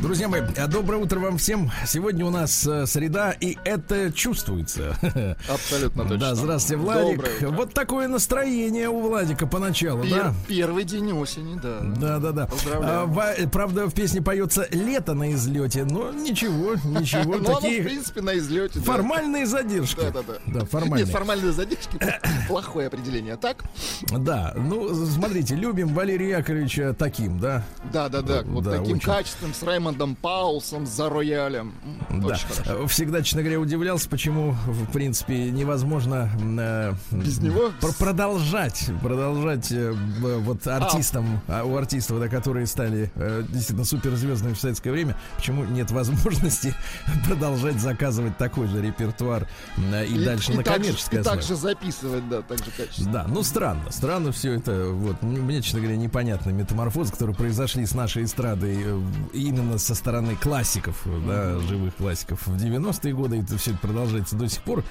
Друзья 0.00 0.28
мои, 0.28 0.42
а 0.56 0.68
доброе 0.68 0.98
утро 1.02 1.18
вам 1.18 1.38
всем. 1.38 1.72
Сегодня 1.84 2.24
у 2.24 2.30
нас 2.30 2.64
э, 2.68 2.86
среда, 2.86 3.32
и 3.32 3.58
это 3.64 4.12
чувствуется. 4.12 4.96
Абсолютно 5.52 6.04
точно. 6.04 6.18
Да, 6.18 6.34
здравствуйте, 6.36 6.80
Владик. 6.80 7.24
Вот 7.50 7.74
такое 7.74 8.06
настроение 8.06 8.88
у 8.88 9.00
Владика 9.00 9.48
поначалу, 9.48 10.04
Пер- 10.04 10.10
да? 10.10 10.34
Первый 10.46 10.84
день 10.84 11.10
осени, 11.12 11.58
да. 11.60 11.80
Да, 11.80 12.18
да, 12.20 12.30
да. 12.30 12.46
Поздравляю. 12.46 13.12
А, 13.12 13.48
правда, 13.48 13.86
в 13.86 13.92
песне 13.94 14.22
поется 14.22 14.68
лето 14.70 15.14
на 15.14 15.32
излете, 15.34 15.82
но 15.84 16.12
ничего, 16.12 16.74
ничего. 16.84 17.34
Ну, 17.38 17.50
оно, 17.50 17.58
в 17.58 17.60
Такие 17.62 17.82
принципе, 17.82 18.20
на 18.20 18.38
излете. 18.38 18.78
да. 18.78 18.84
формальные 18.84 19.46
задержки. 19.46 20.00
Да, 20.00 20.10
да, 20.12 20.22
да. 20.22 20.34
Да, 20.60 20.64
формальные. 20.64 21.06
Нет, 21.06 21.12
формальные 21.14 21.52
задержки 21.52 21.98
плохое 22.48 22.86
определение. 22.86 23.36
Так? 23.36 23.64
Да, 24.10 24.54
ну, 24.56 24.94
смотрите, 25.06 25.56
любим 25.56 25.88
Валерия 25.88 26.38
Яковлевича 26.38 26.94
таким, 26.96 27.40
да? 27.40 27.64
Да, 27.92 28.08
да, 28.08 28.22
да. 28.22 28.42
Вот 28.44 28.62
Да, 28.64 28.78
таким 28.78 28.96
очень. 28.98 29.00
качеством, 29.06 29.52
с 29.54 29.62
Раймондом 29.64 29.87
Паулсом 30.16 30.86
за 30.86 31.08
роялем. 31.08 31.72
Да. 32.10 32.36
Хорошо. 32.36 32.86
Всегда, 32.88 33.22
честно 33.22 33.42
говоря, 33.42 33.60
удивлялся, 33.60 34.08
почему, 34.08 34.52
в 34.66 34.86
принципе, 34.92 35.50
невозможно 35.50 36.30
э, 36.58 36.92
Без 37.12 37.38
него? 37.38 37.70
пр- 37.80 37.92
продолжать, 37.98 38.90
продолжать 39.02 39.70
э, 39.72 39.92
вот 39.92 40.66
артистам, 40.66 41.40
а, 41.48 41.64
у 41.64 41.76
артистов, 41.76 42.20
да, 42.20 42.28
которые 42.28 42.66
стали 42.66 43.10
э, 43.14 43.44
действительно 43.48 43.84
суперзвездными 43.84 44.54
в 44.54 44.60
советское 44.60 44.90
время, 44.92 45.16
почему 45.36 45.64
нет 45.64 45.90
возможности 45.90 46.74
продолжать 47.26 47.80
заказывать 47.80 48.36
такой 48.38 48.66
же 48.68 48.80
репертуар 48.82 49.46
э, 49.92 50.06
и, 50.06 50.24
дальше 50.24 50.52
на 50.52 50.62
так 50.62 50.84
же- 50.84 50.90
И 51.12 51.22
также 51.22 51.56
записывать, 51.56 52.28
да, 52.28 52.42
так 52.42 52.58
же 52.58 52.70
качественно. 52.76 53.12
Да, 53.12 53.26
ну 53.28 53.42
странно, 53.42 53.90
странно 53.90 54.32
все 54.32 54.52
это. 54.54 54.88
Вот 54.90 55.22
мне, 55.22 55.62
честно 55.62 55.80
говоря, 55.80 55.96
непонятны 55.96 56.52
метаморфозы, 56.52 57.12
которые 57.12 57.34
произошли 57.36 57.86
с 57.86 57.94
нашей 57.94 58.24
эстрадой 58.24 58.76
э, 58.84 59.00
именно 59.32 59.77
со 59.78 59.94
стороны 59.94 60.36
классиков, 60.36 60.96
э, 61.06 61.20
да, 61.26 61.58
живых 61.60 61.94
классиков 61.96 62.46
в 62.46 62.56
90-е 62.56 63.14
годы. 63.14 63.38
И 63.38 63.42
это 63.42 63.56
все 63.58 63.72
это 63.72 63.80
продолжается 63.80 64.36
до 64.36 64.48
сих 64.48 64.62
пор. 64.62 64.84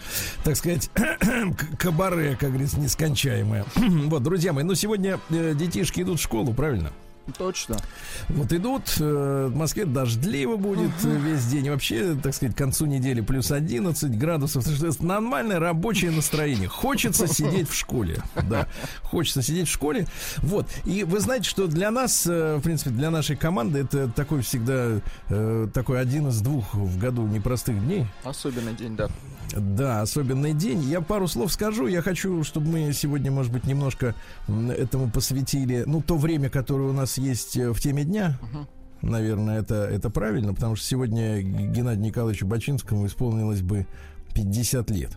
Так 0.43 0.55
сказать, 0.55 0.89
кабаре, 1.79 2.35
как 2.35 2.49
говорится, 2.49 2.79
нескончаемое. 2.79 3.65
вот, 3.75 4.23
друзья 4.23 4.53
мои, 4.53 4.63
ну 4.63 4.75
сегодня 4.75 5.19
э, 5.29 5.53
детишки 5.55 6.01
идут 6.01 6.19
в 6.19 6.23
школу, 6.23 6.53
правильно? 6.53 6.91
Точно. 7.37 7.77
Вот 8.29 8.53
идут, 8.53 8.95
э, 8.99 9.49
в 9.51 9.55
Москве 9.55 9.85
дождливо 9.85 10.55
будет 10.55 10.91
э, 11.03 11.17
весь 11.17 11.45
день. 11.45 11.65
И 11.65 11.69
вообще, 11.69 12.15
так 12.21 12.33
сказать, 12.33 12.55
к 12.55 12.57
концу 12.57 12.85
недели 12.85 13.21
плюс 13.21 13.51
11 13.51 14.17
градусов. 14.17 14.65
Нормальное 15.01 15.59
рабочее 15.59 16.11
настроение. 16.11 16.67
Хочется 16.67 17.27
сидеть 17.27 17.69
в 17.69 17.75
школе. 17.75 18.21
Да, 18.49 18.67
хочется 19.03 19.41
сидеть 19.41 19.67
в 19.67 19.71
школе. 19.71 20.07
Вот. 20.37 20.67
И 20.85 21.03
вы 21.03 21.19
знаете, 21.19 21.49
что 21.49 21.67
для 21.67 21.91
нас, 21.91 22.25
э, 22.25 22.57
в 22.57 22.61
принципе, 22.61 22.91
для 22.91 23.11
нашей 23.11 23.35
команды 23.35 23.79
это 23.79 24.07
такой 24.09 24.41
всегда 24.41 25.01
такой 25.73 25.99
один 25.99 26.27
из 26.29 26.39
двух 26.41 26.73
в 26.73 26.97
году 26.97 27.25
непростых 27.27 27.79
дней. 27.79 28.05
Особенный 28.23 28.73
день, 28.73 28.95
да. 28.95 29.09
Да, 29.55 30.01
особенный 30.01 30.53
день. 30.53 30.81
Я 30.83 31.01
пару 31.01 31.27
слов 31.27 31.51
скажу. 31.51 31.87
Я 31.87 32.01
хочу, 32.01 32.43
чтобы 32.43 32.67
мы 32.67 32.93
сегодня, 32.93 33.31
может 33.31 33.51
быть, 33.51 33.65
немножко 33.65 34.15
этому 34.47 35.09
посвятили, 35.09 35.83
ну, 35.85 36.01
то 36.01 36.17
время, 36.17 36.49
которое 36.49 36.89
у 36.89 36.93
нас 36.93 37.17
есть 37.17 37.57
э, 37.57 37.71
в 37.71 37.79
теме 37.79 38.03
дня. 38.03 38.37
Наверное, 39.01 39.59
это, 39.59 39.75
это 39.75 40.09
правильно, 40.09 40.53
потому 40.53 40.75
что 40.75 40.85
сегодня 40.85 41.41
Геннадию 41.41 42.03
Николаевичу 42.03 42.47
Бачинскому 42.47 43.05
исполнилось 43.05 43.61
бы 43.61 43.85
50 44.33 44.89
лет. 44.91 45.11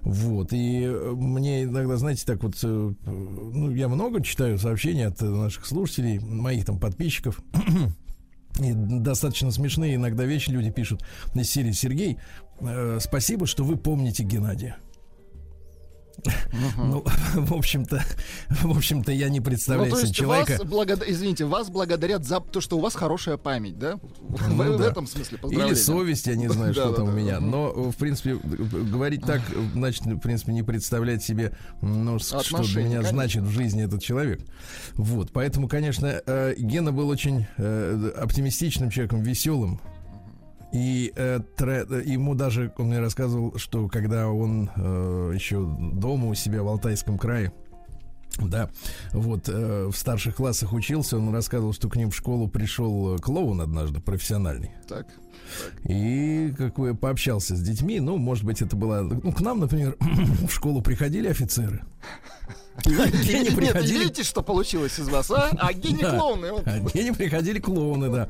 Вот, 0.00 0.52
и 0.52 0.82
э, 0.84 1.12
мне 1.14 1.64
иногда, 1.64 1.96
знаете, 1.96 2.24
так 2.26 2.42
вот, 2.42 2.56
э, 2.62 2.92
ну, 3.06 3.70
я 3.70 3.88
много 3.88 4.22
читаю 4.22 4.58
сообщений 4.58 5.06
от 5.06 5.20
наших 5.20 5.66
слушателей, 5.66 6.18
моих 6.18 6.64
там 6.64 6.80
подписчиков, 6.80 7.40
и 8.60 8.72
достаточно 8.72 9.50
смешные 9.50 9.94
иногда 9.94 10.24
вещи 10.24 10.50
люди 10.50 10.70
пишут 10.70 11.04
из 11.34 11.48
серии 11.48 11.72
Сергей, 11.72 12.18
э, 12.62 12.98
спасибо, 13.00 13.46
что 13.46 13.64
вы 13.64 13.76
помните 13.76 14.22
Геннадия. 14.22 14.76
Ну, 16.78 17.04
в 17.34 17.54
общем-то, 17.54 18.02
в 18.48 18.70
общем-то, 18.76 19.12
я 19.12 19.28
не 19.28 19.40
Ну, 19.40 19.44
представляю 19.44 19.90
то 19.90 19.96
себе 19.96 20.08
есть 20.08 20.18
человека. 20.18 20.60
вас, 20.64 20.98
извините, 21.06 21.44
вас 21.44 21.68
благодарят 21.68 22.24
за 22.24 22.40
то, 22.40 22.60
что 22.60 22.78
у 22.78 22.80
вас 22.80 22.94
хорошая 22.94 23.36
память, 23.36 23.78
да? 23.78 23.96
В, 24.20 24.48
Ну 24.48 24.74
в 24.74 24.78
да. 24.78 24.88
этом 24.88 25.06
смысле 25.06 25.38
Или 25.50 25.74
совесть, 25.74 26.26
я 26.26 26.36
не 26.36 26.48
знаю, 26.48 26.72
что 26.74 26.90
да, 26.90 26.96
там 26.96 27.08
у 27.08 27.12
меня. 27.12 27.40
Но, 27.40 27.90
в 27.90 27.96
принципе, 27.96 28.34
говорить 28.36 29.22
так, 29.22 29.40
значит, 29.74 30.04
в 30.06 30.20
принципе, 30.20 30.52
не 30.52 30.62
представлять 30.62 31.22
себе, 31.22 31.56
ну, 31.80 32.18
что 32.18 32.62
для 32.62 32.82
меня 32.82 32.96
конечно. 32.98 33.12
значит 33.12 33.42
в 33.42 33.50
жизни 33.50 33.84
этот 33.84 34.02
человек. 34.02 34.40
Вот, 34.94 35.32
поэтому, 35.32 35.68
конечно, 35.68 36.22
э, 36.24 36.54
Гена 36.56 36.92
был 36.92 37.08
очень 37.08 37.46
э, 37.56 38.12
оптимистичным 38.16 38.90
человеком, 38.90 39.22
веселым. 39.22 39.80
И 40.72 41.12
э, 41.14 41.40
тре- 41.56 41.86
ему 42.04 42.34
даже, 42.34 42.72
он 42.78 42.86
мне 42.86 43.00
рассказывал, 43.00 43.58
что 43.58 43.88
когда 43.88 44.28
он 44.28 44.70
э, 44.74 45.32
еще 45.34 45.64
дома 45.92 46.28
у 46.28 46.34
себя 46.34 46.62
в 46.62 46.68
Алтайском 46.68 47.18
крае, 47.18 47.52
да, 48.38 48.70
вот 49.12 49.48
э, 49.48 49.88
в 49.92 49.96
старших 49.96 50.36
классах 50.36 50.72
учился, 50.72 51.18
он 51.18 51.32
рассказывал, 51.34 51.72
что 51.74 51.88
к 51.88 51.96
ним 51.96 52.10
в 52.10 52.16
школу 52.16 52.48
пришел 52.48 53.16
э, 53.16 53.18
клоун 53.18 53.60
однажды, 53.60 54.00
профессиональный. 54.00 54.70
Так. 54.88 55.06
И 55.84 56.52
как 56.56 56.76
бы 56.76 56.94
пообщался 56.94 57.56
с 57.56 57.60
детьми, 57.60 58.00
ну, 58.00 58.16
может 58.16 58.44
быть, 58.44 58.62
это 58.62 58.74
было... 58.74 59.02
Ну, 59.02 59.32
к 59.32 59.40
нам, 59.40 59.60
например, 59.60 59.96
в 60.00 60.50
школу 60.50 60.80
приходили 60.80 61.28
офицеры. 61.28 61.82
Нет, 62.86 63.14
видите, 63.82 64.22
что 64.22 64.42
получилось 64.42 64.98
из 64.98 65.08
вас, 65.08 65.30
а? 65.30 65.50
А 65.58 65.72
гений 65.72 66.02
клоуны. 66.02 66.48
А 66.64 66.78
Гене 66.78 67.12
приходили 67.12 67.58
клоуны, 67.58 68.10
да. 68.10 68.28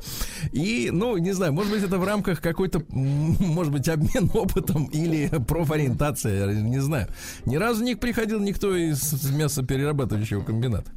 И, 0.51 0.89
ну, 0.91 1.17
не 1.17 1.31
знаю, 1.31 1.53
может 1.53 1.71
быть, 1.71 1.83
это 1.83 1.97
в 1.97 2.03
рамках 2.03 2.41
какой-то, 2.41 2.83
может 2.89 3.71
быть, 3.71 3.87
обмен 3.87 4.29
опытом 4.33 4.85
или 4.87 5.29
профориентация, 5.47 6.53
не 6.53 6.79
знаю. 6.79 7.07
Ни 7.45 7.55
разу 7.55 7.83
не 7.83 7.95
приходил 7.95 8.39
никто 8.39 8.75
из 8.75 9.29
мясоперерабатывающего 9.31 10.43
комбината. 10.43 10.91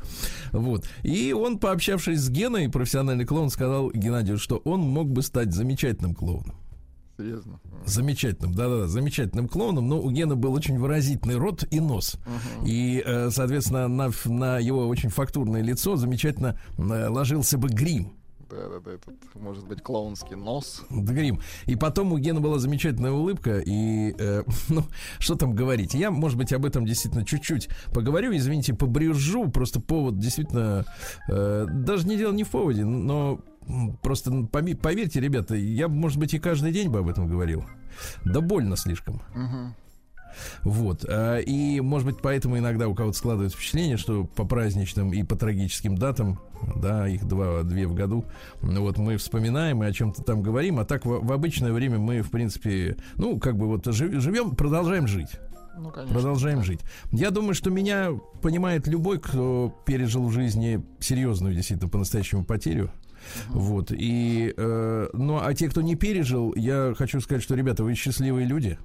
Вот. 0.52 0.84
И 1.02 1.32
он, 1.32 1.58
пообщавшись 1.58 2.20
с 2.20 2.28
Геной, 2.28 2.68
профессиональный 2.68 3.24
клоун, 3.24 3.50
сказал 3.50 3.90
Геннадию, 3.90 4.38
что 4.38 4.56
он 4.64 4.80
мог 4.80 5.08
бы 5.08 5.22
стать 5.22 5.52
замечательным 5.52 6.14
клоуном. 6.14 6.56
Серьезно. 7.16 7.60
Замечательным, 7.86 8.54
да-да-да, 8.54 8.86
замечательным 8.88 9.48
клоуном, 9.48 9.88
но 9.88 10.00
у 10.00 10.10
Гена 10.10 10.36
был 10.36 10.52
очень 10.52 10.78
выразительный 10.78 11.36
рот 11.36 11.64
и 11.70 11.80
нос. 11.80 12.16
И, 12.64 13.02
э, 13.04 13.30
соответственно, 13.30 13.88
на, 13.88 14.10
на 14.26 14.58
его 14.58 14.86
очень 14.86 15.08
фактурное 15.08 15.62
лицо 15.62 15.96
замечательно 15.96 16.58
э, 16.76 17.08
ложился 17.08 17.56
бы 17.56 17.68
грим. 17.68 18.12
Да, 18.50 18.68
да, 18.68 18.78
да, 18.78 18.92
этот, 18.92 19.14
может 19.34 19.66
быть, 19.66 19.82
клоунский 19.82 20.36
нос. 20.36 20.84
Грим. 20.90 21.40
И 21.64 21.74
потом 21.74 22.12
у 22.12 22.18
Гена 22.18 22.40
была 22.40 22.58
замечательная 22.58 23.10
улыбка. 23.10 23.58
И, 23.58 24.14
э, 24.18 24.44
ну, 24.68 24.84
что 25.18 25.34
там 25.34 25.54
говорить? 25.54 25.94
Я, 25.94 26.10
может 26.10 26.38
быть, 26.38 26.52
об 26.52 26.64
этом 26.64 26.86
действительно 26.86 27.24
чуть-чуть 27.24 27.68
поговорю. 27.92 28.36
Извините, 28.36 28.74
побрюжу. 28.74 29.48
Просто 29.50 29.80
повод 29.80 30.18
действительно... 30.18 30.84
э, 31.28 31.66
даже 31.68 32.06
не 32.06 32.16
дело 32.16 32.32
не 32.32 32.44
в 32.44 32.50
поводе, 32.50 32.84
но 32.84 33.40
просто 34.02 34.44
поверьте, 34.50 35.20
ребята, 35.20 35.54
я, 35.54 35.88
может 35.88 36.18
быть, 36.18 36.34
и 36.34 36.38
каждый 36.38 36.72
день 36.72 36.88
бы 36.88 37.00
об 37.00 37.08
этом 37.08 37.26
говорил. 37.26 37.64
Да 38.24 38.40
больно 38.40 38.76
слишком. 38.76 39.22
Вот. 40.62 41.04
а, 41.08 41.38
И, 41.38 41.80
может 41.80 42.06
быть, 42.06 42.18
поэтому 42.22 42.58
иногда 42.58 42.88
у 42.88 42.94
кого-то 42.94 43.16
складывается 43.16 43.56
впечатление, 43.56 43.96
что 43.96 44.24
по 44.24 44.44
праздничным 44.44 45.12
и 45.12 45.22
по 45.22 45.36
трагическим 45.36 45.96
датам, 45.96 46.38
да, 46.76 47.08
их 47.08 47.26
два, 47.26 47.62
две 47.62 47.86
в 47.86 47.94
году, 47.94 48.26
ну, 48.62 48.82
вот 48.82 48.98
мы 48.98 49.16
вспоминаем 49.16 49.82
и 49.82 49.86
о 49.86 49.92
чем-то 49.92 50.22
там 50.22 50.42
говорим, 50.42 50.78
а 50.78 50.84
так 50.84 51.06
в, 51.06 51.26
в 51.26 51.32
обычное 51.32 51.72
время 51.72 51.98
мы, 51.98 52.22
в 52.22 52.30
принципе, 52.30 52.96
ну, 53.16 53.38
как 53.38 53.56
бы 53.56 53.66
вот 53.66 53.86
жи- 53.86 54.20
живем, 54.20 54.54
продолжаем 54.56 55.06
жить. 55.06 55.30
Ну, 55.78 55.90
конечно. 55.90 56.14
Продолжаем 56.14 56.58
да. 56.58 56.64
жить. 56.64 56.80
Я 57.12 57.30
думаю, 57.30 57.54
что 57.54 57.70
меня 57.70 58.10
понимает 58.40 58.86
любой, 58.86 59.18
кто 59.20 59.74
пережил 59.84 60.26
в 60.26 60.32
жизни 60.32 60.82
серьезную, 61.00 61.54
действительно, 61.54 61.90
по-настоящему 61.90 62.44
потерю. 62.44 62.90
Вот. 63.48 63.92
И, 63.92 64.52
э, 64.56 65.08
ну, 65.12 65.38
а 65.42 65.54
те, 65.54 65.68
кто 65.68 65.82
не 65.82 65.94
пережил, 65.94 66.54
я 66.54 66.94
хочу 66.96 67.20
сказать, 67.20 67.42
что, 67.42 67.54
ребята, 67.54 67.84
вы 67.84 67.94
счастливые 67.94 68.46
люди. 68.46 68.78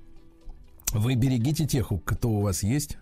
Вы 0.93 1.15
берегите 1.15 1.65
тех, 1.65 1.91
кто 2.05 2.29
у 2.29 2.41
вас 2.41 2.63
есть. 2.63 2.97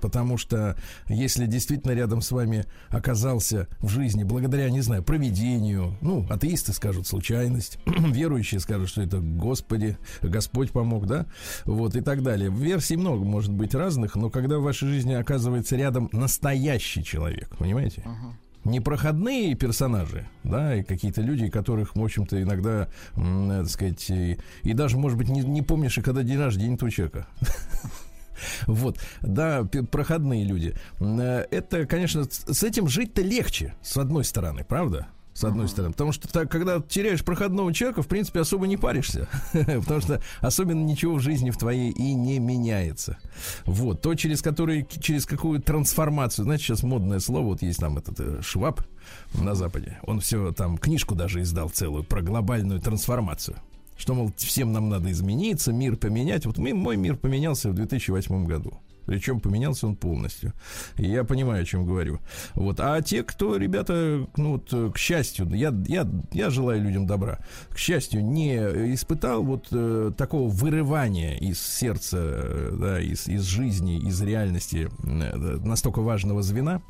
Потому 0.00 0.36
что 0.36 0.76
если 1.08 1.46
действительно 1.46 1.92
рядом 1.92 2.20
с 2.20 2.30
вами 2.30 2.66
оказался 2.88 3.68
в 3.80 3.88
жизни 3.88 4.22
благодаря, 4.22 4.68
не 4.68 4.82
знаю, 4.82 5.02
проведению, 5.02 5.96
ну, 6.02 6.26
атеисты 6.28 6.74
скажут 6.74 7.06
случайность, 7.06 7.78
верующие 7.86 8.60
скажут, 8.60 8.90
что 8.90 9.00
это 9.00 9.20
Господи, 9.20 9.96
Господь 10.20 10.72
помог, 10.72 11.06
да, 11.06 11.24
вот 11.64 11.96
и 11.96 12.02
так 12.02 12.22
далее. 12.22 12.50
Версий 12.50 12.96
много 12.96 13.24
может 13.24 13.52
быть 13.52 13.74
разных, 13.74 14.14
но 14.14 14.28
когда 14.28 14.58
в 14.58 14.62
вашей 14.62 14.88
жизни 14.88 15.14
оказывается 15.14 15.74
рядом 15.74 16.10
настоящий 16.12 17.02
человек, 17.02 17.56
понимаете? 17.56 18.02
Uh-huh 18.04 18.43
непроходные 18.64 19.54
персонажи, 19.54 20.28
да, 20.42 20.76
и 20.76 20.82
какие-то 20.82 21.22
люди, 21.22 21.48
которых, 21.48 21.96
в 21.96 22.02
общем-то, 22.02 22.42
иногда, 22.42 22.88
так 23.14 23.68
сказать, 23.68 24.10
и, 24.10 24.38
и 24.62 24.72
даже, 24.72 24.96
может 24.96 25.18
быть, 25.18 25.28
не, 25.28 25.40
не 25.40 25.62
помнишь, 25.62 25.98
и 25.98 26.02
когда 26.02 26.22
день 26.22 26.38
рождения 26.38 26.76
твоего 26.76 26.94
человека. 26.94 27.26
Вот, 28.66 28.98
да, 29.22 29.64
проходные 29.92 30.44
люди. 30.44 30.74
Э, 31.00 31.44
это, 31.52 31.86
конечно, 31.86 32.24
с 32.24 32.62
этим 32.64 32.88
жить-то 32.88 33.22
легче, 33.22 33.74
с 33.80 33.96
одной 33.96 34.24
стороны, 34.24 34.64
правда? 34.64 35.06
С 35.34 35.44
одной 35.44 35.68
стороны. 35.68 35.92
Потому 35.92 36.12
что 36.12 36.28
так, 36.28 36.50
когда 36.50 36.80
теряешь 36.80 37.24
проходного 37.24 37.74
человека, 37.74 38.02
в 38.02 38.06
принципе, 38.06 38.40
особо 38.40 38.66
не 38.66 38.76
паришься. 38.76 39.28
Потому 39.52 40.00
что 40.00 40.22
особенно 40.40 40.82
ничего 40.84 41.16
в 41.16 41.20
жизни 41.20 41.50
в 41.50 41.58
твоей 41.58 41.90
и 41.90 42.14
не 42.14 42.38
меняется. 42.38 43.18
Вот. 43.66 44.00
То, 44.00 44.14
через 44.14 44.40
который, 44.40 44.86
через 45.00 45.26
какую 45.26 45.60
трансформацию, 45.60 46.44
знаете, 46.44 46.64
сейчас 46.64 46.82
модное 46.84 47.18
слово, 47.18 47.46
вот 47.46 47.62
есть 47.62 47.80
там 47.80 47.98
этот 47.98 48.20
э, 48.20 48.42
Шваб 48.42 48.80
на 49.34 49.54
Западе. 49.54 49.98
Он 50.04 50.20
все 50.20 50.52
там, 50.52 50.78
книжку 50.78 51.14
даже 51.16 51.42
издал 51.42 51.68
целую 51.68 52.04
про 52.04 52.22
глобальную 52.22 52.80
трансформацию. 52.80 53.56
Что, 53.96 54.14
мол, 54.14 54.32
всем 54.36 54.72
нам 54.72 54.88
надо 54.88 55.10
измениться, 55.10 55.72
мир 55.72 55.96
поменять. 55.96 56.46
Вот 56.46 56.58
мой 56.58 56.96
мир 56.96 57.16
поменялся 57.16 57.70
в 57.70 57.74
2008 57.74 58.46
году. 58.46 58.74
Причем 59.06 59.40
поменялся 59.40 59.86
он 59.86 59.96
полностью. 59.96 60.52
Я 60.96 61.24
понимаю, 61.24 61.62
о 61.62 61.66
чем 61.66 61.86
говорю. 61.86 62.20
Вот. 62.54 62.80
А 62.80 63.00
те, 63.02 63.22
кто, 63.22 63.56
ребята, 63.56 64.26
ну 64.36 64.52
вот, 64.52 64.92
к 64.94 64.98
счастью, 64.98 65.48
я, 65.54 65.74
я, 65.86 66.08
я 66.32 66.50
желаю 66.50 66.82
людям 66.82 67.06
добра, 67.06 67.38
к 67.70 67.78
счастью, 67.78 68.24
не 68.24 68.56
испытал 68.94 69.42
вот 69.42 69.68
э, 69.72 70.12
такого 70.16 70.48
вырывания 70.48 71.36
из 71.36 71.60
сердца, 71.60 72.18
э, 72.20 72.76
да, 72.78 73.00
из, 73.00 73.28
из 73.28 73.42
жизни, 73.42 73.98
из 73.98 74.20
реальности 74.22 74.88
э, 75.02 75.58
настолько 75.64 76.00
важного 76.00 76.42
звена, 76.42 76.82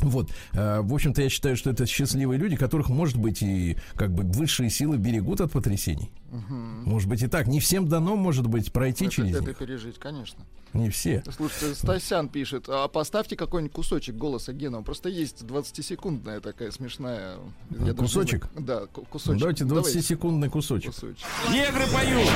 вот, 0.00 0.30
э, 0.52 0.80
в 0.80 0.94
общем-то, 0.94 1.22
я 1.22 1.28
считаю, 1.28 1.56
что 1.56 1.70
это 1.70 1.86
счастливые 1.86 2.38
люди, 2.38 2.56
которых, 2.56 2.88
может 2.88 3.16
быть, 3.16 3.42
и 3.42 3.76
как 3.94 4.12
бы 4.12 4.22
высшие 4.22 4.70
силы 4.70 4.96
берегут 4.96 5.40
от 5.40 5.50
потрясений. 5.52 6.10
Угу. 6.30 6.54
Может 6.54 7.08
быть, 7.08 7.22
и 7.22 7.26
так. 7.26 7.46
Не 7.46 7.58
всем 7.60 7.88
дано, 7.88 8.16
может 8.16 8.46
быть, 8.46 8.72
пройти 8.72 9.06
это, 9.06 9.14
через 9.14 9.36
это 9.36 9.46
них. 9.46 9.58
пережить, 9.58 9.98
конечно. 9.98 10.44
Не 10.74 10.90
все. 10.90 11.22
Слушайте, 11.34 11.74
Стасян 11.74 12.28
пишет, 12.28 12.66
а 12.68 12.86
поставьте 12.88 13.36
какой-нибудь 13.36 13.72
кусочек 13.72 14.14
голоса 14.16 14.52
Гена. 14.52 14.82
Просто 14.82 15.08
есть 15.08 15.42
20-секундная 15.42 16.40
такая 16.40 16.70
смешная... 16.70 17.36
Я 17.70 17.94
кусочек? 17.94 18.48
Даже, 18.54 18.66
да, 18.66 18.86
кусочек. 18.86 19.40
Давайте 19.40 19.64
20-секундный 19.64 20.50
кусочек. 20.50 20.92
кусочек. 20.94 21.26
Негры 21.50 21.86
поют! 21.92 22.28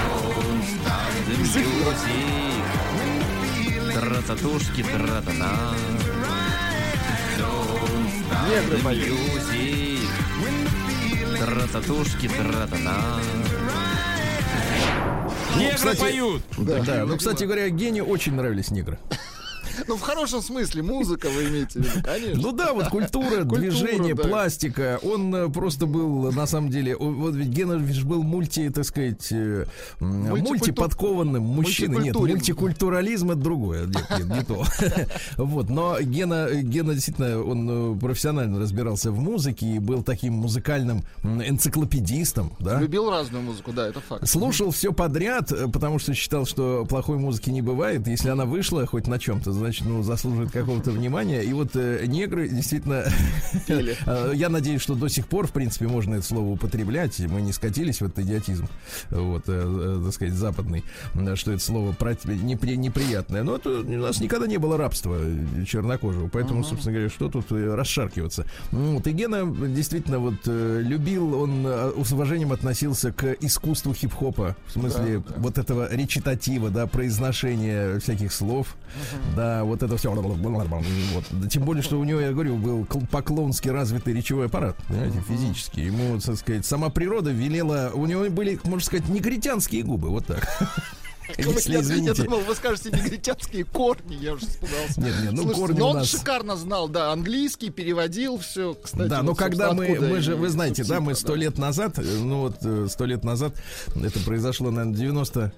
Тра-татушки, 3.95 4.83
тра-та-та. 4.83 5.75
Негры 8.49 8.79
поют. 8.79 9.09
Тра-татушки, 11.39 12.29
тра-та-та. 12.29 13.21
Негры 15.57 15.75
кстати, 15.77 16.01
поют! 16.01 16.43
Да, 16.59 16.81
да. 16.81 17.05
ну, 17.05 17.17
кстати 17.17 17.45
говоря, 17.45 17.69
гению 17.69 18.07
очень 18.07 18.35
нравились 18.35 18.71
негры. 18.71 18.99
Ну, 19.89 19.97
в 19.97 20.01
хорошем 20.01 20.43
смысле, 20.43 20.83
музыка 20.83 21.29
вы 21.29 21.49
имеете 21.49 21.81
в 21.81 21.83
виду, 21.83 22.05
конечно. 22.05 22.41
Ну 22.41 22.53
да, 22.53 22.73
вот 22.73 22.89
культура, 22.89 23.45
движение, 23.45 24.15
пластика. 24.15 24.99
Он 25.03 25.35
э, 25.35 25.49
просто 25.49 25.87
был, 25.87 26.33
на 26.33 26.47
самом 26.47 26.71
деле, 26.71 26.97
вот 26.97 27.35
ведь 27.35 27.49
Генович 27.49 28.03
был 28.05 28.23
мульти, 28.23 28.69
так 28.71 28.85
сказать, 28.85 29.29
э, 29.33 29.67
мультиподкованным 30.01 31.43
мужчиной. 31.43 32.05
Нет, 32.05 32.15
мультикультурализм 32.15 33.33
это 33.33 33.41
другое. 33.41 33.87
Нет, 33.87 34.07
нет, 34.19 34.29
не 34.29 34.45
то. 34.45 34.65
Вот, 35.37 35.69
но 35.69 36.01
Гена, 36.01 36.49
Гена 36.53 36.95
действительно, 36.95 37.43
он 37.43 37.97
э, 37.97 37.99
профессионально 37.99 38.61
разбирался 38.61 39.11
в 39.11 39.19
музыке 39.19 39.67
и 39.67 39.79
был 39.79 40.03
таким 40.03 40.35
музыкальным 40.35 41.05
энциклопедистом, 41.23 42.53
да. 42.59 42.81
Любил 42.81 43.11
разную 43.11 43.43
музыку, 43.43 43.73
да, 43.73 43.89
это 43.89 44.01
факт. 44.01 44.29
Слушал 44.29 44.71
все 44.71 44.93
подряд, 44.93 45.53
потому 45.73 45.99
что 45.99 46.15
считал, 46.15 46.47
что 46.47 46.87
плохой 46.89 47.19
музыки 47.19 47.51
не 47.51 47.63
бывает. 47.63 48.07
Если 48.07 48.29
она 48.29 48.45
вышла 48.45 48.87
хоть 48.87 49.07
на 49.07 49.19
чем-то, 49.19 49.53
значит, 49.63 49.87
ну, 49.87 50.03
заслуживает 50.03 50.51
какого-то 50.51 50.91
внимания. 50.91 51.43
И 51.43 51.53
вот 51.53 51.71
э, 51.75 52.05
негры 52.07 52.49
действительно... 52.49 53.05
Э, 53.69 54.33
я 54.35 54.49
надеюсь, 54.49 54.83
что 54.83 54.95
до 54.95 55.09
сих 55.09 55.27
пор, 55.27 55.47
в 55.47 55.53
принципе, 55.53 55.87
можно 55.87 56.17
это 56.17 56.27
слово 56.27 56.51
употреблять. 56.51 57.19
Мы 57.21 57.43
не 57.43 57.53
скатились 57.53 58.01
в 58.01 58.05
этот 58.05 58.21
идиотизм, 58.21 58.69
вот, 59.11 59.45
э, 59.47 59.53
э, 59.53 60.05
так 60.05 60.15
сказать, 60.15 60.35
западный, 60.35 60.85
что 61.35 61.53
это 61.53 61.63
слово 61.63 61.97
непри, 62.27 62.77
неприятное. 62.77 63.43
Но 63.43 63.57
это, 63.57 63.71
у 63.71 63.99
нас 63.99 64.21
никогда 64.21 64.47
не 64.47 64.59
было 64.59 64.77
рабства 64.77 65.19
чернокожего. 65.67 66.29
Поэтому, 66.29 66.65
собственно 66.65 66.95
говоря, 66.95 67.11
что 67.11 67.29
тут 67.29 67.51
расшаркиваться. 67.51 68.47
Ну 68.73 68.95
вот, 68.97 69.07
и 69.07 69.13
Гена 69.13 69.47
действительно 69.69 70.19
вот 70.19 70.47
любил, 70.47 71.35
он 71.35 71.67
с 72.05 72.13
уважением 72.13 72.53
относился 72.53 73.13
к 73.13 73.37
искусству 73.41 73.95
хип-хопа. 73.95 74.57
В 74.67 74.73
смысле, 74.73 75.19
да, 75.19 75.35
да. 75.35 75.41
вот 75.41 75.59
этого 75.59 75.95
речитатива, 75.95 76.71
да, 76.71 76.87
произношения 76.87 77.99
всяких 78.01 78.33
слов. 78.33 78.77
Uh-huh. 78.77 79.37
Да, 79.53 79.65
вот 79.65 79.83
это 79.83 79.97
все. 79.97 80.13
Вот. 80.13 81.25
Тем 81.51 81.65
более, 81.65 81.83
что 81.83 81.99
у 81.99 82.05
него, 82.05 82.21
я 82.21 82.33
говорю, 82.33 82.57
был 82.57 82.87
поклонски 83.11 83.69
развитый 83.69 84.15
речевой 84.15 84.47
аппарат, 84.47 84.77
понимаете, 84.89 85.23
физически. 85.29 85.81
Ему, 85.81 86.19
так 86.21 86.37
сказать, 86.37 86.65
сама 86.65 86.89
природа 86.89 87.31
велела... 87.31 87.91
У 87.95 88.07
него 88.07 88.29
были, 88.31 88.59
можно 88.65 88.85
сказать, 88.85 89.09
негритянские 89.09 89.83
губы, 89.83 90.09
вот 90.09 90.27
так. 90.27 90.49
Если, 91.39 91.81
извините. 91.81 92.23
Я 92.23 92.25
думал, 92.25 92.41
вы 92.41 92.55
скажете 92.55 92.91
негритянские 92.91 93.65
корни, 93.65 94.17
я 94.17 94.35
уже 94.35 94.47
испугался. 94.47 95.01
Нет, 95.01 95.15
нет, 95.23 95.33
ну 95.33 95.43
Слушайте, 95.43 95.61
корни 95.61 95.79
но 95.79 95.91
он 95.91 95.97
нас... 95.97 96.09
шикарно 96.09 96.57
знал, 96.57 96.89
да, 96.89 97.13
английский, 97.13 97.71
переводил 97.71 98.39
все, 98.39 98.75
кстати. 98.75 99.09
Да, 99.09 99.19
вот, 99.19 99.27
но 99.27 99.35
когда 99.35 99.73
мы, 99.73 99.99
мы 100.01 100.21
же, 100.21 100.35
вы 100.37 100.49
знаете, 100.49 100.85
да, 100.85 101.01
мы 101.01 101.15
сто 101.15 101.33
да. 101.33 101.39
лет 101.39 101.59
назад, 101.59 101.99
ну 101.99 102.41
вот 102.41 102.57
э, 102.63 102.87
сто 102.91 103.05
лет 103.05 103.25
назад, 103.25 103.55
это 103.95 104.19
произошло, 104.21 104.71
наверное, 104.71 104.99
90 104.99 105.53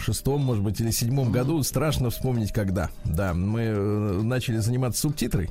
шестом, 0.00 0.42
может 0.42 0.62
быть, 0.62 0.80
или 0.80 0.90
седьмом 0.90 1.30
году. 1.30 1.62
Страшно 1.62 2.10
вспомнить, 2.10 2.52
когда. 2.52 2.90
Да, 3.04 3.34
мы 3.34 3.60
э, 3.62 4.20
начали 4.22 4.58
заниматься 4.58 5.00
субтитрой. 5.02 5.50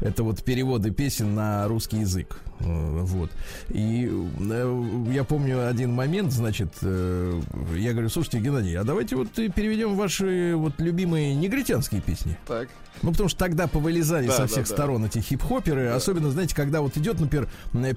Это 0.00 0.22
вот 0.22 0.42
переводы 0.42 0.90
песен 0.90 1.34
на 1.34 1.68
русский 1.68 1.98
язык. 1.98 2.40
Э, 2.60 3.00
вот. 3.02 3.30
И 3.68 4.08
э, 4.10 5.10
я 5.12 5.24
помню 5.24 5.68
один 5.68 5.92
момент, 5.92 6.32
значит, 6.32 6.72
я 6.82 7.92
говорю, 7.92 8.08
слушайте, 8.08 8.40
Геннадий, 8.40 8.76
а 8.76 8.84
давайте 8.84 9.16
вот 9.16 9.30
переведем 9.30 9.96
ваши 9.96 10.54
вот 10.56 10.74
любимые 10.78 11.34
негритянские 11.34 12.00
песни. 12.00 12.36
Так. 12.46 12.68
Ну, 13.02 13.10
потому 13.12 13.28
что 13.28 13.38
тогда 13.38 13.66
повылезали 13.66 14.26
Да, 14.26 14.32
со 14.32 14.40
да, 14.42 14.46
всех 14.46 14.68
да. 14.68 14.74
сторон 14.74 15.04
эти 15.04 15.18
хип-хоперы. 15.18 15.88
Особенно, 15.88 16.30
знаете, 16.30 16.54
когда 16.54 16.80
вот 16.80 16.96
идет, 16.96 17.20
например, 17.20 17.48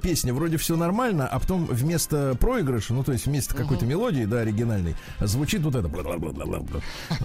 песня, 0.01 0.34
вроде 0.34 0.58
все 0.58 0.75
нормально, 0.75 1.27
а 1.27 1.39
потом 1.39 1.65
вместо 1.65 2.36
проигрыша, 2.39 2.94
ну, 2.94 3.03
то 3.03 3.12
есть 3.12 3.25
вместо 3.25 3.56
какой-то 3.56 3.86
мелодии, 3.86 4.25
да, 4.25 4.39
оригинальной, 4.41 4.96
звучит 5.20 5.62
вот 5.62 5.75
это. 5.75 5.88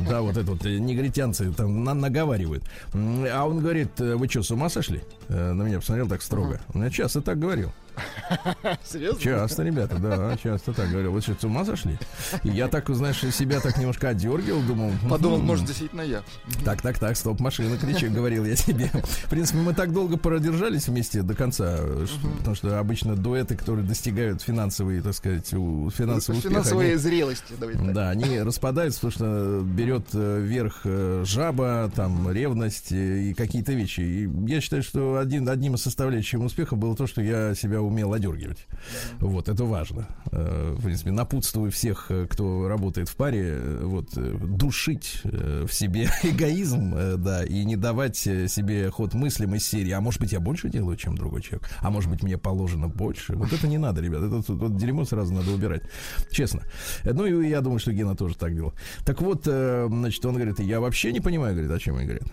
Да, 0.09 0.21
вот 0.23 0.37
это 0.37 0.51
вот 0.51 0.65
негритянцы 0.65 1.53
там 1.53 1.85
на- 1.85 1.95
наговаривают. 1.95 2.65
А 2.93 3.45
он 3.47 3.61
говорит, 3.61 4.01
э, 4.01 4.15
вы 4.17 4.29
что, 4.29 4.43
с 4.43 4.51
ума 4.51 4.69
сошли? 4.69 5.03
Э, 5.29 5.53
На 5.53 5.63
меня 5.63 5.81
посмотрел 5.81 6.09
так 6.09 6.23
строго. 6.23 6.61
Я 6.75 6.91
часто 6.91 7.21
так 7.21 7.39
говорил. 7.39 7.73
Серьезно? 8.85 9.21
Часто, 9.21 9.63
ребята, 9.63 9.99
да, 9.99 10.37
часто 10.43 10.73
так 10.73 10.91
говорил. 10.91 11.13
Вы 11.13 11.21
что, 11.21 11.35
с 11.39 11.45
ума 11.45 11.65
сошли? 11.65 11.99
И 12.43 12.49
я 12.49 12.69
так, 12.69 12.89
знаешь, 12.91 13.21
себя 13.21 13.61
так 13.61 13.77
немножко 13.79 14.09
отдергивал, 14.09 14.63
думал... 14.63 14.93
Подумал, 15.09 15.39
«М, 15.39 15.47
может, 15.47 15.67
действительно 15.67 16.03
я. 16.03 16.23
так, 16.65 16.83
так, 16.83 16.99
так, 16.99 17.17
стоп, 17.17 17.41
машина, 17.41 17.77
кричи, 17.79 18.09
говорил 18.09 18.45
я 18.45 18.57
тебе. 18.57 18.91
В 18.93 19.31
принципе, 19.31 19.59
мы 19.59 19.75
так 19.75 19.93
долго 19.93 20.17
продержались 20.17 20.89
вместе 20.89 21.23
до 21.23 21.35
конца, 21.35 21.77
что- 22.07 22.29
потому 22.39 22.57
что 22.57 22.79
обычно 22.79 23.17
дуэты, 23.17 23.57
которые 23.57 23.87
достигают 23.87 24.43
финансовые, 24.43 25.03
так 25.03 25.15
сказать, 25.15 25.53
у- 25.55 25.91
финансового 25.91 26.39
успеха, 26.39 26.55
Финансовые 26.55 26.89
они- 26.91 26.99
зрелости, 26.99 27.55
да, 27.93 28.11
они 28.11 28.41
распадаются, 28.41 29.01
потому 29.01 29.13
что 29.13 29.61
берет 29.65 30.07
э, 30.15 30.41
верх 30.41 30.81
э, 30.85 31.23
жаба, 31.27 31.91
там, 31.95 32.31
ревность 32.31 32.93
э, 32.93 33.23
и 33.31 33.35
какие-то 33.35 33.73
вещи. 33.73 34.01
И 34.01 34.29
я 34.51 34.61
считаю, 34.61 34.83
что 34.83 35.19
один, 35.19 35.49
одним 35.49 35.75
из 35.75 35.83
составляющих 35.83 36.41
успеха 36.41 36.77
было 36.77 36.97
то, 36.97 37.07
что 37.07 37.23
я 37.23 37.55
себя 37.55 37.81
умел 37.87 38.13
одергивать. 38.13 38.67
Вот, 39.21 39.49
это 39.49 39.65
важно. 39.65 40.09
Э, 40.33 40.75
В 40.77 40.83
принципе, 40.83 41.11
напутствую 41.11 41.71
всех, 41.71 42.07
э, 42.11 42.27
кто 42.29 42.69
работает 42.69 43.09
в 43.09 43.17
паре, 43.17 43.55
э, 43.57 43.81
вот, 43.85 44.11
душить 44.15 45.21
в 45.25 45.69
себе 45.69 46.09
эгоизм, 46.23 46.95
да, 47.19 47.45
и 47.45 47.65
не 47.65 47.77
давать 47.77 48.17
себе 48.17 48.91
ход 48.91 49.15
мыслям 49.15 49.55
из 49.55 49.67
серии, 49.67 49.93
а 49.93 50.01
может 50.01 50.21
быть, 50.21 50.33
я 50.33 50.41
больше 50.41 50.69
делаю, 50.69 50.97
чем 50.97 51.17
другой 51.17 51.43
человек, 51.43 51.69
а 51.81 51.91
может 51.91 52.11
быть, 52.11 52.23
мне 52.23 52.39
положено 52.39 52.89
больше. 52.89 53.35
Вот 53.35 53.53
это 53.53 53.67
не 53.69 53.79
надо, 53.79 54.01
ребят, 54.01 54.23
это 54.23 54.37
вот, 54.37 54.49
вот 54.49 54.77
дерьмо 54.77 55.05
сразу 55.05 55.33
надо 55.33 55.51
убирать. 55.51 55.83
Честно. 56.31 56.63
Ну, 57.05 57.27
и 57.27 57.49
я 57.49 57.61
думаю, 57.61 57.79
что 57.79 57.93
Гена 57.93 58.17
тоже 58.17 58.37
так 58.37 58.55
делал. 58.55 58.75
Так 59.05 59.21
вот, 59.23 59.45
значит, 59.45 60.25
он 60.25 60.35
говорит, 60.35 60.61
я 60.61 60.81
вообще 60.81 61.13
не 61.13 61.21
понимаю, 61.21 61.55
говорит, 61.55 61.71
о 61.71 61.79
чем 61.79 61.97
они 61.97 62.07
говорят. 62.07 62.25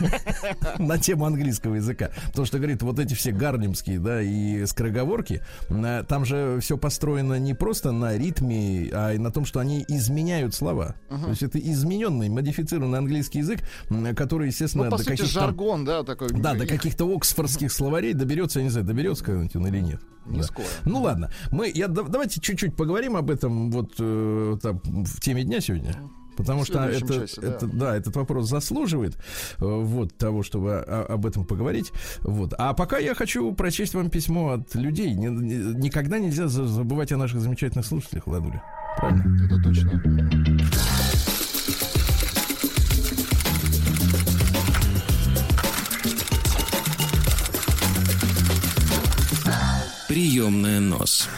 На 0.78 0.98
тему 0.98 1.24
английского 1.26 1.74
языка. 1.74 2.10
Потому 2.26 2.46
что, 2.46 2.58
говорит, 2.58 2.82
вот 2.82 2.98
эти 2.98 3.14
все 3.14 3.32
гарлемские, 3.32 3.98
да, 3.98 4.22
и 4.22 4.64
скороговорки, 4.80 5.42
э, 5.68 6.04
там 6.08 6.24
же 6.24 6.58
все 6.60 6.78
построено 6.78 7.38
не 7.38 7.54
просто 7.54 7.92
на 7.92 8.16
ритме, 8.16 8.88
а 8.92 9.12
и 9.12 9.18
на 9.18 9.30
том, 9.30 9.44
что 9.44 9.60
они 9.60 9.84
изменяют 9.88 10.54
слова. 10.54 10.94
То 11.08 11.28
есть 11.28 11.42
это 11.42 11.58
измененный, 11.58 12.28
модифицированный 12.28 12.98
английский 12.98 13.40
язык, 13.40 13.60
который, 14.16 14.48
естественно, 14.48 14.84
Ну, 14.84 14.90
по 14.90 14.96
до 14.96 15.02
сути, 15.04 15.16
каких-то... 15.16 15.40
жаргон, 15.40 15.84
да, 15.84 16.02
такой. 16.02 16.28
Да, 16.30 16.54
до 16.54 16.64
их 16.64 16.70
каких-то 16.70 17.04
оксфордских 17.14 17.70
словарей 17.72 18.14
доберется, 18.14 18.60
я 18.60 18.64
не 18.64 18.70
знаю, 18.70 18.86
доберется 18.86 19.24
когда-нибудь 19.24 19.56
он 19.56 19.66
или 19.66 19.80
нет. 19.80 20.00
Не 20.26 20.38
Да. 20.38 20.44
скоро. 20.44 20.66
Ну 20.84 21.02
ладно, 21.02 21.30
мы, 21.50 21.70
я, 21.74 21.88
да- 21.88 22.02
давайте 22.04 22.40
чуть-чуть 22.40 22.76
поговорим 22.76 23.16
об 23.16 23.30
этом 23.30 23.70
вот 23.70 23.94
э, 23.98 24.56
там, 24.62 24.80
в 24.84 25.20
теме 25.20 25.44
дня 25.44 25.60
сегодня. 25.60 25.94
Потому 26.40 26.64
что 26.64 26.84
это, 26.84 27.06
часе, 27.20 27.40
да. 27.40 27.48
это, 27.48 27.66
да. 27.66 27.96
этот 27.96 28.16
вопрос 28.16 28.48
заслуживает 28.48 29.16
э, 29.16 29.64
вот 29.64 30.16
того, 30.16 30.42
чтобы 30.42 30.76
о- 30.76 31.06
об 31.14 31.26
этом 31.26 31.44
поговорить. 31.44 31.92
Вот. 32.20 32.54
А 32.58 32.72
пока 32.74 32.98
я 32.98 33.14
хочу 33.14 33.52
прочесть 33.54 33.94
вам 33.94 34.10
письмо 34.10 34.52
от 34.52 34.74
людей. 34.74 35.14
Никогда 35.14 36.18
нельзя 36.18 36.48
за- 36.48 36.66
забывать 36.66 37.12
о 37.12 37.16
наших 37.16 37.40
замечательных 37.40 37.86
слушателях, 37.86 38.26
Ладуля. 38.26 38.62
Правильно? 38.98 39.44
Это 39.46 39.62
точно. 39.62 40.02
Приемная 50.08 50.80
нос. 50.80 51.28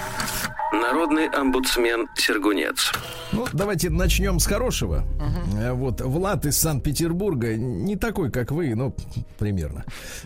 Народный 0.72 1.26
омбудсмен 1.28 2.08
Сергунец. 2.16 2.92
Ну, 3.32 3.46
давайте 3.52 3.90
начнем 3.90 4.38
с 4.38 4.46
хорошего. 4.46 5.04
Э, 5.58 5.72
Вот 5.72 6.00
Влад 6.00 6.46
из 6.46 6.56
Санкт-Петербурга 6.58 7.54
не 7.56 7.96
такой, 7.96 8.30
как 8.30 8.50
вы, 8.52 8.74
ну, 8.74 8.94
примерно. 9.38 9.84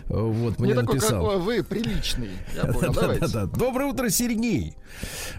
Э, 0.09 0.13
Вот 0.13 0.57
мне 0.59 0.69
Не 0.69 0.73
такой, 0.75 0.95
написал. 0.95 1.21
какой 1.25 1.37
вы, 1.41 1.63
приличный. 1.63 2.29
Да-да-да. 2.55 3.45
Доброе 3.45 3.85
утро, 3.89 4.09
Сергей. 4.09 4.75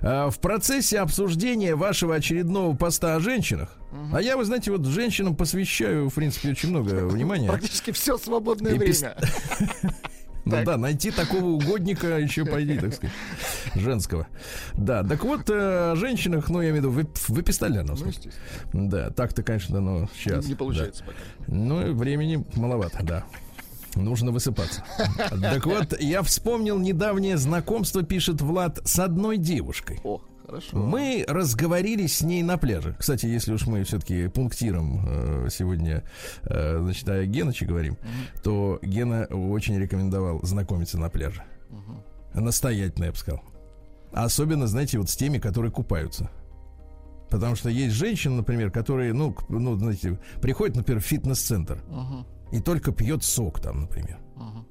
А, 0.02 0.28
В 0.30 0.38
процессе 0.40 0.98
обсуждения 1.00 1.74
вашего 1.74 2.14
очередного 2.14 2.76
поста 2.76 3.14
о 3.16 3.20
женщинах, 3.20 3.70
а 4.12 4.20
я, 4.20 4.36
вы 4.36 4.44
знаете, 4.44 4.70
вот 4.70 4.84
женщинам 4.84 5.34
посвящаю, 5.34 6.10
в 6.10 6.14
принципе, 6.14 6.50
очень 6.50 6.68
много 6.68 6.88
внимания. 7.08 7.48
Практически 7.48 7.92
все 7.92 8.18
свободное 8.18 8.74
И 8.74 8.78
пис- 8.78 9.00
время. 9.00 9.16
Ну 10.49 10.64
да, 10.64 10.76
найти 10.76 11.11
такого 11.11 11.45
угодника 11.45 12.19
еще 12.19 12.45
пойди, 12.45 12.78
так 12.78 12.95
сказать, 12.95 13.14
женского. 13.75 14.26
Да, 14.75 15.05
так 15.05 15.25
вот, 15.25 15.50
э, 15.50 15.93
о 15.93 15.97
женщинах, 15.97 16.49
ну, 16.49 16.61
я 16.61 16.71
имею 16.71 16.90
в 16.90 16.97
виду, 16.99 17.09
в, 17.14 17.28
в 17.28 17.40
эпистолярном 17.40 17.97
Ну. 18.73 18.88
Да, 18.88 19.11
так-то, 19.11 19.43
конечно, 19.43 19.81
но 19.81 20.09
сейчас. 20.17 20.47
Не 20.47 20.55
получается 20.55 21.05
пока. 21.05 21.19
Ну, 21.47 21.93
времени 21.95 22.45
маловато, 22.55 22.99
да. 23.02 23.25
Нужно 23.95 24.31
высыпаться. 24.31 24.85
Так 25.40 25.67
вот, 25.67 25.99
я 26.00 26.23
вспомнил 26.23 26.78
недавнее 26.78 27.37
знакомство, 27.37 28.02
пишет 28.02 28.40
Влад, 28.40 28.81
с 28.85 28.99
одной 28.99 29.38
девушкой. 29.38 30.00
О, 30.05 30.21
хорошо. 30.49 30.76
Мы 30.76 31.25
разговорились 31.28 32.17
с 32.17 32.23
ней 32.23 32.43
на 32.43 32.57
пляже. 32.59 32.97
Кстати, 32.99 33.26
если 33.26 33.52
уж 33.52 33.67
мы 33.67 33.85
все-таки 33.85 34.28
пунктиром 34.28 35.05
э, 35.07 35.49
сегодня, 35.50 36.02
э, 36.43 36.78
значит, 36.81 37.09
о 37.09 37.25
Геноче 37.26 37.67
говорим, 37.67 37.97
то 38.43 38.78
Гена 38.83 39.26
очень 39.26 39.78
рекомендовал 39.78 40.40
знакомиться 40.43 40.99
на 40.99 41.09
пляже. 41.11 41.43
Настоятельно, 42.35 43.05
я 43.07 43.11
бы 43.11 43.17
сказал. 43.17 43.43
Особенно, 44.12 44.67
знаете, 44.67 44.99
вот 44.99 45.11
с 45.11 45.17
теми, 45.17 45.38
которые 45.38 45.71
купаются. 45.71 46.31
Потому 47.31 47.57
что 47.57 47.69
есть 47.69 47.95
женщины, 47.95 48.37
например, 48.37 48.71
которые, 48.71 49.12
ну, 49.12 49.37
ну 49.50 49.76
знаете, 49.76 50.19
приходят, 50.40 50.76
например, 50.76 51.02
в 51.02 51.05
фитнес-центр 51.05 51.83
Мгм, 51.90 52.26
и 52.52 52.61
только 52.61 52.90
пьет 52.93 53.23
сок 53.23 53.61
там, 53.61 53.83
например. 53.83 54.19
мгм. 54.35 54.67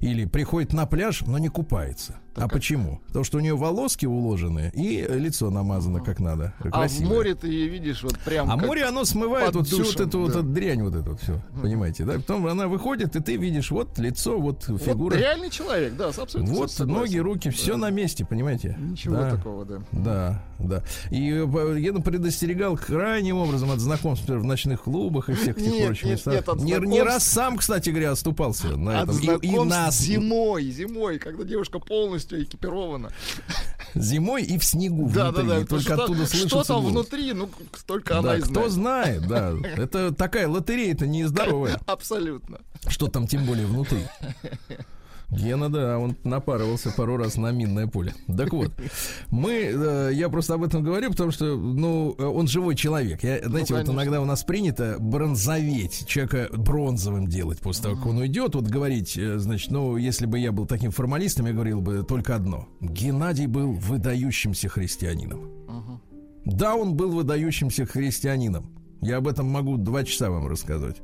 Или 0.00 0.26
приходит 0.26 0.74
на 0.74 0.84
пляж, 0.84 1.22
но 1.22 1.38
не 1.38 1.48
купается. 1.48 2.16
А 2.36 2.48
почему? 2.48 3.00
Потому 3.06 3.24
что 3.24 3.38
у 3.38 3.40
нее 3.40 3.56
волоски 3.56 4.06
уложены 4.06 4.70
и 4.74 5.06
лицо 5.08 5.50
намазано 5.50 6.00
как 6.00 6.20
надо. 6.20 6.54
А 6.72 6.86
в 6.88 7.00
море 7.00 7.34
ты 7.34 7.48
видишь 7.68 8.02
вот 8.02 8.18
прям 8.18 8.50
А 8.50 8.56
как- 8.56 8.66
море, 8.66 8.84
оно 8.84 9.04
смывает 9.04 9.54
вот 9.54 9.66
всю 9.66 9.78
вот 9.78 9.86
душем, 9.86 10.08
эту 10.08 10.18
вот 10.20 10.32
да. 10.32 10.38
эту 10.40 10.48
дрянь, 10.48 10.82
вот 10.82 10.94
эту 10.94 11.10
вот 11.10 11.20
все. 11.20 11.42
Понимаете, 11.60 12.04
да? 12.04 12.14
Потом 12.14 12.46
она 12.46 12.68
выходит, 12.68 13.16
и 13.16 13.20
ты 13.20 13.36
видишь 13.36 13.70
вот 13.70 13.98
лицо, 13.98 14.38
вот 14.38 14.66
Вот 14.68 14.82
фигура. 14.82 15.16
реальный 15.16 15.50
человек, 15.50 15.96
да, 15.96 16.08
абсолютно 16.08 16.54
вот 16.54 16.78
ноги, 16.80 17.18
руки, 17.18 17.50
все 17.50 17.72
Да. 17.72 17.78
на 17.78 17.90
месте, 17.90 18.24
понимаете? 18.24 18.76
Ничего 18.78 19.16
Да. 19.16 19.30
такого, 19.30 19.64
да. 19.64 19.78
Да, 19.92 20.42
да. 20.58 20.82
И 21.10 21.30
э, 21.30 21.78
Гена 21.80 22.00
предостерегал 22.00 22.76
крайним 22.76 23.36
образом 23.38 23.70
от 23.70 23.80
знакомств 23.80 24.28
в 24.28 24.44
ночных 24.44 24.82
клубах 24.82 25.28
и 25.28 25.34
всех 25.34 25.58
этих 25.58 25.72
Нет, 25.72 25.86
прочих 25.86 26.04
нет, 26.04 26.12
местах. 26.14 26.34
нет, 26.34 26.48
от 26.48 26.58
не, 26.58 26.64
не 26.64 26.76
знакомств- 26.78 27.04
раз 27.04 27.24
сам, 27.24 27.56
кстати 27.58 27.90
говоря, 27.90 28.10
оступался 28.12 28.76
на 28.76 29.00
От 29.02 29.08
этом. 29.10 29.16
И- 29.18 29.22
И, 29.22 29.26
знакомств 29.50 29.68
нас 29.70 29.98
зимой, 30.00 30.70
зимой, 30.70 31.18
когда 31.18 31.44
девушка 31.44 31.78
полностью 31.78 32.42
экипирована. 32.42 33.10
зимой 33.94 34.42
и 34.44 34.58
в 34.58 34.64
снегу 34.64 35.10
Да, 35.14 35.30
внутри. 35.30 35.48
да, 35.48 35.54
да. 35.56 35.60
и 35.60 35.64
только 35.64 35.82
что, 35.84 35.94
оттуда 36.04 36.26
что 36.26 36.36
слышится 36.36 36.64
там 36.64 36.76
голос. 36.80 36.92
внутри, 36.92 37.32
ну, 37.32 37.48
только 37.86 38.14
Да, 38.14 38.18
она 38.20 38.36
и 38.36 38.40
кто 38.40 38.68
знает. 38.68 39.22
знает, 39.22 39.28
да. 39.28 39.54
Это 39.82 40.12
такая 40.14 40.48
лотерея-то 40.48 41.06
нездоровая. 41.06 41.78
Абсолютно. 41.86 42.58
Что 42.88 43.08
там 43.08 43.26
тем 43.26 43.44
более 43.46 43.66
внутри. 43.66 44.00
Гена, 45.30 45.68
да, 45.68 45.98
он 45.98 46.16
напарывался 46.22 46.90
пару 46.90 47.16
раз 47.16 47.36
на 47.36 47.50
минное 47.50 47.88
поле. 47.88 48.14
Так 48.28 48.52
вот, 48.52 48.70
мы, 49.30 49.52
э, 49.52 50.10
я 50.14 50.28
просто 50.28 50.54
об 50.54 50.62
этом 50.62 50.84
говорю, 50.84 51.10
потому 51.10 51.32
что, 51.32 51.56
ну, 51.56 52.14
э, 52.16 52.24
он 52.24 52.46
живой 52.46 52.76
человек. 52.76 53.24
Я, 53.24 53.40
знаете, 53.44 53.74
вот 53.74 53.82
конечно. 53.82 53.92
иногда 53.92 54.20
у 54.20 54.24
нас 54.24 54.44
принято 54.44 54.96
бронзоветь, 55.00 56.06
человека 56.06 56.48
бронзовым 56.56 57.26
делать 57.26 57.58
после 57.58 57.84
того, 57.84 57.96
как 57.96 58.06
он 58.06 58.18
уйдет. 58.18 58.54
Вот 58.54 58.66
говорить, 58.66 59.16
э, 59.18 59.38
значит, 59.38 59.70
ну, 59.72 59.96
если 59.96 60.26
бы 60.26 60.38
я 60.38 60.52
был 60.52 60.66
таким 60.66 60.92
формалистом, 60.92 61.46
я 61.46 61.52
говорил 61.52 61.80
бы 61.80 62.04
только 62.04 62.36
одно. 62.36 62.68
Геннадий 62.80 63.46
был 63.46 63.72
выдающимся 63.72 64.68
христианином. 64.68 65.50
Да, 66.44 66.76
он 66.76 66.94
был 66.94 67.10
выдающимся 67.10 67.84
христианином. 67.86 68.70
Я 69.00 69.18
об 69.18 69.28
этом 69.28 69.46
могу 69.46 69.76
два 69.76 70.04
часа 70.04 70.30
вам 70.30 70.46
рассказать. 70.48 70.96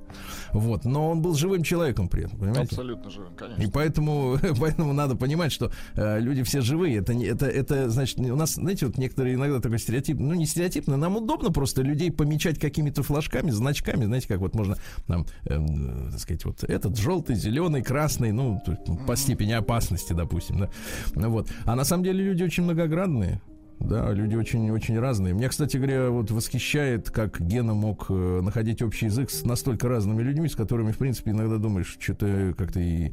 Вот, 0.53 0.85
но 0.85 1.11
он 1.11 1.23
был 1.23 1.35
живым 1.35 1.63
человеком 1.63 2.09
при 2.09 2.25
этом, 2.25 2.39
понимаете? 2.39 2.77
Абсолютно 2.77 3.09
И 3.09 3.37
конечно. 3.37 3.71
поэтому, 3.73 4.39
поэтому 4.61 4.93
надо 4.93 5.15
понимать, 5.15 5.53
что 5.53 5.71
э, 5.95 6.21
люди 6.21 6.43
все 6.43 6.61
живые. 6.61 6.99
Это, 6.99 7.13
это, 7.13 7.47
это, 7.47 7.91
значит, 7.91 8.19
у 8.19 8.37
нас, 8.37 8.55
знаете, 8.55 8.87
вот 8.87 8.99
некоторые 8.99 9.35
иногда 9.35 9.61
такой 9.61 9.79
стереотип, 9.79 10.19
ну 10.19 10.35
не 10.35 10.47
стереотипно, 10.47 10.97
нам 10.97 11.17
удобно 11.17 11.51
просто 11.51 11.83
людей 11.83 12.11
помечать 12.11 12.59
какими-то 12.59 13.03
флажками, 13.03 13.51
значками, 13.51 14.05
знаете, 14.05 14.29
как 14.29 14.41
вот 14.41 14.55
можно, 14.55 14.77
там, 15.07 15.27
эм, 15.45 16.09
э, 16.09 16.11
так 16.13 16.21
сказать, 16.21 16.45
вот 16.45 16.65
этот 16.65 16.99
желтый, 16.99 17.37
зеленый, 17.37 17.83
красный, 17.83 18.33
ну, 18.33 18.63
ну, 18.87 18.97
по 19.07 19.17
степени 19.17 19.53
опасности, 19.53 20.13
допустим, 20.13 20.61
да. 20.61 21.29
Вот. 21.29 21.49
А 21.65 21.77
на 21.77 21.85
самом 21.85 22.05
деле 22.05 22.25
люди 22.25 22.43
очень 22.43 22.65
многоградные. 22.65 23.41
Да, 23.85 24.13
люди 24.13 24.37
очень-очень 24.37 24.99
разные. 24.99 25.35
Меня, 25.35 25.49
кстати 25.49 25.77
говоря, 25.77 26.11
вот 26.11 26.31
восхищает, 26.31 27.11
как 27.11 27.41
Гена 27.41 27.75
мог 27.75 28.07
э, 28.09 28.41
находить 28.43 28.81
общий 28.83 29.07
язык 29.07 29.31
с 29.31 29.45
настолько 29.45 29.89
разными 29.89 30.23
людьми, 30.23 30.49
с 30.49 30.55
которыми, 30.55 30.93
в 30.93 30.99
принципе, 30.99 31.33
иногда 31.33 31.57
думаешь, 31.57 31.97
что-то 31.99 32.55
как-то 32.57 32.81
и 32.81 33.13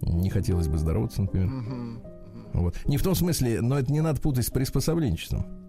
не 0.00 0.30
хотелось 0.30 0.68
бы 0.68 0.78
здороваться, 0.78 1.22
например. 1.22 1.50
Вот. 2.52 2.74
Не 2.86 2.96
в 2.96 3.02
том 3.02 3.14
смысле, 3.14 3.60
но 3.60 3.78
это 3.78 3.92
не 3.92 4.00
надо 4.00 4.20
путать 4.20 4.46
с 4.46 4.50
приспособленчеством. 4.50 5.65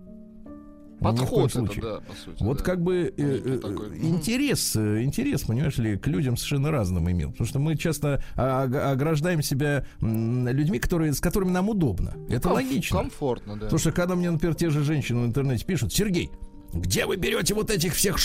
Подход 1.00 1.56
это, 1.56 1.82
да, 1.82 2.00
по 2.00 2.14
сути. 2.16 2.44
Вот 2.44 2.58
да. 2.58 2.64
как 2.64 2.82
бы 2.82 3.14
э, 3.16 3.22
Некий 3.24 3.50
э, 3.50 3.58
такой. 3.60 3.98
интерес, 4.00 4.76
э, 4.76 5.04
интерес, 5.04 5.44
понимаешь 5.44 5.78
ли, 5.78 5.98
к 5.98 6.08
людям 6.08 6.38
совершенно 6.38 6.72
разным 6.72 7.10
имел. 7.12 7.32
Потому 7.32 7.48
что 7.48 7.60
мы 7.60 7.78
часто 7.78 8.24
а, 8.36 8.66
ог- 8.66 8.76
ограждаем 8.76 9.42
себя 9.42 9.86
людьми, 10.02 10.80
которые, 10.80 11.14
с 11.14 11.20
которыми 11.20 11.52
нам 11.52 11.70
удобно. 11.70 12.16
Это 12.30 12.50
Комф- 12.50 12.54
логично. 12.54 12.98
Комфортно, 13.00 13.54
да. 13.56 13.62
Потому 13.62 13.80
что 13.80 13.92
когда 13.92 14.16
мне, 14.16 14.32
например, 14.32 14.56
те 14.56 14.70
же 14.70 14.84
женщины 14.84 15.22
в 15.22 15.26
интернете 15.26 15.66
пишут, 15.66 15.94
Сергей, 15.94 16.32
где 16.74 17.06
вы 17.06 17.16
берете 17.16 17.54
вот 17.54 17.70
этих 17.72 17.94
всех? 17.94 18.18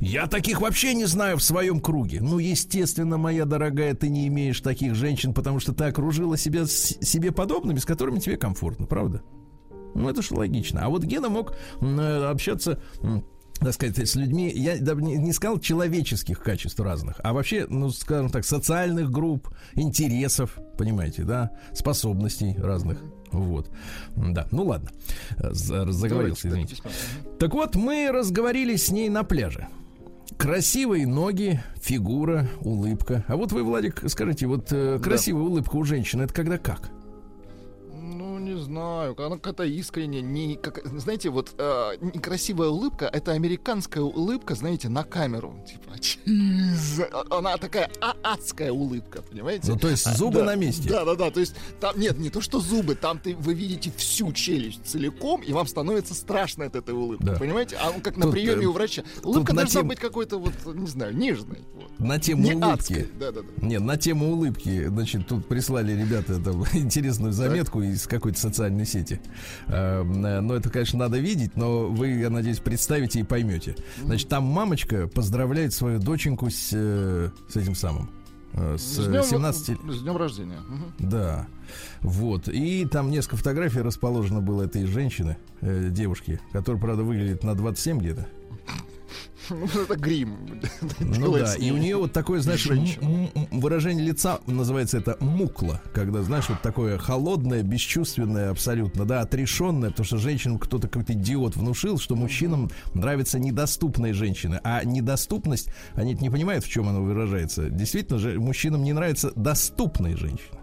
Я 0.00 0.26
таких 0.26 0.60
вообще 0.60 0.94
не 0.94 1.04
знаю 1.04 1.36
в 1.36 1.42
своем 1.42 1.80
круге. 1.80 2.20
Ну, 2.20 2.38
естественно, 2.38 3.18
моя 3.18 3.44
дорогая, 3.44 3.94
ты 3.94 4.08
не 4.08 4.26
имеешь 4.28 4.60
таких 4.60 4.94
женщин, 4.94 5.34
потому 5.34 5.60
что 5.60 5.72
ты 5.74 5.84
окружила 5.84 6.36
себя 6.36 6.66
себе 6.66 7.32
подобными, 7.32 7.78
с 7.78 7.84
которыми 7.84 8.18
тебе 8.18 8.36
комфортно, 8.36 8.86
правда? 8.86 9.22
Ну, 9.94 10.08
это 10.08 10.22
же 10.22 10.34
логично. 10.34 10.84
А 10.84 10.88
вот 10.88 11.04
Гена 11.04 11.28
мог 11.28 11.54
э, 11.80 12.24
общаться 12.30 12.78
так 13.60 13.72
сказать, 13.72 13.96
с 13.98 14.14
людьми, 14.16 14.50
я 14.54 14.76
не, 14.78 15.32
сказал 15.32 15.58
человеческих 15.58 16.40
качеств 16.40 16.78
разных, 16.80 17.20
а 17.22 17.32
вообще, 17.32 17.66
ну, 17.68 17.88
скажем 17.90 18.28
так, 18.28 18.44
социальных 18.44 19.10
групп, 19.10 19.48
интересов, 19.74 20.58
понимаете, 20.76 21.22
да, 21.22 21.50
способностей 21.72 22.56
разных. 22.58 22.98
Вот. 23.30 23.70
Да, 24.16 24.46
ну 24.50 24.64
ладно. 24.64 24.90
За- 25.38 25.90
Заговорился, 25.90 26.48
Давайте, 26.48 26.74
извините. 26.74 26.76
Так 27.38 27.54
вот, 27.54 27.74
мы 27.74 28.10
разговорились 28.12 28.86
с 28.86 28.90
ней 28.90 29.08
на 29.08 29.24
пляже. 29.24 29.68
Красивые 30.36 31.06
ноги, 31.06 31.62
фигура, 31.76 32.48
улыбка. 32.60 33.24
А 33.28 33.36
вот 33.36 33.52
вы, 33.52 33.62
Владик, 33.62 34.02
скажите, 34.08 34.46
вот 34.46 34.68
э, 34.72 34.98
красивая 35.02 35.42
улыбка 35.42 35.76
у 35.76 35.84
женщины, 35.84 36.22
это 36.22 36.34
когда 36.34 36.58
как? 36.58 36.90
Не 38.44 38.60
знаю, 38.60 39.14
она 39.18 39.36
какая-то 39.36 39.64
искренняя, 39.64 40.20
не, 40.20 40.56
как, 40.56 40.80
знаете, 40.98 41.30
вот 41.30 41.54
э, 41.56 41.96
некрасивая 42.00 42.68
улыбка, 42.68 43.06
это 43.06 43.32
американская 43.32 44.02
улыбка, 44.02 44.54
знаете, 44.54 44.88
на 44.90 45.02
камеру, 45.02 45.54
типа, 45.66 45.98
«Чиз». 46.00 47.00
она 47.30 47.56
такая 47.56 47.90
а- 48.02 48.14
адская 48.22 48.70
улыбка, 48.70 49.22
понимаете? 49.22 49.70
Ну, 49.72 49.78
то 49.78 49.88
есть 49.88 50.04
зубы 50.16 50.40
Да, 50.40 50.44
на 50.44 50.54
месте. 50.56 50.88
Да, 50.88 51.04
да, 51.04 51.14
да. 51.14 51.30
То 51.30 51.40
есть 51.40 51.54
там 51.80 51.98
нет, 51.98 52.18
не 52.18 52.28
то 52.28 52.40
что 52.42 52.60
зубы, 52.60 52.94
там 52.94 53.18
ты 53.18 53.34
вы 53.34 53.54
видите 53.54 53.90
всю 53.96 54.30
челюсть 54.32 54.84
целиком, 54.84 55.40
и 55.42 55.52
вам 55.52 55.66
становится 55.66 56.14
страшно 56.14 56.66
от 56.66 56.76
этой 56.76 56.94
улыбки. 56.94 57.24
Да. 57.24 57.36
Понимаете? 57.36 57.76
А 57.80 57.90
он 57.90 58.00
как 58.00 58.16
на 58.16 58.24
Тут, 58.24 58.32
приеме 58.32 58.64
э, 58.64 58.66
у 58.66 58.72
врача. 58.72 59.04
Улыбка 59.22 59.54
на 59.54 59.62
должна 59.62 59.80
тем- 59.80 59.88
быть 59.88 59.98
какой-то 60.00 60.38
вот, 60.38 60.52
не 60.66 60.86
знаю, 60.86 61.16
нежной. 61.16 61.60
Вот. 61.74 61.98
На 61.98 62.18
тему 62.18 62.42
Не 62.42 62.52
улыбки. 62.54 62.68
адской. 62.72 63.08
Да, 63.18 63.32
да, 63.32 63.40
да. 63.40 63.66
Нет, 63.66 63.80
на 63.80 63.96
тему 63.96 64.32
улыбки, 64.32 64.86
значит, 64.86 65.26
тут 65.26 65.46
прислали 65.48 65.92
ребята 65.92 66.38
там, 66.40 66.64
интересную 66.74 67.32
заметку 67.32 67.80
из 67.82 68.06
какой-то 68.06 68.38
социальной 68.48 68.86
сети. 68.86 69.20
Э, 69.68 70.02
э, 70.02 70.40
Но 70.40 70.54
это, 70.54 70.70
конечно, 70.70 70.98
надо 70.98 71.18
видеть, 71.18 71.56
но 71.56 71.86
вы, 71.88 72.08
я 72.08 72.30
надеюсь, 72.30 72.58
представите 72.60 73.20
и 73.20 73.22
поймете. 73.22 73.74
Значит, 74.02 74.28
там 74.28 74.44
мамочка 74.44 75.06
поздравляет 75.08 75.72
свою 75.72 75.98
доченьку 75.98 76.50
с, 76.50 76.70
э, 76.72 77.30
с 77.48 77.56
этим 77.56 77.74
самым. 77.74 78.10
э, 78.56 78.76
С 78.78 78.82
С 78.82 79.06
днем- 79.08 79.22
17 79.24 79.76
С 79.90 80.02
днем 80.02 80.16
рождения. 80.16 80.60
Да. 81.00 81.46
Вот. 82.02 82.48
И 82.48 82.86
там 82.86 83.10
несколько 83.10 83.36
фотографий 83.36 83.80
расположено 83.80 84.40
было 84.40 84.62
этой 84.62 84.84
женщины, 84.86 85.36
э, 85.60 85.88
девушки, 85.90 86.38
которая, 86.52 86.80
правда, 86.80 87.02
выглядит 87.02 87.42
на 87.42 87.54
27 87.56 87.98
где-то. 87.98 88.28
Ну, 89.50 89.66
это 89.66 89.96
грим. 89.96 90.60
Ну 91.00 91.32
да, 91.32 91.54
и 91.54 91.70
у 91.70 91.76
нее 91.76 91.96
вот 91.96 92.12
такое, 92.12 92.40
знаешь, 92.40 92.66
выражение 93.50 94.06
лица 94.06 94.40
называется 94.46 94.98
это 94.98 95.16
мукла, 95.20 95.80
когда, 95.92 96.22
знаешь, 96.22 96.48
вот 96.48 96.62
такое 96.62 96.98
холодное, 96.98 97.62
бесчувственное 97.62 98.50
абсолютно, 98.50 99.04
да, 99.04 99.20
отрешенное, 99.20 99.90
потому 99.90 100.06
что 100.06 100.18
женщинам 100.18 100.58
кто-то 100.58 100.88
какой-то 100.88 101.12
идиот 101.12 101.56
внушил, 101.56 101.98
что 101.98 102.16
мужчинам 102.16 102.70
нравятся 102.94 103.38
недоступные 103.38 104.12
женщины, 104.12 104.60
а 104.64 104.84
недоступность, 104.84 105.68
они 105.94 106.14
не 106.14 106.30
понимают, 106.30 106.64
в 106.64 106.70
чем 106.70 106.88
она 106.88 107.00
выражается. 107.00 107.68
Действительно 107.70 108.18
же, 108.18 108.38
мужчинам 108.40 108.82
не 108.82 108.92
нравятся 108.92 109.32
доступные 109.36 110.16
женщины 110.16 110.58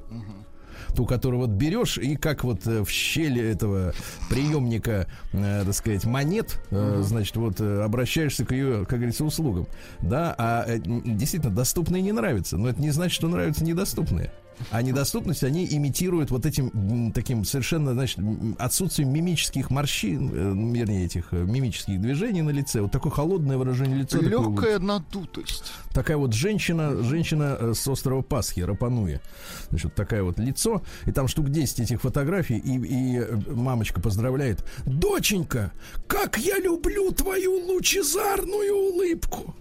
ту, 0.96 1.06
которую 1.06 1.42
вот 1.42 1.50
берешь 1.50 1.98
и 1.98 2.16
как 2.16 2.44
вот 2.44 2.66
э, 2.68 2.84
в 2.84 2.90
щели 2.90 3.42
этого 3.42 3.94
приемника, 4.30 5.08
э, 5.34 5.64
так 5.66 5.74
сказать, 5.74 6.06
монет, 6.06 6.60
э, 6.72 7.02
значит, 7.04 7.36
вот 7.36 7.60
э, 7.60 7.82
обращаешься 7.84 8.46
к 8.46 8.52
ее, 8.52 8.86
как 8.86 9.00
говорится, 9.00 9.26
услугам. 9.26 9.68
Да, 10.02 10.36
а 10.38 10.66
э, 10.68 10.80
действительно 10.80 11.54
доступные 11.54 12.02
не 12.02 12.12
нравятся, 12.12 12.58
но 12.58 12.70
это 12.70 12.82
не 12.82 12.92
значит, 12.92 13.14
что 13.16 13.28
нравятся 13.28 13.64
недоступные. 13.64 14.32
А 14.70 14.82
недоступность 14.82 15.44
они 15.44 15.68
имитируют 15.70 16.32
вот 16.32 16.46
этим 16.46 17.12
таким 17.12 17.44
совершенно, 17.46 17.94
значит, 17.94 18.20
отсутствием 18.60 19.12
мимических 19.12 19.70
морщин, 19.70 20.32
э, 20.34 20.77
вернее, 20.77 21.06
этих 21.06 21.27
э, 21.32 21.44
мимических 21.44 22.00
движений 22.00 22.41
на 22.41 22.51
лице. 22.51 22.82
Вот 22.82 22.91
такое 22.91 23.12
холодное 23.12 23.58
выражение 23.58 24.00
лица. 24.00 24.20
такое 24.20 24.38
вот. 24.38 24.51
Легкая 24.51 24.80
надутость. 24.80 25.74
Такая 25.94 26.18
вот 26.18 26.34
женщина, 26.34 27.01
женщина 27.03 27.58
э, 27.60 27.74
с 27.75 27.88
острова 27.88 28.22
Пасхи, 28.22 28.62
Рапануя. 28.62 29.22
Значит, 29.70 29.86
вот 29.86 29.96
такая 29.96 30.24
вот 30.24 30.39
лицо. 30.39 30.82
И 31.06 31.12
там 31.12 31.27
штук 31.27 31.50
10 31.50 31.80
этих 31.82 32.01
фотографий. 32.01 32.58
И, 32.58 32.77
и 32.77 33.25
мамочка 33.51 34.01
поздравляет. 34.01 34.63
Доченька, 34.86 35.72
как 36.08 36.38
я 36.38 36.60
люблю 36.60 37.12
твою 37.12 37.58
лучезарную 37.65 38.75
улыбку. 38.75 39.56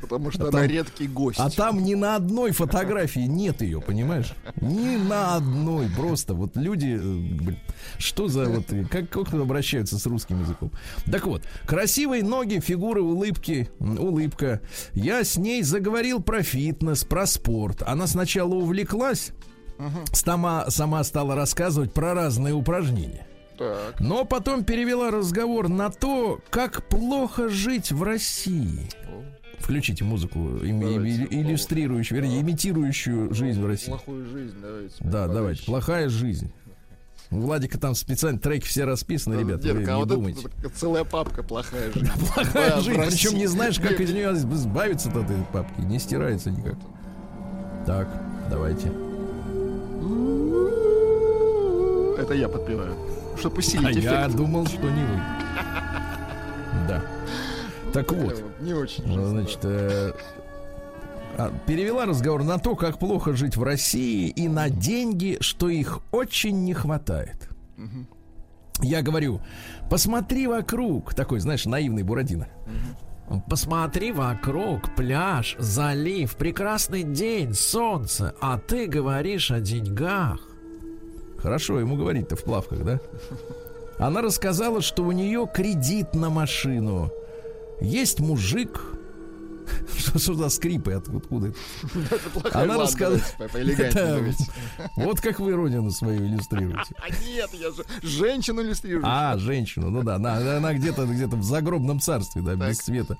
Потому 0.00 0.30
что 0.30 0.44
А 0.46 0.48
она 0.48 0.58
там- 0.60 0.68
редкий 0.70 1.06
гость. 1.06 1.38
А 1.38 1.50
там 1.50 1.82
ни 1.82 1.94
на 1.94 2.16
одной 2.16 2.52
фотографии 2.52 3.20
нет 3.26 3.60
ее, 3.62 3.80
понимаешь? 3.80 4.32
Ни 4.60 4.96
на 4.96 5.36
одной. 5.36 5.88
Просто 5.96 6.34
вот 6.34 6.56
люди, 6.56 6.98
э, 7.00 7.54
что 7.98 8.28
за 8.28 8.46
вот, 8.46 8.64
как, 8.90 9.10
как 9.10 9.34
обращаются 9.34 9.98
с 9.98 10.06
русским 10.06 10.40
языком. 10.40 10.72
Так 11.10 11.26
вот, 11.26 11.42
красивые 11.66 12.22
ноги, 12.22 12.60
фигуры, 12.60 13.02
улыбки, 13.02 13.68
улыбка. 13.78 14.60
Я 14.92 15.22
с 15.24 15.36
ней 15.36 15.62
заговорил 15.62 16.22
про 16.22 16.42
фитнес, 16.42 17.04
про 17.04 17.26
спорт. 17.26 17.82
Она 17.86 18.06
сначала 18.06 18.54
увлеклась, 18.54 19.32
сама, 20.12 20.70
сама 20.70 21.04
стала 21.04 21.34
рассказывать 21.34 21.92
про 21.92 22.14
разные 22.14 22.54
упражнения. 22.54 23.26
Так. 23.58 24.00
Но 24.00 24.24
потом 24.24 24.64
перевела 24.64 25.10
разговор 25.10 25.68
на 25.68 25.90
то, 25.90 26.40
как 26.48 26.88
плохо 26.88 27.50
жить 27.50 27.92
в 27.92 28.02
России. 28.02 28.88
Включите 29.60 30.04
музыку, 30.04 30.38
им- 30.62 30.80
Давайте. 30.80 31.24
и- 31.24 31.40
иллюстрирующую, 31.42 32.20
вернее, 32.20 32.40
имитирующую 32.40 33.32
жизнь 33.34 33.60
в 33.62 33.66
России. 33.66 33.88
Плохую 33.90 34.26
жизнь, 34.26 34.56
давайте. 34.60 34.94
Да, 35.00 35.28
давайте. 35.28 35.64
Плохая 35.64 36.08
жизнь. 36.08 36.50
У 37.30 37.36
Владика 37.40 37.78
там 37.78 37.94
специально 37.94 38.40
треки 38.40 38.66
все 38.66 38.84
расписаны, 38.84 39.34
ребята, 39.38 39.68
вы 39.68 39.74
Детка, 39.78 39.92
а 39.92 39.94
не 39.94 40.00
вот 40.00 40.08
думайте. 40.08 40.48
это 40.58 40.68
целая 40.70 41.04
папка 41.04 41.44
плохая 41.44 41.92
жизнь. 41.94 42.10
Плохая 42.34 42.70
Да, 42.70 42.80
жизнь, 42.80 43.00
причем 43.06 43.38
не 43.38 43.46
знаешь, 43.46 43.78
как 43.78 44.00
из 44.00 44.10
нее 44.12 44.32
избавиться 44.32 45.08
от 45.10 45.16
этой 45.18 45.36
папки. 45.52 45.80
Не 45.82 45.98
стирается 46.00 46.50
никак. 46.50 46.74
Так, 47.86 48.08
давайте. 48.50 48.88
Это 52.18 52.34
я 52.34 52.48
подпеваю. 52.48 52.94
Чтобы 53.38 53.56
А 53.56 53.58
усилить 53.60 53.96
я 54.04 54.24
эффект. 54.24 54.36
думал, 54.36 54.66
что 54.66 54.82
не 54.90 55.04
вы. 55.04 55.20
Да. 56.88 57.02
Так 57.92 58.12
вот. 58.12 58.38
Э, 58.38 58.62
Не 58.62 58.74
очень. 58.74 59.04
Ну, 59.06 59.26
Значит, 59.26 59.60
э, 59.64 60.12
а, 61.38 61.52
перевела 61.66 62.06
разговор 62.06 62.44
на 62.44 62.58
то, 62.58 62.76
как 62.76 62.98
плохо 62.98 63.34
жить 63.34 63.56
в 63.56 63.62
России 63.62 64.28
и 64.28 64.48
на 64.48 64.68
деньги, 64.68 65.38
что 65.40 65.68
их 65.68 66.00
очень 66.12 66.64
не 66.64 66.74
хватает. 66.74 67.48
Я 68.82 69.02
говорю, 69.02 69.40
посмотри 69.90 70.46
вокруг, 70.46 71.14
такой, 71.14 71.40
знаешь, 71.40 71.66
наивный 71.66 72.02
Бурадино. 72.02 72.48
Посмотри 73.48 74.10
вокруг, 74.12 74.94
пляж, 74.96 75.54
залив, 75.58 76.34
прекрасный 76.36 77.04
день, 77.04 77.54
солнце, 77.54 78.34
а 78.40 78.58
ты 78.58 78.86
говоришь 78.86 79.50
о 79.50 79.60
деньгах. 79.60 80.40
Хорошо 81.38 81.78
ему 81.78 81.96
говорить-то 81.96 82.36
в 82.36 82.42
плавках, 82.42 82.84
да? 82.84 83.00
Она 83.98 84.20
рассказала, 84.22 84.80
что 84.82 85.04
у 85.04 85.12
нее 85.12 85.48
кредит 85.52 86.14
на 86.14 86.28
машину. 86.28 87.10
Есть 87.80 88.20
мужик. 88.20 88.80
Что, 89.96 90.18
что 90.18 90.34
за 90.34 90.48
скрипы? 90.48 90.92
От- 90.92 91.08
Откуда 91.08 91.52
плохая 92.32 92.64
Она 92.64 92.76
Это- 93.84 94.16
давайте. 94.16 94.44
Вот 94.96 95.20
как 95.20 95.38
вы 95.38 95.52
родину 95.52 95.90
свою 95.92 96.26
иллюстрируете. 96.26 96.92
А 97.00 97.08
нет, 97.24 97.50
я 97.52 97.70
же 97.70 97.84
женщину 98.02 98.62
иллюстрирую. 98.62 99.04
А, 99.06 99.38
женщину, 99.38 99.90
ну 99.90 100.02
да, 100.02 100.16
она, 100.16 100.56
она 100.56 100.74
где-то 100.74 101.06
где-то 101.06 101.36
в 101.36 101.44
загробном 101.44 102.00
царстве, 102.00 102.42
да, 102.42 102.54
без 102.56 102.78
Так. 102.78 102.84
света. 102.86 103.16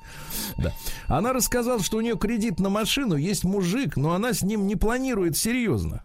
Да. 0.56 0.72
Она 1.06 1.32
рассказала, 1.32 1.80
что 1.82 1.98
у 1.98 2.00
нее 2.00 2.18
кредит 2.18 2.58
на 2.58 2.68
машину, 2.68 3.14
есть 3.14 3.44
мужик, 3.44 3.96
но 3.96 4.12
она 4.14 4.32
с 4.32 4.42
ним 4.42 4.66
не 4.66 4.74
планирует 4.74 5.36
серьезно. 5.36 6.02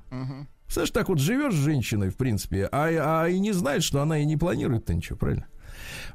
Знаешь, 0.70 0.92
так 0.92 1.10
вот 1.10 1.20
живешь 1.20 1.54
с 1.54 1.58
женщиной, 1.58 2.10
в 2.10 2.18
принципе, 2.18 2.68
а, 2.72 3.24
а 3.24 3.30
и 3.30 3.40
не 3.40 3.52
знает, 3.52 3.84
что 3.84 4.02
она 4.02 4.20
и 4.20 4.26
не 4.26 4.38
планирует-то 4.38 4.94
ничего, 4.94 5.18
правильно? 5.18 5.48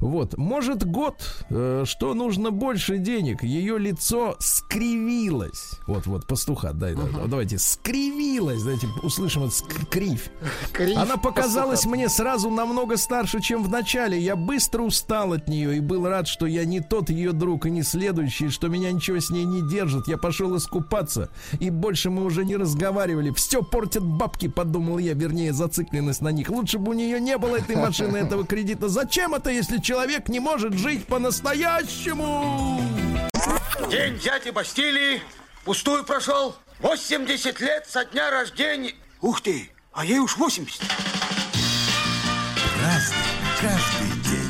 Вот, 0.01 0.37
может 0.39 0.85
год, 0.85 1.23
э, 1.51 1.85
что 1.87 2.15
нужно 2.15 2.51
больше 2.51 2.99
денег, 2.99 3.43
ее 3.43 3.79
лицо 3.79 4.37
скривилось. 4.39 5.73
Вот, 5.87 6.07
вот, 6.07 6.27
пастуха, 6.27 6.73
дай, 6.73 6.95
да, 6.95 7.03
давайте, 7.27 7.59
скривилось, 7.59 8.63
давайте 8.63 8.89
услышим 9.03 9.45
это 9.45 9.53
ск- 9.53 9.87
кривь. 9.91 10.31
Крив 10.73 10.97
Она 10.97 11.17
показалась 11.17 11.81
пастуха. 11.81 11.97
мне 11.97 12.09
сразу 12.09 12.51
намного 12.51 12.97
старше, 12.97 13.41
чем 13.41 13.63
в 13.63 13.69
начале. 13.69 14.19
Я 14.19 14.37
быстро 14.37 14.83
устал 14.83 15.33
от 15.33 15.49
нее 15.49 15.77
и 15.77 15.81
был 15.81 16.07
рад, 16.09 16.27
что 16.29 16.47
я 16.47 16.65
не 16.65 16.81
тот 16.81 17.11
ее 17.11 17.33
друг 17.33 17.67
и 17.67 17.71
не 17.71 17.83
следующий, 17.83 18.49
что 18.49 18.69
меня 18.69 18.91
ничего 18.93 19.19
с 19.21 19.31
ней 19.31 19.45
не 19.45 19.69
держит. 19.69 20.09
Я 20.09 20.17
пошел 20.17 20.57
искупаться, 20.57 21.29
и 21.59 21.71
больше 21.71 22.11
мы 22.11 22.25
уже 22.25 22.45
не 22.45 22.57
разговаривали. 22.57 23.31
Все 23.33 23.63
портят 23.63 24.03
бабки, 24.05 24.49
подумал 24.49 24.99
я, 24.99 25.15
вернее, 25.15 25.53
зацикленность 25.53 26.23
на 26.23 26.31
них. 26.33 26.49
Лучше 26.51 26.79
бы 26.79 26.91
у 26.93 26.95
нее 26.95 27.21
не 27.21 27.37
было 27.39 27.57
этой 27.57 27.77
машины, 27.77 28.17
этого 28.31 28.45
кредита. 28.47 28.89
Зачем 28.89 29.35
это, 29.35 29.51
если 29.51 29.79
человек 29.90 30.29
не 30.29 30.38
может 30.38 30.74
жить 30.74 31.05
по-настоящему? 31.07 32.81
День 33.90 34.20
дяди 34.20 34.50
Бастилии 34.50 35.20
пустую 35.64 36.05
прошел. 36.05 36.55
80 36.79 37.61
лет 37.61 37.87
со 37.88 38.05
дня 38.05 38.31
рождения. 38.31 38.94
Ух 39.20 39.40
ты, 39.40 39.68
а 39.92 40.05
ей 40.05 40.20
уж 40.20 40.37
80. 40.37 40.81
Разный, 42.81 43.16
каждый. 43.61 44.40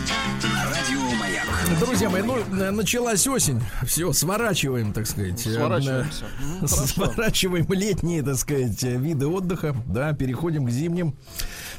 Друзья 1.79 2.11
мои, 2.11 2.21
ну, 2.21 2.45
началась 2.73 3.27
осень. 3.27 3.63
Все, 3.87 4.13
сворачиваем, 4.13 4.93
так 4.93 5.07
сказать. 5.07 5.47
э, 5.47 5.55
Сворачиваемся. 5.55 6.27
Сворачиваем 6.67 7.67
летние, 7.73 8.23
так 8.23 8.37
сказать, 8.37 8.83
э, 8.85 8.97
виды 8.97 9.27
отдыха. 9.27 9.75
Да, 9.87 10.13
переходим 10.13 10.67
к 10.67 10.71
зимним. 10.71 11.17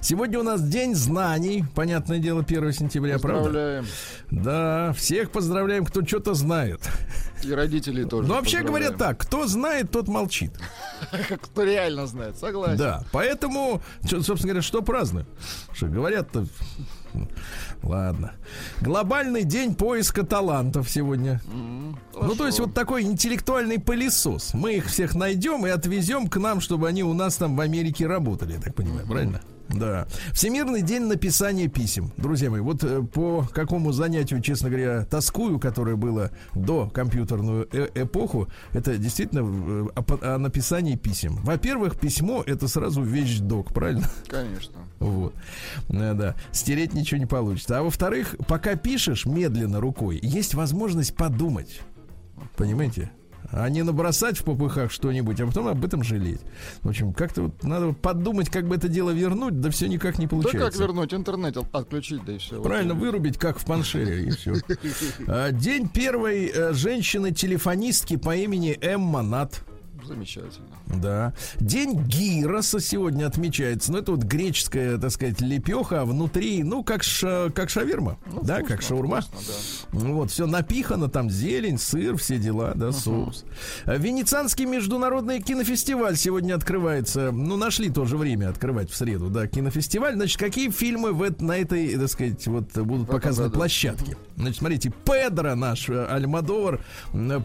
Сегодня 0.01 0.39
у 0.39 0.43
нас 0.43 0.63
День 0.63 0.95
знаний. 0.95 1.63
Понятное 1.75 2.17
дело, 2.17 2.41
1 2.41 2.73
сентября, 2.73 3.19
правда? 3.19 3.43
Поздравляем. 3.43 3.85
Да, 4.31 4.93
всех 4.93 5.31
поздравляем, 5.31 5.85
кто 5.85 6.03
что-то 6.03 6.33
знает. 6.33 6.81
И 7.43 7.51
родителей 7.53 8.05
тоже. 8.05 8.27
Но 8.27 8.35
вообще 8.35 8.61
говорят 8.61 8.93
поздравляем. 8.93 9.17
так, 9.17 9.27
кто 9.27 9.47
знает, 9.47 9.91
тот 9.91 10.07
молчит. 10.07 10.51
Кто 11.41 11.63
реально 11.63 12.07
знает, 12.07 12.37
согласен. 12.37 12.77
Да, 12.77 13.03
поэтому, 13.11 13.81
собственно 14.03 14.53
говоря, 14.53 14.61
что 14.61 14.81
празднуем? 14.81 15.27
Что 15.73 15.87
говорят-то... 15.87 16.45
Ладно. 17.83 18.33
Глобальный 18.79 19.43
день 19.43 19.75
поиска 19.75 20.23
талантов 20.23 20.89
сегодня. 20.89 21.41
Ну, 22.13 22.35
то 22.35 22.45
есть 22.45 22.59
вот 22.59 22.73
такой 22.73 23.03
интеллектуальный 23.03 23.79
пылесос. 23.79 24.53
Мы 24.53 24.75
их 24.75 24.85
всех 24.85 25.15
найдем 25.15 25.65
и 25.65 25.69
отвезем 25.69 26.27
к 26.27 26.37
нам, 26.37 26.61
чтобы 26.61 26.87
они 26.87 27.03
у 27.03 27.13
нас 27.13 27.35
там 27.37 27.55
в 27.55 27.61
Америке 27.61 28.07
работали, 28.07 28.53
я 28.53 28.59
так 28.59 28.75
понимаю, 28.75 29.07
правильно? 29.07 29.41
Да. 29.73 30.07
Всемирный 30.33 30.81
день 30.81 31.03
написания 31.03 31.67
писем. 31.67 32.11
Друзья 32.17 32.49
мои, 32.49 32.61
вот 32.61 32.83
э, 32.83 33.01
по 33.01 33.47
какому 33.53 33.91
занятию, 33.91 34.41
честно 34.41 34.69
говоря, 34.69 35.05
тоскую, 35.05 35.59
которое 35.59 35.95
было 35.95 36.31
до 36.53 36.89
компьютерную 36.89 37.67
э- 37.71 37.89
эпоху, 37.95 38.47
это 38.73 38.97
действительно 38.97 39.41
э, 39.41 39.87
о, 39.95 40.35
о 40.35 40.37
написании 40.37 40.95
писем. 40.95 41.37
Во-первых, 41.43 41.99
письмо 41.99 42.43
это 42.45 42.67
сразу 42.67 43.01
вещдок, 43.01 43.73
правильно? 43.73 44.09
Конечно. 44.27 44.75
Вот. 44.99 45.33
Э, 45.89 46.13
Да. 46.13 46.35
Стереть 46.51 46.93
ничего 46.93 47.19
не 47.19 47.25
получится. 47.25 47.79
А 47.79 47.83
во-вторых, 47.83 48.35
пока 48.47 48.75
пишешь 48.75 49.25
медленно 49.25 49.79
рукой, 49.79 50.19
есть 50.21 50.53
возможность 50.53 51.15
подумать. 51.15 51.81
Понимаете? 52.57 53.11
А 53.53 53.69
не 53.69 53.83
набросать 53.83 54.37
в 54.37 54.43
попыхах 54.43 54.91
что-нибудь, 54.91 55.39
а 55.41 55.47
потом 55.47 55.67
об 55.67 55.83
этом 55.83 56.03
жалеть. 56.03 56.39
В 56.81 56.89
общем, 56.89 57.13
как-то 57.13 57.43
вот 57.43 57.63
надо 57.63 57.91
подумать, 57.93 58.49
как 58.49 58.65
бы 58.67 58.75
это 58.75 58.87
дело 58.87 59.11
вернуть, 59.11 59.59
да 59.59 59.69
все 59.69 59.87
никак 59.87 60.17
не 60.19 60.25
Да 60.25 60.29
получается. 60.31 60.71
как 60.71 60.79
вернуть 60.87 61.13
интернет, 61.13 61.57
от- 61.57 61.73
отключить, 61.75 62.23
да 62.25 62.33
и 62.33 62.37
все. 62.37 62.61
Правильно, 62.61 62.93
вырубить, 62.93 63.37
как 63.37 63.59
в 63.59 63.65
паншере, 63.65 64.23
и 64.25 64.29
все. 64.31 64.53
День 65.51 65.89
первой 65.89 66.45
э, 66.53 66.73
женщины-телефонистки 66.73 68.15
по 68.17 68.35
имени 68.35 68.77
Эмма 68.81 69.21
Нат. 69.21 69.61
Замечательно. 70.05 70.67
Да. 70.87 71.33
День 71.59 72.01
гироса 72.03 72.79
сегодня 72.79 73.25
отмечается. 73.27 73.91
Ну, 73.91 73.99
это 73.99 74.11
вот 74.11 74.23
греческая, 74.23 74.97
так 74.97 75.11
сказать, 75.11 75.39
лепеха, 75.41 76.01
а 76.01 76.05
внутри, 76.05 76.63
ну, 76.63 76.83
как, 76.83 77.03
ша- 77.03 77.49
как 77.53 77.69
шаверма. 77.69 78.17
Ну, 78.25 78.41
да, 78.43 78.57
вкусно, 78.57 78.75
как 78.75 78.81
шаурма. 78.81 79.21
вкусно, 79.21 79.53
да. 79.93 79.99
Ну, 79.99 80.13
Вот, 80.15 80.31
все 80.31 80.45
напихано, 80.47 81.07
там 81.09 81.29
зелень, 81.29 81.77
сыр, 81.77 82.17
все 82.17 82.37
дела, 82.37 82.73
да, 82.75 82.91
соус. 82.91 83.45
А 83.85 83.95
Венецианский 83.97 84.65
международный 84.65 85.41
кинофестиваль 85.41 86.17
сегодня 86.17 86.55
открывается. 86.55 87.31
Ну, 87.31 87.55
нашли 87.57 87.89
тоже 87.89 88.17
время 88.17 88.49
открывать 88.49 88.89
в 88.89 88.95
среду, 88.95 89.29
да, 89.29 89.47
кинофестиваль. 89.47 90.15
Значит, 90.15 90.39
какие 90.39 90.69
фильмы 90.71 91.13
в, 91.13 91.41
на 91.41 91.57
этой, 91.57 91.97
так 91.97 92.09
сказать, 92.09 92.45
вот 92.47 92.71
будут 92.77 93.03
этом 93.07 93.15
показаны 93.19 93.47
году. 93.49 93.59
площадке? 93.59 94.17
Значит, 94.35 94.57
смотрите, 94.57 94.91
Педро 95.05 95.55
наш, 95.55 95.87
э, 95.89 96.05
Альмадовар, 96.09 96.83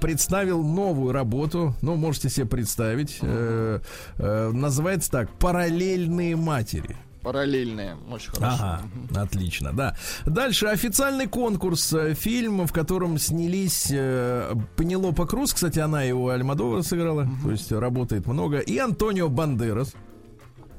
представил 0.01 0.63
новую 0.63 1.13
работу. 1.13 1.75
Ну, 1.83 1.97
можете 1.97 2.29
себе 2.31 2.47
представить. 2.57 3.19
Э, 3.21 3.81
э, 4.17 4.51
называется 4.51 5.11
так 5.11 5.31
«Параллельные 5.39 6.37
матери». 6.37 6.97
Параллельные. 7.23 7.97
Очень 8.11 8.31
хорошо. 8.31 8.57
Ага, 8.63 8.83
отлично, 9.21 9.73
да. 9.73 9.97
Дальше 10.25 10.67
официальный 10.67 11.27
конкурс. 11.27 11.93
э, 11.93 12.15
Фильм, 12.15 12.67
в 12.67 12.73
котором 12.73 13.19
снялись 13.19 13.89
э, 13.91 14.55
Пенелопа 14.77 15.27
Круз, 15.27 15.53
кстати, 15.53 15.81
она 15.81 16.03
его 16.03 16.31
Альмадовара 16.31 16.83
сыграла, 16.83 17.29
то 17.43 17.51
есть 17.51 17.71
работает 17.73 18.27
много, 18.27 18.61
и 18.61 18.79
Антонио 18.79 19.29
Бандерас. 19.29 19.93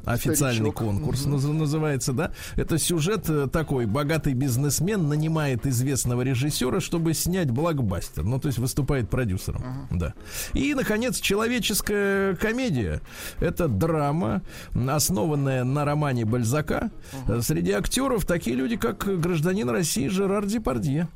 Официальный 0.08 0.58
Старичок. 0.72 0.76
конкурс 0.76 1.26
наз- 1.26 1.52
называется, 1.52 2.14
да? 2.14 2.32
Это 2.56 2.78
сюжет 2.78 3.30
э, 3.30 3.48
такой: 3.52 3.86
богатый 3.86 4.34
бизнесмен 4.34 5.08
нанимает 5.08 5.66
известного 5.68 6.22
режиссера, 6.22 6.80
чтобы 6.80 7.14
снять 7.14 7.52
блокбастер. 7.52 8.24
Ну, 8.24 8.40
то 8.40 8.48
есть 8.48 8.58
выступает 8.58 9.10
продюсером. 9.10 9.88
Да. 9.92 10.14
И, 10.54 10.74
наконец, 10.74 11.20
человеческая 11.20 12.36
комедия. 12.36 13.02
Это 13.40 13.68
драма, 13.68 14.42
основанная 14.88 15.64
на 15.64 15.86
романе 15.86 16.26
Бальзака. 16.26 16.90
Э, 17.28 17.42
Среди 17.42 17.72
актеров 17.72 18.26
такие 18.26 18.56
люди, 18.56 18.78
как 18.78 19.06
гражданин 19.20 19.70
России 19.70 20.08
Жерар 20.08 20.46
Депардье. 20.46 21.08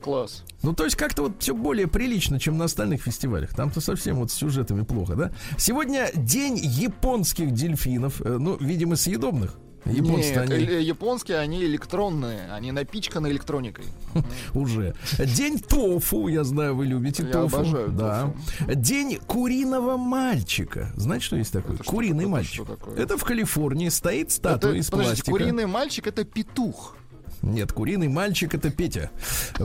Класс. 0.00 0.44
Ну, 0.62 0.72
то 0.72 0.84
есть 0.84 0.96
как-то 0.96 1.22
вот 1.22 1.32
все 1.40 1.54
более 1.54 1.86
прилично, 1.86 2.38
чем 2.40 2.58
на 2.58 2.64
остальных 2.64 3.02
фестивалях. 3.02 3.54
Там-то 3.54 3.80
совсем 3.80 4.16
вот 4.16 4.30
с 4.30 4.34
сюжетами 4.34 4.82
плохо, 4.82 5.14
да? 5.14 5.32
Сегодня 5.58 6.10
день 6.14 6.56
японских 6.56 7.52
дельфинов. 7.52 8.20
Э, 8.22 8.36
Ну, 8.38 8.56
видимо, 8.58 8.96
съедобных. 8.96 9.54
Японцы 9.84 10.30
Нет, 10.30 10.38
они 10.38 10.64
э, 10.64 10.80
японские, 10.82 11.38
они 11.38 11.62
электронные, 11.64 12.50
они 12.52 12.72
напичканы 12.72 13.28
электроникой. 13.28 13.84
уже. 14.54 14.96
День 15.16 15.60
тофу, 15.60 16.26
я 16.26 16.42
знаю, 16.42 16.74
вы 16.74 16.86
любите 16.86 17.22
Я 17.22 17.30
тофу. 17.30 17.56
обожаю 17.58 17.90
да. 17.90 18.34
День 18.66 19.18
куриного 19.28 19.96
мальчика. 19.96 20.90
Знаете, 20.96 21.26
что 21.26 21.36
есть 21.36 21.52
такое? 21.52 21.76
Это 21.76 21.84
Куриный 21.84 22.26
мальчик. 22.26 22.62
Это 22.62 22.64
что 22.64 22.76
такое? 22.76 22.96
Это 22.96 23.16
в 23.16 23.22
Калифорнии 23.24 23.88
стоит 23.88 24.32
статуя 24.32 24.72
Это, 24.72 24.80
из 24.80 24.90
подождите, 24.90 25.22
пластика. 25.22 25.30
куриный 25.30 25.66
мальчик 25.66 26.06
это 26.08 26.24
петух. 26.24 26.95
Нет, 27.42 27.72
куриный 27.72 28.08
мальчик 28.08 28.54
это 28.54 28.70
Петя. 28.70 29.10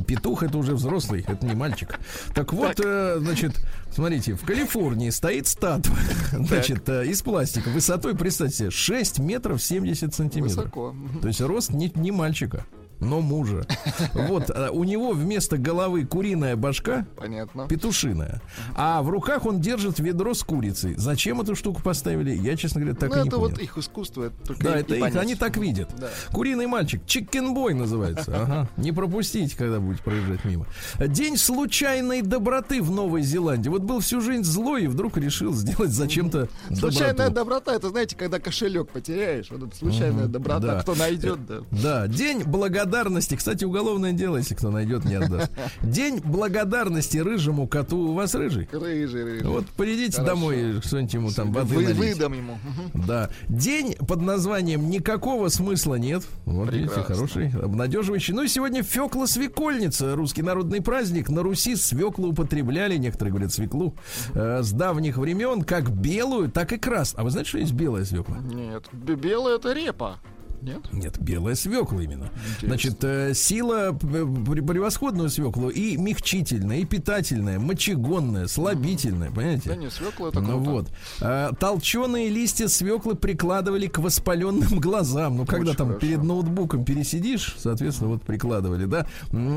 Петух 0.08 0.44
это 0.44 0.58
уже 0.58 0.76
взрослый, 0.76 1.26
это 1.28 1.46
не 1.46 1.56
мальчик. 1.56 2.00
Так 2.34 2.54
вот, 2.54 2.80
э, 2.84 3.18
значит, 3.20 3.60
смотрите, 3.92 4.36
в 4.36 4.46
Калифорнии 4.46 5.10
стоит 5.10 5.48
статуя, 5.48 5.98
значит, 6.32 6.88
э, 6.90 7.08
из 7.08 7.22
пластика, 7.22 7.70
высотой, 7.70 8.16
представьте 8.16 8.58
себе, 8.58 8.72
6 8.72 9.20
метров 9.20 9.62
70 9.62 10.14
сантиметров. 10.14 10.58
Высоко. 10.58 10.96
То 11.22 11.28
есть 11.28 11.42
рост 11.42 11.72
не, 11.72 11.92
не 11.96 12.12
мальчика, 12.12 12.66
но 13.02 13.20
мужа. 13.22 13.66
Вот, 14.14 14.50
э, 14.50 14.70
у 14.72 14.84
него 14.84 15.12
вместо 15.12 15.58
головы 15.58 16.06
куриная 16.06 16.56
башка, 16.56 17.06
Понятно. 17.18 17.68
петушиная, 17.68 18.42
а 18.76 19.02
в 19.02 19.10
руках 19.10 19.46
он 19.46 19.60
держит 19.60 20.00
ведро 20.00 20.34
с 20.34 20.44
курицей. 20.44 20.94
Зачем 20.96 21.42
эту 21.42 21.56
штуку 21.56 21.82
поставили, 21.82 22.32
я, 22.32 22.56
честно 22.56 22.82
говоря, 22.82 22.96
так 22.98 23.10
ну, 23.10 23.16
и 23.18 23.22
не 23.24 23.28
это 23.28 23.38
понял. 23.38 23.50
вот 23.52 23.60
их 23.60 23.78
искусство. 23.78 24.24
Это 24.26 24.36
только 24.48 24.64
Да, 24.64 24.76
это 24.78 24.96
их, 24.96 25.02
понять. 25.02 25.18
они 25.22 25.36
так 25.36 25.58
видят. 25.58 25.90
Да. 25.98 26.10
Куриный 26.32 26.68
мальчик, 26.68 27.06
чикенбой 27.06 27.74
называется. 27.74 28.32
Ага. 28.34 28.70
Не 28.78 28.92
пропустите, 28.92 29.56
когда 29.58 29.80
будете 29.80 30.04
проезжать 30.04 30.46
мимо. 30.46 30.66
День 31.00 31.38
случайной 31.38 32.22
доброты 32.22 32.82
в 32.82 32.92
Новой 32.92 33.22
Зеландии. 33.24 33.70
Вот 33.70 33.82
был 33.82 34.00
всю 34.00 34.22
жизнь 34.22 34.44
злой 34.44 34.84
и 34.84 34.88
вдруг 34.88 35.18
решил 35.18 35.54
сделать 35.54 35.92
зачем-то 35.92 36.48
Случайная 36.74 37.30
доброту. 37.30 37.34
доброта, 37.36 37.76
это 37.76 37.90
знаете, 37.90 38.16
когда 38.16 38.40
кошелек 38.40 38.90
потеряешь, 38.90 39.48
вот 39.50 39.64
это 39.64 39.76
случайная 39.76 40.28
доброта, 40.28 40.60
да. 40.60 40.82
кто 40.82 40.96
найдет, 40.96 41.46
да. 41.46 41.60
Да, 41.72 42.08
день 42.08 42.44
благодарности. 42.44 42.91
Кстати, 43.38 43.64
уголовное 43.66 44.12
дело, 44.14 44.38
если 44.38 44.56
кто 44.56 44.70
найдет, 44.72 45.06
не 45.06 45.16
отдаст. 45.16 45.52
День 45.82 46.20
благодарности 46.24 47.18
рыжему 47.18 47.68
коту. 47.68 47.98
У 48.10 48.14
вас 48.14 48.36
рыжий? 48.36 48.68
Рыжий, 48.72 49.24
рыжий. 49.24 49.48
Вот 49.48 49.66
придите 49.78 50.18
Хорошо. 50.18 50.34
домой, 50.36 50.82
что-нибудь 50.84 51.14
ему 51.14 51.32
там 51.32 51.52
воды 51.52 51.76
Вы, 51.76 51.84
налить. 51.84 51.98
выдам 51.98 52.34
ему. 52.34 52.58
Да. 52.94 53.30
День 53.50 53.96
под 53.96 54.22
названием 54.22 54.90
«Никакого 54.90 55.48
смысла 55.50 55.96
нет». 55.96 56.24
Вот 56.46 56.72
видите, 56.72 56.94
Прекрасно. 56.94 57.16
хороший, 57.16 57.50
обнадеживающий. 57.62 58.34
Ну 58.34 58.44
и 58.44 58.48
сегодня 58.48 58.84
Фекла 58.84 59.28
Свекольница, 59.28 60.16
русский 60.16 60.42
народный 60.42 60.82
праздник. 60.82 61.30
На 61.30 61.42
Руси 61.44 61.76
свеклу 61.76 62.30
употребляли, 62.30 62.98
некоторые 62.98 63.32
говорят 63.32 63.54
свеклу, 63.54 63.96
э, 64.34 64.62
с 64.64 64.72
давних 64.72 65.18
времен, 65.18 65.64
как 65.64 65.90
белую, 65.92 66.52
так 66.52 66.72
и 66.74 66.78
красную. 66.78 67.22
А 67.22 67.24
вы 67.24 67.32
знаете, 67.32 67.50
что 67.50 67.58
есть 67.60 67.74
белая 67.74 68.06
свекла? 68.06 68.38
Нет, 68.40 68.86
бе- 68.92 69.16
белая 69.16 69.56
это 69.58 69.74
репа. 69.74 70.20
Нет? 70.62 70.82
Нет, 70.91 71.19
белая 71.19 71.56
свекла 71.56 72.02
именно. 72.02 72.30
Интересно. 72.36 72.67
Значит, 72.67 73.04
э, 73.04 73.34
сила 73.34 73.91
п- 73.93 74.62
превосходную 74.62 75.30
свеклу 75.30 75.69
и 75.69 75.97
мягчительная, 75.97 76.78
и 76.80 76.86
питательная, 76.86 77.60
мочегонная, 77.60 78.47
слабительная, 78.47 79.32
понимаете? 79.32 79.69
Да 79.69 79.76
не, 79.76 79.89
свекла 79.89 80.30
это 80.30 80.39
Ну 80.39 80.47
круто. 80.63 80.69
вот. 80.71 80.88
А, 81.21 81.54
толченые 81.54 82.30
листья 82.30 82.67
свеклы 82.67 83.15
прикладывали 83.15 83.88
к 83.88 83.97
воспаленным 84.00 84.80
глазам. 84.80 85.38
Ну, 85.38 85.45
когда 85.45 85.71
Очень 85.71 85.78
там 85.78 85.88
хорошо. 85.88 86.06
перед 86.06 86.24
ноутбуком 86.24 86.86
пересидишь, 86.86 87.56
соответственно, 87.58 88.12
вот 88.12 88.24
прикладывали, 88.24 88.86
да. 88.86 89.08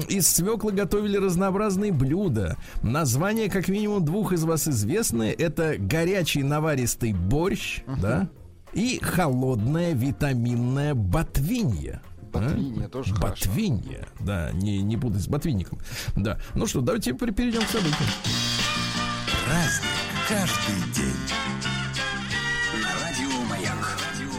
Из 0.09 0.27
свеклы 0.29 0.73
готовили 0.73 1.17
разнообразные 1.19 1.93
блюда. 1.93 2.57
Название, 2.83 3.51
как 3.51 3.69
минимум, 3.69 4.05
двух 4.05 4.33
из 4.33 4.45
вас 4.45 4.67
известны. 4.69 5.35
Это 5.37 5.75
горячий 5.79 6.43
наваристый 6.43 7.13
борщ, 7.13 7.83
да, 8.01 8.29
и 8.75 8.99
холодная 9.03 9.93
витаминная 9.95 10.95
ботвинья. 10.95 12.03
А? 12.33 12.39
Ботвинья 12.41 12.89
тоже 12.89 13.15
хорошо. 13.15 13.47
Ботвинья, 13.49 14.07
да, 14.21 14.51
не, 14.53 14.83
не 14.83 14.97
путать 14.97 15.23
с 15.23 15.29
ботвинником. 15.29 15.79
Да. 16.17 16.39
Ну 16.55 16.67
что, 16.67 16.81
давайте 16.81 17.13
пер- 17.13 17.33
перейдем 17.33 17.63
к 17.63 17.69
событиям. 17.69 18.09
Праздник 19.47 19.91
каждый 20.29 20.93
день. 20.95 21.15
Радио 22.83 23.41
Маяк. 23.49 23.99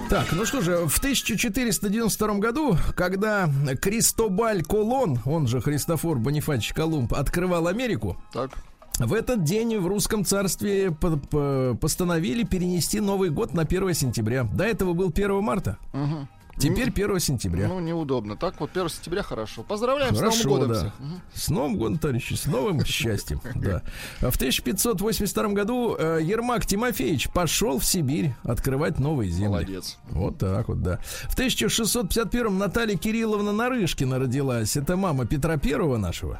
Так, 0.09 0.31
ну 0.33 0.45
что 0.45 0.61
же, 0.61 0.87
в 0.87 0.97
1492 0.97 2.33
году, 2.39 2.77
когда 2.95 3.49
Кристобаль 3.81 4.61
Колон, 4.63 5.19
он 5.25 5.47
же 5.47 5.61
Христофор 5.61 6.19
Бонифач 6.19 6.73
Колумб, 6.73 7.13
открывал 7.13 7.67
Америку, 7.67 8.21
Так. 8.33 8.51
В 8.99 9.13
этот 9.13 9.43
день 9.43 9.77
в 9.77 9.87
русском 9.87 10.23
царстве 10.23 10.91
по- 10.91 11.17
по- 11.17 11.77
постановили 11.79 12.43
перенести 12.43 12.99
Новый 12.99 13.29
год 13.29 13.53
на 13.53 13.63
1 13.65 13.93
сентября. 13.93 14.43
До 14.43 14.63
этого 14.63 14.93
был 14.93 15.11
1 15.11 15.41
марта. 15.41 15.77
Мгм. 15.93 16.27
Теперь 16.57 16.89
1 16.89 17.19
сентября. 17.19 17.67
Ну, 17.67 17.79
неудобно. 17.79 18.37
Так 18.37 18.59
вот, 18.59 18.71
1 18.71 18.89
сентября 18.89 19.23
хорошо. 19.23 19.63
Поздравляем 19.63 20.15
Хорошо, 20.15 20.37
с 20.37 20.43
Новым 20.45 20.59
годом 20.59 20.73
да. 20.73 20.79
всех. 20.79 20.93
С 21.33 21.49
Новым 21.49 21.77
годом, 21.77 21.97
товарищи, 21.97 22.33
с 22.33 22.45
новым 22.45 22.85
счастьем. 22.85 23.41
Да. 23.55 23.81
А 24.21 24.31
В 24.31 24.35
1582 24.35 25.47
году 25.49 25.95
э, 25.97 26.19
Ермак 26.23 26.65
Тимофеевич 26.65 27.29
пошел 27.29 27.79
в 27.79 27.85
Сибирь 27.85 28.33
открывать 28.43 28.99
новые 28.99 29.29
земли. 29.29 29.49
Молодец. 29.49 29.97
Вот 30.09 30.37
так 30.37 30.69
вот, 30.69 30.81
да. 30.81 30.99
В 31.29 31.33
1651 31.33 32.57
Наталья 32.57 32.97
Кирилловна 32.97 33.51
Нарышкина 33.51 34.19
родилась. 34.19 34.77
Это 34.77 34.95
мама 34.95 35.25
Петра 35.25 35.57
Первого 35.57 35.97
нашего. 35.97 36.39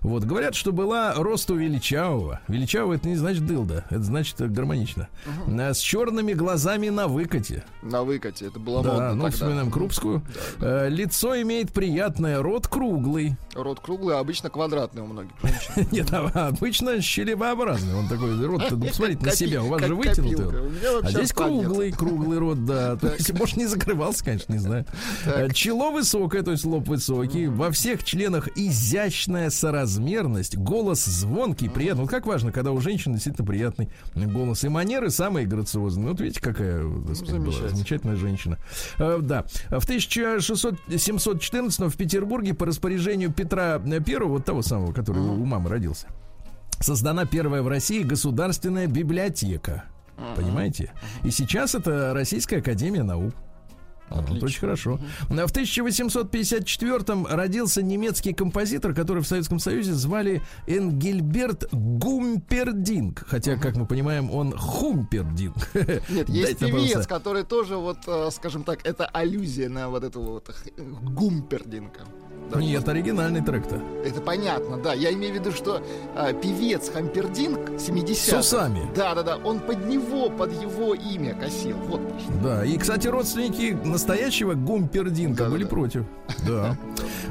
Вот, 0.00 0.24
говорят, 0.24 0.54
что 0.54 0.72
была 0.72 1.14
росту 1.14 1.56
величавого. 1.56 2.40
Величавого 2.48 2.94
это 2.94 3.08
не 3.08 3.16
значит 3.16 3.44
дылда, 3.46 3.84
это 3.90 4.02
значит 4.02 4.40
э, 4.40 4.46
гармонично. 4.46 5.08
Э, 5.48 5.74
С 5.74 5.78
черными 5.78 6.34
глазами 6.34 6.88
на 6.88 7.08
выкате. 7.08 7.64
На 7.82 8.04
выкате. 8.04 8.46
Это 8.46 8.58
было 8.58 8.82
Да, 8.82 8.92
модно 8.92 9.14
ну, 9.14 9.22
вспоминаем 9.40 9.70
Крупскую. 9.70 10.22
Э, 10.60 10.88
Лицо 10.88 11.40
имеет 11.42 11.72
приятное, 11.72 12.42
рот 12.42 12.68
круглый. 12.68 13.36
Рот 13.54 13.80
круглый, 13.80 14.16
а 14.16 14.20
обычно 14.20 14.50
квадратный 14.50 15.02
у 15.02 15.06
многих. 15.06 15.32
Нет, 15.92 16.12
а 16.12 16.48
обычно 16.48 17.00
щелевообразный. 17.00 17.94
Он 17.94 18.08
такой, 18.08 18.44
рот, 18.44 18.62
ну, 18.70 18.80
посмотрите 18.86 19.24
на 19.24 19.32
себя, 19.32 19.62
у 19.62 19.68
вас 19.68 19.82
же 19.82 19.94
вытянутый. 19.94 20.70
А 21.02 21.10
здесь 21.10 21.32
круглый, 21.32 21.92
круглый 21.92 22.38
рот, 22.38 22.64
да. 22.64 22.96
То 22.96 23.14
есть, 23.14 23.32
может, 23.32 23.56
не 23.56 23.66
закрывался, 23.66 24.24
конечно, 24.24 24.52
не 24.52 24.58
знаю. 24.58 24.84
Э, 25.24 25.48
Чело 25.52 25.90
высокое, 25.90 26.42
то 26.42 26.52
есть 26.52 26.64
лоб 26.64 26.86
высокий. 26.88 27.46
Во 27.46 27.70
всех 27.70 28.04
членах 28.04 28.48
изящная 28.56 29.50
соразмерность, 29.50 30.56
голос 30.56 31.04
звонкий, 31.04 31.68
приятный. 31.68 32.02
Вот 32.02 32.10
как 32.10 32.26
важно, 32.26 32.52
когда 32.52 32.72
у 32.72 32.80
женщины 32.80 33.14
действительно 33.14 33.46
приятный 33.46 33.88
голос. 34.14 34.64
И 34.64 34.68
манеры 34.68 35.10
самые 35.10 35.46
грациозные. 35.46 36.08
Вот 36.08 36.20
видите, 36.20 36.40
какая 36.40 36.84
так 37.06 37.16
сказать, 37.16 37.40
была 37.40 37.68
замечательная 37.68 38.16
женщина. 38.16 38.58
Да. 39.30 39.44
В 39.70 39.84
1714 39.84 41.80
в 41.80 41.96
Петербурге 41.96 42.52
по 42.52 42.66
распоряжению 42.66 43.32
Петра 43.32 43.78
Первого, 44.04 44.32
вот 44.32 44.44
того 44.44 44.62
самого, 44.62 44.92
который 44.92 45.22
у 45.22 45.44
мамы 45.44 45.70
родился, 45.70 46.08
создана 46.80 47.26
первая 47.26 47.62
в 47.62 47.68
России 47.68 48.02
государственная 48.02 48.88
библиотека. 48.88 49.84
Понимаете? 50.34 50.92
И 51.22 51.30
сейчас 51.30 51.76
это 51.76 52.12
Российская 52.12 52.58
Академия 52.58 53.04
наук. 53.04 53.32
Вот, 54.10 54.42
очень 54.42 54.60
хорошо. 54.60 54.98
А 55.28 55.46
В 55.46 55.52
1854-м 55.52 57.26
родился 57.26 57.82
немецкий 57.82 58.32
композитор, 58.32 58.94
который 58.94 59.22
в 59.22 59.26
Советском 59.26 59.58
Союзе 59.58 59.92
звали 59.94 60.42
Энгельберт 60.66 61.68
Гумпердинг. 61.72 63.24
Хотя, 63.26 63.56
как 63.56 63.76
мы 63.76 63.86
понимаем, 63.86 64.30
он 64.30 64.56
Хумпердинг. 64.56 65.56
Нет, 66.08 66.28
есть 66.28 66.58
певец, 66.58 67.06
который 67.06 67.44
тоже 67.44 67.76
вот, 67.76 67.98
э, 68.06 68.30
скажем 68.32 68.64
так, 68.64 68.84
это 68.84 69.06
аллюзия 69.06 69.68
на 69.68 69.88
вот 69.88 70.04
этого 70.04 70.30
вот. 70.30 70.50
Да, 70.76 72.29
Нет, 72.56 72.88
оригинальный 72.88 73.42
трек-то. 73.42 73.80
Это 74.04 74.20
понятно, 74.20 74.76
да. 74.78 74.92
Я 74.94 75.12
имею 75.12 75.34
в 75.34 75.36
виду, 75.38 75.52
что 75.52 75.82
а, 76.14 76.32
певец 76.32 76.90
Хампердинг 76.90 77.78
70 77.80 78.16
С 78.16 78.32
усами. 78.32 78.90
Да, 78.94 79.14
да, 79.14 79.22
да. 79.22 79.36
Он 79.38 79.60
под 79.60 79.86
него, 79.86 80.30
под 80.30 80.52
его 80.60 80.94
имя 80.94 81.34
косил. 81.34 81.76
Вот. 81.86 82.00
Да, 82.42 82.64
и, 82.64 82.76
кстати, 82.78 83.06
родственники 83.08 83.76
настоящего 83.84 84.54
Гумпердинка 84.54 85.44
Да-да-да. 85.44 85.50
были 85.50 85.64
против. 85.64 86.04
Да. 86.46 86.76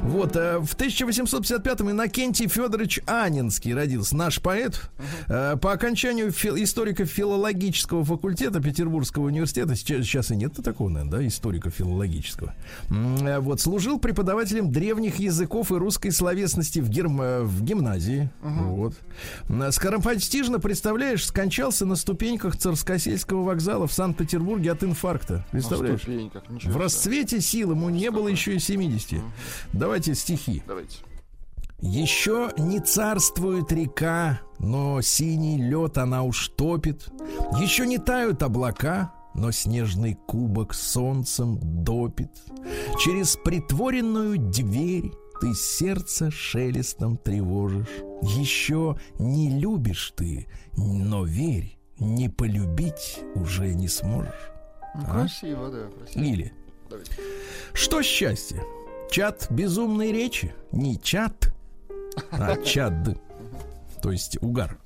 Вот, 0.02 0.36
э, 0.36 0.58
в 0.58 0.74
1855-м 0.76 1.90
Иннокентий 1.90 2.48
Федорович 2.48 3.00
Анинский 3.06 3.74
родился, 3.74 4.16
наш 4.16 4.40
поэт. 4.40 4.80
Э, 5.28 5.56
По 5.60 5.72
окончанию 5.72 6.30
фил- 6.32 6.56
историко-филологического 6.56 8.04
факультета 8.04 8.60
Петербургского 8.60 9.24
университета, 9.26 9.74
сейчас, 9.76 10.30
и 10.30 10.36
нет 10.36 10.52
такого, 10.62 10.88
наверное, 10.88 11.18
да, 11.20 11.26
историко-филологического, 11.26 12.54
э, 12.90 13.38
вот, 13.40 13.60
служил 13.60 13.98
преподавателем 13.98 14.70
древних 14.70 15.09
языков 15.18 15.72
и 15.72 15.74
русской 15.74 16.10
словесности 16.10 16.78
в, 16.78 16.88
герм- 16.88 17.42
в 17.44 17.62
гимназии. 17.62 18.30
Вот. 18.42 18.94
М, 19.48 19.72
Скоропостижно, 19.72 20.60
представляешь, 20.60 21.26
скончался 21.26 21.86
на 21.86 21.96
ступеньках 21.96 22.56
Царскосельского 22.56 23.42
вокзала 23.42 23.86
в 23.86 23.92
Санкт-Петербурге 23.92 24.72
от 24.72 24.84
инфаркта. 24.84 25.44
Представляешь? 25.50 26.02
В 26.64 26.76
расцвете 26.76 27.40
сил 27.40 27.72
ему 27.72 27.90
не 27.90 28.10
было 28.10 28.28
еще 28.28 28.54
и 28.54 28.58
70. 28.58 29.20
Давайте 29.72 30.14
стихи. 30.14 30.62
Давайте. 30.66 30.98
Еще 31.82 32.50
не 32.58 32.78
царствует 32.78 33.72
река, 33.72 34.40
но 34.58 35.00
синий 35.00 35.56
лед 35.62 35.96
она 35.96 36.24
уж 36.24 36.48
топит. 36.48 37.08
Еще 37.58 37.86
не 37.86 37.96
тают 37.96 38.42
облака, 38.42 39.14
но 39.34 39.50
снежный 39.50 40.14
кубок 40.26 40.74
солнцем 40.74 41.58
допит. 41.62 42.30
Через 42.98 43.36
притворенную 43.36 44.38
дверь 44.38 45.12
ты 45.40 45.54
сердце 45.54 46.30
шелестом 46.30 47.16
тревожишь. 47.16 47.88
Еще 48.22 48.96
не 49.18 49.50
любишь 49.58 50.12
ты, 50.16 50.46
но 50.76 51.24
верь, 51.24 51.78
не 51.98 52.28
полюбить 52.28 53.20
уже 53.34 53.74
не 53.74 53.88
сможешь. 53.88 54.50
Ну, 54.94 55.02
А? 55.06 55.20
Красиво, 55.20 55.70
да, 55.70 55.86
красиво. 55.96 56.22
Или 56.22 56.52
Давайте. 56.88 57.12
что 57.72 58.02
счастье? 58.02 58.62
Чат 59.10 59.46
безумной 59.50 60.12
речи? 60.12 60.54
Не 60.72 60.98
чат, 61.00 61.52
а 62.30 62.56
чад. 62.56 63.18
То 64.02 64.10
есть 64.12 64.38
угар. 64.42 64.78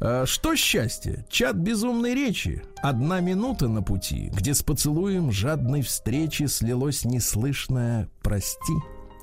А, 0.00 0.26
Что 0.26 0.56
счастье? 0.56 1.26
Чат 1.28 1.56
безумной 1.56 2.14
речи. 2.14 2.62
Одна 2.82 3.20
минута 3.20 3.68
на 3.68 3.82
пути, 3.82 4.30
где 4.34 4.54
с 4.54 4.62
поцелуем 4.62 5.32
жадной 5.32 5.82
встречи 5.82 6.44
слилось 6.44 7.04
неслышное 7.04 8.08
«прости». 8.22 8.74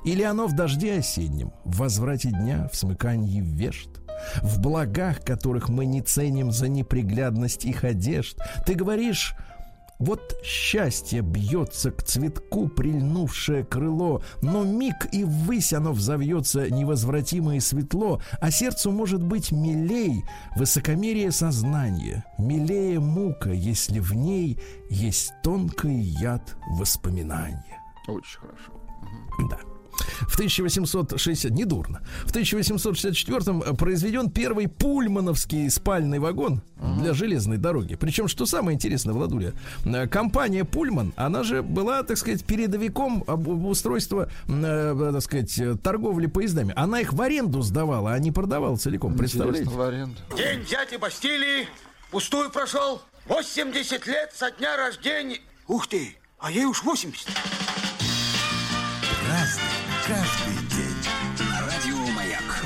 Или 0.04 0.22
оно 0.22 0.48
в 0.48 0.56
дожде 0.56 0.98
осеннем, 0.98 1.52
в 1.64 1.78
возврате 1.78 2.30
дня, 2.30 2.68
в 2.72 2.76
смыкании 2.76 3.40
вешт, 3.40 3.88
в 4.42 4.60
благах, 4.60 5.20
которых 5.22 5.68
мы 5.68 5.86
не 5.86 6.02
ценим 6.02 6.50
за 6.50 6.68
неприглядность 6.68 7.64
их 7.64 7.84
одежд. 7.84 8.36
Ты 8.66 8.74
говоришь, 8.74 9.34
вот 10.02 10.36
счастье 10.42 11.20
бьется 11.20 11.92
к 11.92 12.02
цветку 12.02 12.68
прильнувшее 12.68 13.64
крыло, 13.64 14.20
но 14.42 14.64
миг 14.64 15.06
и 15.12 15.22
ввысь 15.22 15.72
оно 15.72 15.92
взовьется 15.92 16.68
невозвратимо 16.68 17.54
и 17.54 17.60
светло, 17.60 18.20
а 18.40 18.50
сердцу 18.50 18.90
может 18.90 19.22
быть 19.22 19.52
милей 19.52 20.24
высокомерие 20.56 21.30
сознания, 21.30 22.24
милее 22.36 22.98
мука, 22.98 23.52
если 23.52 24.00
в 24.00 24.12
ней 24.12 24.58
есть 24.90 25.32
тонкий 25.44 26.00
яд 26.00 26.56
воспоминания. 26.78 27.80
Очень 28.08 28.40
хорошо. 28.40 28.72
Да. 29.48 29.71
В 30.20 30.34
1860... 30.34 31.50
Недурно. 31.52 32.02
В 32.24 32.32
1864-м 32.32 33.76
произведен 33.76 34.30
первый 34.30 34.68
пульмановский 34.68 35.70
спальный 35.70 36.18
вагон 36.18 36.62
для 37.00 37.12
железной 37.14 37.58
дороги. 37.58 37.94
Причем, 37.94 38.28
что 38.28 38.46
самое 38.46 38.74
интересное, 38.74 39.12
Владуля, 39.14 39.52
э, 39.84 40.06
компания 40.08 40.64
Пульман, 40.64 41.12
она 41.16 41.42
же 41.44 41.62
была, 41.62 42.02
так 42.02 42.16
сказать, 42.18 42.44
передовиком 42.44 43.22
об- 43.26 43.48
обустройства, 43.48 44.28
э, 44.48 45.10
так 45.12 45.22
сказать, 45.22 45.58
э, 45.58 45.76
торговли 45.76 46.26
поездами. 46.26 46.72
Она 46.76 47.00
их 47.00 47.12
в 47.12 47.20
аренду 47.22 47.62
сдавала, 47.62 48.12
а 48.12 48.18
не 48.18 48.32
продавала 48.32 48.76
целиком. 48.76 49.16
Представляете? 49.16 49.68
В 49.70 49.80
аренду. 49.80 50.16
День 50.36 50.64
дяди 50.68 50.96
Бастилии 50.96 51.68
пустую 52.10 52.50
прошел. 52.50 53.00
80 53.26 54.06
лет 54.06 54.32
со 54.34 54.50
дня 54.50 54.76
рождения. 54.76 55.38
Ух 55.68 55.86
ты, 55.86 56.16
а 56.38 56.50
ей 56.50 56.64
уж 56.64 56.82
80. 56.82 57.28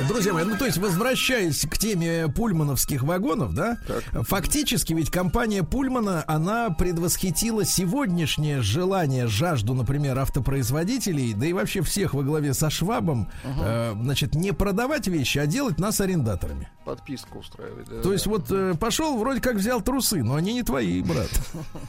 Друзья 0.08 0.32
мои, 0.32 0.44
ну 0.44 0.56
то 0.56 0.66
есть 0.66 0.78
возвращаясь 0.78 1.62
к 1.62 1.78
теме 1.78 2.28
пульмановских 2.28 3.02
вагонов, 3.02 3.54
да, 3.54 3.78
фактически 4.12 4.92
ведь 4.92 5.10
компания 5.10 5.62
Пульмана, 5.62 6.22
она 6.26 6.70
предвосхитила 6.70 7.64
сегодняшнее 7.64 8.62
желание, 8.62 9.26
жажду, 9.26 9.74
например, 9.74 10.18
автопроизводителей, 10.18 11.34
да 11.34 11.46
и 11.46 11.52
вообще 11.52 11.82
всех 11.82 12.14
во 12.14 12.22
главе 12.22 12.54
со 12.54 12.70
Швабом, 12.70 13.28
э, 13.44 13.94
значит, 14.00 14.34
не 14.34 14.52
продавать 14.52 15.08
вещи, 15.08 15.38
а 15.38 15.46
делать 15.46 15.78
нас 15.78 16.00
арендаторами. 16.00 16.68
Подписку 16.84 17.40
устраивать. 17.40 17.88
да, 17.88 17.96
То 17.96 18.08
да. 18.08 18.12
есть 18.12 18.26
вот 18.26 18.46
э, 18.50 18.74
пошел, 18.78 19.18
вроде 19.18 19.40
как 19.40 19.56
взял 19.56 19.80
трусы, 19.80 20.22
но 20.22 20.36
они 20.36 20.52
не 20.52 20.62
твои, 20.62 21.02
брат. 21.02 21.30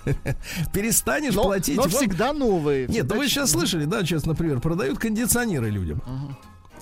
Перестанешь 0.73 1.36
платить. 1.36 1.77
но 1.77 1.84
всегда 1.84 2.34
новые. 2.34 2.88
нет, 2.88 3.06
ну 3.08 3.17
вы 3.17 3.27
сейчас 3.27 3.51
слышали, 3.51 3.86
да, 3.86 4.01
сейчас, 4.01 4.25
например, 4.25 4.60
продают 4.60 4.97
кондиционеры 4.97 5.69
людям 5.69 6.01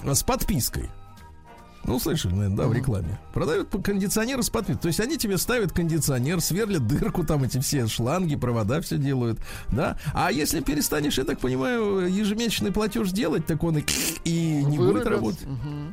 с 0.04 0.24
подпиской. 0.24 0.90
Ну, 1.88 2.00
слышали, 2.00 2.34
наверное, 2.34 2.58
да, 2.58 2.68
в 2.68 2.74
рекламе. 2.74 3.20
Продают 3.34 3.70
кондиционеры 3.84 4.42
с 4.44 4.50
подпиской. 4.50 4.82
То 4.82 4.88
есть 4.88 5.00
они 5.00 5.18
тебе 5.18 5.38
ставят 5.38 5.72
кондиционер, 5.72 6.42
сверлят 6.42 6.88
дырку, 6.88 7.24
там 7.24 7.44
эти 7.44 7.60
все 7.60 7.88
шланги, 7.88 8.36
провода 8.36 8.82
все 8.82 8.98
делают, 8.98 9.40
да. 9.72 9.98
А 10.14 10.32
если 10.32 10.62
перестанешь, 10.62 11.18
я 11.18 11.24
так 11.24 11.40
понимаю, 11.40 12.08
ежемесячный 12.12 12.72
платеж 12.72 13.12
делать, 13.12 13.46
так 13.46 13.64
он 13.64 13.78
и, 13.78 13.84
и 14.24 14.64
не 14.64 14.78
будет 14.78 15.06
Вырубят. 15.06 15.08
работать. 15.08 15.48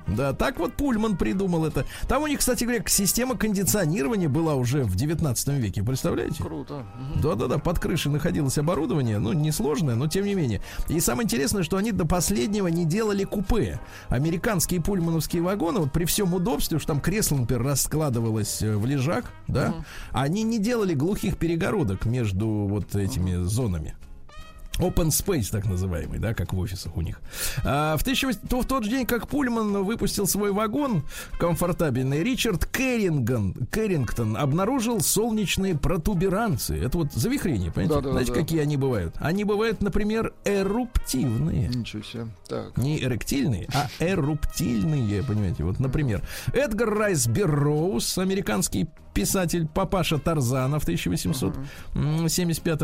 Да, 0.06 0.32
так 0.32 0.58
вот 0.58 0.74
Пульман 0.74 1.16
придумал 1.16 1.66
это. 1.66 1.84
Там 2.08 2.22
у 2.22 2.26
них, 2.26 2.38
кстати 2.38 2.64
говоря, 2.64 2.82
система 2.86 3.36
кондиционирования 3.36 4.28
была 4.28 4.54
уже 4.54 4.84
в 4.84 4.96
19 4.96 5.48
веке, 5.48 5.82
представляете? 5.82 6.42
Круто. 6.42 6.86
Да-да-да, 7.22 7.58
под 7.58 7.78
крышей 7.78 8.10
находилось 8.10 8.56
оборудование, 8.58 9.18
ну, 9.18 9.32
несложное, 9.32 9.94
но 9.94 10.06
тем 10.06 10.24
не 10.24 10.34
менее. 10.34 10.62
И 10.88 11.00
самое 11.00 11.24
интересное, 11.24 11.62
что 11.62 11.76
они 11.76 11.92
до 11.92 12.06
последнего 12.06 12.68
не 12.68 12.84
делали 12.84 13.24
купе. 13.24 13.78
Американские 14.08 14.80
пульмановские 14.80 15.42
вагоны, 15.42 15.81
вот 15.82 15.92
при 15.92 16.04
всем 16.04 16.32
удобстве, 16.34 16.78
что 16.78 16.88
там 16.88 17.00
кресло, 17.00 17.36
например, 17.36 17.64
раскладывалось 17.64 18.62
э, 18.62 18.76
в 18.76 18.86
лежак, 18.86 19.32
да, 19.48 19.74
они 20.12 20.42
не 20.42 20.58
делали 20.58 20.94
глухих 20.94 21.36
перегородок 21.36 22.06
между 22.06 22.46
вот 22.46 22.94
этими 22.94 23.44
зонами. 23.44 23.94
Open 24.78 25.08
Space, 25.08 25.50
так 25.50 25.66
называемый, 25.66 26.18
да, 26.18 26.34
как 26.34 26.52
в 26.52 26.58
офисах 26.58 26.96
у 26.96 27.02
них. 27.02 27.20
А, 27.64 27.96
в, 27.96 28.02
1800 28.02 28.48
то 28.48 28.60
в 28.60 28.66
тот 28.66 28.84
же 28.84 28.90
день, 28.90 29.06
как 29.06 29.28
Пульман 29.28 29.84
выпустил 29.84 30.26
свой 30.26 30.52
вагон 30.52 31.04
комфортабельный, 31.38 32.22
Ричард 32.22 32.66
Керринган, 32.66 33.54
Керрингтон 33.72 34.36
обнаружил 34.36 35.00
солнечные 35.00 35.76
протуберанцы. 35.76 36.78
Это 36.78 36.98
вот 36.98 37.12
завихрение, 37.12 37.70
понимаете? 37.70 37.94
Да-да-да. 37.94 38.12
Знаете, 38.12 38.32
какие 38.32 38.60
они 38.60 38.76
бывают? 38.76 39.14
Они 39.18 39.44
бывают, 39.44 39.82
например, 39.82 40.32
эруптивные. 40.44 41.68
Ничего 41.68 42.02
себе. 42.02 42.26
Так. 42.48 42.76
Не 42.76 42.98
эректильные, 43.00 43.68
а 43.74 43.88
эруптильные, 44.00 45.22
понимаете? 45.22 45.64
Вот, 45.64 45.80
например, 45.80 46.22
Эдгар 46.52 46.90
Райс 46.90 47.26
Берроуз, 47.26 48.18
американский 48.18 48.88
писатель 49.14 49.66
папаша 49.66 50.18
Тарзана 50.18 50.78
в 50.78 50.82
1875 50.84 52.82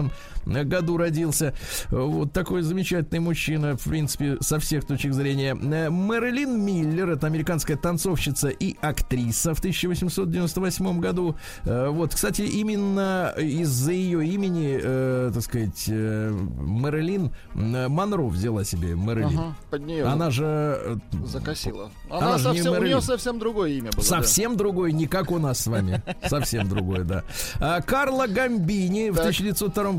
году 0.64 0.96
родился. 0.96 1.54
Вот 1.90 2.32
такой 2.32 2.62
замечательный 2.62 3.20
мужчина, 3.20 3.76
в 3.76 3.84
принципе, 3.84 4.36
со 4.40 4.58
всех 4.58 4.84
точек 4.86 5.12
зрения. 5.12 5.54
Э, 5.54 5.90
Мэрилин 5.90 6.60
Миллер, 6.64 7.10
это 7.10 7.26
американская 7.26 7.76
танцовщица 7.76 8.48
и 8.48 8.76
актриса 8.80 9.54
в 9.54 9.58
1898 9.58 11.00
году. 11.00 11.36
Э, 11.64 11.88
Вот, 11.88 12.14
кстати, 12.14 12.42
именно 12.42 13.34
из-за 13.38 13.92
ее 13.92 14.26
имени, 14.26 14.78
э, 14.82 15.30
так 15.32 15.42
сказать, 15.42 15.84
э, 15.88 16.30
Мэрилин 16.30 17.30
Монро 17.54 18.24
взяла 18.24 18.64
себе 18.64 18.94
Мэрилин. 18.94 19.38
Ага, 19.38 19.56
под 19.70 19.86
нее 19.86 20.04
Она 20.04 20.30
же 20.30 21.00
закосила. 21.24 21.90
Она 22.10 22.18
Она 22.28 22.38
же 22.38 22.48
не 22.50 22.54
совсем, 22.56 22.72
у 22.72 22.76
Мэрилин. 22.76 22.96
нее 22.96 23.02
совсем 23.02 23.38
другое 23.38 23.70
имя 23.70 23.90
было. 23.90 23.96
да. 23.96 24.02
Совсем 24.02 24.56
другой, 24.56 24.92
не 24.92 25.06
как 25.06 25.30
у 25.30 25.38
нас 25.38 25.58
с 25.60 25.66
вами. 25.66 26.02
Совсем 26.28 26.68
другой, 26.68 27.04
да. 27.04 27.22
А, 27.60 27.80
Карло 27.80 28.26
Гамбини 28.26 29.10
в 29.10 29.16
Так. 29.16 29.26
1902 29.26 29.92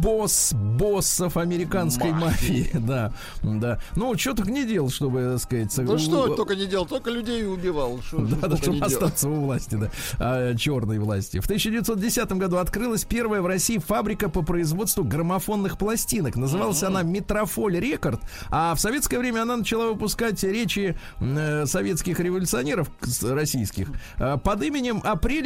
босс 0.00 0.52
боссов 0.52 1.36
американской 1.36 2.12
мафии. 2.12 2.70
Да, 2.82 3.12
да. 3.42 3.78
Ну, 3.94 4.16
что 4.18 4.34
только 4.34 4.50
не 4.50 4.64
делал, 4.64 4.90
чтобы, 4.90 5.20
так 5.32 5.40
сказать... 5.40 5.76
Ну 5.78 5.94
у- 5.94 5.98
что 5.98 6.34
только 6.34 6.56
не 6.56 6.66
делал, 6.66 6.86
только 6.86 7.10
людей 7.10 7.46
убивал. 7.46 8.00
Что, 8.02 8.18
да, 8.18 8.48
да, 8.48 8.56
чтобы 8.56 8.74
не 8.74 8.80
делал. 8.80 8.92
остаться 8.92 9.28
у 9.28 9.34
власти, 9.34 9.76
да, 9.76 9.90
а, 10.18 10.54
черной 10.56 10.98
власти. 10.98 11.38
В 11.38 11.44
1910 11.44 12.32
году 12.32 12.56
открылась 12.56 13.04
первая 13.04 13.40
в 13.40 13.46
России 13.46 13.78
фабрика 13.78 14.28
по 14.28 14.42
производству 14.42 15.04
граммофонных 15.04 15.78
пластинок. 15.78 16.36
Называлась 16.36 16.82
она 16.82 17.02
Метрофоль 17.02 17.78
Рекорд. 17.78 18.20
А 18.50 18.74
в 18.74 18.80
советское 18.80 19.18
время 19.18 19.42
она 19.42 19.56
начала 19.56 19.88
выпускать 19.92 20.42
речи 20.42 20.96
э, 21.20 21.66
советских 21.66 22.18
революционеров 22.20 22.90
российских 23.22 23.88
э, 24.18 24.36
под 24.42 24.62
именем 24.62 25.00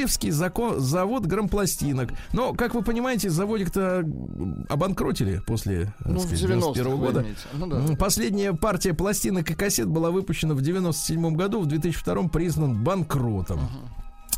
Апрелевский 0.07 0.31
зако- 0.31 0.79
завод 0.79 1.27
грампластинок. 1.27 2.11
Но, 2.33 2.53
как 2.55 2.75
вы 2.75 2.83
понимаете, 2.83 3.29
заводик-то 3.29 4.05
обанкротили 4.69 5.42
после 5.47 5.92
э, 6.05 6.09
Ну, 6.12 6.21
сказать, 6.21 6.40
90-х 6.40 6.73
91 6.75 6.97
вы 6.97 7.07
года. 7.07 7.25
Ну 7.55 7.66
да. 7.66 7.97
Последняя 7.97 8.53
партия 8.53 8.95
пластинок 8.95 9.51
и 9.51 9.55
кассет 9.55 9.88
была 9.88 10.11
выпущена 10.11 10.55
в 10.55 10.62
97 10.62 11.35
году, 11.35 11.61
в 11.61 11.66
2002 11.66 12.29
признан 12.29 12.83
банкротом. 12.83 13.61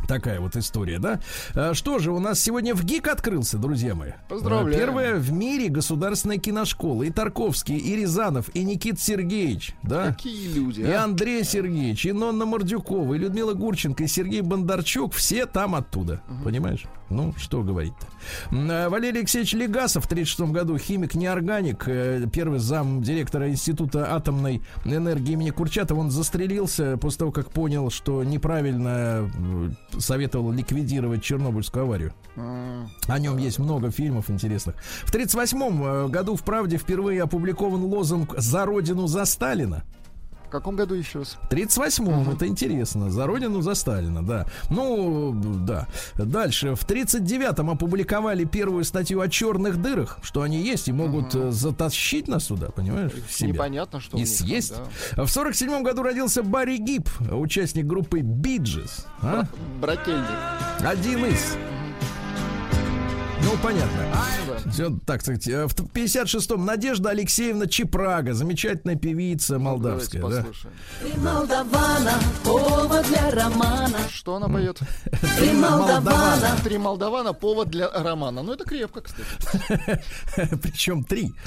Такая 0.06 0.40
вот 0.40 0.56
история, 0.56 0.98
да? 0.98 1.20
А, 1.54 1.74
Что 1.74 1.98
же, 1.98 2.12
у 2.12 2.18
нас 2.18 2.40
сегодня 2.40 2.74
в 2.74 2.84
ГИК 2.84 3.08
открылся, 3.08 3.58
друзья 3.58 3.94
мои. 3.94 4.12
Поздравляем. 4.28 4.74
А, 4.74 4.78
Первая 4.86 5.14
в 5.16 5.32
мире 5.32 5.68
государственная 5.68 6.38
киношкола. 6.38 7.02
И 7.02 7.10
Тарковский, 7.10 7.76
и 7.76 7.96
Рязанов, 7.96 8.48
и 8.54 8.64
Никит 8.64 9.00
Сергеевич, 9.00 9.74
да? 9.82 10.06
Какие 10.12 10.52
люди, 10.54 10.80
И 10.82 10.90
а? 10.90 11.04
Андрей 11.04 11.44
Сергеевич, 11.44 12.06
и 12.06 12.12
Нонна 12.12 12.46
Мордюкова, 12.46 13.14
и 13.14 13.18
Людмила 13.18 13.54
Гурченко, 13.54 14.04
и 14.04 14.06
Сергей 14.06 14.40
Бондарчук, 14.40 15.12
все 15.14 15.46
там 15.46 15.74
оттуда. 15.74 16.20
Понимаешь? 16.44 16.84
Ну, 17.10 17.32
что 17.36 17.62
говорить-то. 17.62 18.06
А, 18.52 18.88
Валерий 18.88 19.20
Алексеевич 19.20 19.54
Легасов 19.54 20.04
в 20.04 20.06
1936 20.06 20.52
году, 20.52 20.76
химик-неорганик, 20.78 21.84
э, 21.88 22.26
первый 22.32 22.58
зам 22.58 23.02
директора 23.02 23.48
Института 23.48 24.14
атомной 24.14 24.62
энергии 24.84 25.32
имени 25.32 25.50
Курчатова, 25.50 26.00
он 26.00 26.10
застрелился 26.10 26.96
после 26.98 27.20
того, 27.20 27.32
как 27.32 27.50
понял, 27.50 27.90
что 27.90 28.22
неправильно 28.24 29.30
э, 29.32 29.70
советовал 29.98 30.52
ликвидировать 30.52 31.22
Чернобыльскую 31.22 31.84
аварию. 31.84 32.12
О 32.36 33.18
нем 33.18 33.38
есть 33.38 33.58
много 33.58 33.90
фильмов 33.90 34.30
интересных. 34.30 34.76
В 35.04 35.08
1938 35.08 36.10
году 36.10 36.36
в 36.36 36.42
«Правде» 36.42 36.76
впервые 36.76 37.22
опубликован 37.22 37.82
лозунг 37.84 38.34
«За 38.36 38.64
Родину, 38.64 39.06
за 39.06 39.24
Сталина». 39.24 39.84
В 40.48 40.50
каком 40.50 40.76
году 40.76 40.94
еще 40.94 41.18
раз? 41.18 41.36
В 41.42 41.52
38-м, 41.52 42.30
это 42.30 42.46
интересно. 42.46 43.10
За 43.10 43.26
родину, 43.26 43.60
за 43.60 43.74
Сталина, 43.74 44.24
да. 44.24 44.46
Ну, 44.70 45.32
да. 45.34 45.86
Дальше. 46.16 46.74
В 46.74 46.86
39-м 46.86 47.68
опубликовали 47.68 48.44
первую 48.44 48.84
статью 48.84 49.20
о 49.20 49.28
черных 49.28 49.76
дырах, 49.82 50.18
что 50.22 50.40
они 50.40 50.62
есть 50.62 50.88
и 50.88 50.92
могут 50.92 51.34
э, 51.34 51.50
затащить 51.50 52.28
нас 52.28 52.46
сюда, 52.46 52.70
понимаешь, 52.70 53.12
себя. 53.28 53.48
Непонятно, 53.52 54.00
что 54.00 54.16
И 54.16 54.20
них 54.20 54.28
съесть. 54.28 54.72
да. 55.14 55.24
В 55.26 55.30
47 55.30 55.82
году 55.82 56.02
родился 56.02 56.42
Барри 56.42 56.78
Гиб, 56.78 57.10
участник 57.30 57.84
группы 57.86 58.20
Биджис. 58.20 59.04
А? 59.20 59.44
Брательник. 59.82 60.24
Один 60.80 61.26
из. 61.26 61.58
Ну, 63.50 63.56
понятно. 63.62 64.04
Ну. 64.46 64.70
Всё, 64.72 64.98
так 65.06 65.22
сказать, 65.22 65.48
э, 65.48 65.66
в 65.66 65.74
56-м 65.74 66.64
Надежда 66.66 67.10
Алексеевна 67.10 67.66
Чепрага, 67.66 68.34
замечательная 68.34 68.96
певица 68.96 69.58
молдавская, 69.58 70.20
Давайте 70.20 70.42
да. 70.42 70.48
послушаем. 70.48 70.74
Ты 71.00 71.20
Молдавана, 71.20 72.12
повод 72.44 73.06
для 73.06 73.17
романа. 73.30 73.98
Что 74.10 74.36
она 74.36 74.48
поет? 74.48 74.80
Ты 75.38 75.52
Молдавана, 75.52 76.56
Три 76.64 76.78
молдавана, 76.78 77.32
повод 77.32 77.68
для 77.68 77.90
романа. 77.90 78.42
Ну, 78.42 78.52
это 78.52 78.64
крепко, 78.64 79.00
кстати. 79.00 79.28
Причем 80.62 81.04
три. 81.04 81.34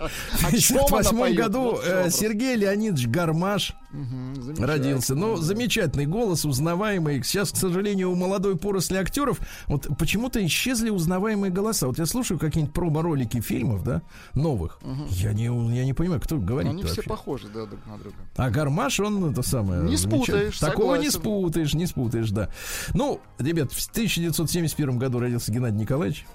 В 0.00 0.46
О 0.46 0.56
чем 0.56 0.78
она 0.78 0.86
58 0.86 1.18
поет? 1.18 1.36
году 1.36 1.60
Вот 1.62 1.80
в 1.82 1.84
чем 1.84 1.96
э. 1.98 2.10
Сергей 2.10 2.56
Леонидович 2.56 3.06
Гармаш 3.08 3.74
замечательно. 3.92 4.66
родился. 4.66 5.14
Ну, 5.14 5.36
замечательный 5.36 6.06
голос, 6.06 6.44
узнаваемый. 6.46 7.22
Сейчас, 7.22 7.52
к 7.52 7.56
сожалению, 7.56 8.10
у 8.10 8.14
молодой 8.14 8.56
поросли 8.56 8.96
актеров 8.96 9.40
вот 9.66 9.88
почему-то 9.98 10.44
исчезли 10.46 10.88
узнаваемые 10.88 11.52
голоса. 11.52 11.86
Вот 11.86 11.98
я 11.98 12.06
слушаю 12.06 12.38
какие-нибудь 12.38 12.74
промо-ролики 12.74 13.40
фильмов, 13.40 13.84
да, 13.84 14.00
новых. 14.34 14.78
Я, 15.10 15.34
не, 15.34 15.44
я 15.44 15.84
не 15.84 15.92
понимаю, 15.92 16.20
кто 16.20 16.38
говорит 16.38 16.70
Они 16.70 16.82
все 16.84 17.02
похожи, 17.02 17.48
да, 17.48 17.66
друг 17.66 17.84
на 17.86 17.98
друга. 17.98 18.16
А 18.36 18.48
Гармаш, 18.48 19.00
он 19.00 19.30
это 19.30 19.42
самое... 19.42 19.82
Не 19.82 19.96
замечательный. 19.96 20.50
Такого 20.70 20.94
не 20.96 21.10
спутаешь, 21.10 21.74
не 21.74 21.86
спутаешь, 21.86 22.30
да. 22.30 22.48
Ну, 22.94 23.20
ребят, 23.38 23.72
в 23.72 23.90
1971 23.90 24.98
году 24.98 25.18
родился 25.20 25.52
Геннадий 25.52 25.78
Николаевич. 25.80 26.26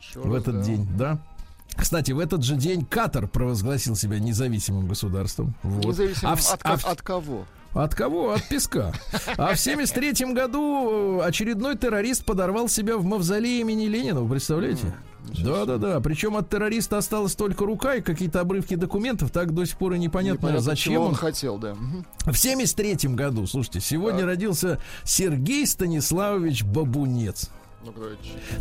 Еще 0.00 0.20
в 0.20 0.32
раз, 0.32 0.42
этот 0.42 0.56
да. 0.56 0.62
день, 0.62 0.88
да. 0.96 1.18
Кстати, 1.74 2.12
в 2.12 2.18
этот 2.18 2.42
же 2.42 2.54
день 2.56 2.84
Катар 2.86 3.26
провозгласил 3.28 3.96
себя 3.96 4.18
независимым 4.18 4.86
государством. 4.88 5.54
Вот. 5.62 5.84
Независимо 5.84 6.32
А 6.32 6.36
в- 6.36 6.50
от, 6.52 6.60
а 6.62 6.76
в- 6.76 6.84
от 6.86 7.02
кого? 7.02 7.44
от 7.74 7.94
кого? 7.94 8.32
От 8.32 8.48
песка. 8.48 8.92
А 9.36 9.52
в 9.54 9.58
73 9.60 10.32
году 10.32 11.20
очередной 11.20 11.76
террорист 11.76 12.24
подорвал 12.24 12.68
себя 12.68 12.96
в 12.96 13.04
мавзолее 13.04 13.60
имени 13.60 13.86
Ленина, 13.86 14.22
вы 14.22 14.30
представляете? 14.30 14.94
Да, 15.26 15.64
да, 15.64 15.78
да. 15.78 16.00
Причем 16.00 16.36
от 16.36 16.48
террориста 16.48 16.98
осталась 16.98 17.34
только 17.34 17.64
рука 17.66 17.94
и 17.96 18.00
какие-то 18.00 18.40
обрывки 18.40 18.74
документов. 18.74 19.30
Так 19.30 19.52
до 19.52 19.64
сих 19.64 19.76
пор 19.76 19.94
и 19.94 19.98
непонятно, 19.98 20.38
Непонятно, 20.38 20.60
зачем 20.62 21.02
он. 21.02 21.08
он 21.08 21.14
хотел, 21.14 21.58
да. 21.58 21.74
В 22.24 22.36
73 22.36 23.08
году, 23.14 23.46
слушайте, 23.46 23.80
сегодня 23.80 24.24
родился 24.24 24.80
Сергей 25.04 25.66
Станиславович 25.66 26.64
Бабунец. 26.64 27.50
Ну. 27.84 27.92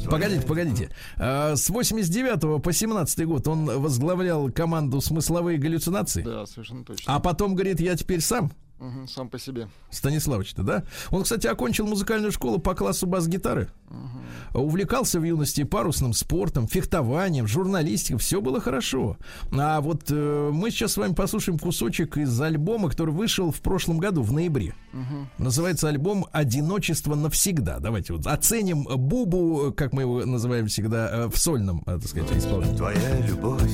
Погодите, 0.09 0.45
погодите. 0.45 0.89
А, 1.17 1.55
С 1.55 1.69
89 1.69 2.61
по 2.61 2.71
17 2.71 3.25
год 3.25 3.47
он 3.47 3.65
возглавлял 3.65 4.51
команду 4.51 5.01
«Смысловые 5.01 5.57
галлюцинации». 5.57 6.21
Да, 6.21 6.45
совершенно 6.45 6.83
точно. 6.85 7.15
А 7.15 7.19
потом 7.19 7.55
говорит, 7.55 7.79
я 7.79 7.95
теперь 7.95 8.21
сам. 8.21 8.51
Мгм, 8.79 9.07
сам 9.07 9.29
по 9.29 9.39
себе. 9.39 9.69
Станиславович-то, 9.89 10.63
да? 10.63 10.83
Он, 11.09 11.23
кстати, 11.23 11.47
окончил 11.47 11.87
музыкальную 11.87 12.31
школу 12.31 12.59
по 12.59 12.75
классу 12.75 13.07
бас-гитары. 13.07 13.69
увлекался 14.53 15.19
в 15.19 15.23
юности 15.23 15.63
парусным 15.63 16.13
спортом, 16.13 16.67
фехтованием, 16.67 17.47
журналистикой, 17.47 18.19
все 18.19 18.41
было 18.41 18.59
хорошо. 18.59 19.17
А 19.51 19.79
вот 19.79 20.05
э, 20.09 20.49
мы 20.51 20.71
сейчас 20.71 20.93
с 20.93 20.97
вами 20.97 21.13
послушаем 21.13 21.57
кусочек 21.57 22.17
из 22.17 22.41
альбома, 22.41 22.89
который 22.89 23.13
вышел 23.13 23.51
в 23.51 23.61
прошлом 23.61 23.97
году, 23.97 24.21
в 24.23 24.33
ноябре. 24.33 24.75
Называется 25.37 25.87
альбом 25.87 26.27
«Одиночество 26.31 27.15
навсегда». 27.15 27.79
Давайте 27.79 28.13
вот 28.13 28.27
оценим 28.27 28.83
Бубу, 28.83 29.73
как 29.75 29.93
мы 29.93 30.01
его 30.03 30.25
называем 30.25 30.67
всегда, 30.67 31.09
э, 31.11 31.27
в 31.27 31.37
сольном, 31.37 31.83
э, 31.85 31.99
так 31.99 32.07
сказать, 32.07 32.31
исполнении. 32.37 32.77
Твоя 32.77 33.19
любовь 33.21 33.71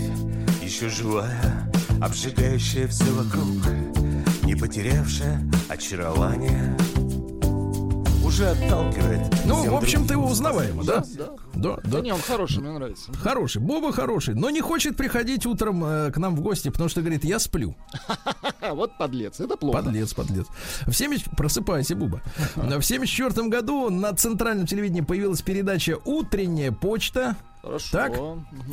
еще 0.62 0.90
живая, 0.90 1.72
обжигающая 2.02 2.88
все 2.88 3.12
вокруг, 3.12 3.48
не 4.52 4.58
потерявшая 4.58 5.50
очарование, 5.70 6.76
уже 8.22 8.50
отталкивает. 8.50 9.22
Ну, 9.46 9.64
в 9.72 9.76
общем-то, 9.76 10.14
его 10.14 10.28
узнаваемо, 10.28 10.84
да? 10.84 11.06
Да. 11.18 11.30
Да, 11.54 11.76
Да 11.86 11.90
да. 11.90 12.02
не, 12.02 12.12
он 12.12 12.20
хороший, 12.20 12.60
мне 12.60 12.72
нравится. 12.72 13.14
Хороший, 13.14 13.62
Боба 13.62 13.94
хороший, 13.94 14.36
но 14.36 14.50
не 14.50 14.60
хочет 14.60 14.98
приходить 14.98 15.46
утром 15.46 15.86
э, 15.86 16.12
к 16.12 16.18
нам 16.18 16.36
в 16.36 16.42
гости, 16.42 16.68
потому 16.70 16.90
что 16.90 17.00
говорит, 17.00 17.24
я 17.24 17.40
сплю. 17.40 17.76
Вот 18.74 18.98
подлец, 18.98 19.40
это 19.40 19.56
плохо. 19.56 19.84
Подлец, 19.84 20.14
подлец. 20.14 20.48
В 20.86 20.94
70... 20.94 21.32
Просыпайся, 21.38 21.96
Буба. 21.96 22.22
В 22.56 22.82
74 22.82 23.48
году 23.48 23.90
на 23.90 24.14
центральном 24.14 24.66
телевидении 24.66 25.02
появилась 25.02 25.42
передача 25.42 25.98
«Утренняя 26.04 26.72
почта». 26.72 27.38
Хорошо. 27.62 27.90
Так, 27.92 28.20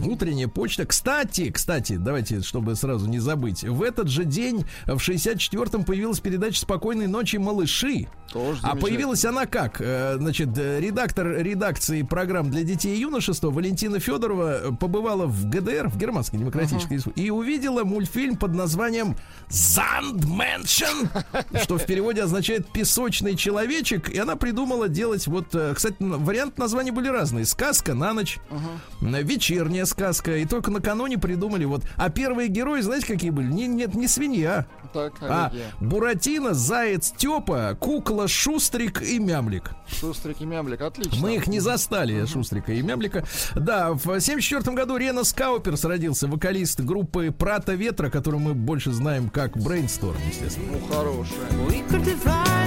утренняя 0.03 0.49
почта. 0.49 0.86
Кстати, 0.86 1.51
кстати, 1.51 1.97
давайте, 1.97 2.41
чтобы 2.41 2.74
сразу 2.74 3.07
не 3.07 3.18
забыть. 3.18 3.62
В 3.62 3.82
этот 3.82 4.09
же 4.09 4.24
день, 4.24 4.64
в 4.86 4.97
64-м, 4.97 5.84
появилась 5.84 6.20
передача 6.20 6.61
«Спокойной 6.61 7.07
ночи, 7.07 7.36
малыши». 7.36 8.09
Тоже 8.32 8.61
А 8.62 8.76
появилась 8.76 9.24
она 9.24 9.47
как? 9.47 9.80
Э, 9.80 10.16
Значит, 10.18 10.51
э, 10.59 10.80
редактор 10.80 11.28
редакции 11.43 12.03
программ 12.03 12.51
для 12.51 12.62
детей 12.62 12.95
и 12.97 13.01
юношества 13.01 13.51
Валентина 13.51 14.01
Федорова 14.01 14.61
э, 14.64 14.72
побывала 14.72 15.26
в 15.26 15.49
ГДР, 15.49 15.89
в 15.89 15.97
Германской 15.97 16.39
Демократической 16.39 16.95
Республике, 16.95 17.26
и 17.26 17.30
увидела 17.30 17.84
мультфильм 17.84 18.36
под 18.36 18.55
названием 18.55 19.16
«Сандменшен», 19.49 21.09
что 21.62 21.78
в 21.78 21.86
переводе 21.86 22.22
означает 22.22 22.70
«песочный 22.70 23.34
человечек», 23.34 24.11
и 24.11 24.18
она 24.18 24.36
придумала 24.36 24.89
делать 24.89 25.26
вот... 25.26 25.55
Кстати, 25.74 25.97
варианты 26.01 26.61
названий 26.61 26.91
были 26.91 27.09
разные. 27.09 27.47
«Сказка 27.47 27.95
на 27.95 28.12
ночь», 28.12 28.39
э, 28.51 28.57
«Вечерняя 29.01 29.85
сказка», 29.85 30.37
и 30.37 30.45
только 30.45 30.70
накануне 30.70 31.18
придумали 31.18 31.64
вот... 31.64 31.83
А 31.97 32.11
первые 32.11 32.49
герои, 32.49 32.81
знаете, 32.81 33.07
какие 33.07 33.31
были? 33.31 33.53
Не, 33.53 33.66
нет, 33.66 33.95
не 33.95 34.09
свинья, 34.09 34.66
Так, 34.93 35.14
а 35.20 35.53
Буратино, 35.81 36.55
Заяц, 36.55 37.12
Тёпа, 37.16 37.76
Кукла, 37.79 38.29
Шустрик 38.29 39.03
и 39.03 39.18
Мямлик. 39.18 39.70
Шустрик 39.89 40.41
и 40.41 40.45
Мямлик, 40.45 40.81
отлично. 40.81 41.18
Мы 41.20 41.37
их 41.37 41.47
не 41.47 41.61
застали, 41.61 42.24
Шустрика 42.26 42.72
и 42.72 42.83
Мямлика. 42.83 43.24
Да, 43.55 43.93
в 43.93 44.20
74 44.20 44.76
году 44.76 44.97
Рена 44.97 45.24
Скауперс 45.24 45.85
родился, 45.85 46.26
вокалист 46.26 46.81
группы 46.81 47.31
Прата 47.31 47.74
Ветра, 47.74 48.11
которую 48.11 48.41
мы 48.41 48.55
больше 48.55 48.93
знаем 48.93 49.31
как 49.31 49.57
Брейнсторм, 49.57 50.18
естественно. 50.29 50.66
Ну, 50.72 50.95
хорошая. 50.95 52.57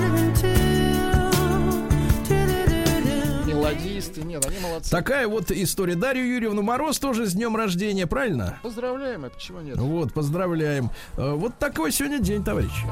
Мелодисты, 3.72 4.22
нет, 4.24 4.46
они 4.46 4.60
молодцы. 4.60 4.90
Такая 4.90 5.28
вот 5.28 5.52
история. 5.52 5.96
Дарью 5.96 6.28
Юрьевну 6.28 6.62
Мороз 6.62 7.00
тоже 7.00 7.26
с 7.26 7.34
днем 7.34 7.56
рождения, 7.56 8.06
правильно? 8.08 8.60
Поздравляем, 8.64 9.26
а 9.26 9.30
почему 9.30 9.62
нет? 9.62 9.78
Вот, 9.78 10.14
поздравляем. 10.14 10.92
Э, 11.18 11.32
Вот 11.34 11.58
такой 11.58 11.92
сегодня 11.92 12.20
день, 12.20 12.44
товарищи. 12.44 12.86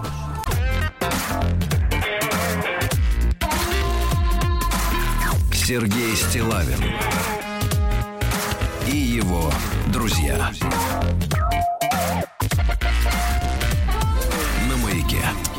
Сергей 5.54 6.16
Стилавин 6.16 6.80
и 8.92 8.96
его 8.98 9.52
друзья. 9.94 10.38
На 10.38 10.52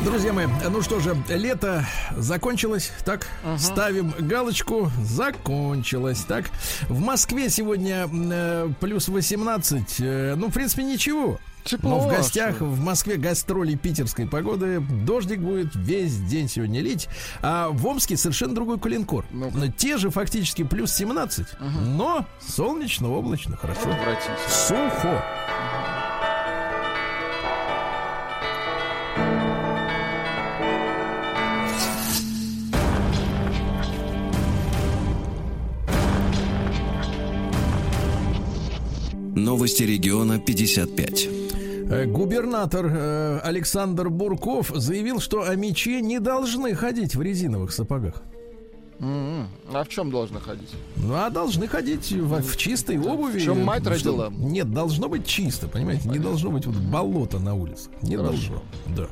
Друзья 0.03 0.33
мои, 0.33 0.47
ну 0.69 0.81
что 0.81 0.99
же, 0.99 1.15
лето 1.29 1.85
закончилось, 2.17 2.91
так? 3.05 3.27
Ставим 3.57 4.13
галочку, 4.17 4.89
закончилось, 5.03 6.25
так? 6.27 6.45
В 6.89 6.99
Москве 6.99 7.49
сегодня 7.49 8.09
э, 8.11 8.69
плюс 8.79 9.07
18, 9.07 9.95
э, 9.99 10.35
ну, 10.37 10.47
в 10.47 10.53
принципе, 10.53 10.83
ничего. 10.83 11.39
Тепло, 11.63 11.91
Но 11.91 11.99
в 11.99 12.09
гостях 12.09 12.55
что? 12.55 12.65
в 12.65 12.79
Москве 12.79 13.17
гастроли 13.17 13.75
питерской 13.75 14.25
погоды. 14.27 14.79
Дождик 14.79 15.39
будет 15.39 15.75
весь 15.75 16.17
день 16.17 16.49
сегодня 16.49 16.81
лить. 16.81 17.07
А 17.43 17.69
в 17.69 17.85
Омске 17.85 18.17
совершенно 18.17 18.55
другой 18.55 18.79
калинкор. 18.79 19.25
Но 19.31 19.67
Те 19.67 19.97
же 19.97 20.09
фактически 20.09 20.63
плюс 20.63 20.91
17, 20.93 21.45
но 21.59 22.25
солнечно-облачно, 22.39 23.55
хорошо. 23.55 23.95
Сухо. 24.49 25.23
Новости 39.41 39.83
региона 39.83 40.39
55. 40.39 41.29
Э, 41.89 42.05
Губернатор 42.05 42.85
э, 42.85 43.39
Александр 43.43 44.09
Бурков 44.09 44.71
заявил, 44.73 45.19
что 45.19 45.49
амичи 45.49 46.01
не 46.01 46.19
должны 46.19 46.75
ходить 46.75 47.15
в 47.15 47.21
резиновых 47.21 47.71
сапогах. 47.71 48.21
М-м. 49.01 49.47
А 49.73 49.83
в 49.83 49.89
чем 49.89 50.11
должны 50.11 50.39
ходить? 50.39 50.69
Ну, 50.95 51.15
а 51.15 51.29
должны 51.29 51.67
ходить 51.67 52.11
в, 52.11 52.41
в 52.41 52.55
чистой 52.57 52.99
обуви. 52.99 53.39
в 53.39 53.43
чем 53.43 53.63
мать 53.65 53.81
Что- 53.81 53.89
родила? 53.91 54.29
Нет, 54.29 54.71
должно 54.71 55.09
быть 55.09 55.25
чисто, 55.25 55.67
понимаете? 55.67 56.07
Не 56.07 56.19
должно 56.19 56.51
быть 56.51 56.65
вот 56.67 56.75
болото 56.75 57.39
на 57.39 57.55
улице. 57.55 57.89
Не 58.03 58.15
Хорошо. 58.17 58.31
должно. 58.33 58.63
Да. 58.95 59.07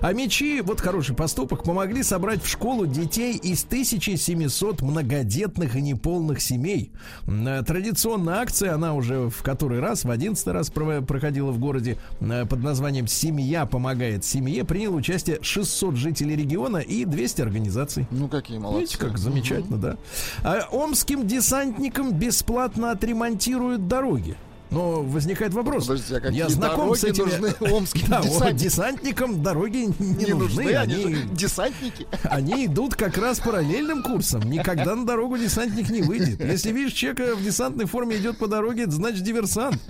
А 0.00 0.12
мечи, 0.12 0.60
вот 0.60 0.80
хороший 0.80 1.14
поступок, 1.14 1.62
помогли 1.64 2.02
собрать 2.02 2.42
в 2.42 2.48
школу 2.48 2.86
детей 2.86 3.36
из 3.36 3.64
1700 3.64 4.82
многодетных 4.82 5.76
и 5.76 5.80
неполных 5.82 6.40
семей. 6.40 6.90
Э, 7.26 7.62
Традиционная 7.66 8.36
акция, 8.40 8.74
она 8.74 8.94
уже 8.94 9.30
в 9.30 9.42
который 9.42 9.80
раз, 9.80 10.04
в 10.04 10.10
одиннадцатый 10.10 10.52
раз 10.52 10.70
прово- 10.70 11.04
проходила 11.04 11.50
в 11.50 11.58
городе 11.58 11.96
э, 12.20 12.44
под 12.46 12.62
названием 12.62 13.06
«Семья 13.06 13.64
помогает 13.66 14.24
семье». 14.24 14.64
Приняло 14.64 14.96
участие 14.96 15.38
600 15.42 15.96
жителей 15.96 16.36
региона 16.36 16.78
и 16.78 17.04
200 17.04 17.40
организаций. 17.42 18.06
Ну, 18.10 18.28
какие 18.28 18.58
молодцы. 18.58 18.80
Видите, 18.80 18.98
как 18.98 19.18
замечательно, 19.30 19.78
да? 19.78 19.96
А 20.42 20.68
омским 20.70 21.26
десантникам 21.26 22.12
бесплатно 22.12 22.90
отремонтируют 22.90 23.88
дороги. 23.88 24.36
Но 24.70 25.02
возникает 25.02 25.52
вопрос. 25.52 25.86
Подождите, 25.86 26.16
а 26.24 26.30
Я 26.30 26.48
знаком 26.48 26.94
с 26.94 27.02
этими... 27.04 27.24
нужны 27.24 27.54
омским 27.72 28.08
Да, 28.08 28.20
десантникам? 28.22 28.56
десантникам 28.56 29.42
дороги 29.42 29.76
не, 29.98 30.06
Не 30.26 30.32
нужны. 30.34 30.64
нужны, 30.64 30.74
они 30.76 30.94
Они, 31.04 31.16
десантники. 31.32 32.06
они 32.22 32.66
идут 32.66 32.94
как 32.94 33.18
раз 33.18 33.40
параллельным 33.40 34.02
курсом. 34.02 34.42
Никогда 34.42 34.94
на 34.94 35.04
дорогу 35.04 35.36
десантник 35.38 35.90
не 35.90 36.02
выйдет. 36.02 36.40
Если 36.40 36.70
видишь 36.72 36.92
человека 36.92 37.34
в 37.34 37.42
десантной 37.42 37.86
форме 37.86 38.16
идет 38.16 38.38
по 38.38 38.46
дороге, 38.46 38.84
это 38.84 38.92
значит 38.92 39.22
диверсант. 39.24 39.80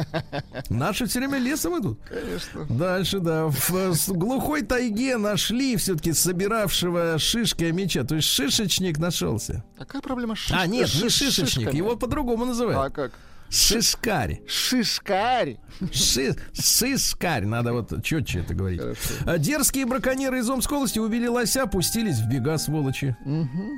Наши 0.71 1.07
все 1.07 1.19
время 1.19 1.39
лесом 1.39 1.79
идут. 1.81 1.99
Конечно. 2.09 2.65
Дальше, 2.71 3.19
да. 3.21 3.49
В 3.49 4.09
глухой 4.09 4.63
тайге 4.63 5.17
нашли 5.19 5.77
все-таки 5.77 6.13
собиравшего 6.13 7.19
шишки 7.19 7.65
меча. 7.65 8.05
То 8.05 8.15
есть 8.17 8.29
шишечник 8.29 8.99
нашелся. 8.99 9.63
Какая 9.79 10.01
проблема 10.01 10.37
с 10.37 10.51
А, 10.51 10.65
шиш- 10.65 10.69
нет, 10.69 10.89
не 10.95 11.01
шиш- 11.09 11.11
шишечник. 11.11 11.49
шишками? 11.49 11.77
Его 11.77 11.97
по-другому 11.97 12.45
А 12.45 12.47
называют. 12.47 12.95
как? 12.95 13.13
Шишкарь. 13.51 14.41
Шишкарь. 14.47 15.57
Ши, 15.93 16.37
шишкарь. 16.53 17.45
Надо 17.47 17.73
вот 17.73 18.03
четче 18.05 18.41
это 18.41 18.55
говорить. 18.55 18.81
Хорошо. 18.81 19.01
А 19.27 19.39
Дерзкие 19.39 19.87
браконьеры 19.87 20.39
из 20.39 20.49
Омской 20.49 20.77
области 20.77 20.99
убили 20.99 21.27
лося, 21.27 21.67
пустились 21.67 22.19
в 22.19 22.29
бега, 22.29 22.59
сволочи. 22.59 23.17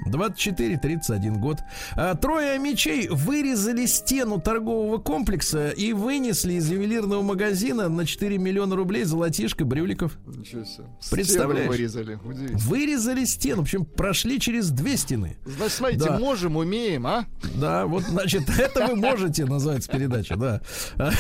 24-31 0.08 1.38
год. 1.38 1.58
А, 1.96 2.14
Трое 2.14 2.58
мечей 2.58 3.08
вырезали 3.08 3.86
стену 3.86 4.40
торгового 4.40 4.98
комплекса 4.98 5.70
и 5.70 5.92
вынесли 5.92 6.54
из 6.54 6.70
ювелирного 6.70 7.22
магазина 7.22 7.88
на 7.88 8.04
4 8.06 8.38
миллиона 8.38 8.76
рублей 8.76 9.04
золотишко 9.04 9.64
брюликов. 9.64 10.18
Ничего 10.26 10.64
себе. 10.64 10.84
Представляешь? 11.10 11.72
Стену 11.72 11.72
вырезали. 11.72 12.18
Вырезали 12.56 13.24
стену, 13.24 13.62
причем 13.62 13.84
прошли 13.84 14.38
через 14.40 14.70
две 14.70 14.96
стены. 14.96 15.36
Значит, 15.44 15.72
смотрите, 15.72 16.04
Да. 16.04 16.18
можем, 16.18 16.56
умеем, 16.56 17.06
а? 17.06 17.24
Да, 17.54 17.86
вот, 17.86 18.02
значит, 18.04 18.42
это 18.58 18.86
вы 18.86 18.96
можете, 18.96 19.46
называется 19.62 19.90
передача, 19.90 20.36
да. 20.36 20.60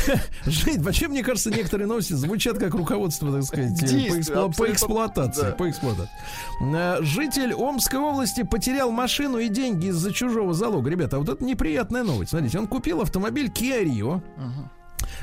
Жить, 0.46 0.78
вообще, 0.78 1.08
мне 1.08 1.22
кажется, 1.22 1.50
некоторые 1.50 1.86
новости 1.86 2.12
звучат 2.14 2.58
как 2.58 2.74
руководство, 2.74 3.32
так 3.32 3.44
сказать, 3.44 3.78
по, 3.80 3.86
Действие, 3.86 4.20
эксплуа- 4.20 4.56
по 4.56 4.70
эксплуатации. 4.70 5.42
да. 5.42 5.52
По 5.52 5.70
эксплуатации. 5.70 6.10
Э, 6.74 6.98
Житель 7.02 7.54
Омской 7.54 7.98
области 7.98 8.42
потерял 8.42 8.90
машину 8.90 9.38
и 9.38 9.48
деньги 9.48 9.86
из-за 9.86 10.12
чужого 10.12 10.54
залога. 10.54 10.90
Ребята, 10.90 11.16
а 11.16 11.18
вот 11.20 11.28
это 11.28 11.44
неприятная 11.44 12.02
новость. 12.02 12.30
Смотрите, 12.30 12.58
он 12.58 12.66
купил 12.66 13.00
автомобиль 13.00 13.46
Kia 13.48 13.84
Rio. 13.84 14.22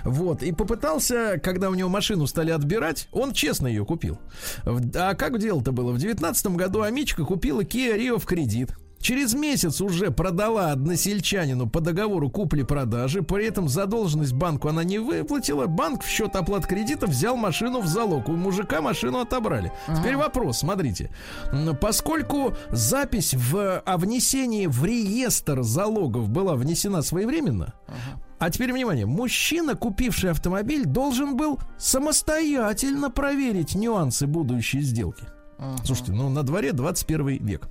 Вот, 0.03 0.43
и 0.43 0.51
попытался, 0.51 1.39
когда 1.41 1.69
у 1.69 1.73
него 1.73 1.89
машину 1.89 2.27
стали 2.27 2.51
отбирать, 2.51 3.07
он 3.11 3.33
честно 3.33 3.67
ее 3.67 3.85
купил. 3.85 4.19
А 4.65 5.13
как 5.15 5.39
дело-то 5.39 5.71
было? 5.71 5.91
В 5.91 5.97
девятнадцатом 5.97 6.57
году 6.57 6.81
Амичка 6.81 7.23
купила 7.25 7.61
Kia 7.61 7.97
Rio 7.97 8.17
в 8.19 8.25
кредит. 8.25 8.73
Через 9.01 9.33
месяц 9.33 9.81
уже 9.81 10.11
продала 10.11 10.71
односельчанину 10.71 11.69
по 11.69 11.79
договору 11.79 12.29
купли-продажи, 12.29 13.23
при 13.23 13.47
этом 13.47 13.69
задолженность 13.69 14.33
банку 14.33 14.67
она 14.67 14.83
не 14.83 14.99
выплатила. 14.99 15.67
Банк 15.67 16.03
в 16.03 16.07
счет 16.07 16.35
оплат 16.35 16.67
кредита 16.67 17.07
взял 17.07 17.37
машину 17.37 17.79
в 17.79 17.87
залог. 17.87 18.27
У 18.27 18.33
мужика 18.33 18.81
машину 18.81 19.19
отобрали. 19.19 19.71
Теперь 19.95 20.17
вопрос, 20.17 20.59
смотрите. 20.59 21.11
Поскольку 21.79 22.53
запись 22.71 23.33
в, 23.33 23.79
о 23.79 23.97
внесении 23.97 24.67
в 24.67 24.83
реестр 24.83 25.63
залогов 25.63 26.29
была 26.29 26.55
внесена 26.55 27.01
своевременно, 27.01 27.73
а 28.37 28.49
теперь 28.49 28.71
внимание, 28.73 29.05
мужчина, 29.05 29.75
купивший 29.75 30.31
автомобиль, 30.31 30.85
должен 30.85 31.35
был 31.35 31.59
самостоятельно 31.77 33.09
проверить 33.09 33.75
нюансы 33.75 34.27
будущей 34.27 34.81
сделки. 34.81 35.23
Слушайте, 35.83 36.13
ну 36.13 36.29
на 36.29 36.43
дворе 36.43 36.73
21 36.73 37.45
век. 37.45 37.69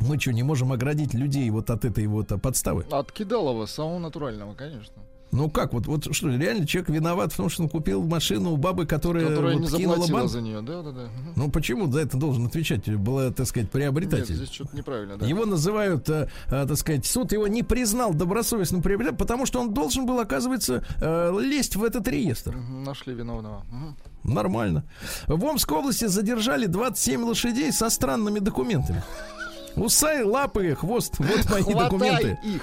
Мы 0.00 0.18
что, 0.18 0.32
не 0.32 0.42
можем 0.42 0.72
оградить 0.72 1.14
людей 1.14 1.48
вот 1.50 1.70
от 1.70 1.84
этой 1.84 2.06
вот 2.06 2.30
а, 2.32 2.38
подставы? 2.38 2.84
От 2.90 3.12
кидалова, 3.12 3.66
самого 3.66 3.98
натурального, 3.98 4.54
конечно. 4.54 4.94
Ну 5.30 5.50
как, 5.50 5.74
вот, 5.74 5.86
вот 5.86 6.14
что, 6.14 6.28
реально 6.30 6.66
человек 6.66 6.88
виноват 6.88 7.32
в 7.32 7.36
том, 7.36 7.50
что 7.50 7.62
он 7.62 7.68
купил 7.68 8.02
машину 8.02 8.52
у 8.52 8.56
бабы, 8.56 8.86
которая, 8.86 9.28
Которая 9.28 9.58
вот 9.58 9.70
не 9.70 9.76
кинула 9.76 10.06
банк? 10.08 10.30
за 10.30 10.40
нее, 10.40 10.62
да, 10.62 10.82
да, 10.82 10.92
да. 10.92 11.08
Ну 11.36 11.50
почему 11.50 11.90
за 11.90 12.00
это 12.00 12.16
должен 12.16 12.46
отвечать? 12.46 12.88
Была, 12.96 13.30
так 13.30 13.46
сказать, 13.46 13.66
Нет, 13.66 13.72
приобретатель. 13.72 14.34
здесь 14.34 14.50
что-то 14.50 14.74
неправильно, 14.74 15.18
да. 15.18 15.26
Его 15.26 15.44
называют, 15.44 16.08
э, 16.08 16.30
э, 16.46 16.66
так 16.66 16.76
сказать, 16.78 17.04
суд 17.04 17.32
его 17.32 17.46
не 17.46 17.62
признал 17.62 18.14
добросовестным 18.14 18.80
приобретателем, 18.80 19.18
потому 19.18 19.44
что 19.44 19.60
он 19.60 19.74
должен 19.74 20.06
был, 20.06 20.18
оказывается, 20.18 20.82
э, 20.98 21.38
лезть 21.40 21.76
в 21.76 21.84
этот 21.84 22.08
реестр. 22.08 22.56
Нашли 22.56 23.12
виновного. 23.12 23.64
Нормально. 24.24 24.84
В 25.26 25.44
Омской 25.44 25.78
области 25.78 26.06
задержали 26.06 26.66
27 26.66 27.22
лошадей 27.22 27.70
со 27.72 27.90
странными 27.90 28.38
документами. 28.38 29.02
Усай, 29.80 30.22
лапы, 30.24 30.74
хвост. 30.74 31.14
Вот 31.18 31.50
мои 31.50 31.62
Хватай 31.62 31.84
документы. 31.84 32.38
их. 32.42 32.62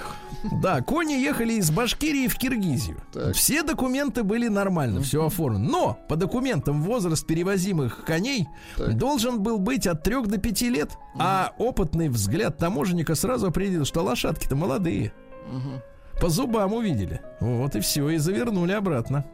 Да, 0.62 0.80
кони 0.80 1.14
ехали 1.14 1.54
из 1.54 1.70
Башкирии 1.70 2.28
в 2.28 2.36
Киргизию. 2.36 2.98
Так. 3.12 3.34
Все 3.34 3.62
документы 3.62 4.22
были 4.22 4.48
нормально, 4.48 5.00
все 5.02 5.24
оформлено. 5.26 5.68
Но 5.68 5.98
по 6.08 6.16
документам 6.16 6.82
возраст 6.82 7.26
перевозимых 7.26 8.04
коней 8.04 8.46
Так. 8.76 8.96
должен 8.96 9.42
был 9.42 9.58
быть 9.58 9.86
от 9.86 10.02
3 10.04 10.22
до 10.26 10.38
5 10.38 10.62
лет, 10.70 10.92
а 11.18 11.52
опытный 11.58 12.08
взгляд 12.08 12.58
таможенника 12.58 13.14
сразу 13.14 13.48
определил, 13.48 13.84
что 13.84 14.02
лошадки-то 14.02 14.54
молодые. 14.54 15.12
Мгм. 15.50 15.80
По 16.20 16.28
зубам 16.28 16.72
увидели. 16.72 17.20
Вот 17.40 17.76
и 17.76 17.80
все, 17.80 18.08
и 18.10 18.16
завернули 18.18 18.72
обратно. 18.72 19.24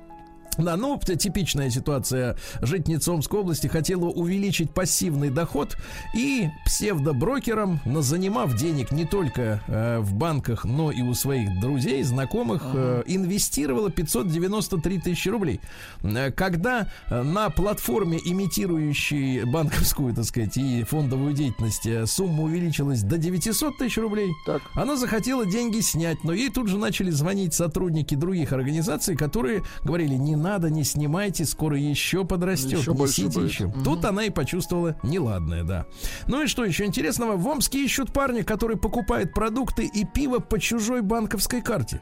Да, 0.58 0.76
ну, 0.76 0.98
типичная 0.98 1.70
ситуация. 1.70 2.36
Житница 2.60 3.12
Омской 3.12 3.40
области 3.40 3.66
хотела 3.68 4.06
увеличить 4.06 4.70
пассивный 4.72 5.30
доход 5.30 5.76
и 6.14 6.48
псевдоброкерам, 6.66 7.80
на- 7.84 8.02
занимав 8.02 8.54
денег 8.56 8.92
не 8.92 9.04
только 9.06 9.62
э, 9.66 9.98
в 10.00 10.14
банках, 10.14 10.64
но 10.64 10.90
и 10.90 11.00
у 11.02 11.14
своих 11.14 11.60
друзей, 11.60 12.02
знакомых, 12.02 12.62
э, 12.74 13.02
инвестировала 13.06 13.90
593 13.90 14.98
тысячи 14.98 15.28
рублей. 15.30 15.60
Э, 16.02 16.30
Когда 16.30 16.88
э, 17.08 17.22
на 17.22 17.48
платформе, 17.50 18.18
имитирующей 18.22 19.44
банковскую, 19.44 20.14
так 20.14 20.24
сказать, 20.24 20.56
и 20.56 20.82
фондовую 20.84 21.32
деятельность, 21.32 21.86
э, 21.86 22.06
сумма 22.06 22.42
увеличилась 22.44 23.02
до 23.02 23.16
900 23.18 23.78
тысяч 23.78 23.96
рублей, 23.98 24.30
Так. 24.46 24.60
она 24.74 24.96
захотела 24.96 25.46
деньги 25.46 25.80
снять, 25.80 26.22
но 26.24 26.32
ей 26.32 26.50
тут 26.50 26.68
же 26.68 26.76
начали 26.78 27.10
звонить 27.10 27.54
сотрудники 27.54 28.14
других 28.14 28.52
организаций, 28.52 29.16
которые 29.16 29.62
говорили, 29.82 30.14
не 30.14 30.36
надо, 30.42 30.68
не 30.68 30.84
снимайте, 30.84 31.44
скоро 31.46 31.78
еще 31.78 32.24
подрастет, 32.24 32.80
Еще 32.80 32.92
несите 32.92 33.28
будет». 33.38 33.50
еще. 33.50 33.66
Мгм. 33.68 33.84
Тут 33.84 34.04
она 34.04 34.24
и 34.24 34.30
почувствовала 34.30 34.96
неладное, 35.02 35.62
да. 35.64 35.86
Ну 36.26 36.42
и 36.42 36.46
что 36.46 36.64
еще 36.64 36.84
интересного? 36.84 37.36
В 37.36 37.46
Омске 37.46 37.82
ищут 37.84 38.12
парня, 38.12 38.44
который 38.44 38.76
покупает 38.76 39.32
продукты 39.32 39.86
и 39.86 40.04
пиво 40.04 40.38
по 40.40 40.58
чужой 40.58 41.00
банковской 41.02 41.62
карте. 41.62 42.00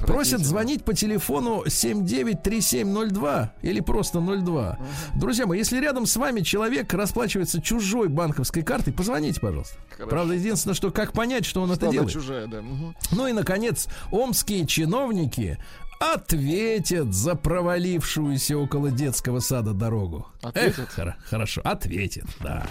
Просят 0.00 0.40
звонить 0.40 0.84
по 0.84 0.94
телефону 0.94 1.62
793702 1.68 3.52
или 3.62 3.80
просто 3.80 4.20
02. 4.20 4.78
Друзья 5.14 5.46
мои, 5.46 5.58
если 5.58 5.78
рядом 5.80 6.06
с 6.06 6.16
вами 6.16 6.40
человек 6.40 6.92
расплачивается 6.92 7.62
чужой 7.62 8.08
банковской 8.08 8.62
картой, 8.64 8.92
позвоните, 8.92 9.40
пожалуйста. 9.40 9.76
Хорошо. 9.90 10.10
Правда, 10.10 10.34
единственное, 10.34 10.74
что 10.74 10.90
как 10.90 11.12
понять, 11.12 11.44
что 11.44 11.62
он 11.62 11.68
Что 11.68 11.76
это 11.86 11.92
делает. 11.92 12.12
чужая, 12.12 12.48
да. 12.48 12.62
Мгм. 12.62 12.96
Ну 13.12 13.26
и, 13.28 13.32
наконец, 13.32 13.86
омские 14.10 14.66
чиновники 14.66 15.58
ответят 15.98 17.14
за 17.14 17.34
провалившуюся 17.34 18.56
около 18.56 18.90
детского 18.90 19.40
сада 19.40 19.72
дорогу. 19.72 20.26
Ответят? 20.42 20.78
Эх, 20.78 20.98
хоро- 20.98 21.14
хорошо, 21.28 21.60
ответят, 21.64 22.26
да. 22.40 22.66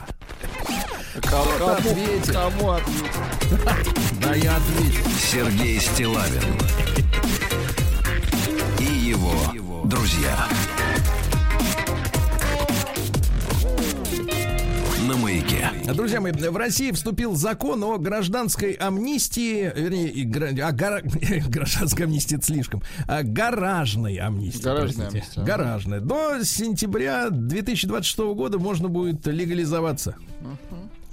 Кому, 1.21 1.51
кому, 1.57 1.71
ответит? 1.71 2.31
кому 2.33 2.71
ответит? 2.71 3.11
Да, 4.21 4.33
я 4.33 4.55
отвечу. 4.57 5.01
Сергей 5.19 5.79
Стилавин 5.79 6.41
и 8.79 8.83
его 8.83 9.83
друзья. 9.85 10.47
На 15.07 15.15
маяке. 15.17 15.69
Друзья 15.93 16.19
мои, 16.19 16.31
в 16.31 16.57
России 16.57 16.91
вступил 16.91 17.35
закон 17.35 17.83
о 17.83 17.97
гражданской 17.97 18.71
амнистии, 18.71 19.71
вернее, 19.75 20.65
о 20.65 20.71
гара- 20.71 21.01
гражданской 21.47 22.05
амнистии 22.05 22.37
это 22.37 22.45
слишком, 22.45 22.81
о 23.07 23.21
гаражной 23.23 24.15
амнистии. 24.15 24.63
Гаражная 24.63 25.07
амнистия. 25.09 25.41
Гаражная. 25.41 25.99
До 25.99 26.43
сентября 26.43 27.29
2026 27.29 28.17
года 28.35 28.57
можно 28.57 28.87
будет 28.89 29.27
легализоваться. 29.27 30.15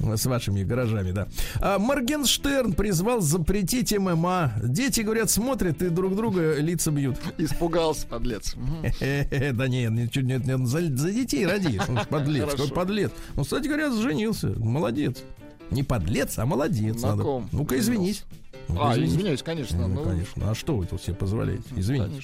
С 0.03 0.27
вашими 0.27 0.65
гаражами, 0.65 1.13
да. 1.13 1.29
А 1.61 1.79
Моргенштерн 1.79 2.73
призвал 2.73 3.21
запретить 3.21 3.97
ММА. 3.97 4.55
Дети, 4.65 5.01
говорят, 5.01 5.31
смотрят 5.31 5.81
и 5.81 5.89
друг 5.89 6.17
друга 6.17 6.57
лица 6.59 6.91
бьют. 6.91 7.17
Испугался, 7.39 8.07
подлец. 8.07 8.57
Да 9.53 9.69
нет, 9.69 9.93
ничего 9.93 10.25
нет, 10.25 10.45
нет, 10.45 10.67
за, 10.67 10.83
детей 10.83 11.47
ради. 11.47 11.81
Подлец, 12.11 12.51
какой 12.51 12.69
подлец. 12.69 13.13
Ну, 13.37 13.45
кстати 13.45 13.69
говоря, 13.69 13.91
женился. 13.93 14.49
Молодец. 14.59 15.23
Не 15.71 15.83
подлец, 15.83 16.39
а 16.39 16.47
молодец. 16.47 17.03
Ну-ка, 17.03 17.79
извинись. 17.79 18.25
А, 18.69 18.93
извинись. 18.93 19.13
извиняюсь, 19.13 19.43
конечно. 19.43 19.89
Ну, 19.89 19.95
ну, 19.95 20.05
конечно. 20.05 20.51
А 20.51 20.55
что 20.55 20.77
вы 20.77 20.87
тут 20.87 21.03
себе 21.03 21.15
позволяете? 21.15 21.65
Извините. 21.77 22.23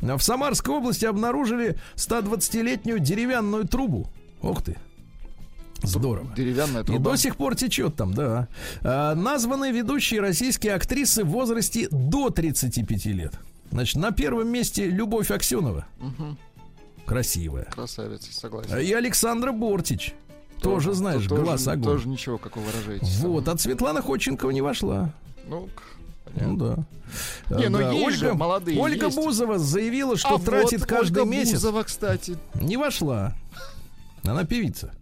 Конечно. 0.00 0.16
В 0.16 0.22
Самарской 0.22 0.74
области 0.74 1.04
обнаружили 1.04 1.78
120-летнюю 1.96 2.98
деревянную 2.98 3.68
трубу. 3.68 4.06
Ух 4.42 4.62
ты. 4.62 4.76
Здорово. 5.82 6.32
Деревянная 6.36 6.82
И 6.82 6.86
труба. 6.86 7.10
до 7.12 7.16
сих 7.16 7.36
пор 7.36 7.54
течет 7.56 7.96
там, 7.96 8.14
да. 8.14 8.48
А, 8.82 9.14
названы 9.14 9.70
ведущие 9.72 10.20
российские 10.20 10.74
актрисы 10.74 11.24
в 11.24 11.28
возрасте 11.28 11.88
до 11.90 12.30
35 12.30 13.06
лет. 13.06 13.34
Значит, 13.70 13.96
на 13.96 14.12
первом 14.12 14.48
месте 14.48 14.86
Любовь 14.86 15.30
Аксенова. 15.30 15.86
Мгм. 15.98 16.36
Красивая. 17.06 17.64
Красавица, 17.64 18.32
согласен. 18.32 18.78
И 18.78 18.92
Александра 18.92 19.52
Бортич. 19.52 20.14
Тоже, 20.60 20.92
знаешь, 20.94 21.26
тоже- 21.26 21.42
глаз 21.42 21.66
огонь. 21.66 21.84
Тоже 21.94 22.08
ничего, 22.08 22.38
как 22.38 22.56
вы 22.56 22.62
выражаетесь. 22.62 23.18
Вот, 23.18 23.48
а 23.48 23.58
Светлана 23.58 24.00
Ходченкова 24.02 24.50
не 24.50 24.60
вошла. 24.60 25.12
Ну, 25.48 25.68
Ну 26.40 26.56
да. 26.56 26.76
Не, 27.58 27.68
ну 27.68 27.78
Да, 27.78 27.90
есть 27.92 28.18
же, 28.18 28.26
Ольга, 28.28 28.38
молодые 28.38 28.78
Ольга 28.80 29.06
есть. 29.06 29.16
Бузова 29.18 29.58
заявила, 29.58 30.16
что 30.16 30.36
А 30.36 30.38
тратит 30.38 30.80
вот 30.80 30.88
каждый 30.88 31.22
Ольга 31.24 31.30
месяц. 31.30 31.54
Бузова, 31.54 31.82
кстати. 31.82 32.38
Не 32.54 32.76
вошла. 32.78 33.34
Она 34.24 34.44
певица. 34.44 34.92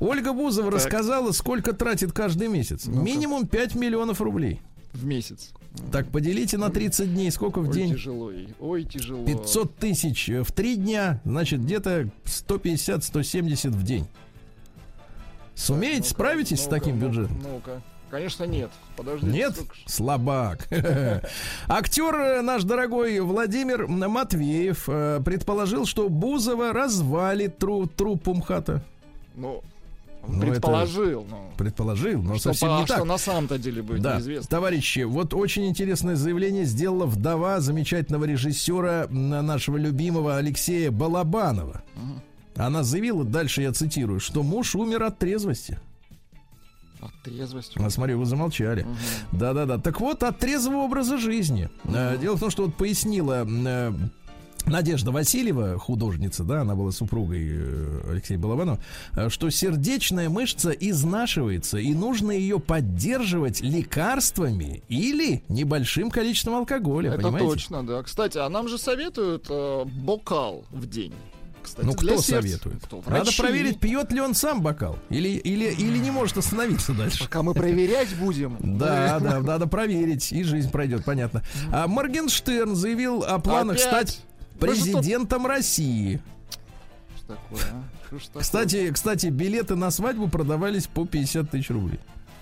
Ольга 0.00 0.32
Бузова 0.32 0.70
рассказала, 0.70 1.32
сколько 1.32 1.72
тратит 1.72 2.12
каждый 2.12 2.48
месяц. 2.48 2.86
Минимум 2.86 3.46
5 3.46 3.74
миллионов 3.74 4.20
рублей. 4.20 4.60
В 4.92 5.04
месяц. 5.04 5.50
Так 5.90 6.08
поделите 6.08 6.58
на 6.58 6.70
30 6.70 7.12
дней, 7.14 7.30
сколько 7.30 7.60
в 7.60 7.68
Ой, 7.68 7.74
день? 7.74 7.92
тяжело. 7.92 8.30
Ой, 8.60 8.84
тяжело. 8.84 9.24
500 9.24 9.76
тысяч 9.76 10.28
в 10.28 10.52
3 10.52 10.76
дня, 10.76 11.20
значит, 11.24 11.62
где-то 11.62 12.10
150-170 12.24 13.70
в 13.70 13.82
день. 13.82 14.06
Сумеете, 15.54 15.98
Ну-ка, 15.98 16.08
справитесь 16.10 16.60
с 16.60 16.64
ну-ка, 16.64 16.78
таким 16.78 16.98
бюджетом? 16.98 17.38
Ну-ка. 17.42 17.82
Конечно, 18.12 18.44
нет. 18.44 18.70
Подождите. 18.94 19.32
Нет? 19.32 19.54
Слабак. 19.86 20.68
Актер 21.66 22.14
э, 22.14 22.42
наш 22.42 22.62
дорогой 22.64 23.18
Владимир 23.20 23.86
Матвеев 23.86 24.84
э, 24.86 25.22
предположил, 25.24 25.86
что 25.86 26.10
Бузова 26.10 26.74
развалит 26.74 27.56
тру- 27.56 27.86
труп 27.86 28.26
МХАТа. 28.26 28.84
Ну, 29.34 29.62
Ну, 30.28 30.40
предположил. 30.42 31.26
ну. 31.30 31.52
Предположил, 31.56 32.22
но 32.22 32.34
Что 32.34 32.50
совсем 32.52 32.68
по- 32.68 32.80
не 32.82 32.86
так. 32.86 32.98
что 32.98 33.06
на 33.06 33.16
самом-то 33.16 33.56
деле 33.58 33.80
будет, 33.80 34.02
Да, 34.02 34.16
неизвестно. 34.16 34.46
товарищи, 34.46 35.04
вот 35.04 35.32
очень 35.32 35.64
интересное 35.66 36.14
заявление 36.14 36.66
сделала 36.66 37.06
вдова 37.06 37.60
замечательного 37.60 38.26
режиссера 38.26 39.06
нашего 39.08 39.78
любимого 39.78 40.36
Алексея 40.36 40.90
Балабанова. 40.90 41.82
Она 42.56 42.82
заявила, 42.82 43.24
дальше 43.24 43.62
я 43.62 43.72
цитирую, 43.72 44.20
что 44.20 44.42
муж 44.42 44.74
умер 44.74 45.02
от 45.04 45.18
трезвости. 45.18 45.80
От 47.02 47.12
трезвости. 47.24 47.78
А, 47.82 47.90
смотрю, 47.90 48.18
вы 48.18 48.24
замолчали. 48.26 48.86
Да-да-да. 49.32 49.78
Так 49.78 50.00
вот, 50.00 50.22
от 50.22 50.38
трезвого 50.38 50.82
образа 50.84 51.18
жизни. 51.18 51.68
Э, 51.84 52.16
Дело 52.20 52.36
в 52.36 52.40
том, 52.40 52.50
что 52.50 52.64
вот 52.64 52.74
пояснила 52.76 53.44
э, 53.46 53.92
Надежда 54.66 55.10
Васильева, 55.10 55.76
художница, 55.78 56.44
да, 56.44 56.60
она 56.60 56.76
была 56.76 56.92
супругой 56.92 57.48
э, 57.50 58.10
Алексея 58.12 58.38
Балабанова, 58.38 58.78
что 59.28 59.50
сердечная 59.50 60.28
мышца 60.28 60.70
изнашивается, 60.70 61.78
и 61.78 61.92
нужно 61.92 62.30
ее 62.30 62.60
поддерживать 62.60 63.60
лекарствами 63.60 64.84
или 64.88 65.42
небольшим 65.48 66.10
количеством 66.10 66.54
алкоголя, 66.54 67.10
Это 67.10 67.22
понимаете? 67.22 67.48
точно, 67.48 67.84
да. 67.84 68.02
Кстати, 68.04 68.38
а 68.38 68.48
нам 68.48 68.68
же 68.68 68.78
советуют 68.78 69.46
э, 69.50 69.84
бокал 69.84 70.64
в 70.70 70.86
день. 70.86 71.12
Кстати, 71.62 71.86
Ну, 71.86 71.92
кто 71.94 72.08
сердца. 72.20 72.30
советует? 72.42 72.82
Кто? 72.84 73.02
Надо 73.06 73.24
Врачи. 73.24 73.40
проверить, 73.40 73.78
пьет 73.80 74.10
ли 74.12 74.20
он 74.20 74.34
сам 74.34 74.62
бокал, 74.62 74.98
или, 75.10 75.28
или, 75.28 75.66
или 75.72 75.98
не 75.98 76.10
может 76.10 76.36
остановиться 76.38 76.92
дальше. 76.92 77.20
Пока 77.24 77.42
мы 77.42 77.54
проверять 77.54 78.14
будем. 78.16 78.56
Да, 78.78 79.20
да, 79.20 79.40
надо 79.40 79.66
проверить, 79.66 80.32
и 80.32 80.42
жизнь 80.42 80.70
пройдет, 80.70 81.04
понятно. 81.04 81.42
А 81.72 81.86
Моргенштерн 81.86 82.74
заявил 82.74 83.22
о 83.22 83.38
планах 83.38 83.76
Опять? 83.76 84.08
стать 84.10 84.24
президентом 84.58 85.46
России. 85.46 86.20
Что 87.16 87.34
такое, 87.34 87.60
а? 87.72 87.82
Что 88.18 88.26
такое? 88.26 88.42
Кстати, 88.42 88.90
кстати, 88.92 89.26
билеты 89.28 89.74
на 89.76 89.90
свадьбу 89.90 90.28
продавались 90.28 90.86
по 90.88 91.06
50 91.06 91.50
тысяч 91.50 91.70
рублей. 91.70 92.00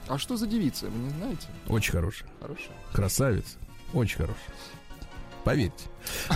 А 0.08 0.18
что 0.18 0.36
за 0.36 0.46
девица, 0.46 0.86
вы 0.86 0.98
не 0.98 1.10
знаете? 1.10 1.46
Очень 1.68 1.92
хорошая. 1.92 2.28
Хорошая. 2.40 2.70
Красавица. 2.92 3.58
Очень 3.92 4.16
хорошая. 4.16 4.54
Поверьте. 5.44 5.84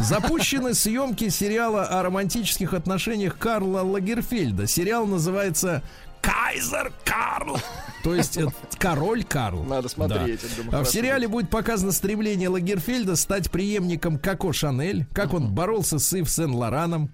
Запущены 0.01 0.75
съемки 0.75 1.29
сериала 1.29 1.85
о 1.85 2.03
романтических 2.03 2.75
отношениях 2.75 3.39
Карла 3.39 3.83
Лагерфельда. 3.83 4.67
Сериал 4.67 5.07
называется 5.07 5.83
Кайзер 6.25 6.93
Карл. 7.05 7.59
То 8.03 8.15
есть 8.15 8.39
король 8.79 9.25
Карл. 9.25 9.63
Надо 9.65 9.89
смотреть. 9.89 10.41
я 10.43 10.63
думаю, 10.63 10.81
А 10.81 10.85
в 10.85 10.89
сериале 10.89 11.29
будет 11.29 11.51
показано 11.51 11.93
стремление 11.93 12.49
Лагерфельда 12.49 13.17
стать 13.17 13.51
преемником 13.51 14.19
Коко 14.19 14.53
Шанель, 14.53 15.07
как 15.13 15.35
он 15.35 15.53
боролся 15.53 15.99
с 15.99 16.13
Ив 16.13 16.31
Сен-Лораном. 16.31 17.11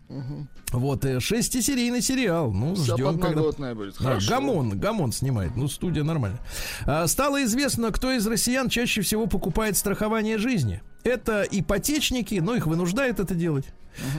Вот, 0.73 1.05
э, 1.05 1.19
шестисерийный 1.19 2.01
сериал. 2.01 2.53
Ну, 2.53 2.77
Вся 2.77 2.95
ждем, 2.95 3.19
когда... 3.19 3.43
будет. 3.43 3.57
Да, 3.99 4.05
Хорошо. 4.05 4.31
Гамон, 4.31 4.79
Гамон 4.79 5.11
снимает. 5.11 5.57
Ну, 5.57 5.67
студия 5.67 6.05
нормально. 6.05 6.39
А, 6.87 7.09
стало 7.09 7.43
известно, 7.43 7.91
кто 7.91 8.13
из 8.13 8.25
россиян 8.27 8.69
чаще 8.69 9.03
всего 9.03 9.27
покупает 9.27 9.77
страхование 9.77 10.39
жизни. 10.39 10.81
Это 11.05 11.47
ипотечники, 11.51 12.35
но 12.37 12.55
их 12.55 12.67
вынуждает 12.67 13.21
это 13.21 13.35
делать. 13.35 13.67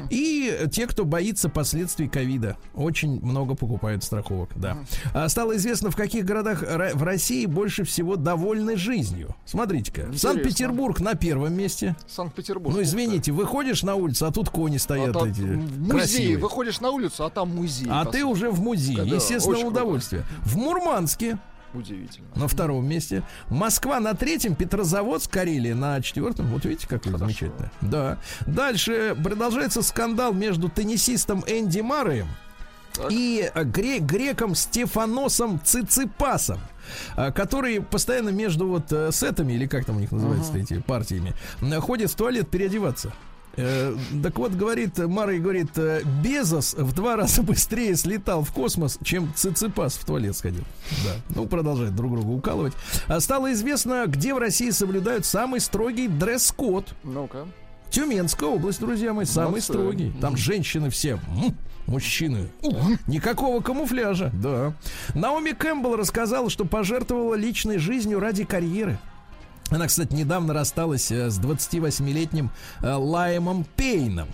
И 0.10 0.68
те, 0.72 0.86
кто 0.86 1.06
боится 1.06 1.48
последствий 1.48 2.08
ковида. 2.10 2.58
Очень 2.74 3.22
много 3.22 3.56
покупают 3.56 4.04
страховок, 4.04 4.50
да. 4.56 4.80
А 5.14 5.30
стало 5.30 5.56
известно, 5.56 5.92
в 5.92 5.96
каких 5.96 6.26
городах 6.26 6.62
в 6.62 7.04
России 7.04 7.46
больше 7.46 7.84
всего 7.84 8.18
довольны 8.18 8.76
жизнью. 8.76 9.36
Смотрите-ка. 9.46 10.12
Санкт-Петербург 10.14 11.00
на 11.00 11.16
первом 11.16 11.54
месте. 11.54 11.96
Санкт-Петербург. 12.08 12.76
Ну, 12.76 12.82
извините, 12.82 13.32
выходишь 13.32 13.84
на 13.84 13.96
улицу, 13.96 14.26
а 14.26 14.32
тут 14.32 14.50
кони 14.50 14.76
А 14.76 14.80
стоят 14.80 15.14
там 15.14 15.30
эти 15.30 15.42
музей. 15.42 16.36
Выходишь 16.36 16.82
на 16.82 16.92
улицу, 16.92 17.26
а 17.26 17.30
там 17.30 17.56
музей. 17.56 17.88
А 17.90 18.06
ты 18.06 18.26
уже 18.26 18.50
в 18.50 18.60
музее. 18.62 18.98
Да, 18.98 19.04
Естественно, 19.04 19.56
очень 19.56 19.68
круто. 19.68 19.82
удовольствие. 19.82 20.26
В 20.44 20.58
Мурманске 20.58 21.40
Удивительно. 21.74 22.28
на 22.36 22.48
втором 22.48 22.88
месте. 22.88 23.24
Москва 23.50 24.00
на 24.00 24.14
третьем, 24.14 24.56
Петрозаводск, 24.56 25.32
Карелия 25.32 25.76
на 25.76 26.02
четвертом. 26.02 26.48
Вот 26.48 26.66
видите, 26.66 26.88
как 26.88 27.04
замечательно. 27.06 27.72
Да. 27.82 28.18
Дальше 28.46 29.16
продолжается 29.22 29.82
скандал 29.82 30.34
между 30.34 30.70
теннисистом 30.70 31.44
Энди 31.48 31.80
Марреем 31.80 32.28
и 33.10 33.50
э, 33.54 33.64
гре- 33.64 34.00
греком 34.00 34.56
Стефаносом 34.56 35.62
Циципасом 35.64 36.60
а, 37.16 37.32
который 37.32 37.82
постоянно 37.82 38.30
между 38.30 38.68
вот 38.68 38.92
э, 38.92 39.12
сетами, 39.12 39.54
или 39.54 39.66
как 39.66 39.86
там 39.86 39.98
у 39.98 40.00
них 40.00 40.12
называются 40.12 40.58
эти 40.58 40.80
партиями, 40.80 41.34
э, 41.62 41.80
ходит 41.80 42.12
в 42.12 42.16
туалет 42.16 42.50
переодеваться. 42.50 43.14
Э, 43.58 43.96
так 44.24 44.38
вот, 44.40 44.54
говорит, 44.54 44.98
Марой 44.98 45.40
говорит, 45.40 45.78
э, 45.78 46.02
Безос 46.24 46.74
в 46.74 46.94
два 46.94 47.16
раза 47.16 47.44
быстрее 47.44 47.96
слетал 47.96 48.44
в 48.44 48.52
космос, 48.52 48.98
чем 49.04 49.34
Циципас 49.36 49.96
в 49.96 50.06
туалет 50.06 50.36
сходил. 50.36 50.64
Да. 51.04 51.16
Ну, 51.36 51.46
продолжает 51.48 51.96
друг 51.96 52.14
друга 52.14 52.30
укалывать. 52.30 52.74
А 53.08 53.20
стало 53.20 53.52
известно, 53.54 54.06
где 54.08 54.34
в 54.34 54.38
России 54.38 54.70
соблюдают 54.70 55.26
самый 55.26 55.60
строгий 55.60 56.08
дресс-код. 56.08 56.94
Ну-ка. 57.04 57.48
Тюменская 57.90 58.48
область, 58.48 58.80
друзья 58.80 59.14
мои, 59.14 59.26
самый 59.26 59.48
Молодцы. 59.48 59.74
строгий. 59.74 60.14
Там 60.22 60.38
женщины 60.38 60.90
все, 60.90 61.20
мужчины. 61.88 62.48
Никакого 63.06 63.62
камуфляжа, 63.62 64.32
да. 64.34 64.74
Наоми 65.14 65.52
Кэмпбелл 65.52 65.98
рассказала, 65.98 66.50
что 66.50 66.64
пожертвовала 66.64 67.36
личной 67.36 67.80
жизнью 67.80 68.22
ради 68.22 68.46
карьеры. 68.46 68.98
Она, 69.72 69.88
кстати, 69.88 70.14
недавно 70.14 70.54
рассталась 70.54 71.12
э, 71.12 71.30
с 71.30 71.40
28-летним 71.40 72.52
э, 72.82 72.94
Лаймом 72.94 73.66
Пейном. 73.76 74.28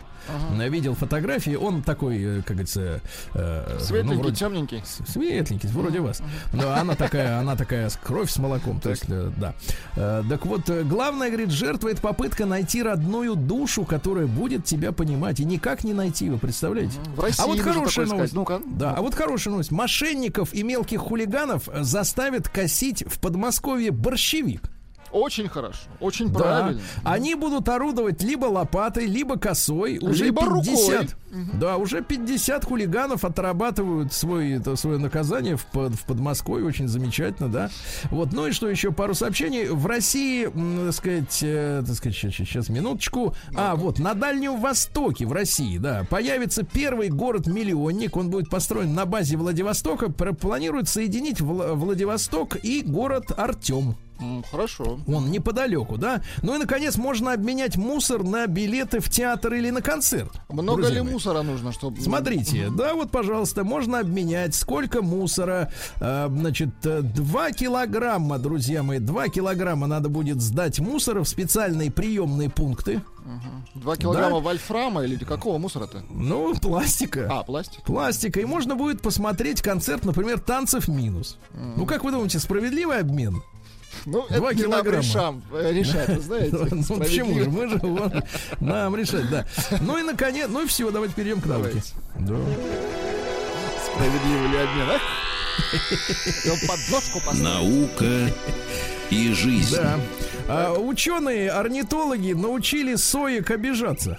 Я 0.57 0.67
Видел 0.67 0.93
фотографии, 0.93 1.55
он 1.55 1.81
такой, 1.83 2.21
э, 2.21 2.37
как 2.41 2.57
говорится, 2.57 2.99
э, 3.33 3.77
Светленький, 3.79 4.15
ну, 4.15 4.21
вроде- 4.21 4.35
темненький. 4.35 4.83
Светленький, 5.07 5.69
вроде 5.69 6.01
вас. 6.01 6.21
Но 6.51 6.73
она 6.73 6.95
такая, 6.95 7.39
она 7.39 7.55
такая 7.55 7.89
кровь 8.03 8.29
с 8.29 8.37
молоком. 8.37 8.79
То 8.81 8.89
есть, 8.89 9.05
э, 9.07 9.31
да. 9.37 9.53
Э, 9.95 10.23
Так 10.29 10.45
вот, 10.45 10.69
э, 10.69 10.83
главное, 10.83 11.29
говорит, 11.29 11.51
жертва 11.51 11.89
это 11.89 12.01
попытка 12.01 12.45
найти 12.45 12.83
родную 12.83 13.35
душу, 13.35 13.85
которая 13.85 14.27
будет 14.27 14.65
тебя 14.65 14.91
понимать. 14.91 15.39
И 15.39 15.45
никак 15.45 15.83
не 15.85 15.93
найти, 15.93 16.29
вы 16.29 16.37
представляете? 16.37 16.97
В 17.15 17.21
России 17.21 17.43
а 17.43 17.47
вот 17.47 17.59
хорошая 17.59 18.05
новость. 18.07 18.33
Да, 18.77 18.93
а 18.95 19.01
вот 19.01 19.15
хорошая 19.15 19.51
новость. 19.53 19.71
Мошенников 19.71 20.53
и 20.53 20.63
мелких 20.63 20.99
хулиганов 20.99 21.69
э, 21.69 21.83
заставят 21.83 22.49
косить 22.49 23.05
в 23.07 23.19
Подмосковье 23.21 23.91
борщевик. 23.91 24.63
Очень 25.17 25.47
хорошо. 25.49 25.79
Очень 25.99 26.31
Да. 26.31 26.39
правильно. 26.39 26.81
Они 27.03 27.35
будут 27.35 27.67
орудовать 27.69 28.21
либо 28.23 28.45
лопатой, 28.45 29.05
либо 29.05 29.37
косой. 29.37 29.97
Уже 29.99 30.25
Либо 30.25 30.41
50. 30.41 31.01
рукой. 31.01 31.07
Да, 31.59 31.77
уже 31.77 32.01
50 32.01 32.63
хулиганов 32.65 33.25
отрабатывают 33.25 34.13
свой, 34.13 34.53
это, 34.53 34.75
свое 34.75 34.97
наказание 34.97 35.57
в, 35.57 35.65
в 35.73 36.05
Подмосковье. 36.05 36.65
Очень 36.65 36.87
замечательно, 36.87 37.49
да. 37.49 37.69
Вот, 38.11 38.31
ну 38.31 38.47
и 38.47 38.51
что 38.51 38.69
еще? 38.69 38.91
Пару 38.91 39.13
сообщений. 39.13 39.67
В 39.67 39.85
России, 39.85 40.45
так 40.45 40.93
сказать, 40.93 41.39
э, 41.41 41.83
так 41.85 41.95
сказать, 41.95 42.15
сейчас, 42.17 42.33
сейчас, 42.35 42.69
минуточку. 42.69 43.35
А, 43.55 43.75
вот, 43.75 43.99
на 43.99 44.13
Дальнем 44.13 44.59
Востоке, 44.61 45.25
в 45.25 45.33
России, 45.33 45.77
да, 45.77 46.05
появится 46.09 46.63
первый 46.63 47.09
город-миллионник. 47.09 48.15
Он 48.15 48.29
будет 48.29 48.49
построен 48.49 48.93
на 48.93 49.05
базе 49.05 49.35
Владивостока. 49.37 50.09
Планируют 50.09 50.87
соединить 50.87 51.41
Вла- 51.41 51.73
Владивосток 51.73 52.55
и 52.63 52.81
город 52.81 53.31
Артем. 53.37 53.95
Хорошо. 54.51 54.99
Он 55.07 55.31
неподалеку, 55.31 55.97
да? 55.97 56.21
Ну 56.41 56.55
и, 56.55 56.57
наконец, 56.57 56.97
можно 56.97 57.33
обменять 57.33 57.77
мусор 57.77 58.23
на 58.23 58.47
билеты 58.47 58.99
в 58.99 59.09
театр 59.09 59.53
или 59.53 59.69
на 59.69 59.81
концерт. 59.81 60.31
Много 60.49 60.81
Друзья 60.81 60.95
ли 60.95 61.01
мои. 61.01 61.13
мусора 61.13 61.41
нужно, 61.43 61.71
чтобы... 61.71 62.01
Смотрите, 62.01 62.69
да, 62.75 62.93
вот, 62.93 63.11
пожалуйста, 63.11 63.63
можно 63.63 63.99
обменять. 63.99 64.55
Сколько 64.55 65.01
мусора? 65.01 65.71
Э, 65.99 66.27
значит, 66.29 66.69
2 66.81 67.51
килограмма, 67.51 68.39
друзья 68.39 68.83
мои, 68.83 68.99
2 68.99 69.29
килограмма 69.29 69.87
надо 69.87 70.09
будет 70.09 70.41
сдать 70.41 70.79
мусора 70.79 71.23
в 71.23 71.27
специальные 71.27 71.91
приемные 71.91 72.49
пункты. 72.49 73.01
Два 73.75 73.97
килограмма 73.97 74.39
вольфрама 74.39 75.03
или 75.03 75.17
какого 75.23 75.57
мусора-то? 75.57 76.01
Ну, 76.09 76.55
пластика. 76.55 77.27
А, 77.29 77.43
пластик. 77.43 77.83
Пластика. 77.83 78.39
И 78.39 78.45
можно 78.45 78.75
будет 78.75 79.01
посмотреть 79.01 79.61
концерт, 79.61 80.05
например, 80.05 80.39
танцев 80.39 80.87
минус. 80.87 81.37
Ну, 81.53 81.85
как 81.85 82.03
вы 82.03 82.11
думаете, 82.11 82.39
справедливый 82.39 82.99
обмен? 82.99 83.41
Ну, 84.05 84.25
Два 84.29 84.51
это 84.51 84.55
не 84.59 84.67
нам 84.67 84.71
килограмма. 84.83 85.03
решам, 85.03 85.43
э, 85.53 85.71
решать, 85.73 86.09
вы 86.09 86.19
знаете. 86.21 86.57
Ну, 86.71 86.97
почему 86.99 87.39
же? 87.39 87.49
Мы 87.49 87.67
же 87.69 88.23
нам 88.59 88.95
решать, 88.95 89.29
да. 89.29 89.45
Ну 89.81 89.97
и 89.97 90.03
наконец, 90.03 90.47
ну 90.49 90.63
и 90.63 90.67
все, 90.67 90.89
давайте 90.91 91.13
перейдем 91.15 91.41
к 91.41 91.45
науке. 91.45 91.81
Да. 92.19 92.35
Справедливый 93.85 94.49
ли 94.49 94.57
обмен, 94.57 94.87
а? 94.89 94.99
Поставил. 96.67 97.43
Наука 97.43 98.31
и 99.09 99.33
жизнь. 99.33 99.75
Да. 99.75 99.99
А, 100.47 100.73
ученые, 100.73 101.49
орнитологи 101.51 102.33
научили 102.33 102.95
соек 102.95 103.49
обижаться. 103.51 104.17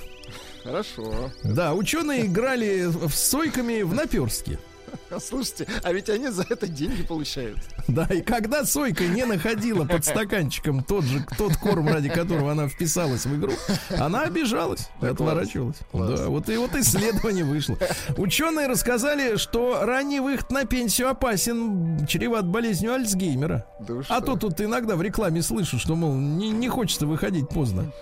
Хорошо. 0.65 1.31
Да, 1.45 1.73
ученые 1.75 2.27
играли 2.27 2.85
в- 2.87 3.11
с 3.15 3.29
сойками 3.31 3.83
в 3.83 3.95
наперстке. 3.95 4.59
Слушайте, 5.21 5.67
а 5.83 5.93
ведь 5.93 6.09
они 6.09 6.29
за 6.29 6.45
это 6.49 6.67
деньги 6.67 7.03
получают. 7.03 7.59
Да, 7.89 8.05
и 8.05 8.21
когда 8.21 8.65
сойка 8.65 9.05
не 9.07 9.25
находила 9.25 9.85
под 9.85 10.05
стаканчиком 10.05 10.83
тот 10.83 11.05
же 11.05 11.25
тот 11.37 11.57
корм, 11.57 11.89
ради 11.89 12.09
которого 12.09 12.53
она 12.53 12.69
вписалась 12.69 13.27
в 13.27 13.37
игру, 13.37 13.53
она 13.99 14.23
обижалась, 14.23 14.89
и 15.01 15.07
отворачивалась. 15.07 15.79
Да, 15.93 16.29
вот 16.29 16.49
и 16.49 16.57
вот 16.57 16.75
исследование 16.75 17.45
вышло. 17.45 17.79
Ученые 18.17 18.67
рассказали, 18.67 19.37
что 19.37 19.85
ранний 19.85 20.21
выход 20.21 20.51
на 20.51 20.65
пенсию 20.65 21.09
опасен, 21.09 22.07
чреват 22.07 22.47
болезнью 22.47 22.95
Альцгеймера. 22.95 23.67
Да 23.81 23.95
А 24.09 24.21
то 24.21 24.37
тут 24.37 24.61
иногда 24.61 24.97
в 24.97 25.03
рекламе 25.03 25.43
слышу, 25.43 25.79
что, 25.79 25.95
мол, 25.95 26.15
не, 26.15 26.51
не 26.51 26.69
хочется 26.69 27.07
выходить 27.07 27.49
поздно. 27.49 27.93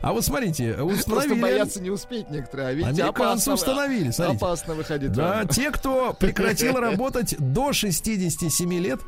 А 0.00 0.12
вот 0.12 0.24
смотрите, 0.24 0.72
Просто 0.74 0.94
установили... 1.10 1.40
боятся 1.42 1.80
не 1.82 1.90
успеть 1.90 2.30
некоторые, 2.30 2.68
а 2.68 2.72
видите, 2.72 3.02
Американцы 3.02 3.48
опасно, 3.48 3.52
установили, 3.54 4.10
смотрите. 4.10 4.36
опасно 4.44 4.74
выходить 4.74 5.12
Да, 5.12 5.44
те, 5.44 5.70
кто 5.70 6.14
прекратил 6.14 6.74
работать 6.76 7.34
до 7.38 7.72
67 7.74 8.72
лет, 8.78 9.00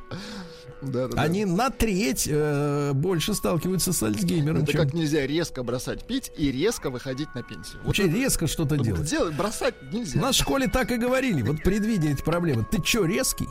Да, 0.83 1.09
да, 1.09 1.17
да. 1.17 1.23
они 1.23 1.45
на 1.47 1.71
треть 1.71 2.29
э, 2.31 2.93
больше 2.93 3.33
сталкиваются 3.35 3.93
с 3.95 4.03
Альцгеймером, 4.03 4.65
Это 4.65 4.73
чем 4.73 4.83
как 4.83 4.93
нельзя 4.95 5.27
резко 5.27 5.63
бросать 5.63 6.05
пить 6.07 6.31
и 6.37 6.53
резко 6.53 6.91
выходить 6.91 7.35
на 7.35 7.43
пенсию. 7.43 7.79
Вот 7.85 7.87
вообще 7.99 8.09
резко 8.09 8.47
что-то 8.47 8.75
это 8.75 8.85
делать. 8.85 9.09
делать, 9.09 9.35
бросать 9.35 9.75
У 9.91 9.95
нельзя. 9.97 10.21
нас 10.21 10.37
в 10.37 10.39
школе 10.41 10.67
так 10.67 10.91
и 10.91 10.97
говорили, 10.99 11.41
вот 11.43 11.63
предвидя 11.63 12.11
эти 12.11 12.23
проблемы. 12.23 12.67
Ты 12.71 12.83
чё, 12.83 13.05
резкий? 13.07 13.49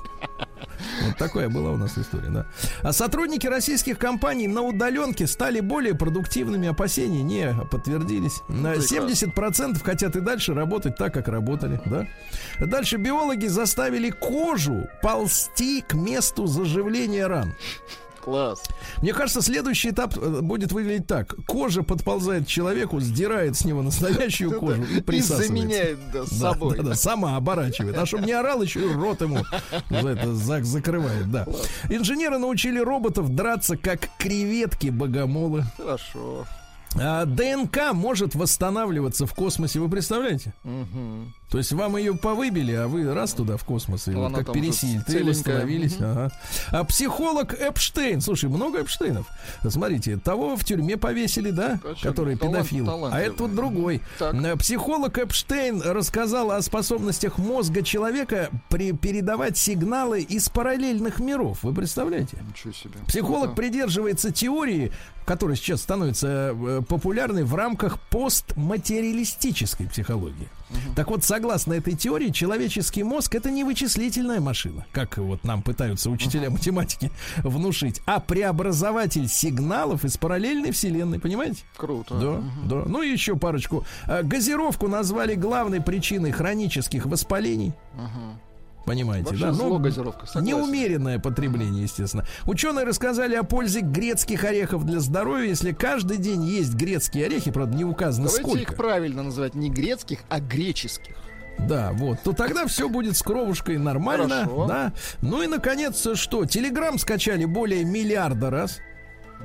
Вот 1.03 1.17
такая 1.17 1.49
была 1.49 1.71
у 1.71 1.77
нас 1.77 1.97
история, 1.97 2.29
да. 2.29 2.45
А 2.81 2.93
сотрудники 2.93 3.47
российских 3.47 3.97
компаний 3.97 4.47
на 4.47 4.61
удаленке 4.61 5.27
стали 5.27 5.59
более 5.59 5.95
продуктивными. 5.95 6.67
Опасения 6.67 7.23
не 7.23 7.53
подтвердились. 7.69 8.41
На 8.47 8.75
70% 8.75 9.83
хотят 9.83 10.15
и 10.15 10.21
дальше 10.21 10.53
работать 10.53 10.97
так, 10.97 11.13
как 11.13 11.27
работали, 11.27 11.79
да. 11.85 12.07
Дальше 12.59 12.97
биологи 12.97 13.47
заставили 13.47 14.09
кожу 14.09 14.87
ползти 15.01 15.81
к 15.81 15.93
месту 15.93 16.47
заживления 16.47 17.27
ран. 17.27 17.53
Класс. 18.23 18.63
Мне 19.01 19.13
кажется, 19.13 19.41
следующий 19.41 19.89
этап 19.89 20.15
э, 20.17 20.41
будет 20.41 20.71
выглядеть 20.71 21.07
так. 21.07 21.35
Кожа 21.47 21.81
подползает 21.83 22.45
к 22.45 22.47
человеку, 22.47 22.99
сдирает 22.99 23.57
с 23.57 23.65
него 23.65 23.81
настоящую 23.81 24.59
кожу 24.59 24.83
и 24.83 24.97
И 24.97 25.01
присасывается. 25.01 25.47
заменяет 25.47 25.99
да, 26.13 26.25
с 26.25 26.29
Да, 26.29 26.51
собой. 26.51 26.77
да, 26.77 26.83
да, 26.83 26.95
сама 26.95 27.35
оборачивает. 27.35 27.97
А 27.97 28.05
чтобы 28.05 28.25
не 28.25 28.33
орал, 28.33 28.61
еще 28.61 28.79
и 28.89 28.93
рот 28.93 29.21
ему 29.21 29.39
за 29.89 30.09
это 30.09 30.33
за- 30.35 30.63
закрывает, 30.63 31.31
да. 31.31 31.47
Инженеры 31.89 32.37
научили 32.37 32.79
роботов 32.79 33.33
драться 33.33 33.75
как 33.77 34.09
креветки-богомолы. 34.19 35.63
Хорошо. 35.77 36.45
А 36.99 37.25
ДНК 37.25 37.93
может 37.93 38.35
восстанавливаться 38.35 39.25
в 39.25 39.33
космосе, 39.33 39.79
вы 39.79 39.89
представляете? 39.89 40.53
Мгм. 40.63 41.33
То 41.49 41.57
есть 41.57 41.71
вам 41.73 41.97
ее 41.97 42.13
повыбили, 42.15 42.71
а 42.73 42.87
вы 42.87 43.13
раз 43.13 43.33
туда 43.33 43.57
в 43.57 43.65
космос, 43.65 44.07
и 44.07 44.11
вот 44.11 44.33
как 44.33 44.53
пересильты 44.53 45.03
целенькая. 45.11 45.29
восстановились. 45.33 45.97
Ага. 45.99 46.31
А 46.69 46.83
психолог 46.85 47.53
Эпштейн, 47.53 48.21
слушай, 48.21 48.49
много 48.49 48.79
Эпштейнов. 48.81 49.27
Смотрите, 49.67 50.15
того 50.17 50.55
в 50.55 50.63
тюрьме 50.63 50.95
повесили, 50.97 51.51
да, 51.51 51.77
Конечно, 51.83 52.09
который 52.09 52.37
талант- 52.37 52.57
педофил. 52.69 52.83
А 52.85 52.91
талантливый. 52.91 53.25
это 53.27 53.43
вот 53.43 53.55
другой. 53.55 54.01
Так. 54.17 54.33
Э, 54.33 54.55
Психолог 54.57 55.17
Эпштейн 55.17 55.81
рассказал 55.81 56.51
о 56.51 56.61
способностях 56.61 57.37
мозга 57.37 57.83
человека 57.83 58.49
при 58.69 58.93
передавать 58.93 59.57
сигналы 59.57 60.21
из 60.21 60.47
параллельных 60.49 61.19
миров. 61.19 61.59
Вы 61.63 61.73
представляете? 61.73 62.37
Ничего 62.49 62.71
себе. 62.73 62.93
Психолог 63.07 63.47
Круто. 63.47 63.55
придерживается 63.55 64.31
теории, 64.31 64.91
которая 65.25 65.57
сейчас 65.57 65.81
становится 65.81 66.55
популярной 66.81 67.43
в 67.43 67.55
рамках 67.55 67.99
постматериалистической 68.09 69.87
психологии. 69.87 70.49
Так 70.95 71.09
вот, 71.09 71.23
согласно 71.23 71.73
этой 71.73 71.95
теории, 71.95 72.29
человеческий 72.29 73.03
мозг 73.03 73.35
это 73.35 73.51
не 73.51 73.63
вычислительная 73.63 74.39
машина, 74.39 74.85
как 74.91 75.17
вот 75.17 75.43
нам 75.43 75.61
пытаются 75.63 76.09
учителя 76.09 76.49
математики 76.49 77.11
внушить, 77.37 78.01
а 78.05 78.19
преобразователь 78.19 79.27
сигналов 79.27 80.05
из 80.05 80.17
параллельной 80.17 80.71
вселенной, 80.71 81.19
понимаете? 81.19 81.63
Круто. 81.75 82.15
Да, 82.15 82.43
да. 82.65 82.83
Ну 82.87 83.01
и 83.01 83.09
еще 83.09 83.35
парочку. 83.35 83.85
А, 84.07 84.23
Газировку 84.23 84.87
назвали 84.87 85.35
главной 85.35 85.81
причиной 85.81 86.31
хронических 86.31 87.05
воспалений. 87.05 87.73
Понимаете, 88.85 89.29
Вообще 89.29 89.45
да? 89.45 89.53
зло 89.53 89.69
Ну, 89.69 89.79
газировка, 89.79 90.25
согласен. 90.25 90.47
Неумеренное 90.47 91.19
потребление, 91.19 91.83
естественно. 91.83 92.25
Ученые 92.45 92.85
рассказали 92.85 93.35
о 93.35 93.43
пользе 93.43 93.81
грецких 93.81 94.43
орехов 94.43 94.85
для 94.85 94.99
здоровья. 94.99 95.49
Если 95.49 95.71
каждый 95.71 96.17
день 96.17 96.43
есть 96.43 96.73
грецкие 96.73 97.25
орехи, 97.25 97.51
правда, 97.51 97.77
не 97.77 97.85
указано 97.85 98.27
Давайте 98.27 98.43
сколько. 98.49 98.71
их 98.71 98.75
правильно 98.75 99.23
называть 99.23 99.53
не 99.55 99.69
грецких, 99.69 100.19
а 100.29 100.39
греческих. 100.39 101.15
Да, 101.59 101.91
вот, 101.93 102.23
то 102.23 102.33
тогда 102.33 102.65
все 102.65 102.89
будет 102.89 103.15
с 103.15 103.21
кровушкой 103.21 103.77
нормально. 103.77 104.45
Хорошо. 104.45 104.67
Да. 104.67 104.93
Ну 105.21 105.43
и 105.43 105.47
наконец, 105.47 106.07
что? 106.15 106.45
Телеграм 106.45 106.97
скачали 106.97 107.45
более 107.45 107.83
миллиарда 107.83 108.49
раз. 108.49 108.79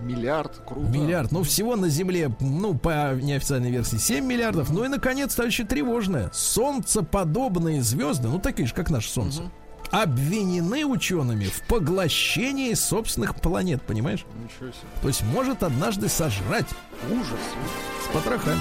Миллиард, 0.02 0.62
круто. 0.66 0.88
Миллиард. 0.88 1.32
Ну, 1.32 1.42
всего 1.42 1.76
на 1.76 1.88
Земле, 1.88 2.30
ну, 2.40 2.74
по 2.74 3.14
неофициальной 3.14 3.70
версии, 3.70 3.96
7 3.96 4.24
миллиардов. 4.24 4.70
Ну 4.70 4.84
и, 4.84 4.88
наконец, 4.88 5.34
товарищи, 5.34 5.64
тревожное. 5.64 6.30
Солнцеподобные 6.32 7.82
звезды, 7.82 8.28
ну, 8.28 8.38
такие 8.38 8.66
же, 8.66 8.74
как 8.74 8.90
наше 8.90 9.10
Солнце, 9.10 9.50
обвинены 9.90 10.84
учеными 10.84 11.44
в 11.46 11.62
поглощении 11.62 12.74
собственных 12.74 13.36
планет, 13.36 13.82
понимаешь? 13.82 14.24
Ничего 14.34 14.72
себе. 14.72 14.88
То 15.02 15.08
есть 15.08 15.22
может 15.22 15.62
однажды 15.62 16.08
сожрать 16.08 16.66
Ужас. 17.10 17.40
с 18.04 18.12
потрохами. 18.12 18.60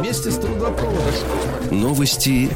Вместе 0.00 0.30
с 0.30 0.38
трудопроводом. 0.38 1.12
Новости 1.70 2.48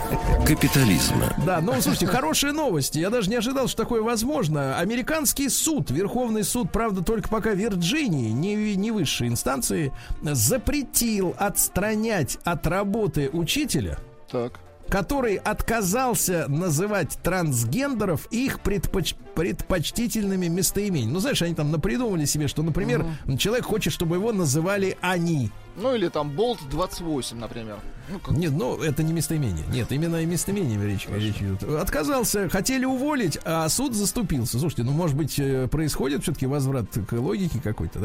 капитализма. 0.46 1.34
Да, 1.44 1.60
ну 1.60 1.72
слушайте, 1.80 2.06
хорошие 2.06 2.52
новости. 2.52 2.98
Я 2.98 3.10
даже 3.10 3.28
не 3.28 3.36
ожидал, 3.36 3.68
что 3.68 3.82
такое 3.82 4.02
возможно. 4.02 4.78
Американский 4.78 5.48
суд, 5.50 5.90
Верховный 5.90 6.42
суд, 6.42 6.72
правда, 6.72 7.02
только 7.04 7.28
пока 7.28 7.52
Вирджинии, 7.52 8.30
не, 8.30 8.76
не 8.76 8.90
высшей 8.90 9.28
инстанции, 9.28 9.92
запретил 10.22 11.34
отстранять 11.38 12.38
от 12.44 12.66
работы 12.66 13.28
учителя, 13.32 13.98
Так. 14.30 14.58
который 14.88 15.36
отказался 15.36 16.46
называть 16.48 17.18
трансгендеров 17.22 18.26
их 18.30 18.60
предпоч- 18.60 19.16
предпочтительными 19.34 20.46
местоимениями. 20.46 21.12
Ну, 21.12 21.20
знаешь, 21.20 21.42
они 21.42 21.54
там 21.54 21.70
напридумывали 21.70 22.24
себе, 22.24 22.48
что, 22.48 22.62
например, 22.62 23.04
человек 23.38 23.66
хочет, 23.66 23.92
чтобы 23.92 24.16
его 24.16 24.32
называли 24.32 24.96
они. 25.02 25.50
Ну 25.76 25.94
или 25.94 26.08
там 26.08 26.30
Болт 26.30 26.60
28, 26.70 27.38
например. 27.38 27.78
Ну, 28.08 28.18
как- 28.18 28.36
Нет, 28.36 28.52
ну 28.52 28.76
это 28.82 29.02
не 29.02 29.12
местоимение. 29.12 29.64
Нет, 29.72 29.90
именно 29.92 30.18
о 30.18 30.24
местоимении 30.24 30.78
речь, 30.82 31.06
речь 31.08 31.36
идет. 31.40 31.62
Отказался, 31.62 32.48
хотели 32.48 32.84
уволить, 32.84 33.38
а 33.44 33.68
суд 33.68 33.94
заступился. 33.94 34.58
Слушайте, 34.58 34.82
ну 34.82 34.92
может 34.92 35.16
быть 35.16 35.38
э, 35.38 35.68
происходит 35.68 36.22
все-таки 36.22 36.46
возврат 36.46 36.86
к 37.08 37.12
логике 37.12 37.60
какой-то, 37.62 37.98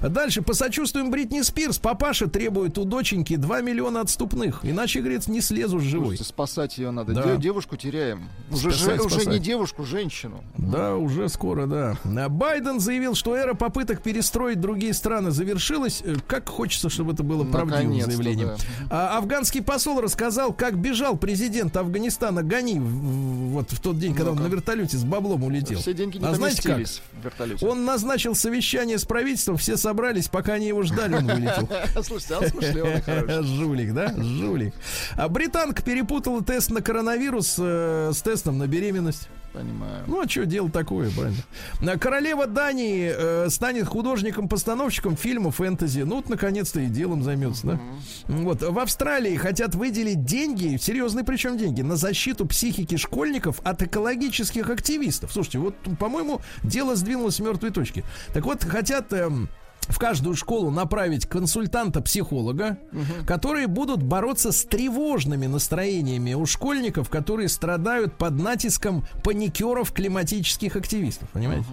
да? 0.00 0.08
Дальше 0.08 0.42
посочувствуем 0.42 1.10
Бритни 1.10 1.42
Спирс. 1.42 1.78
Папаша 1.78 2.28
требует 2.28 2.78
у 2.78 2.84
доченьки 2.84 3.36
2 3.36 3.60
миллиона 3.60 4.00
отступных. 4.00 4.60
Иначе, 4.62 5.00
говорит, 5.00 5.26
не 5.28 5.40
слезу 5.40 5.78
с 5.80 5.82
живой. 5.82 6.16
Слушайте, 6.16 6.24
спасать 6.24 6.78
ее 6.78 6.90
надо. 6.90 7.12
Да. 7.12 7.22
Де- 7.36 7.42
девушку 7.42 7.76
теряем. 7.76 8.28
Уже, 8.50 8.72
Спасать, 8.72 8.96
же- 8.96 9.02
уже 9.06 9.14
спасать. 9.16 9.32
не 9.34 9.38
девушку, 9.38 9.84
женщину. 9.84 10.42
Да, 10.56 10.96
уже 10.96 11.28
скоро, 11.28 11.66
да. 11.66 11.98
Байден 12.28 12.80
заявил, 12.80 13.14
что 13.14 13.36
эра 13.36 13.54
попыток 13.54 14.02
перестроить 14.02 14.60
другие 14.60 14.94
страны 14.94 15.30
завершилась. 15.30 16.02
Э, 16.04 16.16
Как 16.26 16.48
хочется, 16.48 16.88
чтобы 16.88 17.12
это 17.12 17.22
было 17.22 17.44
правдивым 17.44 18.00
заявлением. 18.00 18.48
да. 18.88 19.16
А 19.16 19.18
афганский 19.42 19.60
посол 19.60 20.00
рассказал, 20.00 20.52
как 20.52 20.78
бежал 20.78 21.16
президент 21.16 21.76
Афганистана 21.76 22.44
Гани 22.44 22.78
вот 22.78 23.72
в 23.72 23.80
тот 23.80 23.98
день, 23.98 24.14
когда 24.14 24.30
он 24.30 24.36
на 24.36 24.46
вертолете 24.46 24.96
с 24.96 25.02
баблом 25.02 25.42
улетел. 25.42 25.80
Все 25.80 25.94
деньги 25.94 26.18
не 26.18 26.26
а 26.26 26.32
знаете 26.32 26.62
как? 26.62 26.78
в 26.78 27.24
вертолете. 27.24 27.66
Он 27.66 27.84
назначил 27.84 28.36
совещание 28.36 28.98
с 28.98 29.04
правительством, 29.04 29.56
все 29.56 29.76
собрались, 29.76 30.28
пока 30.28 30.52
они 30.52 30.68
его 30.68 30.84
ждали, 30.84 31.16
он 31.16 31.26
вылетел. 31.26 31.68
Слушайте, 32.04 32.36
он 32.36 32.48
смышленый, 32.50 33.02
хороший. 33.02 33.42
Жулик, 33.56 33.94
да? 33.94 34.14
Жулик. 34.16 34.74
А 35.16 35.28
британка 35.28 35.82
перепутала 35.82 36.44
тест 36.44 36.70
на 36.70 36.80
коронавирус 36.80 37.56
э, 37.58 38.12
с 38.14 38.22
тестом 38.22 38.58
на 38.58 38.68
беременность. 38.68 39.28
Понимаю. 39.52 40.04
Ну, 40.06 40.22
а 40.22 40.28
что 40.28 40.46
дело 40.46 40.70
такое, 40.70 41.10
правильно? 41.10 41.98
Королева 41.98 42.46
Дании 42.46 43.12
э, 43.14 43.50
станет 43.50 43.86
художником-постановщиком 43.86 45.16
фильма 45.16 45.50
фэнтези. 45.50 46.00
Ну, 46.00 46.16
вот, 46.16 46.28
наконец-то 46.28 46.80
и 46.80 46.86
делом 46.86 47.22
займется, 47.22 47.66
да? 47.66 47.80
Вот. 48.28 48.62
В 48.62 48.78
Австралии 48.78 49.36
хотят 49.36 49.74
выделить 49.74 50.24
деньги, 50.24 50.78
серьезные 50.78 51.24
причем 51.24 51.58
деньги, 51.58 51.82
на 51.82 51.96
защиту 51.96 52.46
психики 52.46 52.96
школьников 52.96 53.60
от 53.62 53.82
экологических 53.82 54.70
активистов. 54.70 55.32
Слушайте, 55.32 55.58
вот, 55.58 55.74
по-моему, 55.98 56.40
дело 56.62 56.96
сдвинулось 56.96 57.36
с 57.36 57.40
мертвой 57.40 57.70
точки. 57.70 58.04
Так 58.32 58.44
вот, 58.44 58.64
хотят... 58.64 59.12
эм, 59.12 59.48
в 59.88 59.98
каждую 59.98 60.36
школу 60.36 60.70
направить 60.70 61.26
консультанта-психолога, 61.26 62.78
которые 63.26 63.66
будут 63.66 64.02
бороться 64.02 64.52
с 64.52 64.64
тревожными 64.64 65.46
настроениями 65.46 66.34
у 66.34 66.46
школьников, 66.46 67.10
которые 67.10 67.48
страдают 67.48 68.14
под 68.14 68.34
натиском 68.34 69.04
паникеров 69.22 69.92
климатических 69.92 70.76
активистов. 70.76 71.28
Понимаете? 71.30 71.66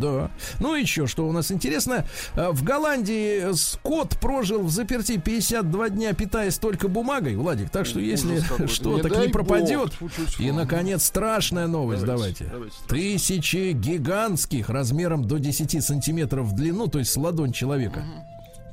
Да. 0.00 0.30
Ну 0.60 0.74
и 0.74 0.82
еще, 0.82 1.06
что 1.06 1.26
у 1.28 1.32
нас 1.32 1.50
интересно, 1.50 2.04
э, 2.34 2.50
в 2.50 2.62
Голландии 2.62 3.52
Скотт 3.54 4.18
прожил 4.20 4.62
в 4.62 4.70
заперти 4.70 5.18
52 5.18 5.88
дня, 5.90 6.12
питаясь 6.12 6.58
только 6.58 6.88
бумагой, 6.88 7.36
Владик. 7.36 7.70
Так 7.70 7.86
что 7.86 8.00
если 8.00 8.40
что, 8.66 8.96
Не 8.96 9.02
так 9.02 9.16
не 9.18 9.28
пропадет. 9.28 9.92
бог. 10.00 10.10
И, 10.38 10.50
наконец, 10.50 11.04
страшная 11.04 11.66
новость. 11.66 12.04
Давайте, 12.04 12.46
Давайте. 12.50 12.74
Тысячи 12.88 13.72
гигантских, 13.72 14.68
размером 14.68 15.24
до 15.24 15.38
10 15.38 15.82
сантиметров 15.84 16.46
в 16.46 16.54
длину, 16.54 16.86
то 16.88 16.98
есть 16.98 17.12
с 17.12 17.16
ладонь 17.16 17.52
человека. 17.52 18.04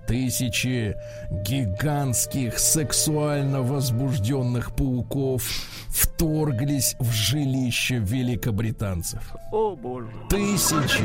Тысячи 0.08 0.95
гигантских 1.32 2.60
сексуально 2.60 3.62
возбужденных 3.62 4.76
пауков 4.76 5.43
вторглись 5.89 6.95
в 6.99 7.12
жилище 7.12 7.97
великобританцев. 7.99 9.22
О, 9.52 9.76
боже. 9.76 10.08
Тысячи. 10.30 11.04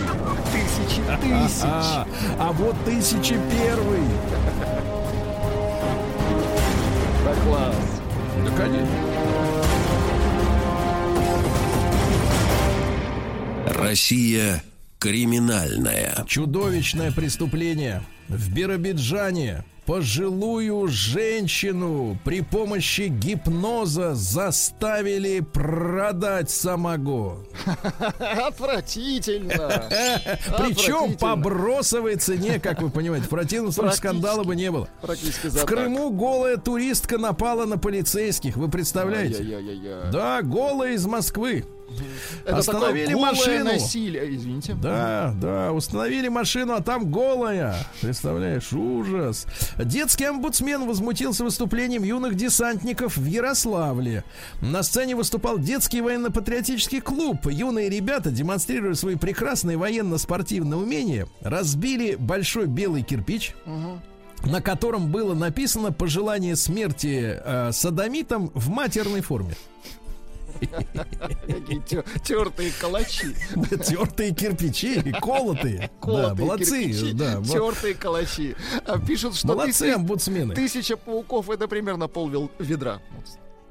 Тысячи 0.52 1.02
тысяч. 1.20 1.62
А, 1.62 2.06
а 2.38 2.52
вот 2.52 2.76
тысячи 2.84 3.36
первый. 3.50 4.00
Да 7.24 7.34
класс. 7.44 7.76
Да, 8.44 8.50
конечно. 8.56 9.16
Россия 13.66 14.62
криминальная. 14.98 16.24
Чудовищное 16.26 17.12
преступление. 17.12 18.02
В 18.28 18.52
Биробиджане 18.52 19.64
пожилую 19.86 20.88
женщину 20.88 22.18
при 22.24 22.40
помощи 22.40 23.02
гипноза 23.02 24.14
заставили 24.14 25.40
продать 25.40 26.50
самогон. 26.50 27.46
Отвратительно. 28.18 29.88
Причем 30.58 31.16
по 31.16 31.36
бросовой 31.36 32.16
цене, 32.16 32.58
как 32.58 32.82
вы 32.82 32.90
понимаете. 32.90 33.26
В 33.26 33.30
противном 33.30 33.70
случае 33.70 33.94
скандала 33.94 34.42
бы 34.42 34.56
не 34.56 34.72
было. 34.72 34.88
В. 35.02 35.64
Крыму 35.64 36.10
голая 36.10 36.56
туристка 36.56 37.18
напала 37.18 37.64
на 37.64 37.78
полицейских. 37.78 38.56
Вы 38.56 38.68
представляете? 38.68 39.60
Да, 40.12 40.42
голая 40.42 40.94
из 40.94 41.06
Москвы. 41.06 41.64
Это 42.44 42.56
Остановили 42.58 43.06
такое 43.12 43.22
машину. 43.30 43.64
насилие, 43.64 44.34
извините. 44.34 44.74
Да, 44.74 45.34
да, 45.40 45.72
установили 45.72 46.28
машину, 46.28 46.74
а 46.74 46.82
там 46.82 47.10
голая. 47.10 47.76
Представляешь, 48.00 48.72
ужас. 48.72 49.46
Детский 49.78 50.24
омбудсмен 50.24 50.86
возмутился 50.86 51.44
выступлением 51.44 52.02
юных 52.02 52.34
десантников 52.34 53.16
в 53.16 53.24
Ярославле. 53.24 54.24
На 54.60 54.82
сцене 54.82 55.14
выступал 55.16 55.58
детский 55.58 56.00
военно-патриотический 56.00 57.00
клуб. 57.00 57.46
Юные 57.46 57.88
ребята, 57.88 58.30
демонстрируя 58.30 58.94
свои 58.94 59.16
прекрасные 59.16 59.76
военно-спортивные 59.76 60.78
умения, 60.78 61.26
разбили 61.40 62.16
большой 62.16 62.66
белый 62.66 63.02
кирпич. 63.02 63.54
На 64.44 64.60
котором 64.60 65.10
было 65.10 65.34
написано 65.34 65.92
пожелание 65.92 66.56
смерти 66.56 67.40
э, 67.42 67.72
садомитам 67.72 68.50
в 68.54 68.68
матерной 68.68 69.22
форме. 69.22 69.54
Тертые 72.24 72.72
калачи. 72.80 73.34
Тертые 73.84 74.34
кирпичи, 74.34 75.12
колотые. 75.20 75.90
Да, 76.02 76.34
молодцы. 76.34 76.92
тертые 76.92 77.94
калачи. 77.94 78.54
А 78.84 78.98
Пишут, 78.98 79.36
что 79.36 79.48
молодцы 79.48 79.84
тысяч- 79.84 79.94
омбудсмены. 79.94 80.54
тысяча 80.54 80.96
пауков 80.96 81.50
это 81.50 81.68
примерно 81.68 82.08
пол 82.08 82.50
ведра. 82.58 83.00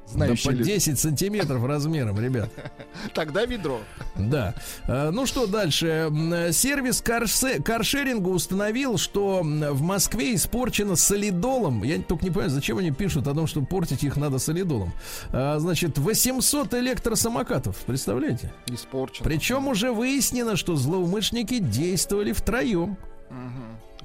Вот, 0.08 0.14
Да 0.20 0.26
Знающие 0.26 0.52
по 0.54 0.56
люди. 0.56 0.64
10 0.72 1.00
сантиметров 1.00 1.66
размером, 1.66 2.20
ребят. 2.20 2.50
Тогда 3.14 3.46
ведро. 3.46 3.80
Да. 4.16 4.54
Э, 4.88 5.10
Ну 5.12 5.26
что 5.26 5.48
дальше? 5.48 6.12
Э, 6.12 6.52
Сервис 6.52 7.02
карше- 7.02 7.62
каршеринга 7.62 8.30
установил, 8.30 8.98
что 8.98 9.42
в 9.42 9.82
Москве 9.82 10.36
испорчено 10.36 10.96
солидолом. 10.96 11.84
Я 11.84 12.00
только 12.02 12.24
не 12.26 12.30
понимаю, 12.32 12.50
зачем 12.52 12.78
они 12.78 12.92
пишут 12.92 13.28
о 13.28 13.34
том, 13.34 13.48
что 13.48 13.62
портить 13.62 14.04
их 14.04 14.16
надо 14.18 14.38
солидолом. 14.40 14.94
А, 15.34 15.58
Значит, 15.60 15.98
800 15.98 16.74
электросамокатов. 16.76 17.76
Представляете? 17.88 18.54
Испорчено. 18.68 19.24
Причем 19.28 19.68
уже 19.68 19.92
выяснено, 19.92 20.56
что 20.56 20.76
злоумышленники 20.76 21.58
действовали 21.60 22.32
втроем. 22.32 22.98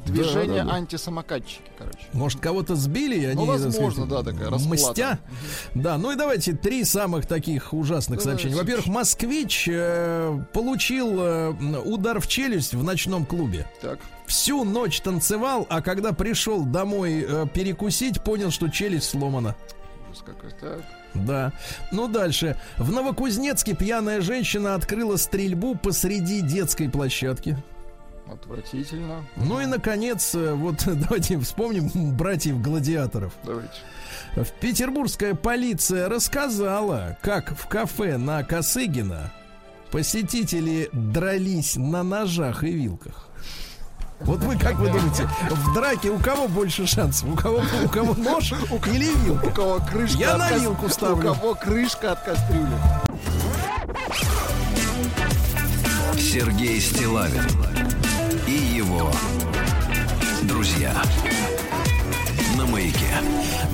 Движение 0.06 0.58
Да, 0.62 0.64
да, 0.64 0.70
да. 0.70 0.74
антисамокатчики, 0.76 1.70
короче. 1.78 1.98
Может, 2.12 2.40
кого-то 2.40 2.74
сбили, 2.74 3.20
и 3.20 3.24
они, 3.26 3.34
Ну, 3.36 3.44
возможно, 3.46 4.06
сказать, 4.06 4.08
да, 4.24 4.30
такая 4.32 4.50
расплата. 4.50 4.74
мстя. 4.90 5.18
Да, 5.74 5.98
ну 5.98 6.10
и 6.12 6.16
давайте 6.16 6.52
три 6.52 6.84
самых 6.84 7.26
таких 7.26 7.72
ужасных 7.72 8.18
Давайте. 8.20 8.42
сообщения. 8.42 8.56
Во-первых, 8.60 8.86
москвич 8.86 9.68
э, 9.70 10.38
получил 10.52 11.20
э, 11.20 11.50
удар 11.84 12.20
в 12.20 12.26
челюсть 12.28 12.74
в 12.74 12.82
ночном 12.82 13.24
клубе. 13.26 13.66
Так. 13.82 13.98
Всю 14.26 14.64
ночь 14.64 15.00
танцевал, 15.00 15.66
а 15.68 15.80
когда 15.82 16.12
пришел 16.12 16.64
домой 16.64 17.24
э, 17.28 17.46
перекусить, 17.52 18.22
понял, 18.22 18.50
что 18.50 18.68
челюсть 18.68 19.10
сломана. 19.10 19.54
Ужас 20.10 20.22
какой. 20.24 20.50
Так. 20.60 20.82
Да. 21.14 21.52
Ну 21.92 22.06
дальше. 22.08 22.56
В 22.78 22.92
Новокузнецке 22.92 23.74
пьяная 23.74 24.20
женщина 24.20 24.74
открыла 24.76 25.16
стрельбу 25.16 25.74
посреди 25.74 26.40
детской 26.40 26.88
площадки. 26.88 27.56
Отвратительно. 28.32 29.24
Ну 29.36 29.60
и, 29.60 29.66
наконец, 29.66 30.34
э, 30.34 30.52
вот 30.54 30.82
давайте 30.86 31.38
вспомним 31.40 31.88
братьев-гладиаторов. 32.16 33.32
Давайте. 33.44 33.72
В 34.36 34.46
Петербургская 34.60 35.34
полиция 35.34 36.08
рассказала, 36.08 37.18
как 37.22 37.56
в 37.58 37.66
кафе 37.66 38.16
на 38.16 38.44
Косыгина 38.44 39.32
посетители 39.90 40.88
дрались 40.92 41.76
на 41.76 42.02
ножах 42.04 42.62
и 42.62 42.70
вилках. 42.70 43.26
Вот 44.20 44.40
вы 44.44 44.56
как 44.58 44.74
вы 44.78 44.88
думаете, 44.88 45.28
в 45.50 45.74
драке 45.74 46.10
у 46.10 46.18
кого 46.18 46.46
больше 46.46 46.86
шансов? 46.86 47.30
У 47.32 47.36
кого, 47.36 47.62
у 47.84 47.88
кого 47.88 48.14
нож 48.14 48.52
или 48.86 49.10
У 49.10 49.24
вилка? 49.24 49.50
кого 49.50 49.80
крышка 49.80 50.18
Я 50.18 50.32
от 50.34 50.38
на 50.38 50.52
вилку 50.52 50.88
ставлю. 50.90 51.16
У 51.30 51.34
кого 51.34 51.54
крышка 51.54 52.12
от 52.12 52.20
кастрюли. 52.22 52.68
Сергей 56.18 56.80
Стилавин 56.80 57.42
его 58.90 59.10
друзья 60.42 60.92
маяке. 62.70 63.06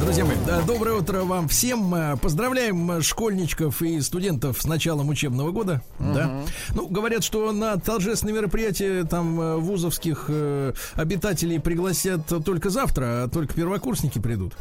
Друзья 0.01 0.25
мои, 0.25 0.37
да, 0.47 0.61
доброе 0.63 0.97
утро 0.97 1.23
вам 1.23 1.49
всем. 1.49 1.95
Э, 1.95 2.17
Поздравляем 2.17 2.91
э, 2.93 3.03
школьничков 3.03 3.83
и 3.83 4.01
студентов 4.01 4.61
с 4.61 4.67
началом 4.67 5.09
учебного 5.09 5.51
года. 5.53 5.83
Да. 5.99 6.43
Ну, 6.75 6.87
говорят, 6.89 7.25
что 7.25 7.51
на 7.53 7.77
торжественные 7.77 8.35
мероприятия 8.37 9.05
там 9.05 9.41
э, 9.41 9.57
вузовских 9.57 10.27
э, 10.29 10.73
обитателей 10.95 11.59
пригласят 11.61 12.27
только 12.45 12.71
завтра, 12.71 13.25
а 13.25 13.29
только 13.29 13.55
первокурсники 13.55 14.19
придут. 14.19 14.55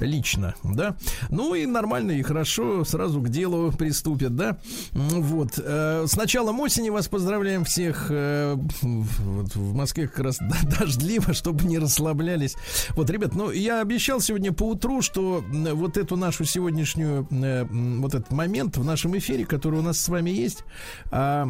Лично, 0.00 0.54
да. 0.64 0.96
Ну 1.30 1.54
и 1.54 1.66
нормально 1.66 2.12
и 2.12 2.22
хорошо, 2.22 2.84
сразу 2.84 3.20
к 3.20 3.28
делу 3.28 3.72
приступят, 3.72 4.34
да. 4.36 4.56
Вот. 4.92 5.58
Э, 5.58 6.04
С 6.06 6.16
началом 6.16 6.60
осени 6.60 6.90
вас 6.90 7.08
поздравляем 7.08 7.64
всех. 7.64 8.06
э, 8.10 8.56
Вот 8.82 9.54
в 9.54 9.74
Москве 9.74 10.08
как 10.08 10.20
раз 10.20 10.38
дождливо, 10.78 11.34
чтобы 11.34 11.64
не 11.64 11.78
расслаблялись. 11.78 12.54
Вот, 12.90 13.10
ребят, 13.10 13.34
ну 13.34 13.50
я 13.50 13.77
обещал 13.80 14.20
сегодня 14.20 14.52
по 14.52 14.64
утру, 14.64 15.02
что 15.02 15.44
вот 15.50 15.96
эту 15.96 16.16
нашу 16.16 16.44
сегодняшнюю, 16.44 17.26
э, 17.30 17.64
вот 17.64 18.14
этот 18.14 18.30
момент 18.30 18.76
в 18.76 18.84
нашем 18.84 19.16
эфире, 19.18 19.44
который 19.44 19.80
у 19.80 19.82
нас 19.82 19.98
с 19.98 20.08
вами 20.08 20.30
есть, 20.30 20.64
а, 21.10 21.48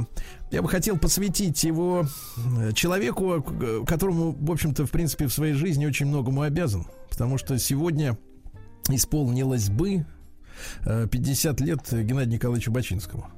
я 0.50 0.62
бы 0.62 0.68
хотел 0.68 0.98
посвятить 0.98 1.62
его 1.64 2.06
э, 2.58 2.72
человеку, 2.72 3.42
к- 3.42 3.84
которому, 3.86 4.32
в 4.32 4.50
общем-то, 4.50 4.86
в 4.86 4.90
принципе, 4.90 5.26
в 5.26 5.32
своей 5.32 5.54
жизни 5.54 5.86
очень 5.86 6.06
многому 6.06 6.42
обязан. 6.42 6.86
Потому 7.10 7.38
что 7.38 7.58
сегодня 7.58 8.16
исполнилось 8.88 9.68
бы 9.68 10.06
э, 10.84 11.06
50 11.10 11.60
лет 11.60 11.80
Геннадию 11.92 12.34
Николаевичу 12.34 12.72
Бачинскому. 12.72 13.28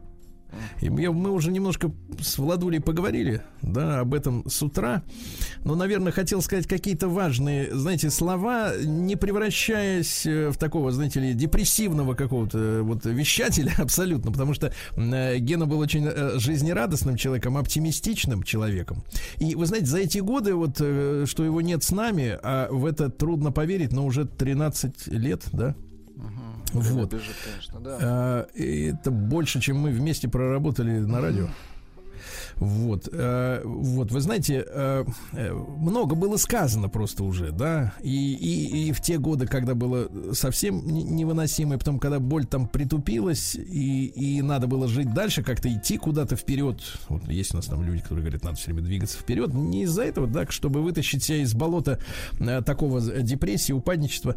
И 0.81 0.89
мы, 0.89 1.31
уже 1.31 1.51
немножко 1.51 1.91
с 2.21 2.39
Владулей 2.39 2.81
поговорили, 2.81 3.43
да, 3.63 4.01
об 4.01 4.15
этом 4.15 4.49
с 4.49 4.63
утра. 4.63 5.03
Но, 5.65 5.75
наверное, 5.75 6.13
хотел 6.13 6.43
сказать 6.43 6.67
какие-то 6.67 7.09
важные, 7.09 7.75
знаете, 7.75 8.11
слова, 8.11 8.73
не 8.79 9.17
превращаясь 9.17 10.27
э, 10.27 10.51
в 10.51 10.57
такого, 10.57 10.91
знаете 10.91 11.21
ли, 11.21 11.35
депрессивного 11.35 12.15
какого-то 12.15 12.59
э, 12.59 12.81
вот 12.83 13.05
вещателя 13.05 13.73
абсолютно, 13.79 14.33
потому 14.33 14.55
что 14.55 14.73
э, 14.97 15.39
Гена 15.39 15.67
был 15.67 15.79
очень 15.79 16.09
жизнерадостным 16.39 17.17
человеком, 17.17 17.57
оптимистичным 17.57 18.43
человеком. 18.43 19.03
И 19.39 19.55
вы 19.55 19.67
знаете, 19.67 19.87
за 19.87 19.99
эти 19.99 20.19
годы, 20.19 20.55
вот, 20.55 20.77
что 20.77 21.45
его 21.45 21.61
нет 21.61 21.83
с 21.83 21.91
нами, 21.91 22.39
а 22.43 22.69
в 22.71 22.87
это 22.87 23.11
трудно 23.11 23.53
поверить, 23.53 23.93
но 23.93 24.05
уже 24.05 24.25
13 24.25 25.09
лет, 25.09 25.45
да, 25.53 25.75
вот. 26.73 27.12
Бежит, 27.12 27.37
конечно, 27.45 27.81
да. 27.81 27.99
А, 28.01 28.47
это 28.55 29.11
больше, 29.11 29.61
чем 29.61 29.79
мы 29.79 29.91
вместе 29.91 30.29
проработали 30.29 30.99
на 30.99 31.21
радио. 31.21 31.49
Вот, 32.61 33.09
э, 33.11 33.63
вот, 33.65 34.13
вы 34.13 34.21
знаете, 34.21 34.65
э, 34.69 35.05
э, 35.33 35.53
много 35.53 36.15
было 36.15 36.37
сказано 36.37 36.91
просто 36.91 37.25
уже, 37.25 37.53
да, 37.53 37.95
и, 38.03 38.35
и, 38.35 38.89
и 38.89 38.93
в 38.93 39.01
те 39.01 39.17
годы, 39.17 39.47
когда 39.47 39.75
было 39.75 40.11
совсем 40.35 40.87
не- 40.87 41.03
невыносимо, 41.03 41.75
и 41.75 41.79
потом, 41.79 41.99
когда 41.99 42.21
боль 42.21 42.45
там 42.45 42.69
притупилась, 42.69 43.55
и, 43.55 44.07
и 44.09 44.43
надо 44.43 44.67
было 44.67 44.89
жить 44.89 45.15
дальше, 45.15 45.43
как-то 45.43 45.73
идти 45.73 45.97
куда-то 45.97 46.37
вперед. 46.37 46.83
Вот 47.09 47.27
есть 47.29 47.55
у 47.55 47.57
нас 47.57 47.65
там 47.65 47.83
люди, 47.83 48.03
которые 48.03 48.25
говорят, 48.25 48.45
надо 48.45 48.57
все 48.59 48.67
время 48.73 48.83
двигаться 48.83 49.19
вперед. 49.19 49.55
Не 49.55 49.85
из-за 49.85 50.03
этого, 50.03 50.27
да, 50.27 50.45
чтобы 50.51 50.83
вытащить 50.83 51.25
себя 51.25 51.39
из 51.39 51.55
болота 51.55 51.99
э, 52.39 52.61
такого 52.61 53.01
депрессии, 53.01 53.73
упадничества. 53.73 54.35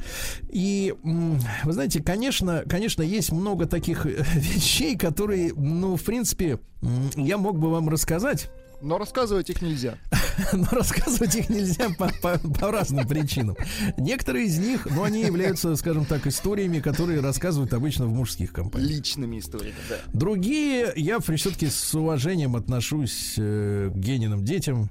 И 0.49 0.95
вы 1.03 1.73
знаете, 1.73 2.01
конечно, 2.01 2.63
конечно, 2.69 3.01
есть 3.01 3.33
много 3.33 3.65
таких 3.65 4.05
э, 4.05 4.23
вещей, 4.35 4.95
которые, 4.95 5.53
ну, 5.53 5.97
в 5.97 6.03
принципе, 6.03 6.59
я 7.15 7.37
мог 7.37 7.59
бы 7.59 7.69
вам 7.69 7.89
рассказать, 7.89 8.49
Но 8.81 8.97
рассказывать 8.97 9.49
их 9.49 9.61
нельзя. 9.61 9.97
но 10.53 10.65
рассказывать 10.71 11.35
их 11.35 11.49
нельзя 11.49 11.89
по, 11.97 12.11
по- 12.21 12.37
по 12.39 12.71
разным 12.71 13.07
причинам. 13.07 13.55
Некоторые 13.97 14.47
из 14.47 14.57
них, 14.57 14.87
ну, 14.89 15.03
они 15.03 15.21
являются, 15.21 15.75
скажем 15.75 16.05
так, 16.05 16.27
историями, 16.27 16.79
которые 16.79 17.21
рассказывают 17.21 17.73
обычно 17.73 18.05
в 18.07 18.09
мужских 18.13 18.51
компаниях. 18.51 18.89
Личными 18.91 19.39
историями, 19.39 19.75
да. 19.89 19.95
Другие, 20.11 20.91
я 20.95 21.19
все-таки 21.19 21.67
с 21.67 21.93
уважением 21.95 22.55
отношусь 22.55 23.35
э, 23.37 23.89
к 23.93 23.97
Гениным 23.97 24.43
детям. 24.43 24.89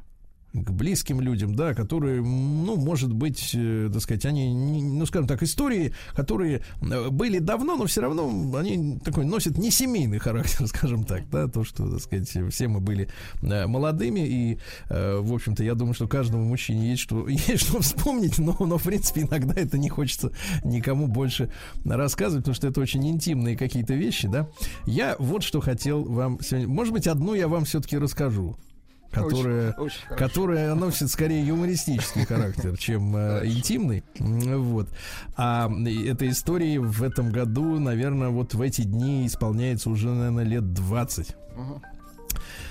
К 0.53 0.71
близким 0.71 1.21
людям, 1.21 1.55
да, 1.55 1.75
которые, 1.75 2.21
ну, 2.21 2.77
может 2.77 3.13
быть, 3.13 3.53
э, 3.55 3.89
так 3.93 4.03
сказать, 4.03 4.27
они, 4.27 4.53
ну, 4.53 5.07
скажем 5.07 5.27
так, 5.27 5.43
истории, 5.43 5.95
которые 6.15 6.63
э, 6.83 7.09
были 7.09 7.39
давно, 7.39 7.77
но 7.77 7.87
все 7.87 8.03
равно 8.03 8.29
они 8.57 8.99
такой 8.99 9.25
носят 9.25 9.57
не 9.57 9.71
семейный 9.71 10.19
характер, 10.19 10.67
скажем 10.69 11.05
так, 11.05 11.29
да, 11.31 11.49
то, 11.49 11.65
что, 11.65 11.91
так 11.91 12.01
сказать, 12.01 12.53
все 12.53 12.69
мы 12.69 12.81
были 12.81 13.09
э, 13.41 13.67
молодыми, 13.67 14.21
и, 14.21 14.59
э, 14.91 15.21
в 15.21 15.33
общем-то, 15.33 15.65
я 15.65 15.75
думаю, 15.75 15.95
что 15.95 16.07
каждому 16.07 16.45
мужчине 16.45 16.91
есть 16.91 17.03
что, 17.03 17.27
есть 17.29 17.61
что 17.67 17.81
вспомнить, 17.81 18.39
но, 18.39 18.55
но, 18.61 18.77
в 18.77 18.83
принципе, 18.83 19.23
иногда 19.23 19.55
это 19.55 19.79
не 19.79 19.89
хочется 19.89 20.33
никому 20.65 21.07
больше 21.07 21.51
рассказывать, 21.85 22.45
потому 22.45 22.55
что 22.55 22.69
это 22.69 22.81
очень 22.81 23.09
интимные 23.09 23.57
какие-то 23.57 23.95
вещи, 23.95 24.29
да. 24.29 24.49
Я 24.85 25.17
вот 25.19 25.43
что 25.43 25.61
хотел 25.61 26.05
вам 26.05 26.41
сегодня, 26.43 26.69
может 26.69 26.93
быть, 26.93 27.07
одну 27.07 27.35
я 27.35 27.49
вам 27.49 27.65
все-таки 27.65 27.97
расскажу 27.97 28.57
которая, 29.13 29.73
Очень- 29.73 29.83
очень 29.83 30.07
хорошо. 30.07 30.25
носит 30.75 31.11
скорее 31.11 31.47
юмористический 31.47 32.25
характер, 32.25 32.77
чем 32.79 33.15
э, 33.15 33.43
интимный. 33.47 34.03
Вот. 34.19 34.89
А 35.37 35.71
этой 36.09 36.31
истории 36.31 36.79
в 36.79 37.03
этом 37.03 37.31
году, 37.31 37.79
наверное, 37.79 38.31
вот 38.31 38.55
в 38.55 38.61
эти 38.61 38.83
дни 38.83 39.27
исполняется 39.27 39.91
уже, 39.91 40.09
наверное, 40.09 40.45
лет 40.45 40.73
20. 40.73 41.37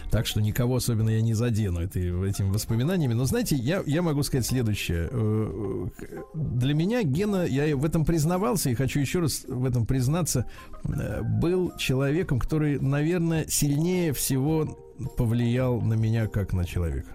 Так 0.09 0.27
что 0.27 0.41
никого 0.41 0.75
особенно 0.75 1.09
я 1.09 1.21
не 1.21 1.33
задену 1.33 1.79
этой, 1.79 2.29
этими 2.29 2.49
воспоминаниями. 2.49 3.13
Но 3.13 3.23
знаете, 3.23 3.55
я, 3.55 3.81
я 3.85 4.01
могу 4.01 4.23
сказать 4.23 4.45
следующее. 4.45 5.07
Э, 5.09 5.87
э, 6.01 6.05
Для 6.33 6.73
меня 6.73 7.03
Гена, 7.03 7.45
я 7.45 7.77
в 7.77 7.85
этом 7.85 8.03
признавался 8.03 8.69
и 8.69 8.75
хочу 8.75 8.99
еще 8.99 9.19
раз 9.19 9.45
в 9.47 9.63
этом 9.63 9.85
признаться, 9.85 10.45
э, 10.83 11.21
был 11.21 11.71
человеком, 11.77 12.39
который, 12.39 12.77
наверное, 12.77 13.45
сильнее 13.47 14.11
всего 14.11 14.77
повлиял 15.17 15.81
на 15.81 15.93
меня 15.93 16.27
как 16.27 16.53
на 16.53 16.65
человека. 16.65 17.09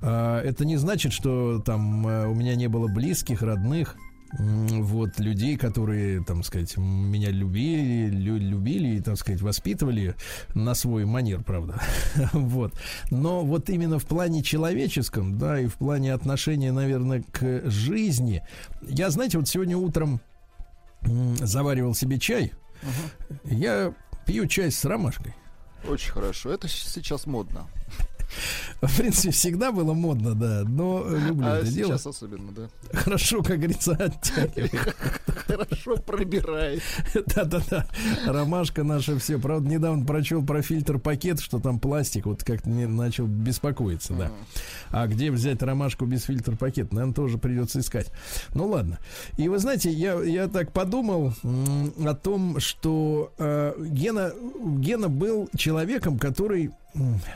А, 0.00 0.40
Это 0.42 0.64
не 0.64 0.76
значит, 0.76 1.12
что 1.12 1.60
там 1.60 2.06
э, 2.06 2.26
у 2.28 2.34
меня 2.34 2.54
не 2.54 2.68
было 2.68 2.86
близких, 2.88 3.42
родных, 3.42 3.96
вот 4.38 5.18
людей, 5.18 5.56
которые, 5.56 6.22
там 6.22 6.42
сказать, 6.42 6.76
меня 6.76 7.30
любили, 7.30 8.10
лю- 8.10 8.36
любили 8.38 8.96
и, 8.96 9.00
так 9.00 9.16
сказать, 9.16 9.40
воспитывали 9.40 10.14
на 10.54 10.74
свой 10.74 11.06
манер, 11.06 11.42
правда. 11.42 11.80
вот. 12.32 12.74
Но 13.10 13.44
вот 13.44 13.70
именно 13.70 13.98
в 13.98 14.04
плане 14.04 14.42
человеческом, 14.42 15.38
да, 15.38 15.58
и 15.60 15.66
в 15.66 15.76
плане 15.76 16.12
отношения, 16.12 16.72
наверное, 16.72 17.22
к 17.22 17.70
жизни. 17.70 18.42
Я, 18.82 19.10
знаете, 19.10 19.38
вот 19.38 19.48
сегодня 19.48 19.78
утром 19.78 20.20
заваривал 21.40 21.94
себе 21.94 22.18
чай. 22.18 22.52
Я 23.44 23.94
пью 24.26 24.46
чай 24.46 24.70
с 24.70 24.84
ромашкой. 24.84 25.34
Очень 25.88 26.12
хорошо. 26.12 26.50
Это 26.50 26.68
сейчас 26.68 27.26
модно. 27.26 27.66
В 28.80 28.96
принципе, 28.96 29.30
всегда 29.30 29.72
было 29.72 29.94
модно, 29.94 30.34
да, 30.34 30.62
но 30.64 31.04
люблю 31.08 31.46
а 31.46 31.58
это 31.58 31.70
дело. 31.70 31.92
сейчас 31.92 32.06
особенно, 32.06 32.52
да. 32.52 32.68
Хорошо, 32.92 33.42
как 33.42 33.58
говорится, 33.58 33.92
оттягивает. 33.92 34.96
Хорошо 35.46 35.96
пробирает. 35.96 36.82
Да-да-да. 37.34 37.86
Ромашка 38.26 38.84
наша 38.84 39.18
все. 39.18 39.38
Правда, 39.38 39.68
недавно 39.68 40.04
прочел 40.04 40.44
про 40.44 40.62
фильтр 40.62 40.98
пакет, 40.98 41.40
что 41.40 41.58
там 41.58 41.80
пластик. 41.80 42.26
Вот 42.26 42.44
как-то 42.44 42.68
не 42.68 42.86
начал 42.86 43.26
беспокоиться, 43.26 44.12
да. 44.12 44.30
А 44.90 45.06
где 45.06 45.30
взять 45.30 45.62
ромашку 45.62 46.06
без 46.06 46.24
фильтр 46.24 46.56
пакет? 46.56 46.92
Наверное, 46.92 47.14
тоже 47.14 47.38
придется 47.38 47.80
искать. 47.80 48.12
Ну 48.54 48.66
ладно. 48.68 48.98
И 49.36 49.48
вы 49.48 49.58
знаете, 49.58 49.90
я, 49.90 50.22
я 50.22 50.48
так 50.48 50.72
подумал 50.72 51.32
о 51.42 52.14
том, 52.14 52.60
что 52.60 53.32
э, 53.38 53.74
Гена, 53.78 54.32
Гена 54.78 55.08
был 55.08 55.48
человеком, 55.56 56.18
который, 56.18 56.70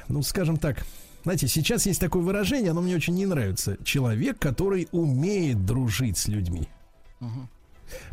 ну, 0.09 0.23
скажем 0.23 0.57
так, 0.57 0.85
знаете, 1.25 1.47
сейчас 1.49 1.87
есть 1.87 2.01
такое 2.01 2.23
выражение, 2.23 2.73
оно 2.73 2.81
мне 2.81 2.97
очень 2.97 3.15
не 3.15 3.27
нравится. 3.27 3.77
Человек, 3.85 4.39
который 4.39 4.89
умеет 4.93 5.65
дружить 5.65 6.19
с 6.19 6.29
людьми. 6.29 6.69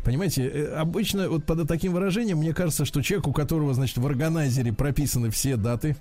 Понимаете, 0.04 0.46
э, 0.46 0.74
обычно 0.74 1.28
вот 1.28 1.44
под 1.44 1.66
таким 1.66 1.92
выражением 1.92 2.38
мне 2.38 2.52
кажется, 2.52 2.84
что 2.84 3.02
человек, 3.02 3.26
у 3.28 3.32
которого, 3.32 3.72
значит, 3.74 3.96
в 3.96 4.06
органайзере 4.06 4.72
прописаны 4.72 5.30
все 5.30 5.56
даты, 5.56 5.96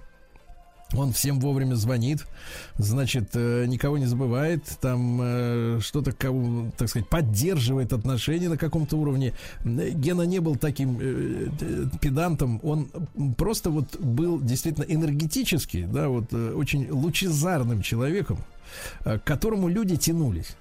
он 0.96 1.14
всем 1.14 1.40
вовремя 1.40 1.76
звонит, 1.76 2.26
значит, 2.78 3.30
э, 3.34 3.66
никого 3.66 3.98
не 3.98 4.06
забывает, 4.06 4.64
там 4.82 5.20
э, 5.22 5.80
что-то, 5.82 6.12
так 6.78 6.90
сказать, 6.90 7.08
поддерживает 7.08 7.94
отношения 7.94 8.50
на 8.50 8.58
каком-то 8.58 8.98
уровне. 8.98 9.34
Э, 9.64 9.90
Гена 9.92 10.24
не 10.24 10.40
был 10.40 10.56
таким 10.56 10.98
педантом, 12.02 12.60
он 12.64 12.90
просто 13.38 13.70
вот 13.70 14.00
был 14.00 14.40
действительно 14.40 14.86
энергетически, 14.86 15.88
да, 15.92 16.10
вот 16.10 16.34
очень 16.34 16.90
лучезарным 16.90 17.82
человеком, 17.82 18.40
к 19.04 19.20
которому 19.20 19.68
люди 19.68 19.96
тянулись. 19.96 20.56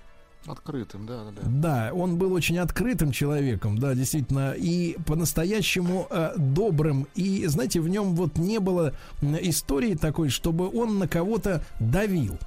Открытым, 0.47 1.07
да, 1.07 1.24
да, 1.24 1.30
да. 1.30 1.43
Да, 1.47 1.91
он 1.93 2.16
был 2.16 2.32
очень 2.32 2.59
открытым 2.59 3.12
человеком, 3.12 3.78
да, 3.78 3.95
действительно, 3.95 4.53
и 4.53 4.97
по-настоящему 5.05 6.07
э, 6.11 6.34
добрым. 6.36 7.07
И, 7.14 7.45
знаете, 7.47 7.80
в 7.80 7.89
нем 7.89 8.14
вот 8.14 8.39
не 8.39 8.59
было 8.59 8.95
истории 9.20 9.95
такой, 9.95 10.30
чтобы 10.30 10.68
он 10.70 10.99
на 10.99 11.09
кого-то 11.09 11.62
давил. 11.80 12.39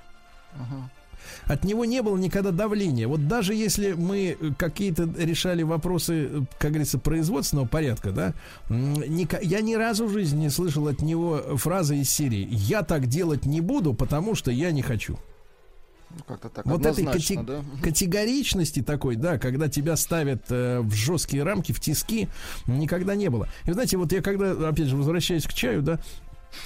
От 1.46 1.64
него 1.64 1.86
не 1.86 2.02
было 2.02 2.18
никогда 2.18 2.52
давления. 2.52 3.08
Вот 3.08 3.28
даже 3.28 3.54
если 3.54 3.94
мы 3.94 4.38
какие-то 4.58 5.08
решали 5.18 5.64
вопросы, 5.64 6.46
как 6.58 6.72
говорится, 6.72 6.98
производственного 6.98 7.68
порядка, 7.68 8.12
да, 8.12 8.34
я 8.70 9.62
ни 9.62 9.76
разу 9.76 10.08
в 10.08 10.12
жизни 10.12 10.42
не 10.42 10.50
слышал 10.50 10.88
от 10.88 11.02
него 11.02 11.58
фразы 11.58 11.98
из 11.98 12.10
серии 12.10 12.48
«Я 12.50 12.84
так 12.84 13.08
делать 13.08 13.46
не 13.46 13.62
буду, 13.62 13.94
потому 13.94 14.34
что 14.34 14.50
я 14.50 14.72
не 14.72 14.82
хочу». 14.82 15.20
Ну, 16.18 16.24
как-то 16.28 16.50
так 16.50 16.66
Вот 16.66 16.86
этой 16.86 17.06
кати- 17.06 17.38
да. 17.38 17.62
категоричности 17.84 18.82
такой, 18.82 19.16
да, 19.16 19.38
когда 19.38 19.68
тебя 19.68 19.96
ставят 19.96 20.44
э, 20.50 20.80
в 20.82 20.94
жесткие 20.94 21.44
рамки, 21.44 21.72
в 21.72 21.80
тиски, 21.80 22.28
никогда 22.68 23.16
не 23.16 23.30
было. 23.30 23.48
И 23.66 23.72
знаете, 23.72 23.98
вот 23.98 24.12
я 24.12 24.22
когда, 24.22 24.52
опять 24.70 24.88
же, 24.88 24.98
возвращаюсь 24.98 25.46
к 25.46 25.54
чаю, 25.54 25.82
да, 25.82 26.00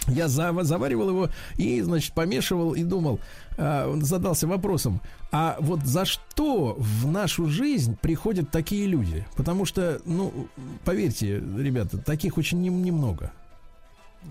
я 0.07 0.25
зава- 0.25 0.63
заваривал 0.63 1.09
его 1.09 1.29
и, 1.57 1.79
значит, 1.81 2.13
помешивал 2.13 2.73
и 2.73 2.83
думал, 2.83 3.19
а, 3.57 3.95
задался 4.01 4.47
вопросом, 4.47 4.99
а 5.31 5.57
вот 5.59 5.81
за 5.85 6.05
что 6.05 6.75
в 6.79 7.05
нашу 7.07 7.47
жизнь 7.47 7.95
приходят 8.01 8.49
такие 8.49 8.87
люди? 8.87 9.25
Потому 9.35 9.65
что, 9.65 10.01
ну, 10.05 10.47
поверьте, 10.85 11.35
ребята, 11.57 11.97
таких 11.99 12.37
очень 12.37 12.61
нем- 12.61 12.81
немного. 12.81 13.31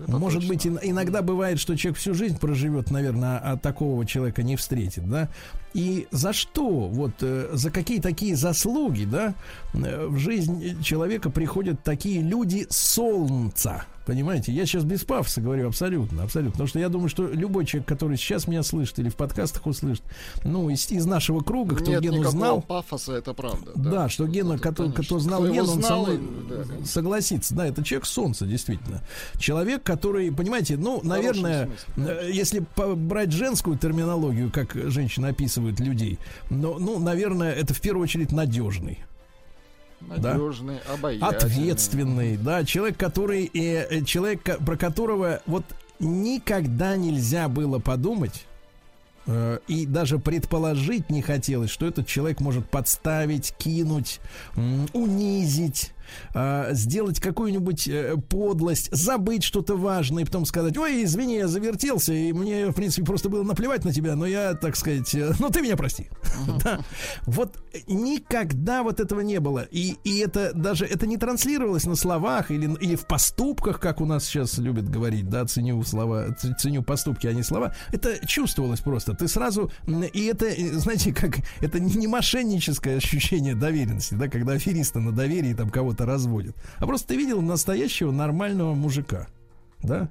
Это 0.03 0.17
Может 0.17 0.41
точно. 0.41 0.53
быть, 0.53 0.67
ин- 0.67 0.79
иногда 0.81 1.21
бывает, 1.21 1.59
что 1.59 1.75
человек 1.75 1.97
всю 1.99 2.13
жизнь 2.13 2.37
проживет, 2.37 2.91
наверное, 2.91 3.37
а 3.37 3.57
такого 3.57 4.05
человека 4.05 4.43
не 4.43 4.55
встретит, 4.55 5.09
да? 5.09 5.29
И 5.73 6.07
за 6.11 6.33
что, 6.33 6.67
вот, 6.87 7.13
э, 7.21 7.49
за 7.53 7.71
какие 7.71 7.99
такие 7.99 8.35
заслуги, 8.35 9.05
да, 9.05 9.35
э, 9.73 10.07
в 10.07 10.17
жизнь 10.17 10.81
человека 10.81 11.29
приходят 11.29 11.83
такие 11.83 12.21
люди 12.21 12.67
солнца? 12.69 13.85
Понимаете, 14.05 14.51
я 14.51 14.65
сейчас 14.65 14.83
без 14.83 15.03
пафоса 15.03 15.41
говорю 15.41 15.67
абсолютно, 15.67 16.23
абсолютно. 16.23 16.51
Потому 16.51 16.67
что 16.67 16.79
я 16.79 16.89
думаю, 16.89 17.09
что 17.09 17.27
любой 17.27 17.65
человек, 17.65 17.87
который 17.87 18.17
сейчас 18.17 18.47
меня 18.47 18.61
слышит 18.61 18.99
или 18.99 19.09
в 19.09 19.15
подкастах 19.15 19.65
услышит, 19.65 20.03
ну, 20.43 20.69
из, 20.69 20.89
из 20.91 21.05
нашего 21.05 21.41
круга, 21.41 21.75
кто 21.75 21.91
Нет 21.91 22.01
Гену 22.01 22.23
знал, 22.25 22.61
пафоса, 22.61 23.13
это 23.13 23.33
правда. 23.33 23.71
да, 23.75 24.07
что 24.09 24.27
Гена, 24.27 24.53
Это 24.53 24.71
кто, 24.71 24.83
конечно. 24.83 25.03
кто 25.03 25.19
знал 25.19 25.43
Кто 25.43 25.53
Гену, 25.53 25.71
он 25.71 25.81
со 25.81 25.95
мной 25.95 26.19
да. 26.49 26.85
согласится. 26.85 27.55
Да, 27.55 27.65
это 27.65 27.83
человек 27.83 28.05
солнца, 28.05 28.45
действительно. 28.45 29.01
Человек, 29.39 29.81
который, 29.83 30.31
понимаете, 30.31 30.77
ну, 30.77 31.01
наверное, 31.03 31.69
смысле, 31.95 32.13
э, 32.21 32.31
если 32.31 32.65
брать 32.95 33.31
женскую 33.31 33.77
терминологию, 33.77 34.51
как 34.51 34.75
женщины 34.75 35.27
описывают 35.27 35.79
людей, 35.79 36.19
но, 36.49 36.77
ну, 36.77 36.99
наверное, 36.99 37.53
это 37.53 37.73
в 37.73 37.81
первую 37.81 38.03
очередь 38.03 38.31
надежный. 38.31 38.99
Надежный, 40.07 40.79
обаятельный. 40.91 41.29
ответственный, 41.29 42.37
да, 42.37 42.63
человек, 42.63 42.97
который, 42.97 43.45
э, 43.53 43.87
э, 43.89 44.03
человек, 44.03 44.43
про 44.63 44.77
которого 44.77 45.41
вот 45.45 45.65
никогда 45.99 46.95
нельзя 46.95 47.47
было 47.47 47.79
подумать 47.79 48.45
э, 49.25 49.59
и 49.67 49.85
даже 49.85 50.19
предположить 50.19 51.09
не 51.09 51.21
хотелось, 51.21 51.71
что 51.71 51.87
этот 51.87 52.07
человек 52.07 52.39
может 52.39 52.69
подставить, 52.69 53.53
кинуть, 53.57 54.19
унизить. 54.93 55.91
Э, 56.33 56.69
сделать 56.73 57.19
какую-нибудь 57.19 57.87
э, 57.87 58.15
подлость, 58.29 58.89
забыть 58.91 59.43
что-то 59.43 59.75
важное, 59.75 60.23
и 60.23 60.25
потом 60.25 60.45
сказать, 60.45 60.77
ой, 60.77 61.03
извини, 61.03 61.37
я 61.37 61.47
завертелся, 61.47 62.13
и 62.13 62.33
мне, 62.33 62.67
в 62.67 62.73
принципе, 62.73 63.05
просто 63.05 63.29
было 63.29 63.43
наплевать 63.43 63.85
на 63.85 63.93
тебя, 63.93 64.15
но 64.15 64.25
я, 64.25 64.53
так 64.53 64.75
сказать, 64.75 65.13
э, 65.15 65.33
ну 65.39 65.49
ты 65.49 65.61
меня 65.61 65.77
прости. 65.77 66.07
Да. 66.63 66.79
Вот 67.25 67.57
никогда 67.87 68.83
вот 68.83 68.99
этого 68.99 69.21
не 69.21 69.39
было. 69.39 69.67
И, 69.71 69.95
и 70.03 70.19
это 70.19 70.51
даже, 70.53 70.85
это 70.85 71.05
не 71.05 71.17
транслировалось 71.17 71.85
на 71.85 71.95
словах 71.95 72.49
или, 72.49 72.73
или 72.79 72.95
в 72.95 73.05
поступках, 73.05 73.79
как 73.79 74.01
у 74.01 74.05
нас 74.05 74.25
сейчас 74.25 74.57
любят 74.57 74.89
говорить, 74.89 75.29
да, 75.29 75.45
ценю 75.45 75.81
слова, 75.83 76.35
ценю 76.59 76.83
поступки, 76.83 77.27
а 77.27 77.33
не 77.33 77.43
слова. 77.43 77.75
Это 77.91 78.25
чувствовалось 78.25 78.79
просто. 78.79 79.13
Ты 79.13 79.27
сразу, 79.27 79.71
и 80.13 80.25
это, 80.25 80.49
знаете, 80.79 81.13
как, 81.13 81.37
это 81.61 81.79
не 81.79 82.07
мошенническое 82.07 82.97
ощущение 82.97 83.55
доверенности, 83.55 84.15
да, 84.15 84.27
когда 84.27 84.53
аферисты 84.53 84.99
на 84.99 85.11
доверии 85.11 85.53
там 85.53 85.69
кого-то 85.69 85.94
разводят, 86.03 86.55
а 86.77 86.85
просто 86.87 87.09
ты 87.09 87.15
видел 87.15 87.41
настоящего 87.41 88.11
нормального 88.11 88.73
мужика, 88.73 89.27
да, 89.83 90.09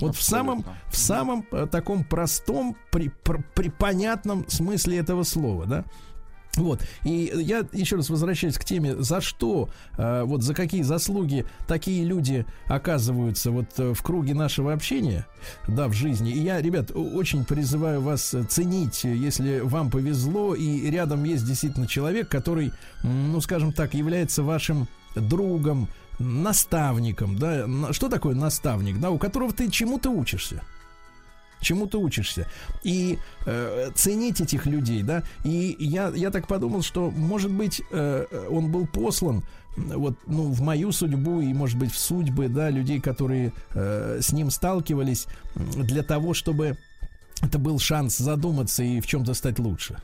Вот 0.00 0.16
в 0.16 0.22
самом, 0.22 0.64
в 0.90 0.96
самом 0.96 1.46
э, 1.52 1.66
таком 1.70 2.04
простом, 2.04 2.76
при, 2.90 3.08
пр- 3.08 3.44
при 3.54 3.70
понятном 3.70 4.44
смысле 4.48 4.98
этого 4.98 5.22
слова, 5.22 5.66
да. 5.66 5.84
Вот. 6.56 6.86
И 7.02 7.32
я 7.34 7.66
еще 7.72 7.96
раз 7.96 8.10
возвращаюсь 8.10 8.58
к 8.58 8.64
теме, 8.64 8.94
за 8.96 9.20
что, 9.20 9.68
э, 9.96 10.22
вот 10.24 10.42
за 10.42 10.54
какие 10.54 10.82
заслуги 10.82 11.46
такие 11.66 12.04
люди 12.04 12.46
оказываются 12.66 13.50
вот 13.50 13.66
э, 13.78 13.92
в 13.92 14.02
круге 14.02 14.34
нашего 14.34 14.72
общения, 14.72 15.26
да, 15.66 15.88
в 15.88 15.94
жизни. 15.94 16.30
И 16.32 16.38
я, 16.38 16.60
ребят, 16.60 16.92
очень 16.94 17.44
призываю 17.44 18.00
вас 18.00 18.34
ценить, 18.48 19.02
если 19.04 19.60
вам 19.60 19.90
повезло, 19.90 20.54
и 20.54 20.88
рядом 20.90 21.24
есть 21.24 21.44
действительно 21.44 21.86
человек, 21.86 22.28
который, 22.28 22.72
ну, 23.02 23.40
скажем 23.40 23.72
так, 23.72 23.94
является 23.94 24.42
вашим 24.42 24.86
другом, 25.14 25.88
наставником, 26.18 27.38
да. 27.38 27.66
Что 27.92 28.08
такое 28.08 28.34
наставник, 28.34 29.00
да, 29.00 29.10
у 29.10 29.18
которого 29.18 29.52
ты 29.52 29.70
чему-то 29.70 30.10
учишься 30.10 30.62
чему 31.64 31.86
ты 31.86 31.96
учишься. 31.96 32.46
И 32.82 33.18
э, 33.46 33.90
ценить 33.94 34.40
этих 34.40 34.66
людей, 34.66 35.02
да. 35.02 35.24
И 35.44 35.74
я, 35.78 36.12
я 36.14 36.30
так 36.30 36.46
подумал, 36.46 36.82
что, 36.82 37.10
может 37.10 37.50
быть, 37.50 37.82
э, 37.90 38.26
он 38.50 38.70
был 38.70 38.86
послан 38.86 39.42
вот, 39.76 40.14
ну, 40.26 40.52
в 40.52 40.60
мою 40.60 40.92
судьбу 40.92 41.40
и, 41.40 41.52
может 41.52 41.78
быть, 41.78 41.92
в 41.92 41.98
судьбы, 41.98 42.48
да, 42.48 42.70
людей, 42.70 43.00
которые 43.00 43.52
э, 43.70 44.18
с 44.20 44.32
ним 44.32 44.50
сталкивались, 44.50 45.26
для 45.56 46.02
того, 46.02 46.34
чтобы 46.34 46.76
это 47.42 47.58
был 47.58 47.78
шанс 47.78 48.16
задуматься 48.18 48.82
и 48.82 49.00
в 49.00 49.06
чем-то 49.06 49.34
стать 49.34 49.58
лучше. 49.58 49.96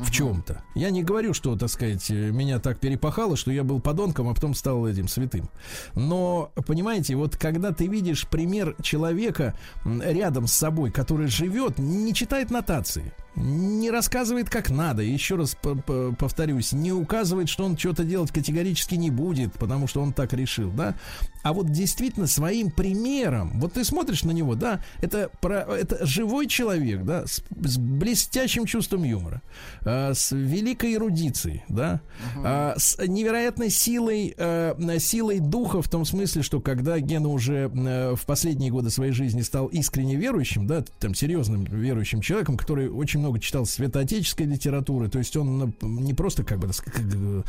В 0.00 0.10
чем-то. 0.10 0.62
Я 0.74 0.90
не 0.90 1.02
говорю, 1.02 1.34
что, 1.34 1.56
так 1.56 1.68
сказать, 1.68 2.10
э, 2.10 2.30
меня 2.30 2.58
так 2.58 2.78
перепахало, 2.78 3.36
что 3.36 3.50
я 3.50 3.62
был 3.64 3.80
подонком, 3.80 4.28
а 4.28 4.34
потом 4.34 4.54
стал 4.54 4.86
этим 4.86 5.08
святым. 5.08 5.50
Но, 5.94 6.52
понимаете, 6.66 7.16
вот 7.16 7.36
когда 7.36 7.72
ты 7.72 7.86
видишь 7.86 8.26
пример 8.26 8.76
человека 8.82 9.54
рядом 9.84 10.46
с 10.46 10.52
собой, 10.52 10.90
который 10.90 11.26
живет, 11.26 11.78
не 11.78 12.14
читает 12.14 12.50
нотации, 12.50 13.12
не 13.36 13.90
рассказывает 13.90 14.50
как 14.50 14.70
надо, 14.70 15.02
еще 15.02 15.36
раз 15.36 15.54
по- 15.54 15.74
по- 15.74 16.14
повторюсь, 16.18 16.72
не 16.72 16.92
указывает, 16.92 17.48
что 17.48 17.64
он 17.64 17.76
что-то 17.76 18.04
делать 18.04 18.30
категорически 18.30 18.94
не 18.96 19.10
будет, 19.10 19.52
потому 19.54 19.86
что 19.86 20.00
он 20.00 20.12
так 20.12 20.32
решил, 20.32 20.70
да, 20.70 20.94
а 21.42 21.52
вот 21.52 21.70
действительно 21.70 22.26
своим 22.26 22.70
примером, 22.70 23.60
вот 23.60 23.74
ты 23.74 23.84
смотришь 23.84 24.24
на 24.24 24.32
него, 24.32 24.54
да, 24.54 24.80
это, 25.00 25.30
про, 25.40 25.60
это 25.60 26.04
живой 26.04 26.46
человек, 26.46 27.04
да, 27.04 27.26
с, 27.26 27.42
с 27.64 27.78
блестящим 27.78 28.66
чувством 28.66 29.04
юмора, 29.04 29.42
э, 29.82 30.12
с 30.14 30.32
великой 30.32 30.94
эрудицией, 30.94 31.64
да, 31.68 32.00
а, 32.36 32.74
с 32.76 32.98
невероятной 32.98 33.70
силой, 33.70 34.34
э, 34.36 34.98
силой 34.98 35.38
духа 35.38 35.82
в 35.82 35.88
том 35.88 36.04
смысле, 36.04 36.42
что 36.42 36.60
когда 36.60 36.98
Гена 36.98 37.28
уже 37.28 37.70
э, 37.72 38.14
в 38.14 38.26
последние 38.26 38.70
годы 38.70 38.90
своей 38.90 39.12
жизни 39.12 39.42
стал 39.42 39.66
искренне 39.66 40.16
верующим, 40.16 40.66
да, 40.66 40.84
там 40.98 41.14
серьезным 41.14 41.64
верующим 41.64 42.20
человеком, 42.20 42.56
который 42.56 42.88
очень 42.88 43.19
много 43.20 43.38
читал 43.38 43.66
святоотеческой 43.66 44.46
литературы, 44.46 45.08
то 45.08 45.18
есть 45.18 45.36
он 45.36 45.62
э, 45.62 45.72
не 45.82 46.14
просто 46.14 46.44
как 46.44 46.58
бы 46.58 46.70
э, 46.70 47.42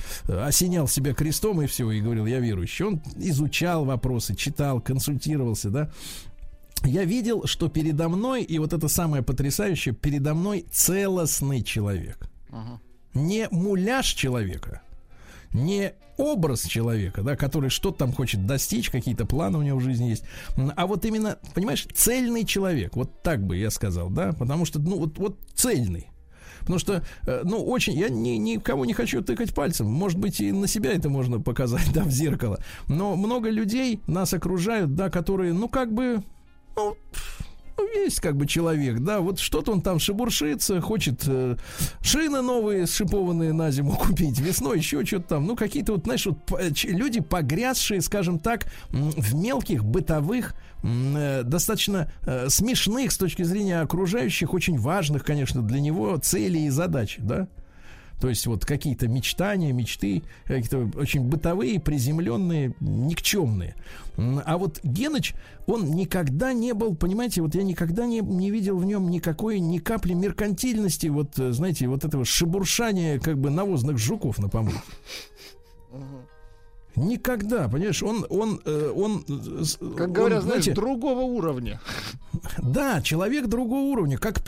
осенял 0.43 0.87
себя 0.87 1.13
крестом 1.13 1.61
и 1.61 1.67
все, 1.67 1.89
и 1.91 2.01
говорил, 2.01 2.25
я 2.25 2.39
верующий, 2.39 2.85
он 2.85 3.01
изучал 3.17 3.85
вопросы, 3.85 4.35
читал, 4.35 4.79
консультировался, 4.79 5.69
да, 5.69 5.91
я 6.83 7.03
видел, 7.05 7.45
что 7.45 7.69
передо 7.69 8.09
мной, 8.09 8.43
и 8.43 8.59
вот 8.59 8.73
это 8.73 8.87
самое 8.87 9.23
потрясающее, 9.23 9.93
передо 9.93 10.33
мной 10.33 10.65
целостный 10.71 11.61
человек. 11.63 12.29
Не 13.13 13.47
муляж 13.51 14.07
человека, 14.13 14.81
не 15.53 15.93
образ 16.17 16.63
человека, 16.63 17.23
да, 17.23 17.35
который 17.35 17.69
что-то 17.69 17.99
там 17.99 18.13
хочет 18.13 18.45
достичь, 18.45 18.89
какие-то 18.89 19.25
планы 19.25 19.57
у 19.57 19.61
него 19.61 19.79
в 19.79 19.83
жизни 19.83 20.05
есть, 20.05 20.23
а 20.75 20.87
вот 20.87 21.05
именно, 21.05 21.37
понимаешь, 21.53 21.87
цельный 21.93 22.45
человек, 22.45 22.95
вот 22.95 23.23
так 23.23 23.43
бы 23.43 23.57
я 23.57 23.69
сказал, 23.71 24.09
да, 24.09 24.33
потому 24.33 24.65
что, 24.65 24.79
ну, 24.79 24.97
вот, 24.99 25.17
вот 25.17 25.37
цельный. 25.55 26.07
Потому 26.61 26.77
что, 26.77 27.03
э, 27.25 27.41
ну, 27.43 27.63
очень, 27.65 27.93
я 27.93 28.09
ни, 28.09 28.31
никого 28.31 28.85
не 28.85 28.93
хочу 28.93 29.23
тыкать 29.23 29.51
пальцем. 29.53 29.87
Может 29.87 30.19
быть, 30.19 30.39
и 30.39 30.51
на 30.51 30.67
себя 30.67 30.93
это 30.93 31.09
можно 31.09 31.39
показать, 31.39 31.89
да, 31.93 32.03
в 32.03 32.11
зеркало. 32.11 32.59
Но 32.87 33.15
много 33.15 33.49
людей 33.49 33.99
нас 34.05 34.33
окружают, 34.33 34.93
да, 34.93 35.09
которые, 35.09 35.53
ну, 35.53 35.67
как 35.67 35.91
бы, 35.91 36.21
ну, 36.75 36.95
ну, 37.81 38.03
есть 38.03 38.19
как 38.19 38.35
бы 38.35 38.45
человек, 38.45 38.99
да, 38.99 39.19
вот 39.19 39.39
что-то 39.39 39.71
он 39.71 39.81
там 39.81 39.99
шебуршится, 39.99 40.81
хочет 40.81 41.23
э, 41.27 41.55
шины 42.01 42.41
новые 42.41 42.85
шипованные 42.85 43.53
на 43.53 43.71
зиму 43.71 43.95
купить, 43.99 44.39
весной 44.39 44.77
еще 44.77 45.05
что-то 45.05 45.27
там, 45.29 45.45
ну, 45.45 45.55
какие-то 45.55 45.93
вот, 45.93 46.03
знаешь, 46.03 46.25
вот 46.25 46.37
люди, 46.83 47.21
погрязшие, 47.21 48.01
скажем 48.01 48.39
так, 48.39 48.65
в 48.89 49.35
мелких 49.35 49.83
бытовых, 49.83 50.55
э, 50.83 51.43
достаточно 51.43 52.11
э, 52.21 52.49
смешных 52.49 53.11
с 53.11 53.17
точки 53.17 53.43
зрения 53.43 53.81
окружающих, 53.81 54.53
очень 54.53 54.77
важных, 54.77 55.23
конечно, 55.23 55.61
для 55.61 55.79
него 55.79 56.17
целей 56.17 56.65
и 56.65 56.69
задач, 56.69 57.17
да, 57.19 57.47
то 58.21 58.29
есть 58.29 58.45
вот 58.45 58.65
какие-то 58.65 59.07
мечтания, 59.07 59.73
мечты, 59.73 60.21
какие-то 60.45 60.91
очень 60.97 61.21
бытовые, 61.21 61.79
приземленные, 61.79 62.75
никчемные. 62.79 63.75
А 64.45 64.57
вот 64.59 64.79
Геныч, 64.83 65.33
он 65.65 65.91
никогда 65.91 66.53
не 66.53 66.73
был, 66.73 66.95
понимаете, 66.95 67.41
вот 67.41 67.55
я 67.55 67.63
никогда 67.63 68.05
не, 68.05 68.19
не 68.19 68.51
видел 68.51 68.77
в 68.77 68.85
нем 68.85 69.09
никакой, 69.09 69.59
ни 69.59 69.79
капли 69.79 70.13
меркантильности, 70.13 71.07
вот, 71.07 71.39
э, 71.39 71.51
знаете, 71.51 71.87
вот 71.87 72.05
этого 72.05 72.23
шебуршания 72.23 73.19
как 73.19 73.39
бы 73.39 73.49
навозных 73.49 73.97
жуков 73.97 74.37
на 74.37 74.49
помойке. 74.49 74.79
Никогда, 76.95 77.67
понимаешь, 77.69 78.03
он, 78.03 78.25
он, 78.29 78.59
э, 78.65 78.91
он, 78.95 79.23
Как 79.95 80.07
он, 80.07 80.13
говорят, 80.13 80.43
знаешь, 80.43 80.63
знаете, 80.63 80.73
другого 80.73 81.21
уровня. 81.21 81.79
да, 82.61 83.01
человек 83.01 83.47
другого 83.47 83.81
уровня. 83.91 84.17
Как, 84.17 84.41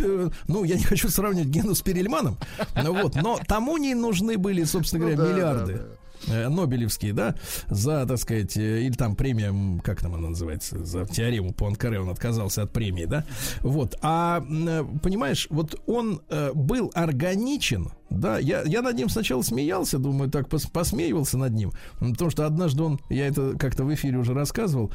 ну, 0.47 0.63
я 0.63 0.75
не 0.75 0.83
хочу 0.83 1.09
сравнивать 1.09 1.47
Гену 1.47 1.73
с 1.73 1.81
Перельманом, 1.81 2.37
ну 2.81 2.93
вот, 3.01 3.15
но 3.15 3.39
тому 3.47 3.77
не 3.77 3.95
нужны 3.95 4.37
были, 4.37 4.63
собственно 4.65 4.99
говоря, 5.05 5.17
Ну 5.17 5.23
да, 5.23 5.31
миллиарды. 5.33 5.73
да, 5.73 5.79
э, 5.79 5.95
Нобелевские, 6.27 7.13
да, 7.13 7.35
за, 7.69 8.05
так 8.05 8.17
сказать, 8.17 8.57
э, 8.57 8.81
или 8.81 8.93
там 8.93 9.15
премия, 9.15 9.53
как 9.83 10.01
там 10.01 10.15
она 10.15 10.29
называется, 10.29 10.83
за 10.83 11.05
теорему 11.05 11.53
по 11.53 11.67
Анкаре 11.67 11.99
он 11.99 12.09
отказался 12.09 12.63
от 12.63 12.71
премии, 12.71 13.05
да, 13.05 13.25
вот, 13.61 13.97
а, 14.01 14.43
э, 14.49 14.83
понимаешь, 15.01 15.47
вот 15.49 15.81
он 15.85 16.21
э, 16.29 16.51
был 16.53 16.91
органичен, 16.93 17.89
да, 18.09 18.37
я, 18.37 18.61
я 18.63 18.81
над 18.81 18.95
ним 18.95 19.09
сначала 19.09 19.41
смеялся, 19.41 19.97
думаю, 19.97 20.29
так 20.29 20.47
пос- 20.47 20.69
посмеивался 20.71 21.37
над 21.37 21.53
ним, 21.53 21.71
потому 21.99 22.29
что 22.29 22.45
однажды 22.45 22.83
он, 22.83 22.99
я 23.09 23.27
это 23.27 23.55
как-то 23.57 23.83
в 23.83 23.93
эфире 23.93 24.17
уже 24.17 24.33
рассказывал, 24.33 24.91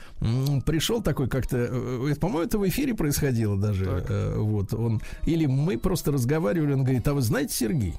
пришел 0.65 1.03
такой 1.03 1.29
как-то, 1.29 1.57
э, 1.59 2.11
э, 2.11 2.15
по-моему, 2.15 2.47
это 2.47 2.59
в 2.59 2.69
эфире 2.69 2.95
происходило 2.95 3.57
даже, 3.57 4.05
э, 4.09 4.37
вот, 4.39 4.73
он, 4.73 5.01
или 5.27 5.47
мы 5.47 5.79
просто 5.79 6.13
разговаривали, 6.13 6.73
он 6.73 6.85
говорит, 6.85 7.07
а 7.09 7.15
вы 7.15 7.23
знаете, 7.23 7.55
Сергей, 7.55 7.95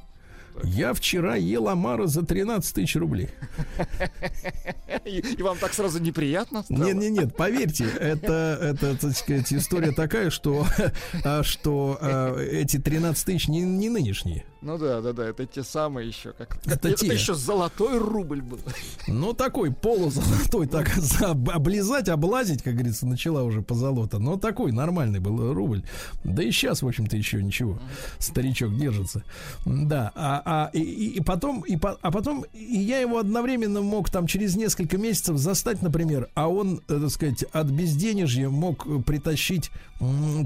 я 0.64 0.94
вчера 0.94 1.36
ел 1.36 1.68
омара 1.70 2.08
за 2.08 2.24
13 2.24 2.76
тысяч 2.76 2.96
рублей. 2.96 3.30
И, 5.06 5.42
вам 5.42 5.58
так 5.58 5.74
сразу 5.74 6.00
неприятно? 6.00 6.66
Нет, 6.70 6.96
нет, 6.96 7.12
нет, 7.12 7.36
поверьте, 7.36 7.86
это, 7.86 8.58
это, 8.62 8.98
так 8.98 9.16
сказать, 9.16 9.52
история 9.54 9.92
такая, 9.92 10.30
что, 10.30 10.66
а, 11.24 11.44
что 11.44 11.98
а, 12.02 12.38
эти 12.40 12.78
13 12.78 13.26
тысяч 13.26 13.48
не, 13.48 13.62
не 13.62 13.90
нынешние. 13.90 14.46
Ну 14.62 14.78
да, 14.78 15.00
да, 15.00 15.14
да, 15.14 15.26
это 15.30 15.46
те 15.46 15.64
самые 15.64 16.10
еще 16.10 16.34
как. 16.34 16.58
Это 16.66 16.92
те. 16.92 17.08
еще 17.08 17.34
золотой 17.34 17.98
рубль 17.98 18.42
был. 18.42 18.60
Ну, 19.08 19.34
такой 19.34 19.72
полузолотой, 19.72 20.68
так 20.68 20.90
за- 20.98 21.30
облизать, 21.32 22.10
облазить, 22.10 22.62
как 22.62 22.74
говорится, 22.74 23.08
начала 23.08 23.44
уже 23.44 23.62
позолота. 23.62 24.20
Но 24.20 24.36
такой 24.38 24.74
нормальный 24.74 25.20
был 25.22 25.54
рубль. 25.54 25.84
Да 26.26 26.44
и 26.44 26.52
сейчас, 26.52 26.82
в 26.82 26.88
общем-то, 26.88 27.16
еще 27.16 27.42
ничего. 27.42 27.80
Старичок 28.18 28.76
держится. 28.78 29.24
Да, 29.66 30.12
а, 30.14 30.42
а, 30.44 30.70
и, 30.74 30.82
и- 30.82 31.22
потом, 31.22 31.62
и, 31.62 31.78
по- 31.78 31.98
а 32.02 32.12
потом 32.12 32.44
и 32.54 32.80
я 32.80 33.00
его 33.00 33.18
одновременно 33.20 33.82
мог 33.82 34.10
там 34.10 34.28
через 34.28 34.58
несколько 34.58 34.98
месяцев 34.98 35.38
застать, 35.38 35.82
например, 35.82 36.28
а 36.34 36.50
он, 36.50 36.82
э, 36.90 37.00
так 37.00 37.10
сказать, 37.12 37.44
от 37.54 37.68
безденежья 37.68 38.50
мог 38.50 38.86
э, 38.86 39.00
притащить 39.06 39.72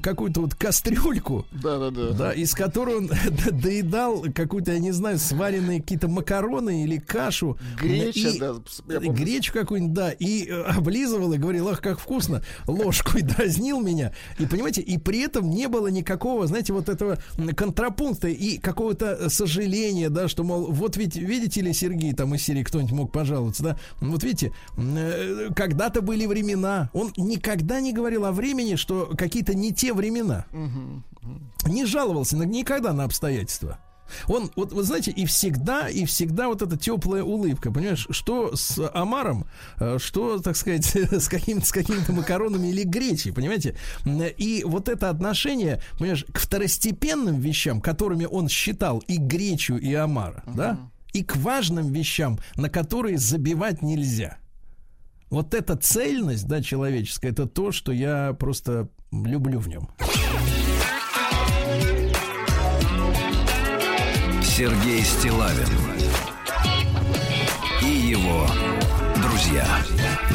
какую-то 0.01 0.41
вот 0.41 0.55
кастрюльку, 0.55 1.45
Да, 1.51 1.77
да, 1.77 1.91
да. 1.91 2.09
да, 2.11 2.31
из 2.33 2.53
которой 2.53 2.97
он 2.97 3.09
доедал 3.51 4.25
какую-то, 4.33 4.71
я 4.73 4.79
не 4.79 4.91
знаю, 4.91 5.19
сваренные 5.19 5.79
какие-то 5.81 6.07
макароны 6.07 6.83
или 6.83 6.97
кашу. 6.97 7.57
Греча, 7.79 8.29
И- 8.29 8.39
да. 8.39 8.55
Гречу 8.99 9.53
какую-нибудь, 9.53 9.93
да, 9.93 10.11
и 10.11 10.47
э, 10.47 10.61
облизывал 10.63 11.33
и 11.33 11.37
говорил, 11.37 11.69
ах, 11.69 11.81
как 11.81 11.99
вкусно, 11.99 12.41
ложку 12.67 13.17
и 13.17 13.21
дразнил 13.21 13.79
меня. 13.79 14.11
И 14.39 14.45
понимаете, 14.45 14.81
и 14.81 14.97
при 14.97 15.19
этом 15.19 15.49
не 15.49 15.67
было 15.67 15.87
никакого, 15.87 16.47
знаете, 16.47 16.73
вот 16.73 16.89
этого 16.89 17.17
контрапункта 17.55 18.27
и 18.29 18.57
какого-то 18.57 19.17
э, 19.19 19.29
сожаления, 19.29 20.09
да, 20.09 20.27
что, 20.27 20.43
мол, 20.43 20.71
вот 20.71 20.97
ведь, 20.97 21.15
видите 21.15 21.61
ли, 21.61 21.73
Сергей, 21.73 22.13
там 22.13 22.33
из 22.33 22.41
серии 22.43 22.63
кто-нибудь 22.63 22.91
мог 22.93 23.11
пожаловаться, 23.11 23.63
да, 23.63 23.77
вот 24.01 24.23
видите, 24.23 24.51
э, 24.77 25.49
когда-то 25.55 26.01
были 26.01 26.25
времена. 26.25 26.89
Он 26.93 27.11
никогда 27.17 27.79
не 27.81 27.93
говорил 27.93 28.25
о 28.25 28.31
времени, 28.31 28.75
что 28.75 29.11
какие-то 29.43 29.53
не 29.59 29.73
те 29.73 29.93
времена. 29.93 30.45
Не 31.65 31.85
жаловался 31.85 32.37
никогда 32.37 32.93
на 32.93 33.03
обстоятельства. 33.03 33.79
Он, 34.27 34.51
вот 34.55 34.73
вы 34.73 34.83
знаете, 34.83 35.11
и 35.11 35.25
всегда, 35.25 35.87
и 35.87 36.05
всегда 36.05 36.49
вот 36.49 36.61
эта 36.61 36.77
теплая 36.77 37.23
улыбка, 37.23 37.71
понимаешь, 37.71 38.05
что 38.11 38.53
с 38.53 38.77
омаром, 38.93 39.45
э, 39.79 39.97
что, 39.97 40.39
так 40.39 40.57
сказать, 40.57 40.85
с, 41.11 41.29
каким, 41.29 41.63
с 41.63 41.71
какими-то 41.71 42.11
макаронами 42.11 42.67
или 42.67 42.83
гречей, 42.83 43.31
понимаете? 43.31 43.75
И 44.05 44.63
вот 44.67 44.89
это 44.89 45.09
отношение, 45.09 45.81
понимаешь, 45.97 46.25
к 46.31 46.37
второстепенным 46.37 47.39
вещам, 47.39 47.81
которыми 47.81 48.25
он 48.25 48.49
считал 48.49 48.99
и 49.07 49.17
гречу, 49.17 49.77
и 49.77 49.93
омара, 49.93 50.43
да, 50.53 50.77
и 51.13 51.23
к 51.23 51.37
важным 51.37 51.91
вещам, 51.91 52.37
на 52.55 52.69
которые 52.69 53.17
забивать 53.17 53.81
нельзя. 53.81 54.37
Вот 55.29 55.55
эта 55.55 55.75
цельность, 55.75 56.45
да, 56.45 56.61
человеческая, 56.61 57.29
это 57.29 57.47
то, 57.47 57.71
что 57.71 57.91
я 57.91 58.35
просто 58.37 58.89
люблю 59.25 59.59
в 59.59 59.67
нем. 59.67 59.87
Сергей 64.41 65.01
Стилавин 65.01 65.67
и 67.81 67.85
его 67.85 68.47
друзья 69.21 69.65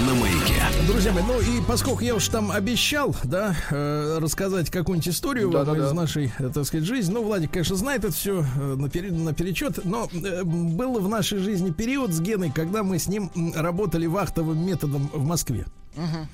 на 0.06 0.14
маяке. 0.14 0.62
Друзья 0.86 1.12
мои, 1.12 1.22
ну 1.22 1.40
и 1.40 1.60
поскольку 1.66 2.02
я 2.02 2.14
уж 2.14 2.28
там 2.28 2.50
обещал, 2.50 3.14
да, 3.24 3.54
э, 3.70 4.18
рассказать 4.20 4.70
какую-нибудь 4.70 5.08
историю 5.08 5.50
вам 5.50 5.64
Да-да-да. 5.64 5.86
из 5.86 5.92
нашей, 5.92 6.32
э, 6.38 6.50
так 6.52 6.64
сказать, 6.64 6.86
жизни. 6.86 7.12
Ну, 7.12 7.24
Владик, 7.24 7.52
конечно, 7.52 7.76
знает 7.76 8.04
это 8.04 8.12
все 8.12 8.44
наперечет, 8.56 9.84
но 9.84 10.08
э, 10.12 10.44
был 10.44 10.98
в 11.00 11.08
нашей 11.08 11.38
жизни 11.38 11.70
период 11.70 12.12
с 12.12 12.20
Геной, 12.20 12.50
когда 12.54 12.82
мы 12.82 12.98
с 12.98 13.06
ним 13.06 13.30
работали 13.54 14.06
вахтовым 14.06 14.64
методом 14.66 15.10
в 15.12 15.24
Москве. 15.24 15.66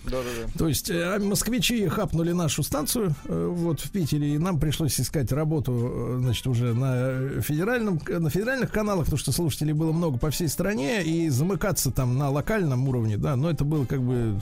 Да-да-да. 0.04 0.58
То 0.58 0.68
есть 0.68 0.90
э, 0.90 1.18
москвичи 1.18 1.86
хапнули 1.88 2.32
нашу 2.32 2.62
станцию 2.62 3.14
э, 3.24 3.52
вот 3.52 3.80
в 3.80 3.90
Питере, 3.90 4.34
и 4.34 4.38
нам 4.38 4.60
пришлось 4.60 5.00
искать 5.00 5.32
работу, 5.32 5.72
э, 5.72 6.18
значит, 6.20 6.46
уже 6.46 6.74
на 6.74 7.40
федеральном, 7.40 8.00
на 8.06 8.30
федеральных 8.30 8.70
каналах, 8.70 9.04
потому 9.04 9.18
что 9.18 9.32
слушателей 9.32 9.72
было 9.72 9.92
много 9.92 10.18
по 10.18 10.30
всей 10.30 10.48
стране, 10.48 11.02
и 11.02 11.28
замыкаться 11.30 11.90
там 11.90 12.18
на 12.18 12.30
локальном 12.30 12.88
уровне, 12.88 13.16
да, 13.16 13.33
но 13.36 13.50
это 13.50 13.64
было 13.64 13.84
как 13.84 14.02
бы 14.02 14.40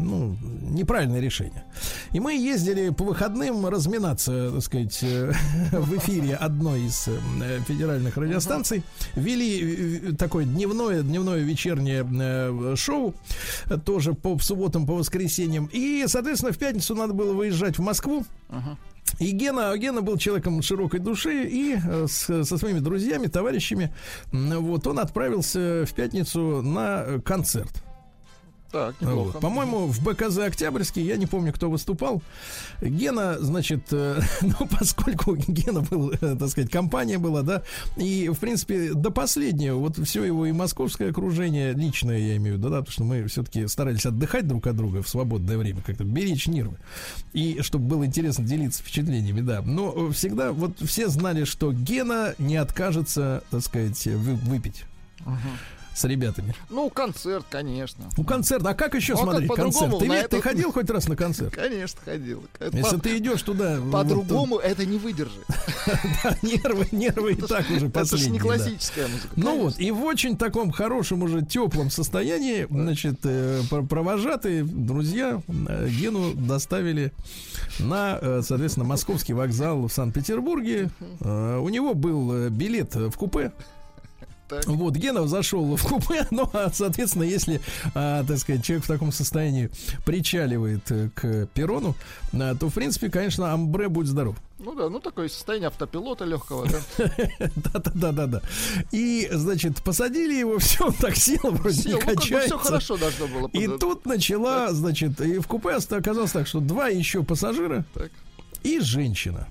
ну, 0.00 0.36
неправильное 0.70 1.20
решение. 1.20 1.64
И 2.12 2.20
мы 2.20 2.34
ездили 2.34 2.90
по 2.90 3.04
выходным 3.04 3.66
разминаться, 3.66 4.50
так 4.52 4.62
сказать, 4.62 4.98
э, 5.02 5.32
в 5.72 5.96
эфире 5.98 6.34
одной 6.34 6.82
из 6.82 7.08
э, 7.08 7.60
федеральных 7.66 8.16
радиостанций. 8.16 8.82
Вели 9.14 10.10
э, 10.10 10.12
такое 10.16 10.44
дневное, 10.44 11.02
дневное 11.02 11.38
вечернее 11.38 12.76
шоу, 12.76 13.14
тоже 13.84 14.14
по 14.14 14.38
субботам, 14.38 14.86
по 14.86 14.94
воскресеньям. 14.94 15.68
И, 15.72 16.04
соответственно, 16.06 16.52
в 16.52 16.58
пятницу 16.58 16.94
надо 16.94 17.12
было 17.12 17.32
выезжать 17.32 17.78
в 17.78 17.82
Москву. 17.82 18.24
И 19.20 19.32
Гена, 19.32 19.76
Гена 19.76 20.00
был 20.02 20.16
человеком 20.16 20.62
широкой 20.62 20.98
души, 21.00 21.44
и 21.44 21.76
э, 21.76 22.06
с- 22.08 22.44
со 22.44 22.58
своими 22.58 22.78
друзьями, 22.80 23.26
товарищами, 23.26 23.92
вот 24.32 24.86
он 24.86 24.98
отправился 24.98 25.84
в 25.86 25.92
пятницу 25.94 26.62
на 26.62 27.02
э, 27.06 27.20
концерт. 27.20 27.84
Так, 28.72 29.00
неплохо. 29.00 29.32
Вот. 29.32 29.40
По-моему, 29.40 29.86
в 29.86 30.00
БКЗ 30.02 30.38
Октябрьский, 30.38 31.02
я 31.02 31.16
не 31.16 31.26
помню, 31.26 31.52
кто 31.52 31.68
выступал. 31.68 32.22
Гена, 32.80 33.36
значит, 33.40 33.86
э, 33.90 34.20
ну, 34.42 34.68
поскольку 34.78 35.34
Гена 35.36 35.80
был, 35.80 36.12
э, 36.12 36.36
так 36.36 36.48
сказать, 36.48 36.70
компания 36.70 37.18
была, 37.18 37.42
да, 37.42 37.62
и, 37.96 38.28
в 38.28 38.38
принципе, 38.38 38.92
до 38.94 39.10
последнего, 39.10 39.76
вот 39.76 39.98
все 39.98 40.22
его 40.24 40.46
и 40.46 40.52
московское 40.52 41.10
окружение, 41.10 41.72
личное, 41.72 42.18
я 42.18 42.36
имею 42.36 42.56
в 42.56 42.58
виду, 42.58 42.70
да, 42.70 42.78
потому 42.78 42.92
что 42.92 43.04
мы 43.04 43.26
все-таки 43.26 43.66
старались 43.66 44.06
отдыхать 44.06 44.46
друг 44.46 44.66
от 44.68 44.76
друга 44.76 45.02
в 45.02 45.08
свободное 45.08 45.58
время, 45.58 45.80
как-то 45.84 46.04
беречь 46.04 46.46
нервы, 46.46 46.76
и 47.32 47.58
чтобы 47.62 47.86
было 47.86 48.06
интересно 48.06 48.44
делиться 48.44 48.82
впечатлениями, 48.82 49.40
да. 49.40 49.62
Но 49.62 50.10
всегда, 50.12 50.52
вот 50.52 50.78
все 50.80 51.08
знали, 51.08 51.42
что 51.44 51.72
Гена 51.72 52.34
не 52.38 52.56
откажется, 52.56 53.42
так 53.50 53.62
сказать, 53.62 54.06
вы- 54.06 54.34
выпить 54.36 54.84
с 56.00 56.04
ребятами. 56.04 56.54
Ну, 56.70 56.88
концерт, 56.90 57.44
конечно. 57.50 58.04
Ну, 58.16 58.24
концерт. 58.24 58.64
А 58.66 58.74
как 58.74 58.94
еще 58.94 59.14
Ну, 59.14 59.20
а 59.20 59.22
смотреть 59.24 59.50
концерт? 59.52 59.98
Ты, 59.98 60.06
ведь- 60.06 60.28
ты 60.28 60.40
ходил 60.40 60.72
хоть 60.72 60.88
раз 60.90 61.08
на 61.08 61.16
концерт? 61.16 61.54
Конечно, 61.54 62.00
ходил. 62.04 62.42
Если 62.72 62.96
по- 62.96 63.02
ты 63.02 63.18
идешь 63.18 63.42
туда... 63.42 63.76
вот 63.80 63.92
По-другому 63.92 64.58
это 64.58 64.84
не 64.86 64.98
выдержит. 64.98 65.44
да, 66.24 66.36
нервы, 66.42 66.86
нервы 66.92 67.32
и 67.32 67.36
так 67.36 67.60
уже 67.70 67.76
Это 67.76 67.80
же 67.80 67.88
последние. 67.90 68.32
не 68.32 68.38
классическая 68.38 69.06
музыка. 69.08 69.28
Ну 69.36 69.62
вот, 69.62 69.78
и 69.78 69.90
в 69.90 70.02
очень 70.04 70.36
таком 70.36 70.70
хорошем 70.70 71.22
уже 71.22 71.42
теплом 71.44 71.90
состоянии, 71.90 72.66
значит, 72.70 73.20
э, 73.24 73.60
пр- 73.68 73.86
провожатые 73.86 74.64
друзья 74.64 75.42
э, 75.68 75.88
Гену 75.88 76.32
доставили 76.34 77.12
на, 77.78 78.18
э, 78.20 78.42
соответственно, 78.44 78.86
московский 78.86 79.32
вокзал 79.34 79.86
в 79.86 79.92
Санкт-Петербурге. 79.92 80.90
У 81.20 81.68
него 81.68 81.94
был 81.94 82.48
билет 82.48 82.94
в 82.94 83.12
купе. 83.12 83.52
Так. 84.50 84.66
Вот, 84.66 84.96
Генов 84.96 85.28
зашел 85.28 85.76
в 85.76 85.82
купе, 85.82 86.26
ну, 86.32 86.50
а, 86.52 86.70
соответственно, 86.72 87.22
если, 87.22 87.60
а, 87.94 88.24
так 88.24 88.38
сказать, 88.38 88.64
человек 88.64 88.84
в 88.84 88.88
таком 88.88 89.12
состоянии 89.12 89.70
причаливает 90.04 90.90
э, 90.90 91.08
к 91.14 91.46
перрону, 91.54 91.94
а, 92.32 92.56
то, 92.56 92.68
в 92.68 92.74
принципе, 92.74 93.10
конечно, 93.10 93.52
амбре 93.52 93.88
будь 93.88 94.08
здоров. 94.08 94.34
Ну 94.58 94.74
да, 94.74 94.90
ну 94.90 94.98
такое 94.98 95.28
состояние 95.28 95.68
автопилота 95.68 96.24
легкого, 96.24 96.66
да. 96.66 96.80
Да-да-да-да-да. 97.72 98.42
И, 98.90 99.28
значит, 99.30 99.82
посадили 99.84 100.34
его, 100.34 100.58
все, 100.58 100.86
он 100.86 100.94
так 100.94 101.14
сел, 101.14 101.38
вроде 101.44 101.88
не 101.88 101.94
ну, 101.94 102.00
качается. 102.00 102.58
все 102.58 102.58
хорошо 102.58 102.96
должно 102.96 103.28
было. 103.28 103.48
И 103.52 103.68
тут 103.68 104.04
начала, 104.04 104.72
значит, 104.72 105.20
и 105.20 105.38
в 105.38 105.46
купе 105.46 105.70
оказалось 105.70 106.32
так, 106.32 106.48
что 106.48 106.58
два 106.58 106.88
еще 106.88 107.22
пассажира 107.22 107.84
и 108.64 108.80
женщина. 108.80 109.46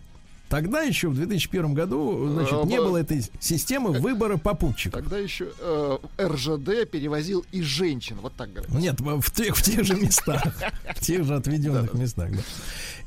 Тогда 0.50 0.82
еще 0.82 1.10
в 1.10 1.16
2001 1.16 1.74
году, 1.74 2.28
значит, 2.30 2.66
не 2.66 2.78
ба- 2.78 2.86
было 2.86 2.98
этой 2.98 3.24
системы 3.40 3.92
выбора 3.92 4.38
попутчиков. 4.38 5.00
Тогда 5.02 5.18
еще 5.18 5.50
э, 5.60 5.98
РЖД 6.20 6.90
перевозил 6.90 7.46
и 7.52 7.62
женщин. 7.62 8.18
Вот 8.22 8.34
так 8.34 8.52
говорят. 8.52 8.72
Нет, 8.72 9.00
в 9.00 9.32
тех, 9.32 9.56
в 9.56 9.62
тех 9.62 9.84
же 9.86 9.96
местах, 9.96 10.44
в 10.96 11.00
тех 11.06 11.24
же 11.24 11.36
отведенных 11.36 11.94
местах, 11.94 12.32
да. 12.32 12.42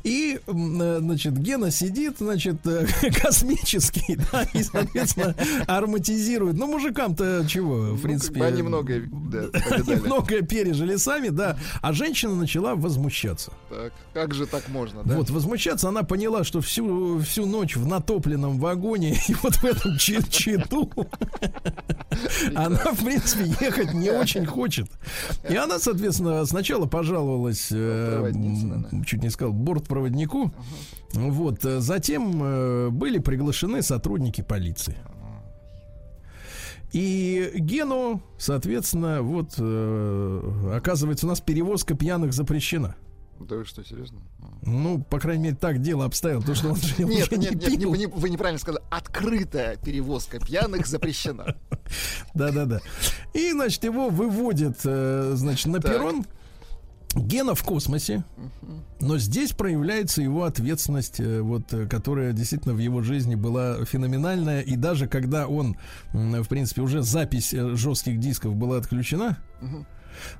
И, 0.04 0.40
э, 0.44 0.98
значит, 1.00 1.36
Гена 1.38 1.70
сидит, 1.70 2.16
значит, 2.18 2.66
э, 2.66 2.86
космический, 3.22 4.18
да, 4.32 4.42
и, 4.52 4.62
соответственно, 4.62 5.34
ароматизирует. 5.68 6.56
Ну, 6.56 6.66
мужикам-то 6.66 7.44
чего, 7.48 7.74
в 7.82 7.92
Ну, 7.92 7.98
принципе... 7.98 8.40
бы 8.40 8.46
они 8.46 8.62
многое, 8.62 9.08
да, 9.12 9.44
Они 9.70 9.94
многое 9.96 10.42
пережили 10.42 10.96
сами, 10.96 11.28
да. 11.28 11.56
А 11.82 11.92
женщина 11.92 12.34
начала 12.34 12.74
возмущаться. 12.74 13.52
Так, 13.70 13.92
как 14.12 14.34
же 14.34 14.46
так 14.46 14.68
можно, 14.68 15.02
да? 15.04 15.16
Вот, 15.16 15.30
возмущаться 15.30 15.88
она 15.88 16.02
поняла, 16.02 16.42
что 16.42 16.60
всю, 16.60 17.20
всю 17.32 17.46
ночь 17.46 17.76
в 17.76 17.86
натопленном 17.86 18.58
вагоне 18.58 19.16
и 19.28 19.34
вот 19.42 19.54
в 19.54 19.64
этом 19.64 19.96
чи- 19.96 20.22
читу 20.28 20.90
она, 22.54 22.76
в 22.92 23.02
принципе, 23.02 23.44
ехать 23.64 23.94
не 23.94 24.10
очень 24.10 24.44
хочет. 24.44 24.86
И 25.48 25.56
она, 25.56 25.78
соответственно, 25.78 26.44
сначала 26.44 26.84
пожаловалась, 26.84 27.68
э, 27.70 28.32
чуть 29.06 29.22
не 29.22 29.30
сказал, 29.30 29.54
бортпроводнику. 29.54 30.52
Вот, 31.14 31.64
э, 31.64 31.80
затем 31.80 32.42
э, 32.42 32.88
были 32.90 33.18
приглашены 33.18 33.80
сотрудники 33.80 34.42
полиции. 34.42 34.96
И 36.92 37.50
Гену, 37.54 38.22
соответственно, 38.36 39.22
вот, 39.22 39.54
э, 39.56 40.72
оказывается, 40.76 41.24
у 41.24 41.30
нас 41.30 41.40
перевозка 41.40 41.94
пьяных 41.94 42.34
запрещена. 42.34 42.94
Да 43.48 43.56
вы 43.56 43.64
что, 43.64 43.84
серьезно? 43.84 44.20
Ну, 44.62 45.02
по 45.02 45.18
крайней 45.18 45.44
мере, 45.44 45.56
так 45.56 45.80
дело 45.80 46.04
обстояло, 46.04 46.40
потому 46.40 46.56
что 46.56 46.68
он 46.70 46.76
же 46.76 46.94
Нет, 47.04 47.28
уже 47.32 47.40
не 47.40 47.46
нет, 47.46 47.54
нет, 47.54 47.70
не- 47.70 47.76
пил. 47.78 47.94
не- 47.94 48.06
вы 48.06 48.30
неправильно 48.30 48.58
сказали. 48.60 48.82
Открытая 48.90 49.76
перевозка 49.76 50.38
пьяных 50.38 50.86
запрещена. 50.86 51.56
Да-да-да. 52.34 52.80
И, 53.34 53.50
значит, 53.52 53.84
его 53.84 54.08
выводят, 54.08 54.78
э, 54.84 55.32
значит, 55.34 55.66
на 55.66 55.80
перрон. 55.80 56.24
Гена 57.14 57.54
в 57.54 57.62
космосе, 57.62 58.24
но 58.98 59.18
здесь 59.18 59.52
проявляется 59.52 60.22
его 60.22 60.44
ответственность, 60.44 61.20
э, 61.20 61.42
вот, 61.42 61.70
э, 61.74 61.86
которая 61.86 62.32
действительно 62.32 62.72
в 62.72 62.78
его 62.78 63.02
жизни 63.02 63.34
была 63.34 63.84
феноменальная. 63.84 64.62
И 64.62 64.76
даже 64.76 65.06
когда 65.08 65.46
он, 65.46 65.76
в 66.14 66.44
принципе, 66.48 66.80
уже 66.80 67.02
запись 67.02 67.50
жестких 67.50 68.18
дисков 68.18 68.54
была 68.56 68.78
отключена, 68.78 69.36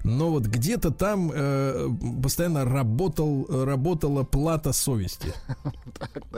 но 0.04 0.30
вот 0.30 0.44
где-то 0.44 0.90
там 0.90 1.30
э, 1.32 1.88
постоянно 2.22 2.64
работал, 2.64 3.46
работала 3.64 4.22
плата 4.24 4.72
совести. 4.72 5.32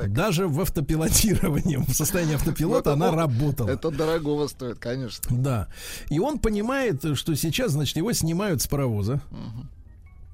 Даже 0.06 0.48
в 0.48 0.60
автопилотировании, 0.60 1.76
в 1.76 1.92
состоянии 1.94 2.34
автопилота 2.34 2.92
она 2.92 3.10
работала. 3.10 3.68
Это 3.68 3.90
дорогого 3.90 4.48
стоит, 4.48 4.78
конечно. 4.78 5.24
Да. 5.30 5.68
И 6.10 6.18
он 6.18 6.38
понимает, 6.38 7.16
что 7.16 7.34
сейчас, 7.34 7.72
значит, 7.72 7.96
его 7.96 8.12
снимают 8.12 8.62
с 8.62 8.66
паровоза. 8.66 9.20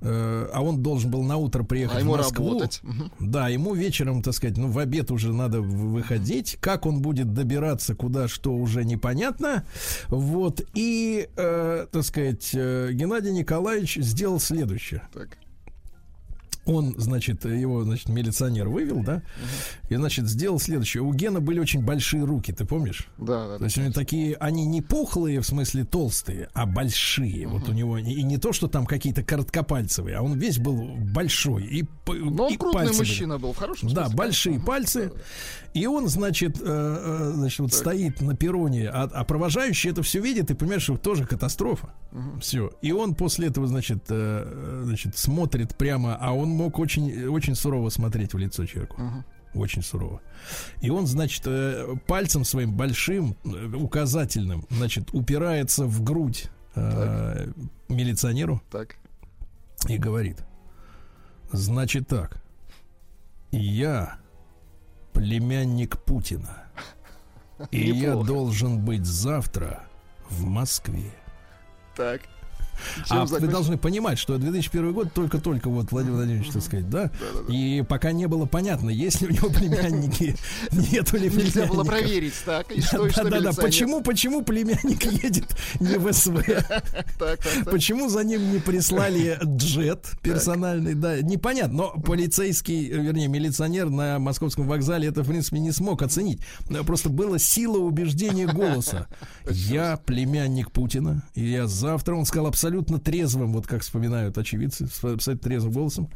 А 0.02 0.60
он 0.62 0.82
должен 0.82 1.10
был 1.10 1.22
на 1.22 1.36
утро 1.36 1.62
приехать 1.62 2.02
А 2.02 2.04
в 2.04 2.06
Москву. 2.06 2.48
работать. 2.48 2.80
Да, 3.18 3.48
ему 3.48 3.74
вечером, 3.74 4.22
так 4.22 4.34
сказать, 4.34 4.56
ну, 4.56 4.68
в 4.68 4.78
обед 4.78 5.10
уже 5.10 5.32
надо 5.32 5.60
выходить. 5.60 6.56
Как 6.60 6.86
он 6.86 7.02
будет 7.02 7.34
добираться 7.34 7.94
куда, 7.94 8.28
что 8.28 8.54
уже 8.54 8.84
непонятно. 8.84 9.64
Вот. 10.08 10.62
И, 10.74 11.28
э, 11.36 11.86
так 11.90 12.02
сказать, 12.04 12.50
э, 12.54 12.90
Геннадий 12.92 13.32
Николаевич 13.32 13.96
сделал 13.96 14.40
следующее. 14.40 15.02
Так. 15.12 15.36
Он, 16.70 16.94
значит, 16.96 17.44
его, 17.44 17.84
значит, 17.84 18.08
милиционер 18.08 18.68
вывел, 18.68 19.02
да, 19.02 19.22
и, 19.88 19.96
значит, 19.96 20.28
сделал 20.28 20.60
следующее. 20.60 21.02
У 21.02 21.12
Гена 21.12 21.40
были 21.40 21.58
очень 21.58 21.84
большие 21.84 22.24
руки, 22.24 22.52
ты 22.52 22.64
помнишь? 22.64 23.08
Да, 23.18 23.48
да, 23.48 23.58
То 23.58 23.64
есть 23.64 23.76
него 23.76 23.92
такие, 23.92 24.36
они 24.36 24.64
не 24.66 24.80
пухлые, 24.80 25.40
в 25.40 25.46
смысле 25.46 25.84
толстые, 25.84 26.48
а 26.54 26.66
большие. 26.66 27.48
Вот 27.48 27.68
у 27.68 27.72
него, 27.72 27.98
и 27.98 28.22
не 28.22 28.38
то, 28.38 28.52
что 28.52 28.68
там 28.68 28.86
какие-то 28.86 29.22
короткопальцевые, 29.22 30.16
а 30.16 30.22
он 30.22 30.38
весь 30.38 30.58
был 30.58 30.96
большой. 30.96 31.64
И, 31.64 31.84
Но 32.06 32.46
он 32.46 32.56
крупный 32.56 32.92
мужчина 32.96 33.38
был, 33.38 33.52
в 33.52 33.56
хорошем 33.56 33.88
Да, 33.92 34.08
большие 34.08 34.60
пальцы. 34.60 35.12
И 35.72 35.86
он, 35.86 36.08
значит, 36.08 36.60
э, 36.60 36.64
э, 36.64 37.32
значит 37.34 37.60
вот 37.60 37.72
стоит 37.72 38.20
на 38.20 38.34
перроне, 38.34 38.88
а, 38.88 39.04
а 39.04 39.24
провожающий 39.24 39.90
это 39.90 40.02
все 40.02 40.20
видит 40.20 40.50
и 40.50 40.54
понимает, 40.54 40.82
что 40.82 40.96
тоже 40.96 41.24
катастрофа. 41.24 41.90
Все. 42.40 42.72
И 42.82 42.92
он 42.92 43.14
после 43.14 43.48
этого, 43.48 43.66
значит, 43.66 44.04
э, 44.08 44.82
значит, 44.84 45.16
смотрит 45.16 45.76
прямо, 45.76 46.16
а 46.20 46.32
он 46.32 46.48
мог 46.48 46.78
очень, 46.78 47.26
очень 47.26 47.54
сурово 47.54 47.90
смотреть 47.90 48.34
в 48.34 48.38
лицо 48.38 48.66
человеку. 48.66 49.24
Очень 49.54 49.82
сурово. 49.82 50.20
И 50.80 50.90
он, 50.90 51.06
значит, 51.06 51.42
э, 51.46 51.96
пальцем 52.06 52.44
своим 52.44 52.76
большим, 52.76 53.36
э, 53.44 53.74
указательным, 53.74 54.64
значит, 54.70 55.10
упирается 55.12 55.86
в 55.86 56.02
грудь 56.04 56.48
э, 56.76 57.52
милиционеру 57.88 58.62
Так. 58.70 58.96
и 59.88 59.98
говорит, 59.98 60.38
значит 61.50 62.06
так, 62.06 62.40
я 63.50 64.19
племянник 65.12 65.98
Путина, 65.98 66.64
и 67.70 67.90
я 67.90 68.08
Неплохо. 68.10 68.26
должен 68.26 68.84
быть 68.84 69.04
завтра 69.04 69.84
в 70.28 70.44
Москве. 70.44 71.10
Так. 71.96 72.22
А 73.08 73.24
вы 73.24 73.40
должны 73.48 73.76
понимать, 73.78 74.18
что 74.18 74.38
2001 74.38 74.92
год 74.92 75.12
только-только 75.12 75.68
вот 75.68 75.90
Владимир 75.90 76.16
Владимирович, 76.16 76.50
так 76.50 76.62
сказать, 76.62 76.88
да? 76.88 77.10
И 77.48 77.84
пока 77.88 78.12
не 78.12 78.26
было 78.26 78.46
понятно, 78.46 78.90
есть 78.90 79.20
ли 79.20 79.28
у 79.28 79.30
него 79.30 79.50
племянники, 79.50 80.36
нету 80.70 81.16
ли 81.16 81.30
Нельзя 81.30 81.66
было 81.66 81.82
племянников. 81.82 81.86
проверить, 81.86 82.34
так, 82.44 82.70
и 82.72 82.80
что, 82.80 83.06
и 83.06 83.10
что 83.10 83.24
Да, 83.24 83.30
да, 83.30 83.30
да. 83.30 83.36
милиционер? 83.40 83.70
Почему, 83.70 84.02
почему 84.02 84.42
племянник 84.42 85.04
едет 85.04 85.56
не 85.80 85.96
в 85.96 86.12
СВ? 86.12 86.44
Почему 87.70 88.08
за 88.08 88.24
ним 88.24 88.52
не 88.52 88.58
прислали 88.58 89.38
джет 89.44 90.06
персональный? 90.22 90.94
Да, 90.94 91.20
непонятно. 91.20 91.76
Но 91.76 91.90
полицейский, 92.00 92.88
вернее, 92.88 93.28
милиционер 93.28 93.88
на 93.90 94.18
московском 94.18 94.66
вокзале 94.66 95.08
это, 95.08 95.22
в 95.22 95.28
принципе, 95.28 95.58
не 95.60 95.72
смог 95.72 96.02
оценить. 96.02 96.40
Просто 96.86 97.08
была 97.08 97.38
сила 97.38 97.78
убеждения 97.78 98.46
голоса. 98.46 99.06
Я 99.50 99.96
племянник 99.96 100.70
Путина, 100.72 101.22
и 101.34 101.44
я 101.50 101.66
завтра, 101.66 102.14
он 102.14 102.24
сказал 102.26 102.46
абсолютно 102.46 102.69
трезвым, 103.00 103.52
вот 103.52 103.66
как 103.66 103.82
вспоминают 103.82 104.38
очевидцы, 104.38 104.84
абсолютно 104.84 105.36
трезвым 105.38 105.72
голосом. 105.72 106.10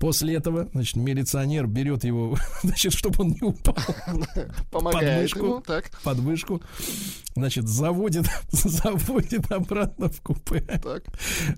После 0.00 0.34
этого, 0.34 0.68
значит, 0.72 0.96
милиционер 0.96 1.66
берет 1.66 2.04
его, 2.04 2.36
значит, 2.62 2.92
чтобы 2.92 3.24
он 3.24 3.28
не 3.28 3.42
упал 3.42 3.76
Помогает 4.70 5.30
подмышку. 5.30 5.38
ему, 5.38 5.60
так, 5.60 5.90
под 6.02 6.18
вышку, 6.18 6.62
значит, 7.36 7.68
заводит, 7.68 8.26
заводит 8.50 9.50
обратно 9.52 10.08
в 10.08 10.20
купе. 10.20 10.60
так. 10.60 11.04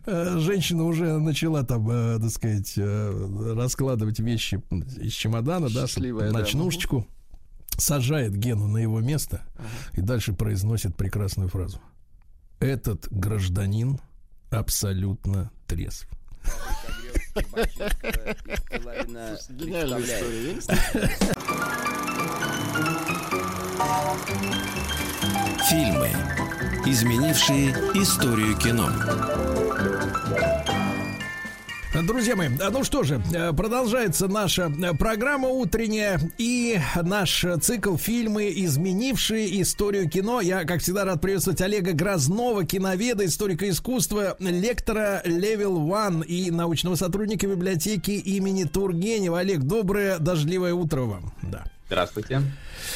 Э, 0.06 0.38
Женщина 0.38 0.84
уже 0.84 1.18
начала 1.18 1.64
там, 1.64 1.90
э, 1.90 2.18
так 2.20 2.30
сказать, 2.30 2.74
э, 2.76 3.54
раскладывать 3.56 4.18
вещи 4.20 4.62
из 4.98 5.12
чемодана, 5.12 5.68
да, 5.70 5.86
Счастливая, 5.86 6.30
да. 6.30 6.38
ночнушечку, 6.40 7.06
сажает 7.78 8.36
Гену 8.36 8.68
на 8.68 8.78
его 8.78 9.00
место 9.00 9.42
и 9.94 10.00
дальше 10.00 10.32
произносит 10.32 10.96
прекрасную 10.96 11.48
фразу. 11.48 11.80
Этот 12.60 13.08
гражданин 13.10 13.98
абсолютно 14.50 15.50
трезв. 15.66 16.06
Фильмы, 25.68 26.10
изменившие 26.86 27.70
историю 27.94 28.56
кино. 28.56 28.88
Друзья 32.02 32.36
мои, 32.36 32.48
а 32.60 32.70
ну 32.70 32.84
что 32.84 33.04
же, 33.04 33.22
э, 33.32 33.52
продолжается 33.54 34.28
наша 34.28 34.70
э, 34.70 34.94
программа 34.94 35.48
утренняя 35.48 36.20
и 36.36 36.78
наш 37.02 37.42
э, 37.44 37.56
цикл 37.56 37.96
фильмы, 37.96 38.52
изменившие 38.54 39.62
историю 39.62 40.08
кино. 40.10 40.42
Я, 40.42 40.64
как 40.64 40.82
всегда, 40.82 41.04
рад 41.04 41.22
приветствовать 41.22 41.62
Олега 41.62 41.92
Грознова, 41.92 42.64
киноведа, 42.64 43.24
историка 43.24 43.68
искусства, 43.70 44.36
лектора 44.40 45.22
Level 45.24 45.86
One 45.88 46.24
и 46.26 46.50
научного 46.50 46.96
сотрудника 46.96 47.46
библиотеки 47.46 48.10
имени 48.10 48.64
Тургенева. 48.64 49.38
Олег, 49.38 49.60
доброе 49.60 50.18
дождливое 50.18 50.74
утро 50.74 51.02
вам. 51.02 51.32
Да. 51.42 51.64
Здравствуйте. 51.86 52.42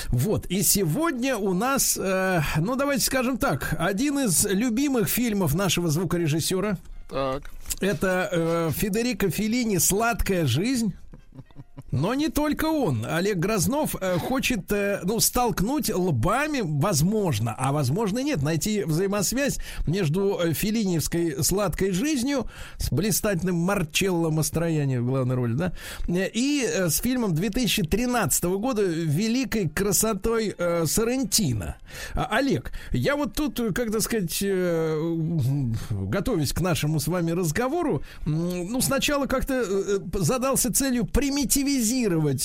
Вот, 0.09 0.47
и 0.47 0.63
сегодня 0.63 1.37
у 1.37 1.55
нас, 1.55 1.97
э, 1.97 2.43
ну 2.59 2.77
давайте 2.77 3.05
скажем 3.05 3.39
так, 3.39 3.75
один 3.79 4.19
из 4.19 4.45
любимых 4.45 5.09
фильмов 5.09 5.55
нашего 5.55 5.89
звукорежиссера. 5.89 6.77
Так. 7.11 7.51
Это 7.81 8.29
э, 8.31 8.71
Федерико 8.75 9.31
Феллини 9.31 9.79
«Сладкая 9.79 10.47
жизнь». 10.47 10.95
Но 11.93 12.15
не 12.15 12.29
только 12.29 12.67
он. 12.67 13.05
Олег 13.05 13.39
Грознов 13.39 13.97
э, 14.01 14.19
хочет, 14.19 14.71
э, 14.71 15.01
ну, 15.03 15.19
столкнуть 15.21 15.93
лбами, 15.93 16.61
возможно, 16.63 17.55
а 17.59 17.73
возможно 17.73 18.21
нет, 18.21 18.43
найти 18.43 18.85
взаимосвязь 18.85 19.59
между 19.87 20.39
э, 20.39 20.53
филиниевской 20.53 21.43
сладкой 21.43 21.91
жизнью 21.91 22.47
с 22.79 22.91
блистательным 22.93 23.57
Марчелло 23.57 24.31
Мастрояни 24.31 24.99
в 24.99 25.07
главной 25.07 25.35
роли, 25.35 25.55
да, 25.55 25.73
и 26.07 26.65
с 26.65 26.99
фильмом 26.99 27.35
2013 27.35 28.45
года 28.45 28.83
«Великой 28.83 29.69
красотой 29.69 30.55
э, 30.57 30.85
Соррентино». 30.87 31.77
А, 32.15 32.29
Олег, 32.31 32.73
я 32.93 33.17
вот 33.17 33.35
тут, 33.35 33.61
как 33.75 33.91
так 33.91 34.01
сказать, 34.03 34.39
э, 34.43 35.17
готовясь 35.91 36.53
к 36.53 36.61
нашему 36.61 37.01
с 37.01 37.09
вами 37.09 37.33
разговору, 37.33 38.03
ну, 38.27 38.81
сначала 38.81 39.27
как-то 39.27 39.65
задался 40.15 40.73
целью 40.73 41.05
примитивизировать 41.05 41.80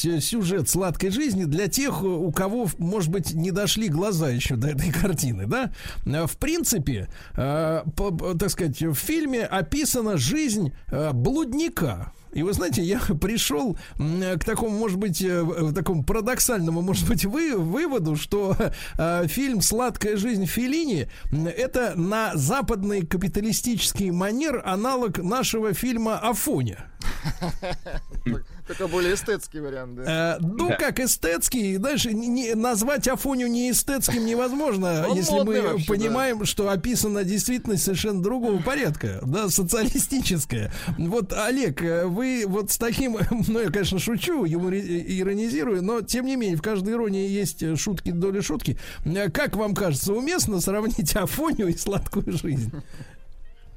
э, 0.06 0.20
сюжет 0.22 0.70
сладкой 0.70 1.10
жизни 1.12 1.44
для 1.46 1.68
тех, 1.68 2.02
э, 2.02 2.06
у 2.06 2.32
кого, 2.32 2.68
может 2.78 3.10
быть, 3.12 3.34
не 3.34 3.52
дошли 3.52 3.88
глаза 3.90 4.30
еще 4.30 4.56
до 4.56 4.70
этой 4.70 4.92
картины, 5.02 5.46
да? 5.46 5.72
Э, 6.06 6.26
В 6.28 6.38
принципе, 6.38 7.08
э, 7.36 7.82
по- 7.96 8.36
так 8.38 8.50
сказать, 8.50 8.82
в 8.82 8.94
фильме 8.96 9.44
описана 9.46 10.18
жизнь 10.18 10.74
э, 10.90 11.12
блудника. 11.14 12.12
И 12.34 12.44
вы 12.44 12.52
знаете, 12.52 12.82
я 12.84 13.00
пришел 13.22 13.78
к 13.98 14.44
такому, 14.46 14.78
может 14.78 14.98
быть, 14.98 15.22
в- 15.22 15.74
такому 15.74 16.04
парадоксальному, 16.04 16.82
может 16.82 17.08
быть, 17.08 17.24
вы, 17.26 17.56
выводу, 17.58 18.16
что 18.18 18.58
э, 18.98 19.28
фильм 19.28 19.62
«Сладкая 19.62 20.18
жизнь 20.18 20.46
Феллини» 20.46 21.08
м, 21.32 21.48
это 21.48 21.94
на 21.96 22.32
западный 22.36 23.06
капиталистический 23.06 24.12
манер 24.12 24.62
аналог 24.66 25.18
нашего 25.20 25.74
фильма 25.74 26.18
«Афоня». 26.20 26.86
Только 28.68 28.88
более 28.88 29.14
эстетский 29.14 29.60
вариант, 29.60 29.96
да. 29.96 30.38
Э, 30.38 30.40
ну, 30.42 30.70
Да. 30.70 30.76
как 30.76 31.00
эстетский, 31.00 31.78
не- 31.78 32.28
не- 32.28 32.56
назвать 32.56 33.08
Афоню 33.08 33.46
не 33.48 33.70
эстетским 33.70 34.26
невозможно, 34.26 35.06
Он 35.08 35.16
если 35.16 35.40
мы 35.42 35.62
вообще, 35.62 35.86
понимаем, 35.88 36.46
что 36.46 36.70
описана 36.70 37.24
действительность 37.24 37.84
совершенно 37.84 38.24
другого 38.24 38.60
порядка, 38.62 39.20
да, 39.24 39.50
социалистическая. 39.50 40.72
Вот, 40.98 41.32
Олег, 41.34 41.84
э, 41.84 42.06
вы 42.08 42.46
вот 42.48 42.72
с 42.72 42.78
таким, 42.78 43.18
ну, 43.48 43.60
я, 43.60 43.70
конечно, 43.70 44.00
шучу, 44.00 44.46
юмори- 44.46 45.04
иронизирую, 45.20 45.84
но, 45.84 46.02
тем 46.02 46.26
не 46.26 46.36
менее, 46.36 46.58
в 46.58 46.62
каждой 46.64 46.94
иронии 46.94 47.28
есть 47.30 47.62
э, 47.62 47.76
шутки, 47.76 48.10
доля 48.12 48.42
шутки. 48.42 48.80
Э, 49.06 49.30
Как 49.30 49.56
вам 49.56 49.76
кажется, 49.76 50.12
уместно 50.14 50.60
сравнить 50.60 51.16
Афоню 51.16 51.68
и 51.68 51.76
сладкую 51.78 52.32
жизнь? 52.36 52.72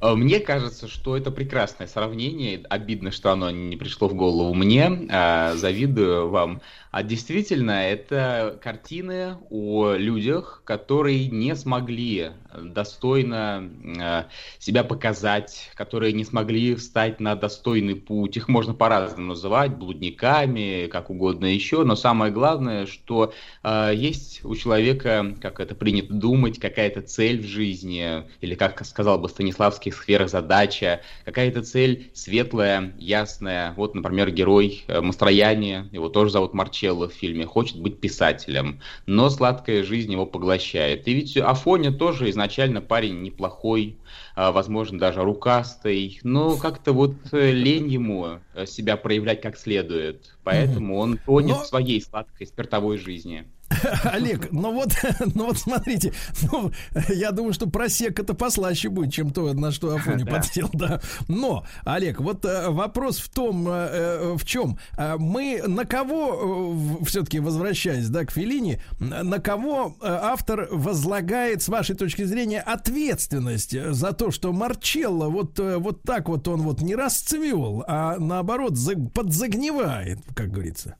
Э, 0.01 0.15
Мне 0.15 0.41
кажется, 0.41 0.89
что 0.89 1.17
это 1.17 1.31
прекрасное 1.31 1.87
сравнение. 1.87 2.65
Обидно, 2.69 3.11
что 3.11 3.33
оно 3.33 3.51
не 3.51 3.77
пришло 3.77 4.09
в 4.09 4.15
голову 4.15 4.55
мне. 4.55 5.07
А, 5.11 5.55
Завидую 5.57 6.29
вам. 6.31 6.63
А 6.99 7.05
действительно, 7.05 7.87
это 7.89 8.59
картины 8.61 9.37
о 9.51 9.93
людях, 9.93 10.63
которые 10.65 11.29
не 11.29 11.55
смогли 11.55 12.33
достойно 12.61 13.71
э, 13.85 14.25
себя 14.59 14.83
показать, 14.83 15.71
которые 15.77 16.13
не 16.13 16.25
смогли 16.25 16.75
встать 16.75 17.21
на 17.21 17.37
достойный 17.37 17.95
путь. 17.95 18.37
Их 18.37 18.49
можно 18.49 18.75
по-разному 18.75 19.29
называть, 19.29 19.77
блудниками, 19.77 20.89
как 20.89 21.11
угодно 21.11 21.47
еще. 21.47 21.85
Но 21.85 21.95
самое 21.95 22.33
главное, 22.33 22.87
что 22.87 23.33
э, 23.63 23.93
есть 23.95 24.45
у 24.45 24.57
человека, 24.57 25.37
как 25.41 25.61
это 25.61 25.77
принято 25.77 26.13
думать, 26.13 26.59
какая-то 26.59 27.03
цель 27.03 27.41
в 27.41 27.47
жизни, 27.47 28.25
или, 28.41 28.57
как 28.57 28.85
сказал 28.85 29.21
бы 29.21 29.29
Станиславский, 29.29 29.93
сфера-задача, 29.93 31.03
какая-то 31.25 31.63
цель 31.63 32.11
светлая, 32.15 32.93
ясная. 32.99 33.75
Вот, 33.77 33.95
например, 33.95 34.31
герой 34.31 34.85
э, 34.89 35.01
Мастрояни, 35.01 35.89
его 35.93 36.09
тоже 36.09 36.33
зовут 36.33 36.55
Марчелло 36.89 37.09
в 37.09 37.13
фильме, 37.13 37.47
хочет 37.47 37.81
быть 37.81 38.01
писателем, 38.01 38.81
но 39.07 39.31
сладкая 39.31 39.85
жизнь 39.85 40.13
его 40.13 40.27
поглощает. 40.27 41.07
И 41.07 41.15
ведь 41.15 41.37
Афоня 41.37 41.93
тоже 41.93 42.31
изначально 42.31 42.49
изначально 42.49 42.81
парень 42.81 43.23
неплохой, 43.23 43.99
а, 44.35 44.53
возможно, 44.53 44.99
даже 44.99 45.23
рукастый, 45.23 46.21
но 46.23 46.57
как-то 46.57 46.93
вот 46.93 47.15
э, 47.33 47.53
лень 47.53 47.89
ему 47.89 48.41
э, 48.55 48.67
себя 48.67 48.97
проявлять 48.97 49.41
как 49.43 49.59
следует. 49.59 50.37
Поэтому 50.45 50.99
он 50.99 51.19
тонет 51.19 51.57
Но- 51.57 51.63
в 51.63 51.67
своей 51.67 52.01
сладкой 52.01 52.47
спиртовой 52.47 52.97
жизни. 52.99 53.47
Олег, 54.05 54.51
ну 54.51 54.73
вот, 54.73 54.93
ну 55.35 55.47
вот 55.47 55.59
смотрите, 55.59 56.13
ну, 56.51 56.73
я 57.09 57.33
думаю, 57.33 57.53
что 57.53 57.69
просек 57.69 58.19
это 58.19 58.35
послаще 58.35 58.89
будет, 58.89 59.13
чем 59.13 59.31
то, 59.31 59.53
на 59.53 59.73
что 59.73 59.95
Афоня 59.95 60.25
Да. 60.25 60.33
подсел, 60.33 60.71
да. 60.73 61.01
Но, 61.29 61.65
Олег, 61.85 62.21
вот 62.21 62.45
э, 62.45 62.71
вопрос 62.71 63.19
в 63.19 63.29
том, 63.29 63.69
э, 63.69 63.73
э, 63.73 64.37
в 64.39 64.45
чем 64.45 64.79
мы 65.19 65.63
на 65.67 65.85
кого 65.85 66.99
все-таки 67.05 67.41
возвращаясь, 67.41 68.09
да, 68.09 68.25
к 68.25 68.31
Филини, 68.31 68.81
на 68.99 69.39
кого 69.39 69.97
автор 70.01 70.69
возлагает, 70.71 71.63
с 71.63 71.69
вашей 71.69 71.95
точки 71.95 72.25
зрения, 72.25 72.61
ответственность 72.61 73.79
за 73.93 74.13
то, 74.13 74.31
что 74.31 74.53
Марчелло 74.53 75.29
вот 75.29 75.59
вот 75.59 76.03
так 76.03 76.29
вот 76.29 76.49
он 76.49 76.63
вот 76.63 76.81
не 76.81 76.95
расцвел, 76.95 77.85
а 77.87 78.17
наоборот 78.19 78.77
за- 78.77 78.97
подзагнивает, 78.97 80.21
как 80.35 80.51
говорится. 80.51 80.97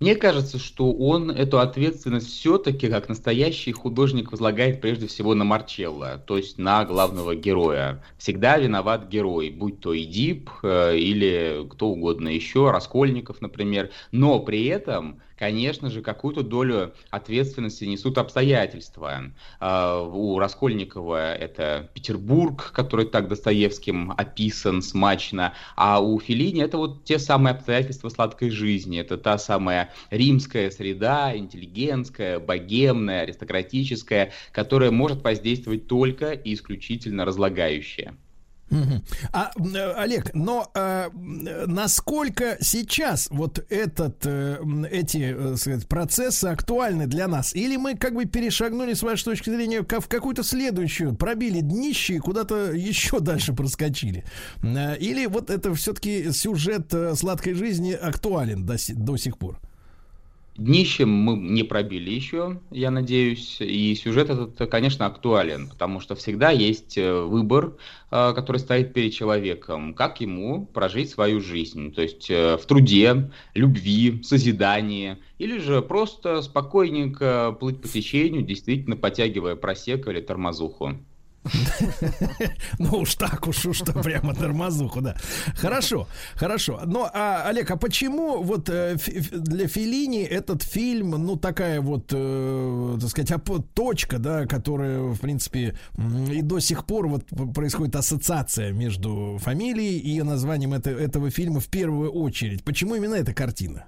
Мне 0.00 0.14
кажется, 0.14 0.58
что 0.58 0.92
он 0.92 1.28
эту 1.28 1.58
ответственность 1.58 2.28
все-таки, 2.28 2.86
как 2.88 3.08
настоящий 3.08 3.72
художник, 3.72 4.30
возлагает 4.30 4.80
прежде 4.80 5.08
всего 5.08 5.34
на 5.34 5.42
Марчелло, 5.42 6.22
то 6.24 6.36
есть 6.36 6.56
на 6.56 6.84
главного 6.84 7.34
героя. 7.34 8.04
Всегда 8.16 8.58
виноват 8.58 9.08
герой, 9.08 9.50
будь 9.50 9.80
то 9.80 9.98
Эдип 9.98 10.50
э, 10.62 10.96
или 10.96 11.66
кто 11.68 11.88
угодно 11.88 12.28
еще, 12.28 12.70
Раскольников, 12.70 13.40
например. 13.40 13.90
Но 14.12 14.38
при 14.38 14.66
этом, 14.66 15.20
конечно 15.38 15.88
же, 15.90 16.02
какую-то 16.02 16.42
долю 16.42 16.92
ответственности 17.10 17.84
несут 17.84 18.18
обстоятельства. 18.18 19.32
Э, 19.60 20.08
У 20.12 20.38
Раскольникова 20.38 21.34
это 21.34 21.88
Петербург, 21.94 22.72
который 22.72 23.06
так 23.06 23.28
Достоевским 23.28 24.12
описан 24.16 24.82
смачно, 24.82 25.54
а 25.76 26.00
у 26.00 26.18
Филини 26.18 26.62
это 26.62 26.76
вот 26.78 27.04
те 27.04 27.18
самые 27.18 27.54
обстоятельства 27.54 28.08
сладкой 28.08 28.50
жизни, 28.50 28.98
это 28.98 29.16
та 29.16 29.38
самая 29.38 29.92
римская 30.10 30.70
среда, 30.70 31.36
интеллигентская, 31.36 32.40
богемная, 32.40 33.22
аристократическая, 33.22 34.32
которая 34.52 34.90
может 34.90 35.22
воздействовать 35.22 35.86
только 35.86 36.32
и 36.32 36.54
исключительно 36.54 37.24
разлагающая. 37.24 38.16
А, 39.32 39.50
э, 39.56 39.92
Олег, 39.92 40.30
но 40.34 40.70
м, 40.74 41.44
насколько 41.66 42.58
сейчас 42.60 43.28
вот 43.30 43.64
этот, 43.68 44.24
э, 44.24 44.58
эти 44.90 45.34
э, 45.36 45.56
сказать, 45.56 45.86
процессы 45.88 46.46
актуальны 46.46 47.06
для 47.06 47.28
нас? 47.28 47.54
Или 47.54 47.76
мы 47.76 47.96
как 47.96 48.14
бы 48.14 48.24
перешагнули, 48.26 48.94
с 48.94 49.02
вашей 49.02 49.24
точки 49.24 49.50
зрения, 49.50 49.80
в 49.82 50.08
какую-то 50.08 50.42
следующую, 50.42 51.14
пробили 51.14 51.60
днище 51.60 52.14
и 52.14 52.18
куда-то 52.18 52.72
еще 52.72 53.20
дальше 53.20 53.52
проскочили? 53.52 54.24
Или 54.62 55.26
вот 55.26 55.50
это 55.50 55.74
все-таки 55.74 56.30
сюжет 56.32 56.92
сладкой 57.14 57.54
жизни 57.54 57.92
актуален 57.92 58.64
до, 58.66 58.76
до 58.94 59.16
сих 59.16 59.38
пор? 59.38 59.60
Днищем 60.58 61.08
мы 61.08 61.36
не 61.36 61.62
пробили 61.62 62.10
еще, 62.10 62.60
я 62.72 62.90
надеюсь, 62.90 63.58
и 63.60 63.94
сюжет 63.94 64.28
этот, 64.28 64.68
конечно, 64.68 65.06
актуален, 65.06 65.68
потому 65.68 66.00
что 66.00 66.16
всегда 66.16 66.50
есть 66.50 66.98
э, 66.98 67.22
выбор, 67.22 67.76
э, 68.10 68.32
который 68.34 68.56
стоит 68.56 68.92
перед 68.92 69.12
человеком, 69.12 69.94
как 69.94 70.20
ему 70.20 70.66
прожить 70.66 71.10
свою 71.10 71.40
жизнь, 71.40 71.94
то 71.94 72.02
есть 72.02 72.28
э, 72.28 72.56
в 72.56 72.66
труде, 72.66 73.30
любви, 73.54 74.20
созидании, 74.24 75.18
или 75.38 75.58
же 75.58 75.80
просто 75.80 76.42
спокойненько 76.42 77.56
плыть 77.60 77.80
по 77.80 77.86
течению, 77.86 78.42
действительно 78.42 78.96
подтягивая 78.96 79.54
просека 79.54 80.10
или 80.10 80.20
тормозуху. 80.20 80.96
Ну 82.78 82.98
уж 82.98 83.14
так 83.14 83.46
уж, 83.46 83.66
уж 83.66 83.78
что 83.78 83.92
прямо 83.92 84.34
тормозуху, 84.34 85.00
да. 85.00 85.16
Хорошо, 85.56 86.06
хорошо. 86.34 86.80
Но, 86.86 87.10
а, 87.12 87.44
Олег, 87.48 87.70
а 87.70 87.76
почему 87.76 88.42
вот 88.42 88.68
э, 88.68 88.96
для 89.32 89.68
Филини 89.68 90.22
этот 90.22 90.62
фильм, 90.62 91.10
ну 91.10 91.36
такая 91.36 91.80
вот, 91.80 92.12
э, 92.12 92.98
так 93.00 93.10
сказать, 93.10 93.32
точка, 93.74 94.18
да, 94.18 94.46
которая, 94.46 95.00
в 95.00 95.18
принципе, 95.18 95.76
и 96.32 96.42
до 96.42 96.60
сих 96.60 96.84
пор 96.84 97.08
вот 97.08 97.24
происходит 97.54 97.96
ассоциация 97.96 98.72
между 98.72 99.38
фамилией 99.40 99.98
и 99.98 100.22
названием 100.22 100.74
это- 100.74 100.90
этого 100.90 101.30
фильма 101.30 101.60
в 101.60 101.66
первую 101.68 102.10
очередь. 102.12 102.64
Почему 102.64 102.94
именно 102.94 103.14
эта 103.14 103.32
картина? 103.34 103.86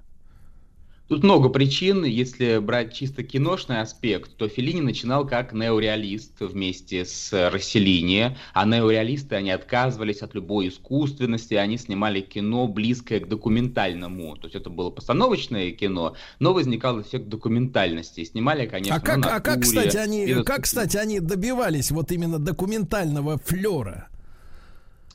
Тут 1.11 1.23
много 1.23 1.49
причин. 1.49 2.05
Если 2.05 2.59
брать 2.59 2.93
чисто 2.93 3.21
киношный 3.21 3.81
аспект, 3.81 4.37
то 4.37 4.47
Феллини 4.47 4.79
начинал 4.79 5.27
как 5.27 5.51
неореалист 5.51 6.39
вместе 6.39 7.03
с 7.03 7.33
Расселини, 7.51 8.37
а 8.53 8.65
неореалисты, 8.65 9.35
они 9.35 9.51
отказывались 9.51 10.21
от 10.21 10.35
любой 10.35 10.69
искусственности, 10.69 11.55
они 11.55 11.77
снимали 11.77 12.21
кино 12.21 12.65
близкое 12.69 13.19
к 13.19 13.27
документальному. 13.27 14.37
То 14.37 14.45
есть 14.45 14.55
это 14.55 14.69
было 14.69 14.89
постановочное 14.89 15.71
кино, 15.71 16.15
но 16.39 16.53
возникал 16.53 17.01
эффект 17.01 17.27
документальности. 17.27 18.21
И 18.21 18.25
Снимали, 18.25 18.65
конечно, 18.65 18.95
А 18.95 19.01
как, 19.01 19.17
на 19.17 19.35
а 19.35 19.41
как, 19.41 19.63
кстати, 19.63 19.97
они, 19.97 20.33
как, 20.45 20.63
кстати, 20.63 20.95
они 20.95 21.19
добивались 21.19 21.91
вот 21.91 22.13
именно 22.13 22.39
документального 22.39 23.37
флера? 23.37 24.07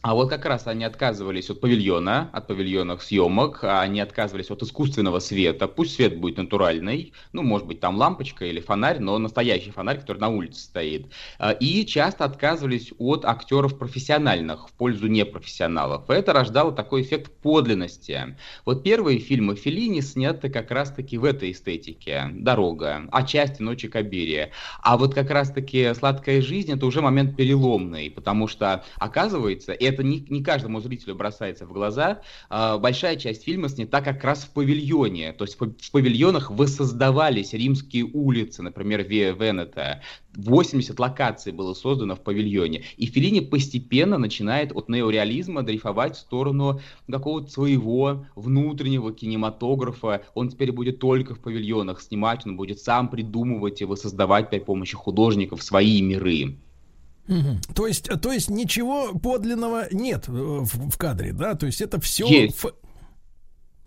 А 0.06 0.14
вот 0.14 0.30
как 0.30 0.44
раз 0.44 0.68
они 0.68 0.84
отказывались 0.84 1.50
от 1.50 1.60
павильона, 1.60 2.30
от 2.32 2.46
павильонных 2.46 3.02
съемок, 3.02 3.64
а 3.64 3.80
они 3.80 3.98
отказывались 3.98 4.52
от 4.52 4.62
искусственного 4.62 5.18
света. 5.18 5.66
Пусть 5.66 5.96
свет 5.96 6.16
будет 6.16 6.36
натуральный, 6.36 7.12
ну, 7.32 7.42
может 7.42 7.66
быть, 7.66 7.80
там 7.80 7.96
лампочка 7.96 8.46
или 8.46 8.60
фонарь, 8.60 9.00
но 9.00 9.18
настоящий 9.18 9.72
фонарь, 9.72 9.98
который 9.98 10.18
на 10.18 10.28
улице 10.28 10.60
стоит. 10.60 11.10
А, 11.40 11.50
И 11.50 11.84
часто 11.86 12.24
отказывались 12.24 12.92
от 13.00 13.24
актеров 13.24 13.76
профессиональных 13.80 14.68
в 14.68 14.72
пользу 14.74 15.08
непрофессионалов. 15.08 16.08
Это 16.08 16.32
рождало 16.32 16.70
такой 16.70 17.02
эффект 17.02 17.32
подлинности. 17.42 18.36
Вот 18.64 18.84
первые 18.84 19.18
фильмы 19.18 19.56
Феллини 19.56 20.02
сняты 20.02 20.50
как 20.50 20.70
раз-таки 20.70 21.18
в 21.18 21.24
этой 21.24 21.50
эстетике. 21.50 22.30
«Дорога», 22.32 23.08
отчасти 23.10 23.60
«Ночи 23.60 23.88
Кабирия». 23.88 24.52
А 24.84 24.98
вот 24.98 25.16
как 25.16 25.30
раз-таки 25.30 25.92
«Сладкая 25.94 26.42
жизнь»— 26.42 26.72
это 26.74 26.86
уже 26.86 27.02
момент 27.02 27.34
переломный, 27.34 28.08
потому 28.08 28.46
что, 28.46 28.84
оказывается, 29.00 29.72
это 29.72 29.95
не, 30.02 30.24
не 30.28 30.42
каждому 30.42 30.80
зрителю 30.80 31.14
бросается 31.14 31.66
в 31.66 31.72
глаза, 31.72 32.22
а, 32.48 32.78
большая 32.78 33.16
часть 33.16 33.44
фильма 33.44 33.68
снята 33.68 34.00
как 34.00 34.22
раз 34.24 34.44
в 34.44 34.50
павильоне. 34.50 35.32
То 35.32 35.44
есть 35.44 35.58
в, 35.58 35.90
павильонах 35.90 36.50
воссоздавались 36.50 37.52
римские 37.52 38.04
улицы, 38.04 38.62
например, 38.62 39.02
Виа 39.02 39.32
Венета. 39.32 40.02
80 40.36 40.98
локаций 40.98 41.52
было 41.52 41.74
создано 41.74 42.14
в 42.14 42.20
павильоне. 42.20 42.84
И 42.96 43.06
Феллини 43.06 43.40
постепенно 43.40 44.18
начинает 44.18 44.72
от 44.72 44.88
неореализма 44.88 45.62
дрейфовать 45.62 46.16
в 46.16 46.20
сторону 46.20 46.80
какого-то 47.10 47.50
своего 47.50 48.26
внутреннего 48.34 49.12
кинематографа. 49.12 50.22
Он 50.34 50.48
теперь 50.48 50.72
будет 50.72 50.98
только 50.98 51.34
в 51.34 51.40
павильонах 51.40 52.00
снимать, 52.00 52.46
он 52.46 52.56
будет 52.56 52.80
сам 52.80 53.08
придумывать 53.08 53.80
и 53.80 53.84
воссоздавать 53.84 54.50
при 54.50 54.58
помощи 54.58 54.96
художников 54.96 55.62
свои 55.62 56.02
миры. 56.02 56.56
Мгм. 57.28 57.60
То 57.74 57.86
есть, 57.86 58.08
то 58.20 58.32
есть 58.32 58.50
ничего 58.50 59.12
подлинного 59.14 59.86
нет 59.90 60.28
э, 60.28 60.30
в, 60.30 60.90
в 60.90 60.96
кадре, 60.96 61.32
да? 61.32 61.54
То 61.54 61.66
есть 61.66 61.80
это 61.80 62.00
все. 62.00 62.26
Есть. 62.26 62.64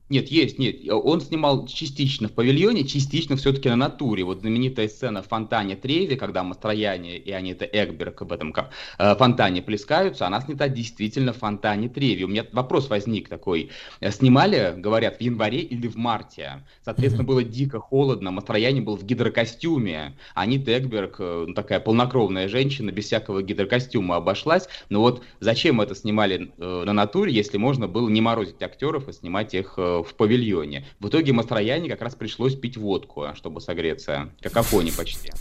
Нет, 0.09 0.29
есть, 0.29 0.57
нет. 0.57 0.77
Он 0.89 1.21
снимал 1.21 1.67
частично 1.67 2.29
в 2.29 2.31
павильоне, 2.31 2.83
частично 2.83 3.35
все-таки 3.35 3.69
на 3.69 3.75
натуре. 3.75 4.23
Вот 4.23 4.39
знаменитая 4.39 4.87
сцена 4.87 5.21
в 5.21 5.27
фонтане 5.27 5.75
Треви, 5.75 6.15
когда 6.15 6.43
Мастрояне 6.43 7.17
и 7.17 7.31
Анита 7.31 7.65
Экберг 7.65 8.23
об 8.23 8.31
этом 8.31 8.51
как, 8.51 8.71
э, 8.97 9.15
фонтане 9.15 9.61
плескаются, 9.61 10.25
она 10.25 10.41
снята 10.41 10.67
действительно 10.67 11.31
в 11.31 11.37
фонтане 11.37 11.89
Треви. 11.89 12.23
У 12.23 12.27
меня 12.27 12.43
вопрос 12.53 12.89
возник 12.89 13.29
такой. 13.29 13.69
Э, 13.99 14.09
Снимали, 14.09 14.73
говорят, 14.77 15.17
в 15.17 15.21
январе 15.21 15.59
или 15.59 15.87
в 15.87 15.95
марте? 15.95 16.63
Соответственно, 16.83 17.23
было 17.23 17.43
дико 17.43 17.79
холодно. 17.79 18.31
Мастрояне 18.31 18.81
был 18.81 18.97
в 18.97 19.03
гидрокостюме. 19.03 20.17
Анита 20.33 20.75
Экберг, 20.75 21.17
э, 21.19 21.45
ну, 21.49 21.53
такая 21.53 21.79
полнокровная 21.79 22.47
женщина, 22.47 22.89
без 22.89 23.05
всякого 23.05 23.43
гидрокостюма 23.43 24.15
обошлась. 24.15 24.69
Но 24.89 25.01
вот 25.01 25.21
зачем 25.39 25.81
это 25.81 25.93
снимали 25.93 26.51
на 26.57 26.93
натуре, 26.93 27.31
если 27.31 27.57
можно 27.57 27.87
было 27.87 28.09
не 28.09 28.21
морозить 28.21 28.63
актеров 28.63 29.07
и 29.07 29.13
снимать 29.13 29.53
их 29.53 29.77
в 30.03 30.13
павильоне. 30.15 30.85
В 30.99 31.07
итоге 31.07 31.33
Мастрояне 31.33 31.89
как 31.89 32.01
раз 32.01 32.15
пришлось 32.15 32.55
пить 32.55 32.77
водку, 32.77 33.27
чтобы 33.35 33.61
согреться. 33.61 34.29
Как 34.41 34.55
Афони 34.57 34.91
почти. 34.91 35.31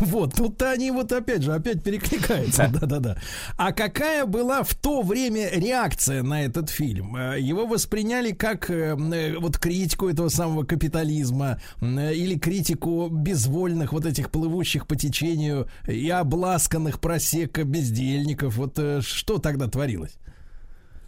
Вот, 0.00 0.34
тут 0.34 0.60
они 0.62 0.90
вот 0.90 1.12
опять 1.12 1.42
же, 1.42 1.52
опять 1.52 1.82
перекликаются. 1.82 2.70
Да-да-да. 2.72 3.18
А 3.56 3.72
какая 3.72 4.26
была 4.26 4.62
в 4.62 4.74
то 4.74 5.02
время 5.02 5.50
реакция 5.50 6.22
на 6.22 6.44
этот 6.44 6.70
фильм? 6.70 7.16
Э, 7.16 7.38
Его 7.40 7.66
восприняли 7.66 8.32
как 8.32 8.70
э, 8.70 8.96
э, 8.96 9.38
вот 9.38 9.58
критику 9.58 10.08
этого 10.08 10.28
самого 10.28 10.64
капитализма 10.64 11.60
или 11.80 12.38
критику 12.38 13.08
безвольных 13.08 13.92
вот 13.92 14.06
этих 14.06 14.30
плывущих 14.30 14.86
по 14.86 14.96
течению 14.96 15.68
и 15.86 16.08
обласканных 16.10 17.00
просека 17.00 17.64
бездельников. 17.64 18.56
Вот 18.56 18.78
что 19.02 19.38
тогда 19.38 19.68
творилось? 19.68 20.18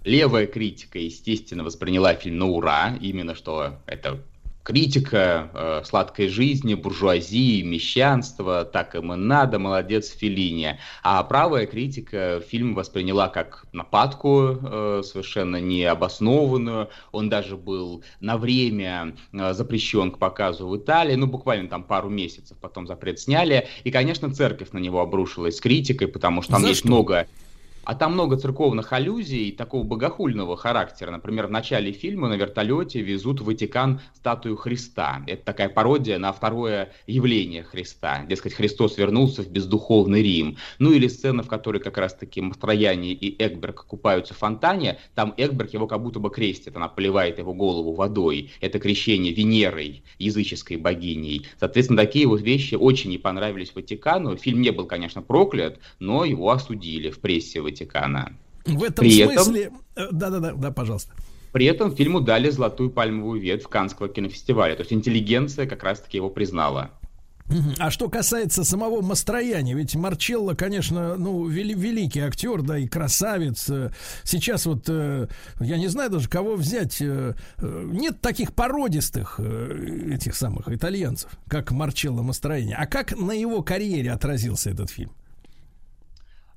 Левая 0.07 0.47
критика, 0.47 1.01
естественно, 1.01 1.65
восприняла 1.65 2.15
фильм 2.15 2.39
на 2.39 2.47
ура, 2.47 2.97
именно 3.01 3.35
что 3.35 3.73
это 3.87 4.21
критика 4.63 5.51
э, 5.53 5.83
сладкой 5.85 6.29
жизни, 6.29 6.75
буржуазии, 6.75 7.63
мещанства, 7.63 8.65
так 8.65 8.95
им 8.95 9.13
и 9.13 9.17
надо, 9.17 9.59
молодец 9.59 10.11
Феллини. 10.11 10.79
А 11.03 11.25
правая 11.25 11.67
критика 11.67 12.41
фильм 12.49 12.75
восприняла 12.75 13.29
как 13.29 13.67
нападку, 13.73 14.57
э, 14.63 15.03
совершенно 15.05 15.61
необоснованную. 15.61 16.89
Он 17.11 17.29
даже 17.29 17.57
был 17.57 18.05
на 18.21 18.39
время 18.39 19.17
э, 19.33 19.55
запрещен 19.55 20.13
к 20.13 20.19
показу 20.19 20.69
в 20.69 20.77
Италии, 20.77 21.17
ну 21.17 21.27
буквально 21.27 21.69
там 21.69 21.83
пару 21.83 22.09
месяцев, 22.11 22.57
потом 22.61 22.87
запрет 22.87 23.19
сняли. 23.19 23.67
И, 23.83 23.91
конечно, 23.91 24.33
церковь 24.33 24.71
на 24.71 24.79
него 24.79 25.01
обрушилась 25.01 25.57
с 25.57 25.61
критикой, 25.61 26.07
потому 26.07 26.43
что 26.43 26.53
там 26.53 26.63
За 26.63 26.69
есть 26.69 26.81
что? 26.81 26.89
много 26.89 27.27
а 27.87 27.95
там 27.95 28.15
много 28.15 28.37
церковных 28.37 28.93
аллюзий 28.93 29.53
такого 29.53 29.85
богохульного 29.85 30.57
характера. 30.57 31.13
Например, 31.13 31.47
в 31.47 31.53
начале 31.53 31.93
фильма 31.93 32.29
на 32.29 32.35
вертолете 32.35 33.01
везут 33.01 33.41
в 33.41 33.45
Ватикан 33.45 34.01
статую 34.13 34.57
Христа. 34.57 35.23
Это 35.29 35.45
такая 35.45 35.69
пародия 35.69 36.19
на 36.19 36.33
второе 36.33 36.93
явление 37.07 37.63
Христа. 37.63 38.25
Дескать, 38.29 38.55
Христос 38.55 38.99
вернулся 38.99 39.43
в 39.43 39.49
бездуховный 39.49 40.21
Рим. 40.21 40.57
Ну 40.81 40.91
или 40.91 41.07
сцена, 41.07 41.45
в 41.45 41.49
которой 41.49 41.79
как 41.79 41.97
раз-таки 41.97 42.41
Мастрояне 42.41 43.13
и 43.13 43.37
Экберг 43.39 43.85
купаются 43.87 44.35
в 44.35 44.39
фонтане. 44.39 44.99
Там 45.15 45.33
Экберг 45.37 45.73
его 45.73 45.87
как 45.87 46.03
будто 46.03 46.19
бы 46.19 46.31
крестит. 46.31 46.75
Она 46.75 46.89
поливает 46.89 47.39
его 47.39 47.55
голову 47.55 47.93
водой. 47.93 48.51
Это 48.61 48.81
крещение 48.81 49.33
Венерой, 49.33 50.03
языческой 50.19 50.77
богиней. 50.77 51.47
Соответственно, 51.61 52.03
такие 52.03 52.27
вот 52.27 52.41
вещи 52.41 52.75
очень 52.75 53.11
не 53.11 53.19
понравились 53.19 53.73
Ватикану. 53.77 54.37
Фильм 54.37 54.61
не 54.61 54.71
был, 54.71 54.87
конечно, 54.87 55.23
проклят, 55.23 55.79
но 56.01 56.25
его 56.25 56.51
осудили 56.51 57.11
в 57.11 57.21
прессе 57.21 57.61
Ватикана. 57.61 57.76
В 58.65 58.83
этом 58.83 59.05
При 59.05 59.19
этом- 59.19 59.45
смысле... 59.45 59.71
э, 59.97 60.07
Да-да-да, 60.11 60.53
да, 60.55 60.71
пожалуйста. 60.73 61.13
При 61.53 61.67
этом 61.67 61.95
фильму 61.95 62.21
дали 62.21 62.51
золотую 62.51 62.91
пальмовую 62.91 63.41
ветвь 63.41 63.67
Каннского 63.69 64.09
кинофестиваля. 64.09 64.75
То 64.75 64.81
есть 64.83 64.93
интеллигенция 64.93 65.67
как 65.67 65.83
раз-таки 65.85 66.17
его 66.19 66.29
признала. 66.29 66.91
А 67.79 67.93
что 67.93 68.09
касается 68.09 68.65
самого 68.65 69.03
Мастрояни, 69.03 69.73
ведь 69.73 69.95
Марчелло, 69.95 70.55
конечно, 70.55 71.15
ну, 71.17 71.49
вели- 71.49 71.75
великий 71.79 72.19
актер, 72.19 72.61
да, 72.63 72.77
и 72.77 72.89
красавец. 72.89 73.71
Э, 73.71 73.93
Сейчас 74.25 74.67
вот, 74.67 74.87
э, 74.89 75.29
я 75.61 75.79
не 75.79 75.87
знаю 75.87 76.11
даже, 76.11 76.29
кого 76.29 76.57
взять. 76.57 77.01
Нет 77.63 78.21
таких 78.21 78.53
породистых 78.53 79.39
этих 79.39 80.35
самых 80.35 80.69
итальянцев, 80.69 81.31
как 81.49 81.71
Марчелло 81.71 82.23
Мастрояни. 82.23 82.75
А 82.77 82.85
как 82.87 83.17
на 83.17 83.31
его 83.33 83.63
карьере 83.63 84.11
отразился 84.11 84.71
этот 84.71 84.91
фильм? 84.91 85.13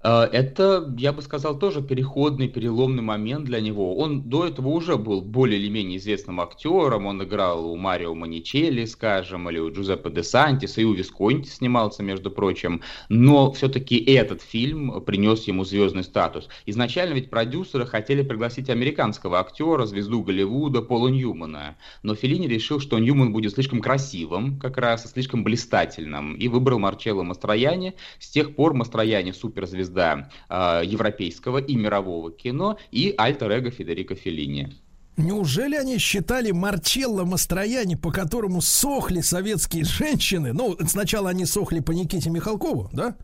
Э, 0.01 0.29
Это, 0.31 0.93
я 0.97 1.11
бы 1.11 1.21
сказал, 1.21 1.59
тоже 1.59 1.81
переходный, 1.81 2.47
переломный 2.47 3.03
момент 3.03 3.45
для 3.45 3.59
него. 3.59 3.97
Он 3.97 4.21
до 4.21 4.47
этого 4.47 4.69
уже 4.69 4.97
был 4.97 5.21
более 5.21 5.59
или 5.59 5.69
менее 5.69 5.97
известным 5.97 6.39
актером. 6.39 7.05
Он 7.05 7.21
играл 7.23 7.65
у 7.69 7.75
Марио 7.75 8.15
Маничелли, 8.15 8.85
скажем, 8.85 9.49
или 9.49 9.59
у 9.59 9.71
Джузеппе 9.71 10.09
де 10.09 10.23
Сантиса, 10.23 10.81
и 10.81 10.85
у 10.85 10.93
Висконти 10.93 11.49
снимался, 11.49 12.03
между 12.03 12.31
прочим. 12.31 12.81
Но 13.09 13.51
все-таки 13.51 13.97
этот 13.97 14.41
фильм 14.41 15.01
принес 15.01 15.47
ему 15.47 15.65
звездный 15.65 16.03
статус. 16.03 16.47
Изначально 16.65 17.13
ведь 17.13 17.29
продюсеры 17.29 17.85
хотели 17.85 18.21
пригласить 18.23 18.69
американского 18.69 19.39
актера, 19.39 19.85
звезду 19.85 20.23
Голливуда 20.23 20.81
Пола 20.81 21.09
Ньюмана. 21.09 21.77
Но 22.03 22.15
Феллини 22.15 22.47
решил, 22.47 22.79
что 22.79 22.99
Ньюман 22.99 23.33
будет 23.33 23.53
слишком 23.53 23.81
красивым, 23.81 24.59
как 24.59 24.77
раз, 24.77 25.05
и 25.05 25.09
слишком 25.09 25.43
блистательным, 25.43 26.35
и 26.35 26.47
выбрал 26.47 26.79
Марчелло 26.79 27.23
Мастрояни. 27.23 27.95
С 28.19 28.29
тех 28.29 28.55
пор 28.55 28.73
Мастрояни 28.73 29.31
суперзвезда 29.31 29.88
э, 29.97 30.81
европейского 30.85 31.57
и 31.57 31.75
мирового 31.75 32.31
кино 32.31 32.77
и 32.91 33.13
альтер-эго 33.17 33.71
Федерико 33.71 34.15
Феллини. 34.15 34.73
Неужели 35.17 35.75
они 35.75 35.97
считали 35.97 36.51
Марчелло 36.51 37.25
Мастрояни, 37.25 37.95
по 37.95 38.09
которому 38.09 38.61
сохли 38.61 39.19
советские 39.19 39.83
женщины? 39.83 40.53
Ну, 40.53 40.77
сначала 40.87 41.29
они 41.29 41.45
сохли 41.45 41.81
по 41.81 41.91
Никите 41.91 42.29
Михалкову, 42.29 42.89
да? 42.93 43.15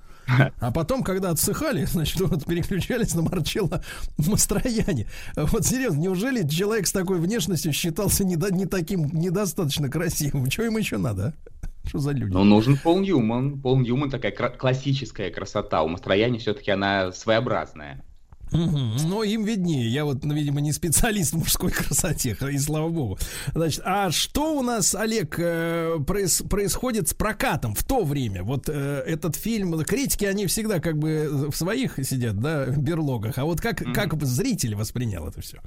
А 0.60 0.72
потом, 0.72 1.04
когда 1.04 1.30
отсыхали, 1.30 1.86
значит, 1.92 2.20
вот 2.20 2.46
переключались 2.46 3.14
на 3.16 3.22
Марчелло 3.22 3.82
Мастрояни. 4.18 5.08
Вот 5.36 5.66
серьезно, 5.66 6.02
неужели 6.02 6.48
человек 6.48 6.88
с 6.88 6.92
такой 6.92 7.20
внешностью 7.20 7.72
считался 7.74 8.24
недо- 8.24 8.52
не 8.52 8.66
таким 8.66 9.08
недостаточно 9.14 9.90
красивым? 9.90 10.48
Чего 10.50 10.66
ему 10.66 10.80
еще 10.80 10.98
надо? 10.98 11.34
а? 11.38 11.55
Что 11.88 12.00
за 12.00 12.12
люди? 12.12 12.34
Но 12.34 12.44
нужен 12.44 12.78
Пол 12.78 13.00
Ньюман. 13.00 13.60
Пол 13.62 13.80
Ньюман 13.80 14.10
такая 14.10 14.32
классическая 14.32 15.32
красота. 15.32 15.84
У 15.84 15.88
Мастрояни 15.88 16.38
все-таки 16.38 16.72
она 16.72 17.12
своеобразная. 17.12 18.04
Мгм. 18.52 18.96
Но 19.08 19.24
им 19.24 19.44
виднее. 19.44 19.90
Я 19.90 20.06
вот, 20.06 20.24
ну, 20.24 20.34
видимо, 20.34 20.62
не 20.62 20.72
специалист 20.72 21.34
в 21.34 21.38
мужской 21.38 21.72
красоте, 21.72 22.38
и 22.52 22.58
слава 22.58 22.90
богу. 22.90 23.18
Значит, 23.54 23.82
а 23.86 24.12
что 24.12 24.58
у 24.58 24.62
нас, 24.62 24.96
Олег, 24.96 25.36
э, 25.40 25.98
проис- 26.00 26.48
происходит 26.48 27.10
с 27.10 27.14
прокатом 27.14 27.76
в 27.76 27.84
то 27.84 28.04
время? 28.04 28.44
Вот 28.44 28.70
э, 28.70 29.04
этот 29.06 29.36
фильм, 29.36 29.78
критики, 29.84 30.26
они 30.26 30.46
всегда 30.46 30.80
как 30.80 30.98
бы 30.98 31.50
в 31.52 31.56
своих 31.56 31.98
сидят, 32.04 32.40
да, 32.40 32.68
берлогах. 32.68 33.38
А 33.38 33.46
вот 33.46 33.62
как, 33.62 33.84
как 33.94 34.22
зритель 34.24 34.76
воспринял 34.76 35.28
это 35.28 35.42
все? 35.42 35.60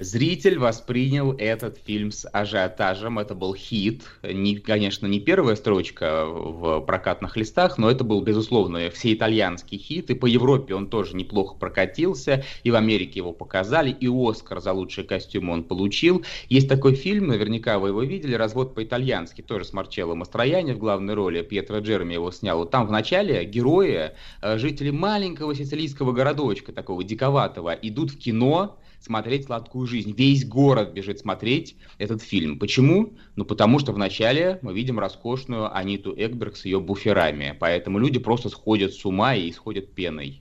Зритель 0.00 0.58
воспринял 0.58 1.34
этот 1.38 1.78
фильм 1.78 2.10
с 2.10 2.28
ажиотажем. 2.28 3.20
Это 3.20 3.36
был 3.36 3.54
хит. 3.54 4.02
Не, 4.24 4.56
конечно, 4.56 5.06
не 5.06 5.20
первая 5.20 5.54
строчка 5.54 6.26
в 6.26 6.80
прокатных 6.80 7.36
листах, 7.36 7.78
но 7.78 7.88
это 7.88 8.02
был, 8.02 8.20
безусловно, 8.20 8.90
всеитальянский 8.90 9.78
хит. 9.78 10.10
И 10.10 10.14
по 10.14 10.26
Европе 10.26 10.74
он 10.74 10.88
тоже 10.88 11.14
неплохо 11.14 11.54
прокатился. 11.54 12.44
И 12.64 12.72
в 12.72 12.74
Америке 12.74 13.20
его 13.20 13.32
показали. 13.32 13.90
И 13.90 14.08
Оскар 14.08 14.60
за 14.60 14.72
лучший 14.72 15.04
костюм 15.04 15.50
он 15.50 15.62
получил. 15.62 16.24
Есть 16.48 16.68
такой 16.68 16.96
фильм, 16.96 17.28
наверняка 17.28 17.78
вы 17.78 17.88
его 17.88 18.02
видели, 18.02 18.34
«Развод 18.34 18.74
по-итальянски», 18.74 19.42
тоже 19.42 19.64
с 19.64 19.72
Марчелло 19.72 20.16
Мастрояни 20.16 20.72
в 20.72 20.78
главной 20.78 21.14
роли. 21.14 21.42
Пьетро 21.42 21.78
Джереми 21.78 22.14
его 22.14 22.32
снял. 22.32 22.64
Там 22.66 22.88
в 22.88 22.90
начале 22.90 23.44
герои, 23.44 24.10
э, 24.42 24.58
жители 24.58 24.90
маленького 24.90 25.54
сицилийского 25.54 26.10
городочка, 26.10 26.72
такого 26.72 27.04
диковатого, 27.04 27.70
идут 27.70 28.10
в 28.10 28.18
кино, 28.18 28.76
смотреть 29.04 29.44
«Сладкую 29.44 29.86
жизнь». 29.86 30.12
Весь 30.16 30.46
город 30.46 30.92
бежит 30.92 31.18
смотреть 31.18 31.76
этот 31.98 32.22
фильм. 32.22 32.58
Почему? 32.58 33.14
Ну, 33.36 33.44
потому 33.44 33.78
что 33.78 33.92
вначале 33.92 34.58
мы 34.62 34.74
видим 34.74 34.98
роскошную 34.98 35.74
Аниту 35.74 36.14
Экберг 36.16 36.56
с 36.56 36.64
ее 36.64 36.80
буферами. 36.80 37.56
Поэтому 37.58 37.98
люди 37.98 38.18
просто 38.18 38.48
сходят 38.48 38.94
с 38.94 39.04
ума 39.04 39.34
и 39.34 39.50
исходят 39.50 39.94
пеной. 39.94 40.40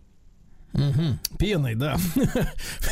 Мгм. 0.73 1.19
Пеной, 1.37 1.75
да. 1.75 1.97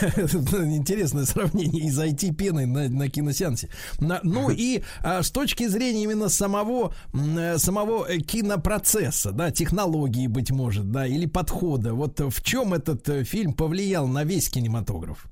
Интересное 0.02 1.26
сравнение. 1.26 1.86
И 1.86 1.90
зайти 1.90 2.32
пеной 2.32 2.68
на, 2.68 2.88
на 2.90 3.10
киносеансе. 3.10 3.70
На- 4.00 4.20
ну 4.24 4.52
и 4.52 4.84
а, 5.00 5.24
с 5.24 5.32
точки 5.32 5.68
зрения 5.68 6.04
именно 6.04 6.30
самого, 6.30 6.94
э, 7.14 7.58
самого 7.58 8.06
э, 8.08 8.20
кинопроцесса, 8.20 9.32
да, 9.32 9.50
технологии, 9.50 10.28
быть 10.28 10.52
может, 10.52 10.92
да, 10.92 11.08
или 11.08 11.26
подхода. 11.26 11.96
Вот 11.96 12.20
в 12.20 12.44
чем 12.44 12.76
этот 12.76 13.10
э, 13.10 13.24
фильм 13.24 13.54
повлиял 13.54 14.08
на 14.08 14.26
весь 14.26 14.50
кинематограф? 14.50 15.31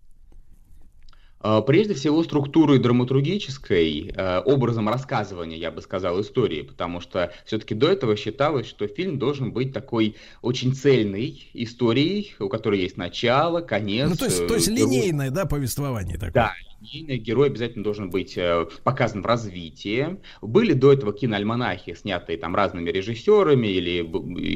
А, 1.41 1.61
Прежде 1.61 1.93
всего, 1.93 2.23
структурой 2.23 2.79
драматургической, 2.79 4.11
э, 4.13 4.41
образом 4.41 4.89
рассказывания, 4.89 5.57
я 5.57 5.71
бы 5.71 5.81
сказал, 5.81 6.19
истории, 6.21 6.63
потому 6.63 6.99
что 6.99 7.31
все-таки 7.45 7.75
до 7.75 7.87
этого 7.87 8.15
считалось, 8.15 8.67
что 8.67 8.87
фильм 8.87 9.19
должен 9.19 9.51
быть 9.51 9.73
такой 9.73 10.15
очень 10.41 10.73
цельной 10.73 11.49
историей, 11.53 12.35
у 12.39 12.49
которой 12.49 12.81
есть 12.81 12.97
начало, 12.97 13.61
конец. 13.61 14.09
Ну, 14.09 14.15
то 14.15 14.25
есть, 14.25 14.47
то 14.47 14.55
есть 14.55 14.67
э, 14.67 14.71
линейное, 14.71 15.31
да, 15.31 15.45
повествование 15.45 16.17
такое. 16.17 16.31
Да, 16.33 16.53
линейный 16.81 17.17
герой 17.17 17.47
обязательно 17.47 17.83
должен 17.83 18.09
быть 18.09 18.37
э, 18.37 18.65
показан 18.83 19.21
в 19.21 19.25
развитии. 19.25 20.19
Были 20.41 20.73
до 20.73 20.93
этого 20.93 21.13
киноальманахи, 21.13 21.93
снятые 21.93 22.37
там 22.37 22.55
разными 22.55 22.89
режиссерами 22.89 23.67
или 23.67 24.01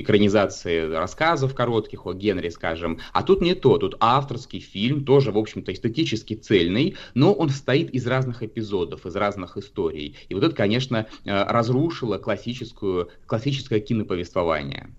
экранизации 0.02 0.92
рассказов 0.94 1.54
коротких 1.54 2.06
о 2.06 2.14
Генри, 2.14 2.50
скажем. 2.50 3.00
А 3.12 3.24
тут 3.24 3.42
не 3.42 3.56
то, 3.56 3.78
тут 3.78 3.96
авторский 4.00 4.60
фильм, 4.60 5.06
тоже, 5.06 5.32
в 5.32 5.38
общем-то, 5.38 5.74
эстетически 5.74 6.36
цельный, 6.36 6.96
но 7.14 7.34
он 7.34 7.50
состоит 7.50 7.90
из 7.92 8.08
разных 8.08 8.44
эпизодов, 8.44 9.06
из 9.06 9.16
разных 9.16 9.58
историй. 9.58 10.16
И 10.30 10.34
вот 10.34 10.44
это, 10.44 10.56
конечно, 10.56 11.08
э, 11.26 11.44
разрушило 11.44 12.18
классическую, 12.18 13.10
классическое 13.26 13.80
киноповествование. 13.80 14.90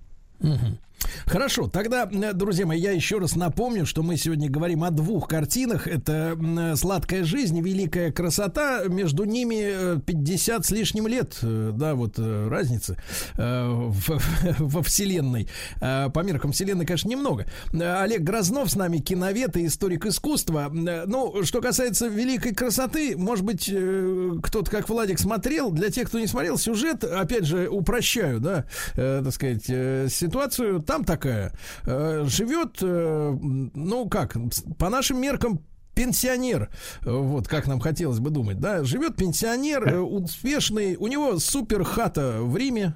Мгм. 0.41 0.79
Хорошо, 1.27 1.69
тогда, 1.69 2.09
э, 2.11 2.33
друзья 2.33 2.67
мои, 2.67 2.81
я 2.81 2.93
еще 2.93 3.19
раз 3.19 3.37
напомню, 3.37 3.87
что 3.87 4.03
мы 4.03 4.17
сегодня 4.17 4.51
говорим 4.51 4.85
о 4.85 4.91
двух 4.91 5.29
картинах. 5.29 5.87
Это 5.87 6.37
э, 6.41 6.77
«Сладкая 6.77 7.25
жизнь» 7.25 7.61
«Великая 7.61 8.13
красота». 8.13 8.85
Между 8.89 9.25
ними 9.25 9.97
э, 9.97 10.01
50 10.05 10.67
с 10.67 10.71
лишним 10.71 11.07
лет, 11.07 11.39
э, 11.43 11.71
да, 11.75 11.95
вот 11.95 12.15
э, 12.19 12.49
разницы 12.49 12.97
э, 13.37 13.67
в- 13.69 14.21
во 14.59 14.83
вселенной. 14.83 15.49
Э, 15.81 16.09
По 16.11 16.21
меркам 16.21 16.53
вселенной, 16.53 16.87
конечно, 16.87 17.09
немного. 17.09 17.47
Э, 17.73 18.03
Олег 18.03 18.23
Грознов 18.23 18.71
с 18.71 18.77
нами, 18.77 18.99
киновед 18.99 19.57
и 19.57 19.67
историк 19.67 20.07
искусства. 20.07 20.71
Э, 20.75 21.05
Ну, 21.07 21.43
что 21.45 21.61
касается 21.61 22.07
«Великой 22.09 22.55
красоты», 22.55 23.17
может 23.17 23.45
быть, 23.45 23.69
э, 23.73 24.31
кто-то, 24.43 24.71
как 24.71 24.89
Владик, 24.89 25.19
смотрел. 25.19 25.71
Для 25.71 25.91
тех, 25.91 26.09
кто 26.09 26.19
не 26.19 26.27
смотрел, 26.27 26.59
сюжет, 26.59 27.05
опять 27.05 27.45
же, 27.47 27.69
упрощаю, 27.69 28.41
да, 28.41 28.65
э, 28.97 29.23
так 29.25 29.33
сказать, 29.33 29.65
э, 29.69 30.09
ситуацию. 30.11 30.83
Там 30.95 31.05
такая. 31.05 31.53
э, 31.87 32.25
живет, 32.29 32.79
э, 32.81 33.37
ну 33.75 34.09
как, 34.09 34.37
по 34.79 34.91
нашим 34.91 35.21
меркам, 35.21 35.59
пенсионер, 35.93 36.71
вот 37.03 37.49
как 37.49 37.67
нам 37.67 37.81
хотелось 37.81 38.21
бы 38.21 38.31
думать, 38.31 38.61
да, 38.61 38.85
живет 38.85 39.17
пенсионер, 39.17 39.89
э, 39.89 39.99
успешный, 39.99 40.95
у 40.95 41.09
него 41.09 41.41
супер 41.41 41.83
хата 41.83 42.39
в 42.43 42.57
Риме, 42.57 42.95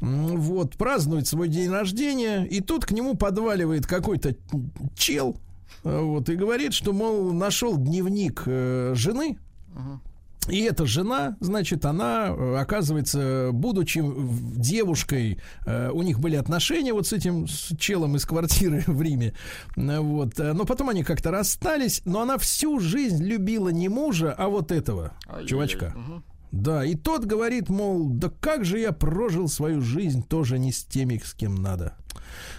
вот, 0.00 0.76
празднует 0.76 1.26
свой 1.26 1.48
день 1.48 1.70
рождения, 1.70 2.44
и 2.44 2.60
тут 2.60 2.86
к 2.86 2.92
нему 2.92 3.16
подваливает 3.16 3.84
какой-то 3.84 4.36
чел, 4.94 5.36
вот, 5.82 6.28
и 6.28 6.36
говорит, 6.36 6.72
что, 6.72 6.92
мол, 6.92 7.32
нашел 7.32 7.76
дневник 7.76 8.44
жены, 8.46 9.38
и 10.50 10.60
эта 10.62 10.86
жена, 10.86 11.36
значит, 11.40 11.84
она, 11.84 12.28
э, 12.28 12.56
оказывается, 12.56 13.50
будучи 13.52 14.02
девушкой, 14.56 15.38
э, 15.66 15.90
у 15.90 16.02
них 16.02 16.20
были 16.20 16.36
отношения 16.36 16.92
вот 16.92 17.06
с 17.06 17.12
этим 17.12 17.46
с 17.46 17.76
челом 17.78 18.16
из 18.16 18.24
квартиры 18.24 18.84
в 18.86 19.00
Риме, 19.00 19.34
Э, 19.76 20.00
вот, 20.00 20.38
но 20.38 20.64
потом 20.64 20.88
они 20.88 21.02
как-то 21.02 21.30
расстались, 21.30 22.02
но 22.04 22.20
она 22.20 22.38
всю 22.38 22.80
жизнь 22.80 23.24
любила 23.24 23.68
не 23.68 23.88
мужа, 23.88 24.34
а 24.36 24.48
вот 24.48 24.72
этого 24.72 25.12
Ай-яй-яй. 25.26 25.48
чувачка. 25.48 25.94
Мгм. 25.96 26.24
Да, 26.52 26.84
и 26.84 26.96
тот 26.96 27.24
говорит, 27.24 27.68
мол, 27.68 28.08
да 28.08 28.30
как 28.40 28.64
же 28.64 28.80
я 28.80 28.92
прожил 28.92 29.48
свою 29.48 29.80
жизнь 29.80 30.24
тоже 30.26 30.58
не 30.58 30.72
с 30.72 30.84
теми, 30.84 31.20
с 31.24 31.32
кем 31.32 31.54
надо. 31.54 31.94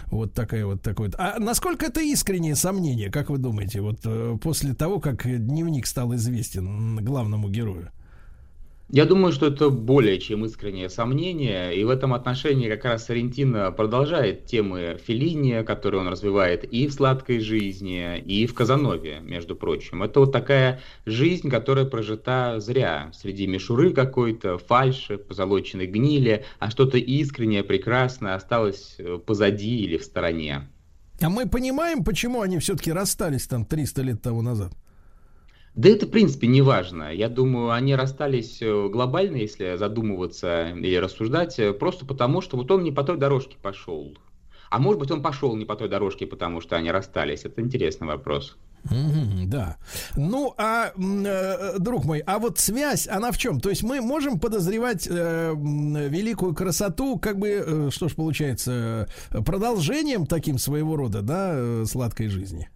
Вот 0.06 0.34
такая 0.34 0.66
вот 0.66 0.82
такой. 0.82 1.08
вот. 1.08 1.16
А 1.18 1.38
насколько 1.38 1.86
это 1.86 2.00
искреннее 2.00 2.56
сомнение, 2.56 3.10
как 3.10 3.30
вы 3.30 3.38
думаете, 3.38 3.80
вот 3.80 4.00
э, 4.04 4.36
после 4.40 4.74
того, 4.74 5.00
как 5.00 5.24
дневник 5.24 5.86
стал 5.86 6.14
известен 6.14 6.96
главному 7.04 7.48
герою? 7.48 7.90
Я 8.94 9.06
думаю, 9.06 9.32
что 9.32 9.46
это 9.46 9.70
более 9.70 10.18
чем 10.18 10.44
искреннее 10.44 10.90
сомнение, 10.90 11.74
и 11.74 11.82
в 11.82 11.88
этом 11.88 12.12
отношении 12.12 12.68
как 12.68 12.84
раз 12.84 13.06
Сарентино 13.06 13.72
продолжает 13.72 14.44
темы 14.44 15.00
Феллини, 15.02 15.64
которые 15.64 16.02
он 16.02 16.08
развивает 16.08 16.64
и 16.64 16.86
в 16.86 16.92
«Сладкой 16.92 17.40
жизни», 17.40 18.18
и 18.18 18.46
в 18.46 18.52
«Казанове», 18.52 19.20
между 19.22 19.56
прочим. 19.56 20.02
Это 20.02 20.20
вот 20.20 20.30
такая 20.30 20.82
жизнь, 21.06 21.48
которая 21.48 21.86
прожита 21.86 22.60
зря, 22.60 23.10
среди 23.14 23.46
мишуры 23.46 23.94
какой-то, 23.94 24.58
фальши, 24.58 25.16
позолоченной 25.16 25.86
гнили, 25.86 26.44
а 26.58 26.70
что-то 26.70 26.98
искреннее, 26.98 27.64
прекрасное 27.64 28.34
осталось 28.34 28.96
э, 28.98 29.18
позади 29.24 29.84
или 29.84 29.96
в 29.96 30.04
стороне. 30.04 30.68
А 31.22 31.30
мы 31.30 31.48
понимаем, 31.48 32.04
почему 32.04 32.42
они 32.42 32.58
все-таки 32.58 32.92
расстались 32.92 33.46
там 33.46 33.64
300 33.64 34.02
лет 34.02 34.20
тому 34.20 34.42
назад? 34.42 34.74
Да 35.74 35.88
это, 35.88 36.06
в 36.06 36.10
принципе, 36.10 36.46
не 36.48 36.60
важно. 36.60 37.14
Я 37.14 37.28
думаю, 37.28 37.70
они 37.70 37.94
расстались 37.94 38.60
э, 38.60 38.88
глобально, 38.88 39.36
если 39.36 39.76
задумываться 39.76 40.68
или 40.70 40.96
рассуждать, 40.96 41.58
э, 41.58 41.72
просто 41.72 42.04
потому, 42.04 42.42
что 42.42 42.58
вот 42.58 42.70
он 42.70 42.84
не 42.84 42.92
по 42.92 43.02
той 43.02 43.16
дорожке 43.16 43.56
пошел. 43.60 44.14
А 44.68 44.78
может 44.78 45.00
быть, 45.00 45.10
он 45.10 45.22
пошел 45.22 45.56
не 45.56 45.64
по 45.64 45.74
той 45.74 45.88
дорожке, 45.88 46.26
потому 46.26 46.60
что 46.60 46.76
они 46.76 46.90
расстались. 46.90 47.44
Это 47.44 47.62
интересный 47.62 48.06
вопрос. 48.06 48.56
Мгм, 48.84 49.48
да. 49.48 49.76
Ну, 50.16 50.54
а, 50.58 50.92
э, 50.96 51.78
друг 51.78 52.04
мой, 52.04 52.18
а 52.20 52.38
вот 52.38 52.58
связь, 52.58 53.06
она 53.06 53.30
в 53.32 53.38
чем? 53.38 53.60
То 53.60 53.70
есть 53.70 53.82
мы 53.82 54.00
можем 54.00 54.40
подозревать 54.40 55.06
э, 55.08 55.54
великую 55.54 56.54
красоту, 56.54 57.18
как 57.18 57.38
бы, 57.38 57.48
э, 57.48 57.90
что 57.90 58.08
ж 58.08 58.14
получается, 58.14 59.08
э, 59.30 59.42
продолжением 59.42 60.26
таким 60.26 60.58
своего 60.58 60.96
рода, 60.96 61.22
да, 61.22 61.52
э, 61.54 61.84
сладкой 61.86 62.28
жизни? 62.28 62.68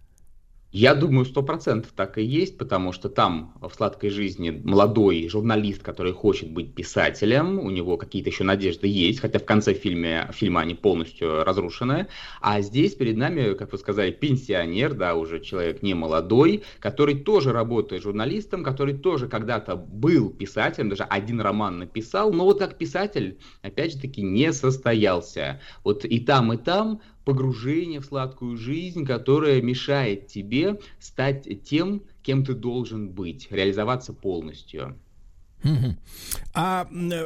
Я 0.79 0.93
думаю, 0.93 1.25
сто 1.25 1.41
процентов 1.41 1.91
так 1.95 2.19
и 2.19 2.23
есть, 2.23 2.59
потому 2.59 2.91
что 2.91 3.09
там 3.09 3.51
в 3.59 3.73
«Сладкой 3.73 4.11
жизни» 4.11 4.51
молодой 4.51 5.27
журналист, 5.27 5.81
который 5.81 6.13
хочет 6.13 6.51
быть 6.51 6.75
писателем, 6.75 7.57
у 7.57 7.71
него 7.71 7.97
какие-то 7.97 8.29
еще 8.29 8.43
надежды 8.43 8.85
есть, 8.85 9.19
хотя 9.19 9.39
в 9.39 9.43
конце 9.43 9.73
фильма, 9.73 10.31
фильма 10.31 10.61
они 10.61 10.75
полностью 10.75 11.43
разрушены. 11.43 12.05
А 12.41 12.61
здесь 12.61 12.93
перед 12.93 13.17
нами, 13.17 13.55
как 13.55 13.71
вы 13.71 13.79
сказали, 13.79 14.11
пенсионер, 14.11 14.93
да, 14.93 15.15
уже 15.15 15.39
человек 15.39 15.81
не 15.81 15.95
молодой, 15.95 16.63
который 16.79 17.15
тоже 17.15 17.53
работает 17.53 18.03
журналистом, 18.03 18.63
который 18.63 18.93
тоже 18.93 19.27
когда-то 19.27 19.75
был 19.77 20.29
писателем, 20.29 20.89
даже 20.89 21.05
один 21.05 21.41
роман 21.41 21.79
написал, 21.79 22.31
но 22.31 22.43
вот 22.43 22.59
как 22.59 22.77
писатель, 22.77 23.39
опять 23.63 23.93
же 23.93 24.01
таки, 24.01 24.21
не 24.21 24.53
состоялся. 24.53 25.59
Вот 25.83 26.05
и 26.05 26.19
там, 26.19 26.53
и 26.53 26.57
там 26.57 27.01
погружение 27.27 27.99
в 27.99 28.05
сладкую 28.05 28.55
жизнь, 28.55 29.05
которая 29.05 29.61
мешает 29.61 30.27
тебе 30.27 30.79
стать 30.97 31.61
тем, 31.65 32.05
кем 32.23 32.45
ты 32.45 32.53
должен 32.53 33.09
быть, 33.09 33.51
реализоваться 33.51 34.13
полностью. 34.13 34.97
А 36.53 36.87
э, 36.91 37.25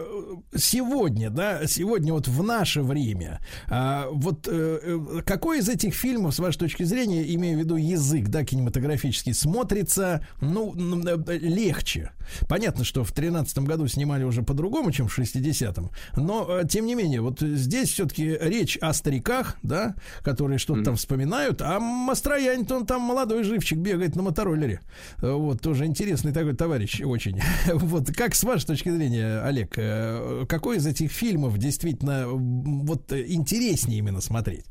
сегодня, 0.56 1.30
да, 1.30 1.66
сегодня 1.68 2.14
вот 2.14 2.28
в 2.28 2.44
наше 2.44 2.82
время, 2.82 3.40
а, 3.70 4.08
вот 4.12 4.48
э, 4.48 4.80
э, 4.82 5.22
какой 5.26 5.60
из 5.60 5.70
этих 5.70 5.94
фильмов, 5.94 6.36
с 6.36 6.40
вашей 6.40 6.58
точки 6.58 6.84
зрения, 6.84 7.34
имею 7.36 7.58
в 7.58 7.60
виду 7.60 7.76
язык, 7.76 8.28
да, 8.28 8.44
кинематографический, 8.44 9.34
смотрится, 9.34 10.26
ну, 10.42 10.74
легче? 11.28 12.12
Понятно, 12.48 12.84
что 12.84 13.04
в 13.04 13.12
тринадцатом 13.12 13.66
году 13.66 13.88
снимали 13.88 14.24
уже 14.24 14.44
по-другому, 14.44 14.92
чем 14.92 15.08
в 15.08 15.18
60-м, 15.18 15.92
но, 16.16 16.64
тем 16.64 16.86
не 16.86 16.96
менее, 16.96 17.22
вот 17.22 17.40
здесь 17.40 17.90
все-таки 17.90 18.38
речь 18.40 18.78
о 18.78 18.94
стариках, 18.94 19.58
да, 19.64 19.96
которые 20.24 20.58
что-то 20.58 20.84
там 20.84 20.96
вспоминают, 20.96 21.62
а 21.62 21.80
Мастроянь-то 21.80 22.76
он 22.76 22.86
там 22.86 23.02
молодой 23.02 23.44
живчик 23.44 23.78
бегает 23.78 24.16
на 24.16 24.24
мотороллере. 24.24 24.82
Вот, 25.22 25.62
тоже 25.62 25.86
интересный 25.86 26.32
такой 26.32 26.56
товарищ 26.56 27.02
очень. 27.02 27.42
Вот, 27.74 28.12
как 28.22 28.36
с 28.36 28.44
вашей 28.44 28.68
точки 28.68 28.90
зрения, 28.90 29.42
Олег, 29.42 29.74
э, 29.78 30.46
какой 30.48 30.78
из 30.78 30.86
этих 30.86 31.10
фильмов 31.12 31.58
действительно 31.58 32.28
вот 32.28 33.12
э, 33.12 33.26
интереснее 33.28 33.98
именно 33.98 34.22
смотреть? 34.22 34.66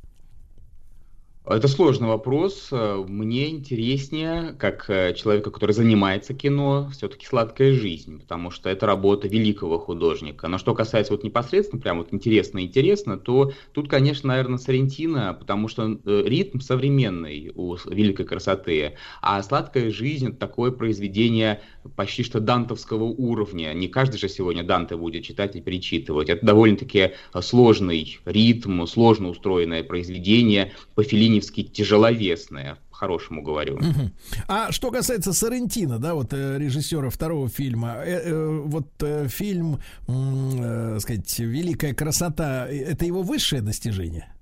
Это 1.45 1.67
сложный 1.67 2.07
вопрос. 2.07 2.69
Мне 2.71 3.51
интереснее, 3.51 4.55
как 4.57 4.89
э, 4.89 5.15
человека, 5.15 5.51
который 5.51 5.73
занимается 5.73 6.33
кино, 6.33 6.91
все-таки 6.93 7.27
«Сладкая 7.27 7.73
жизнь», 7.73 8.21
потому 8.21 8.53
что 8.53 8.71
это 8.71 8.87
работа 8.87 9.27
великого 9.27 9.81
художника. 9.81 10.47
Но 10.47 10.59
что 10.59 10.73
касается 10.73 11.13
вот 11.13 11.25
непосредственно, 11.25 11.83
прям 11.83 11.99
вот 11.99 12.13
интересно-интересно, 12.13 13.19
то 13.19 13.51
тут, 13.73 13.89
конечно, 13.89 14.29
наверное, 14.29 14.59
Сарентино, 14.59 15.35
потому 15.37 15.67
что 15.67 15.99
ритм 16.05 16.61
современный 16.61 17.51
у 17.57 17.75
великой 17.87 18.27
красоты, 18.27 18.95
а 19.21 19.43
«Сладкая 19.43 19.91
жизнь»— 19.91 20.29
это 20.29 20.37
такое 20.37 20.71
произведение 20.71 21.63
почти 21.97 22.23
что 22.23 22.41
дантовского 22.41 23.05
уровня. 23.05 23.73
Не 23.73 23.89
каждый 23.89 24.19
же 24.19 24.29
сегодня 24.29 24.63
Данте 24.63 24.97
будет 24.97 25.25
читать 25.25 25.57
и 25.57 25.61
перечитывать. 25.61 26.29
Это 26.29 26.45
довольно-таки 26.45 27.13
э, 27.33 27.43
сложный 27.43 28.19
ритм, 28.25 28.85
сложно 28.87 29.29
устроенное 29.29 29.83
произведение, 29.83 30.73
по-филиневски 30.95 31.63
тяжеловесное, 31.63 32.79
по-хорошему 32.91 33.43
говорю. 33.43 33.79
Мгм. 33.79 34.13
А 34.49 34.73
что 34.73 34.91
касается 34.91 35.33
Сарентина, 35.33 35.99
да, 35.99 36.15
вот 36.15 36.33
э, 36.33 36.59
режиссера 36.59 37.11
второго 37.11 37.49
фильма, 37.49 37.97
э, 38.05 38.21
э, 38.25 38.61
вот 38.65 38.89
э, 39.01 39.29
фильм, 39.29 39.81
э, 40.07 40.99
сказать, 41.01 41.39
«Великая 41.39 41.95
красота», 41.95 42.69
э, 42.69 42.77
это 42.79 43.05
его 43.05 43.23
высшее 43.23 43.63
достижение? 43.63 44.33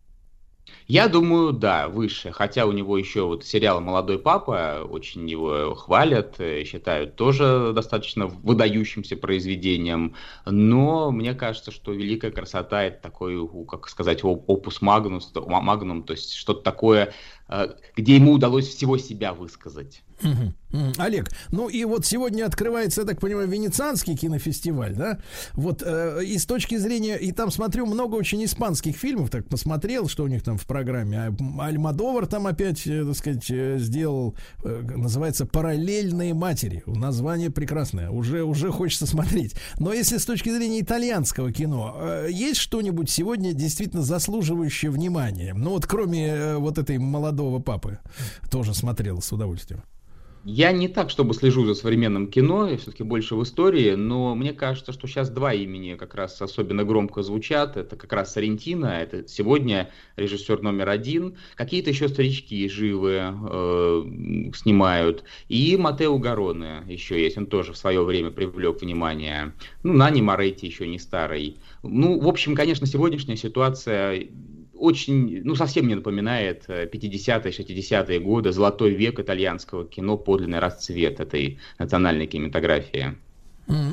Я 0.91 1.09
думаю, 1.09 1.53
да, 1.53 1.87
выше. 1.89 2.33
Хотя 2.33 2.65
у 2.65 2.73
него 2.73 2.97
еще 2.97 3.27
вот 3.27 3.45
сериал 3.45 3.81
«Молодой 3.83 4.19
папа», 4.19 4.87
очень 4.89 5.29
его 5.29 5.75
хвалят, 5.75 6.37
э, 6.41 6.65
считают 6.65 7.15
тоже 7.15 7.73
достаточно 7.75 8.27
выдающимся 8.27 9.15
произведением. 9.19 10.15
Но 10.47 11.11
мне 11.11 11.35
кажется, 11.35 11.73
что 11.73 11.93
«Великая 11.93 12.31
красота»— 12.31 12.83
это 12.85 13.03
такой, 13.03 13.37
как 13.67 13.87
сказать, 13.91 14.25
оп- 14.25 14.49
опус 14.49 14.81
магнус, 14.81 15.31
магнум, 15.35 16.05
то 16.05 16.13
есть 16.15 16.33
что-то 16.33 16.63
такое, 16.63 17.13
э, 17.49 17.69
где 17.95 18.17
ему 18.17 18.33
удалось 18.33 18.67
всего 18.69 18.97
себя 18.97 19.35
высказать. 19.35 20.03
Олег, 20.99 21.31
ну 21.51 21.69
и 21.69 21.85
вот 21.85 22.05
сегодня 22.05 22.45
открывается, 22.45 23.01
я 23.01 23.07
так 23.07 23.21
понимаю, 23.21 23.49
Венецианский 23.49 24.17
кинофестиваль, 24.17 24.95
да? 24.95 25.19
Вот 25.55 25.83
э, 25.85 26.23
и 26.25 26.37
с 26.37 26.45
точки 26.45 26.77
зрения, 26.77 27.17
и 27.17 27.33
там 27.33 27.51
смотрю 27.51 27.87
много 27.87 28.17
очень 28.17 28.45
испанских 28.45 28.97
фильмов, 28.97 29.31
так 29.31 29.49
посмотрел, 29.49 30.09
что 30.09 30.25
у 30.25 30.27
них 30.27 30.43
там 30.43 30.59
в 30.59 30.67
программе. 30.67 31.19
А, 31.19 31.65
Альмадовар 31.65 32.27
там 32.27 32.47
опять, 32.47 32.87
э, 32.87 33.05
так 33.05 33.17
сказать, 33.17 33.51
э, 33.51 33.79
сделал, 33.79 34.37
э, 34.63 34.83
называется 34.95 35.47
«Параллельные 35.47 36.35
матери». 36.35 36.83
Название 36.87 37.51
прекрасное, 37.51 38.11
уже, 38.11 38.43
уже 38.43 38.71
хочется 38.71 39.07
смотреть. 39.07 39.55
Но 39.79 39.95
если 39.95 40.19
с 40.19 40.27
точки 40.27 40.51
зрения 40.51 40.81
итальянского 40.81 41.51
кино, 41.51 41.97
э, 41.99 42.29
есть 42.31 42.61
что-нибудь 42.61 43.09
сегодня 43.09 43.55
действительно 43.55 44.03
заслуживающее 44.03 44.91
внимания? 44.91 45.55
Ну 45.55 45.71
вот 45.71 45.87
кроме 45.87 46.27
э, 46.29 46.57
вот 46.57 46.77
этой 46.77 46.99
молодого 46.99 47.59
папы, 47.59 47.99
тоже 48.51 48.75
смотрел 48.75 49.23
с 49.23 49.33
удовольствием. 49.33 49.83
Я 50.45 50.73
не 50.73 50.89
так, 50.89 51.11
чтобы 51.11 51.35
слежу 51.35 51.67
за 51.67 51.75
современным 51.75 52.29
кино, 52.29 52.69
я 52.69 52.77
все-таки 52.77 53.03
больше 53.03 53.35
в 53.35 53.43
истории, 53.43 53.95
но 53.95 54.35
мне 54.35 54.53
кажется, 54.53 54.93
что 54.93 55.07
сейчас 55.07 55.31
два 55.31 55.53
имени 55.53 55.95
как 55.95 56.15
раз 56.15 56.41
особенно 56.41 56.85
громко 56.85 57.23
звучат. 57.23 57.77
Это 57.77 57.97
как 57.97 58.13
раз 58.13 58.33
Сарентино, 58.33 58.87
это 58.87 59.27
сегодня 59.29 59.91
режиссер 60.17 60.63
номер 60.63 60.89
один. 60.89 61.37
Какие-то 61.55 61.91
еще 61.91 62.09
старички 62.09 62.69
живы 62.69 63.21
э, 63.21 64.05
снимают. 64.55 65.25
И 65.49 65.77
Матео 65.77 66.19
Гароне 66.19 66.83
еще 66.87 67.21
есть, 67.21 67.37
он 67.37 67.47
тоже 67.47 67.73
в 67.73 67.77
свое 67.79 68.03
время 68.03 68.31
привлек 68.31 68.81
внимание. 68.81 69.53
Ну, 69.83 69.93
Нани 69.93 70.23
Моретти 70.23 70.67
еще 70.67 70.87
не 70.87 70.99
старый. 70.99 71.59
Ну, 71.83 72.21
в 72.21 72.29
общем, 72.29 72.55
конечно, 72.55 72.87
сегодняшняя 72.87 73.37
ситуация 73.37 74.29
очень, 74.79 75.43
ну, 75.45 75.55
совсем 75.55 75.87
не 75.89 75.95
напоминает 75.95 76.65
э, 76.69 76.87
50-е, 76.87 77.51
60-е 77.51 78.21
годы, 78.21 78.53
золотой 78.53 78.91
век 78.91 79.19
итальянского 79.19 79.87
кино, 79.87 80.17
подлинный 80.17 80.59
расцвет 80.59 81.21
этой 81.21 81.59
национальной 81.79 82.27
кинематографии. 82.27 83.17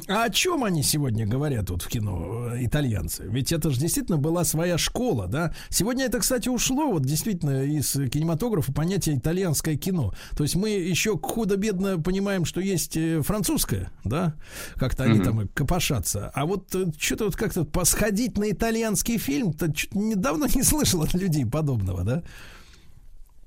А 0.07 0.23
о 0.23 0.29
чем 0.29 0.63
они 0.63 0.83
сегодня 0.83 1.27
говорят 1.27 1.67
тут 1.67 1.81
в 1.83 1.87
кино, 1.87 2.49
э, 2.53 2.65
итальянцы? 2.65 3.25
Ведь 3.27 3.51
это 3.51 3.69
же 3.71 3.79
действительно 3.79 4.17
была 4.17 4.43
своя 4.43 4.77
школа, 4.77 5.27
да? 5.27 5.53
Сегодня 5.69 6.05
это, 6.05 6.19
кстати, 6.19 6.47
ушло 6.47 6.91
вот 6.91 7.03
действительно 7.05 7.63
из 7.63 7.91
кинематографа 7.91 8.71
понятие 8.71 9.17
итальянское 9.17 9.75
кино. 9.75 10.13
То 10.37 10.43
есть 10.43 10.55
мы 10.55 10.69
еще 10.69 11.17
худо-бедно 11.17 11.99
понимаем, 11.99 12.45
что 12.45 12.61
есть 12.61 12.95
э, 12.95 13.21
французское, 13.21 13.91
да? 14.03 14.35
Как-то 14.75 15.03
они 15.03 15.15
Мгм. 15.15 15.23
там 15.23 15.41
и 15.41 15.47
копошатся. 15.47 16.31
А 16.33 16.45
вот 16.45 16.73
что-то 16.97 17.25
вот 17.25 17.35
как-то 17.35 17.65
посходить 17.65 18.37
на 18.37 18.51
итальянский 18.51 19.17
фильм, 19.17 19.53
то 19.53 19.71
чё-то 19.71 19.97
недавно 19.97 20.45
не 20.55 20.63
слышал 20.63 21.01
от 21.01 21.13
людей 21.13 21.45
подобного, 21.45 22.03
да? 22.03 22.23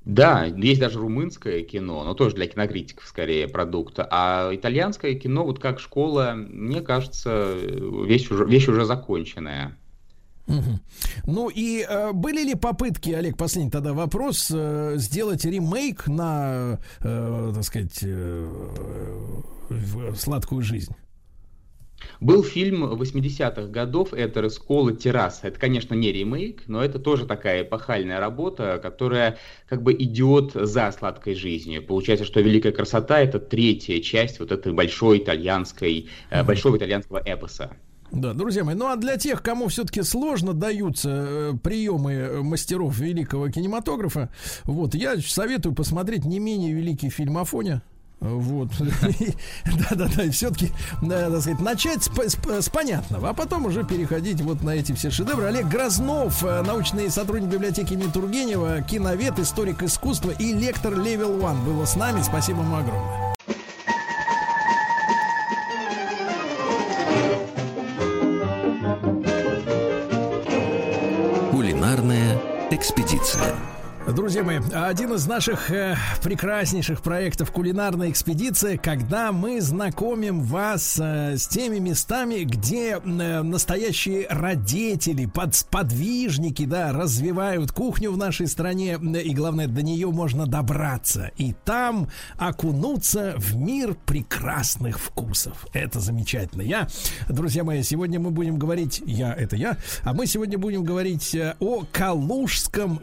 Да, 0.09 0.47
есть 0.47 0.80
даже 0.80 0.98
румынское 1.01 1.62
кино, 1.62 2.02
но 2.02 2.14
тоже 2.14 2.35
для 2.35 2.47
кинокритиков 2.47 3.06
скорее 3.06 3.47
продукта. 3.47 4.09
А 4.10 4.48
итальянское 4.55 5.14
кино, 5.14 5.44
вот 5.44 5.59
как 5.59 5.80
школа, 5.80 6.32
мне 6.35 6.80
кажется, 6.80 7.52
вещь 7.52 8.30
уже, 8.30 8.47
вещь 8.47 8.68
уже 8.68 8.86
законченная. 8.86 9.76
Мгм. 10.47 10.80
Ну 11.26 11.51
и 11.51 11.85
э, 11.86 12.12
были 12.12 12.43
ли 12.43 12.55
попытки, 12.55 13.10
Олег, 13.10 13.36
последний 13.36 13.70
тогда 13.70 13.93
вопрос, 13.93 14.51
э, 14.51 14.94
сделать 14.97 15.44
ремейк 15.44 16.06
на, 16.09 16.78
э, 17.01 17.52
так 17.55 17.64
сказать, 17.64 17.98
э, 18.01 18.48
в 19.68 20.16
сладкую 20.16 20.62
жизнь? 20.62 20.94
Был 22.20 22.43
фильм 22.43 22.85
80-х 22.85 23.69
годов, 23.69 24.12
это 24.12 24.43
«Расколы 24.43 24.95
терраса». 24.95 25.49
Это, 25.49 25.59
конечно, 25.59 25.95
не 25.95 26.12
ремейк, 26.12 26.65
но 26.66 26.83
это 26.83 26.99
тоже 26.99 27.27
такая 27.27 27.62
эпохальная 27.62 28.20
работа, 28.20 28.81
которая 28.83 29.39
как 29.69 29.83
бы 29.83 29.93
идет 29.93 30.53
за 30.55 30.93
сладкой 30.93 31.35
жизнью. 31.35 31.83
Получается, 31.83 32.25
что 32.25 32.41
«Великая 32.41 32.73
красота»— 32.73 33.20
это 33.20 33.39
третья 33.39 34.01
часть 34.01 34.41
вот 34.41 34.53
этой 34.53 34.73
большой 34.73 35.19
итальянской, 35.19 36.09
э, 36.31 36.43
большого 36.43 36.77
итальянского 36.77 37.23
эпоса. 37.25 37.70
Да, 38.11 38.33
друзья 38.33 38.65
мои, 38.65 38.75
ну 38.75 38.87
а 38.87 38.97
для 38.97 39.19
тех, 39.19 39.43
кому 39.43 39.69
все-таки 39.69 40.03
сложно 40.03 40.55
даются 40.55 41.27
э, 41.29 41.53
приемы 41.62 42.12
э, 42.12 42.41
мастеров 42.41 42.99
великого 42.99 43.51
кинематографа, 43.51 44.31
вот, 44.65 44.95
я 44.95 45.19
советую 45.19 45.75
посмотреть 45.75 46.25
не 46.25 46.39
менее 46.39 46.73
великий 46.73 47.11
фильм 47.11 47.37
Афоня. 47.37 47.83
Вот. 48.20 48.70
Да-да-да, 49.90 50.24
и 50.24 50.31
все-таки, 50.31 50.73
так 51.01 51.40
сказать, 51.40 51.61
начать 51.61 52.03
с, 52.03 52.09
по- 52.09 52.28
с 52.28 52.35
по- 52.35 52.61
с 52.61 52.69
понятного, 52.69 53.28
а 53.28 53.35
потом 53.35 53.66
уже 53.66 53.85
переходить 53.85 54.40
вот 54.40 54.62
на 54.62 54.70
эти 54.70 54.93
все 54.93 55.11
шедевры. 55.11 55.47
Олег 55.47 55.66
Грознов, 55.69 56.43
э, 56.45 56.62
научный 56.62 57.11
сотрудник 57.11 57.49
библиотеки 57.49 57.93
имени 57.93 58.11
Тургенева, 58.11 58.82
киновед, 58.82 59.39
историк 59.39 59.82
искусства 59.82 60.32
и 60.32 60.53
лектор 60.53 60.95
Level 60.95 61.40
One 61.40 61.65
был 61.65 61.86
с 61.86 61.95
нами. 61.95 62.20
Спасибо 62.23 62.62
ему 62.62 62.77
огромное. 62.77 63.35
Кулинарная 71.51 72.39
экспедиция. 72.70 73.55
Друзья 74.14 74.43
мои, 74.43 74.59
один 74.72 75.12
из 75.12 75.26
наших 75.26 75.70
э, 75.70 75.94
прекраснейших 76.22 77.02
проектов 77.02 77.52
кулинарная 77.52 78.09
экспедиция, 78.09 78.78
когда 78.78 79.32
мы 79.32 79.60
знакомим 79.60 80.40
вас 80.40 80.98
э, 80.98 81.36
с 81.36 81.47
теми 81.47 81.78
местами, 81.78 82.44
где 82.44 82.93
э, 82.93 83.43
настоящие 83.43 84.26
родители, 84.30 85.26
под, 85.26 85.55
подвижники, 85.70 86.64
да, 86.64 86.93
развивают 86.93 87.72
кухню 87.72 88.10
в 88.10 88.16
нашей 88.16 88.47
стране, 88.47 88.98
э, 88.98 89.20
и 89.20 89.35
главное, 89.35 89.66
до 89.66 89.82
нее 89.82 90.10
можно 90.10 90.47
добраться. 90.47 91.30
И 91.36 91.55
там 91.66 92.09
окунуться 92.39 93.35
в 93.36 93.56
мир 93.56 93.94
прекрасных 94.06 94.98
вкусов. 94.98 95.66
Это 95.74 96.01
замечательно. 96.01 96.62
Я, 96.62 96.89
друзья 97.28 97.62
мои, 97.62 97.82
сегодня 97.82 98.18
мы 98.18 98.30
будем 98.30 98.59
говорить, 98.59 99.02
я, 99.05 99.35
это 99.35 99.56
я, 99.56 99.76
а 100.02 100.14
мы 100.14 100.26
сегодня 100.26 100.56
будем 100.56 100.82
говорить 100.82 101.35
э, 101.35 101.56
о 101.60 101.85
Калужском 101.93 103.01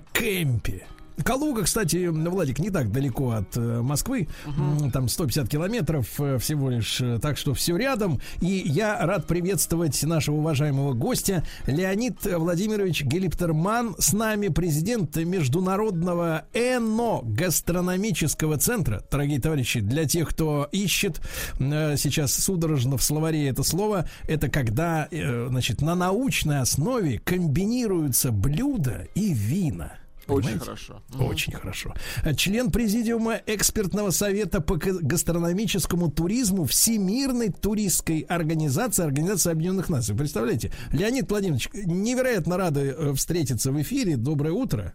гастрокемпе. 0.00 0.86
Калуга, 1.24 1.64
кстати, 1.64 2.06
Владик, 2.06 2.58
не 2.58 2.70
так 2.70 2.90
далеко 2.92 3.30
от 3.32 3.56
э, 3.56 3.80
Москвы. 3.82 4.28
М, 4.46 4.90
Там 4.90 5.08
150 5.08 5.48
километров 5.48 6.20
э, 6.20 6.38
всего 6.38 6.70
лишь. 6.70 7.00
э, 7.00 7.18
Так 7.20 7.36
что 7.36 7.54
все 7.54 7.76
рядом. 7.76 8.20
И 8.40 8.62
я 8.66 9.04
рад 9.06 9.26
приветствовать 9.26 10.02
нашего 10.02 10.36
уважаемого 10.36 10.92
гостя 10.94 11.44
Леонид 11.66 12.24
Владимирович 12.24 13.02
Гелиптерман. 13.04 13.94
С 13.98 14.12
нами 14.12 14.48
президент 14.48 15.16
Международного 15.16 16.44
ЭНО-гастрономического 16.54 18.58
центра. 18.58 19.02
Дорогие 19.10 19.40
товарищи, 19.40 19.80
для 19.80 20.06
тех, 20.06 20.28
кто 20.30 20.68
ищет 20.72 21.20
сейчас 21.58 22.34
судорожно 22.34 22.96
в 22.96 23.02
словаре 23.02 23.48
это 23.48 23.62
слово, 23.62 24.08
это 24.28 24.48
когда, 24.48 25.08
значит, 25.10 25.80
на 25.82 25.94
научной 25.94 26.60
основе 26.60 27.18
комбинируются 27.18 28.32
блюда 28.32 29.06
и 29.14 29.32
вина. 29.32 29.92
Очень 30.32 30.58
хорошо. 30.58 31.02
Очень 31.18 31.52
хорошо. 31.54 31.94
Член 32.36 32.70
президиума 32.70 33.36
экспертного 33.46 34.10
совета 34.10 34.60
по 34.60 34.76
га- 34.76 34.98
гастрономическому 35.00 36.10
туризму 36.10 36.64
Всемирной 36.64 37.50
туристской 37.50 38.20
организации 38.20 39.04
Организации 39.04 39.50
Объединенных 39.52 39.88
Наций. 39.88 40.16
Представляете? 40.16 40.72
Леонид 40.92 41.30
Владимирович, 41.30 41.68
невероятно 41.74 42.56
рады 42.56 42.94
э, 42.96 43.12
встретиться 43.14 43.72
в 43.72 43.80
эфире. 43.82 44.16
Доброе 44.16 44.52
утро. 44.52 44.92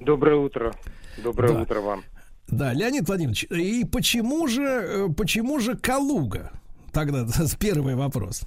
Доброе 0.00 0.36
утро. 0.36 0.72
Доброе 1.22 1.52
Да. 1.54 1.62
утро 1.62 1.80
вам. 1.80 2.02
Да, 2.48 2.72
Леонид 2.72 3.08
Владимирович, 3.08 3.44
и 3.44 3.84
почему 3.84 4.46
же, 4.46 4.62
э, 4.62 5.08
почему 5.16 5.58
же 5.58 5.76
Калуга? 5.76 6.52
Тогда 6.92 7.26
первый 7.60 7.94
вопрос. 7.96 8.42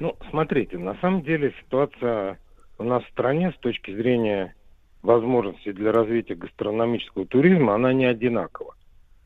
Ну, 0.00 0.16
смотрите, 0.30 0.78
на 0.78 0.96
самом 1.00 1.22
деле 1.22 1.52
ситуация 1.64 2.38
у 2.78 2.84
нас 2.84 3.04
в 3.04 3.10
стране 3.10 3.52
с 3.56 3.60
точки 3.60 3.94
зрения 3.94 4.54
возможностей 5.02 5.72
для 5.72 5.92
развития 5.92 6.34
гастрономического 6.34 7.26
туризма, 7.26 7.74
она 7.74 7.92
не 7.92 8.06
одинакова. 8.06 8.74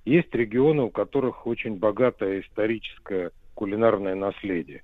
Есть 0.05 0.35
регионы, 0.35 0.85
у 0.85 0.91
которых 0.91 1.47
очень 1.47 1.77
богатое 1.77 2.41
историческое 2.41 3.33
кулинарное 3.55 4.15
наследие. 4.15 4.83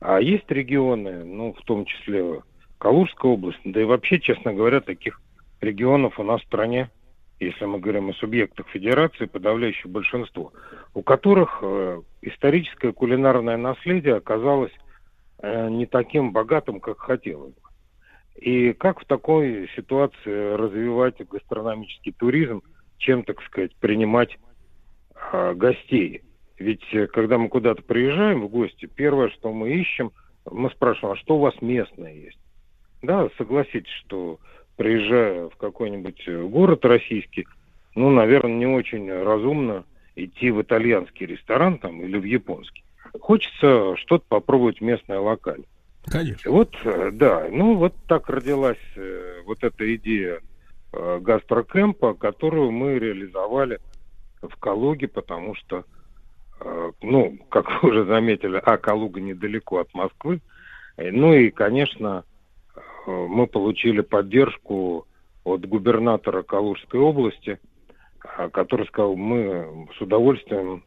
А 0.00 0.20
есть 0.20 0.50
регионы, 0.50 1.24
ну, 1.24 1.54
в 1.54 1.64
том 1.64 1.84
числе 1.86 2.42
Калужская 2.78 3.32
область, 3.32 3.60
да 3.64 3.80
и 3.80 3.84
вообще, 3.84 4.20
честно 4.20 4.52
говоря, 4.52 4.80
таких 4.80 5.20
регионов 5.60 6.18
у 6.18 6.22
нас 6.22 6.42
в 6.42 6.46
стране, 6.46 6.90
если 7.40 7.64
мы 7.64 7.78
говорим 7.78 8.10
о 8.10 8.14
субъектах 8.14 8.68
федерации, 8.68 9.26
подавляющее 9.26 9.90
большинство, 9.90 10.52
у 10.94 11.02
которых 11.02 11.60
э, 11.62 12.02
историческое 12.22 12.92
кулинарное 12.92 13.56
наследие 13.56 14.16
оказалось 14.16 14.72
э, 15.38 15.68
не 15.70 15.86
таким 15.86 16.32
богатым, 16.32 16.80
как 16.80 16.98
хотелось 16.98 17.54
бы. 17.54 17.65
И 18.38 18.72
как 18.74 19.00
в 19.00 19.06
такой 19.06 19.68
ситуации 19.74 20.54
развивать 20.54 21.26
гастрономический 21.26 22.12
туризм, 22.12 22.62
чем, 22.98 23.24
так 23.24 23.42
сказать, 23.42 23.74
принимать 23.76 24.38
а, 25.14 25.54
гостей? 25.54 26.22
Ведь 26.58 26.82
э, 26.92 27.06
когда 27.06 27.38
мы 27.38 27.48
куда-то 27.48 27.82
приезжаем 27.82 28.42
в 28.42 28.48
гости, 28.48 28.86
первое, 28.86 29.28
что 29.30 29.52
мы 29.52 29.72
ищем, 29.74 30.12
мы 30.50 30.70
спрашиваем, 30.70 31.14
а 31.14 31.18
что 31.18 31.36
у 31.36 31.40
вас 31.40 31.54
местное 31.60 32.14
есть? 32.14 32.38
Да, 33.02 33.28
согласитесь, 33.36 33.92
что 34.04 34.38
приезжая 34.76 35.48
в 35.48 35.56
какой-нибудь 35.56 36.22
э, 36.26 36.42
город 36.42 36.84
российский, 36.84 37.46
ну, 37.94 38.10
наверное, 38.10 38.54
не 38.54 38.66
очень 38.66 39.10
разумно 39.10 39.84
идти 40.14 40.50
в 40.50 40.62
итальянский 40.62 41.26
ресторан 41.26 41.78
там 41.78 42.02
или 42.02 42.18
в 42.18 42.24
японский. 42.24 42.84
Хочется 43.20 43.96
что-то 43.96 44.24
попробовать 44.28 44.80
местное 44.80 45.18
локально. 45.18 45.64
Конечно. 46.10 46.50
Вот, 46.50 46.74
э, 46.84 47.10
да, 47.12 47.48
ну 47.50 47.76
вот 47.76 47.94
так 48.06 48.28
родилась 48.28 48.78
э, 48.94 49.42
вот 49.44 49.62
эта 49.62 49.94
идея 49.96 50.40
э, 50.92 51.18
гастрокемпа, 51.20 52.14
которую 52.14 52.70
мы 52.70 52.98
реализовали 52.98 53.80
в 54.40 54.54
Калуге, 54.56 55.08
потому 55.08 55.54
что, 55.56 55.84
ну, 57.02 57.38
как 57.48 57.82
вы 57.82 57.90
уже 57.90 58.04
заметили, 58.04 58.60
а 58.64 58.76
Калуга 58.76 59.20
недалеко 59.20 59.78
от 59.78 59.92
Москвы, 59.94 60.40
ну 60.96 61.34
и, 61.34 61.50
конечно, 61.50 62.24
мы 63.06 63.46
получили 63.46 64.02
поддержку 64.02 65.06
от 65.42 65.66
губернатора 65.66 66.42
Калужской 66.42 67.00
области, 67.00 67.58
который 68.52 68.86
сказал, 68.86 69.16
мы 69.16 69.88
с 69.96 70.00
удовольствием 70.00 70.84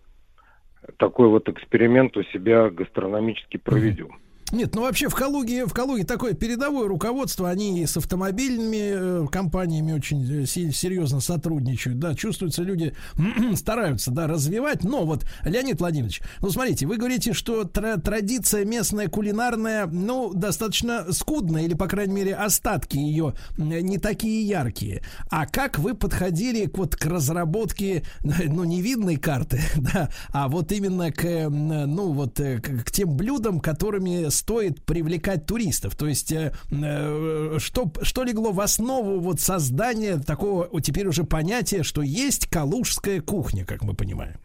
такой 0.97 1.27
вот 1.27 1.49
эксперимент 1.49 2.15
у 2.15 2.23
себя 2.23 2.69
гастрономически 2.69 3.57
проведем. 3.57 4.19
Нет, 4.51 4.73
ну 4.73 4.81
вообще 4.81 5.09
в 5.09 5.15
Калуге, 5.15 5.65
в 5.67 5.73
Калуге 5.73 6.03
такое 6.03 6.33
передовое 6.33 6.87
руководство, 6.87 7.49
они 7.49 7.85
с 7.85 7.97
автомобильными 7.97 9.23
э, 9.25 9.27
компаниями 9.31 9.91
очень 9.91 10.43
э, 10.43 10.45
се- 10.47 10.71
серьезно 10.71 11.19
сотрудничают, 11.19 11.99
да, 11.99 12.15
чувствуются 12.15 12.63
люди 12.63 12.95
стараются, 13.55 14.09
да, 14.09 14.25
развивать, 14.25 14.83
но 14.83 15.05
вот, 15.05 15.23
Леонид 15.43 15.79
Владимирович, 15.79 16.21
ну 16.41 16.49
смотрите, 16.49 16.87
вы 16.87 16.97
говорите, 16.97 17.33
что 17.33 17.63
тра- 17.63 17.97
традиция 17.97 18.65
местная 18.65 19.07
кулинарная, 19.07 19.85
ну, 19.85 20.33
достаточно 20.33 21.11
скудная, 21.13 21.63
или, 21.63 21.75
по 21.75 21.87
крайней 21.87 22.13
мере, 22.13 22.35
остатки 22.35 22.97
ее 22.97 23.35
не 23.57 23.99
такие 23.99 24.47
яркие. 24.47 25.03
А 25.29 25.45
как 25.45 25.77
вы 25.77 25.93
подходили 25.93 26.65
к 26.65 26.77
вот 26.79 26.95
к 26.95 27.05
разработке, 27.05 28.03
ну, 28.23 28.63
не 28.63 28.81
видной 28.81 29.17
карты, 29.17 29.61
да, 29.75 30.09
а 30.29 30.47
вот 30.47 30.71
именно 30.71 31.11
к, 31.11 31.49
ну, 31.49 32.13
вот 32.13 32.39
э, 32.39 32.59
к 32.59 32.91
тем 32.91 33.15
блюдам, 33.15 33.59
которыми 33.59 34.29
стоит 34.39 34.83
привлекать 34.83 35.45
туристов. 35.45 35.95
То 35.95 36.07
есть, 36.07 36.31
э, 36.31 36.51
э, 36.71 37.57
что, 37.59 37.91
что 38.01 38.23
легло 38.23 38.51
в 38.51 38.59
основу 38.61 39.19
вот 39.19 39.39
создания 39.39 40.17
такого 40.17 40.67
теперь 40.81 41.07
уже 41.07 41.23
понятия, 41.23 41.83
что 41.83 42.01
есть 42.01 42.47
калужская 42.47 43.21
кухня, 43.21 43.65
как 43.65 43.83
мы 43.83 43.93
понимаем? 43.93 44.35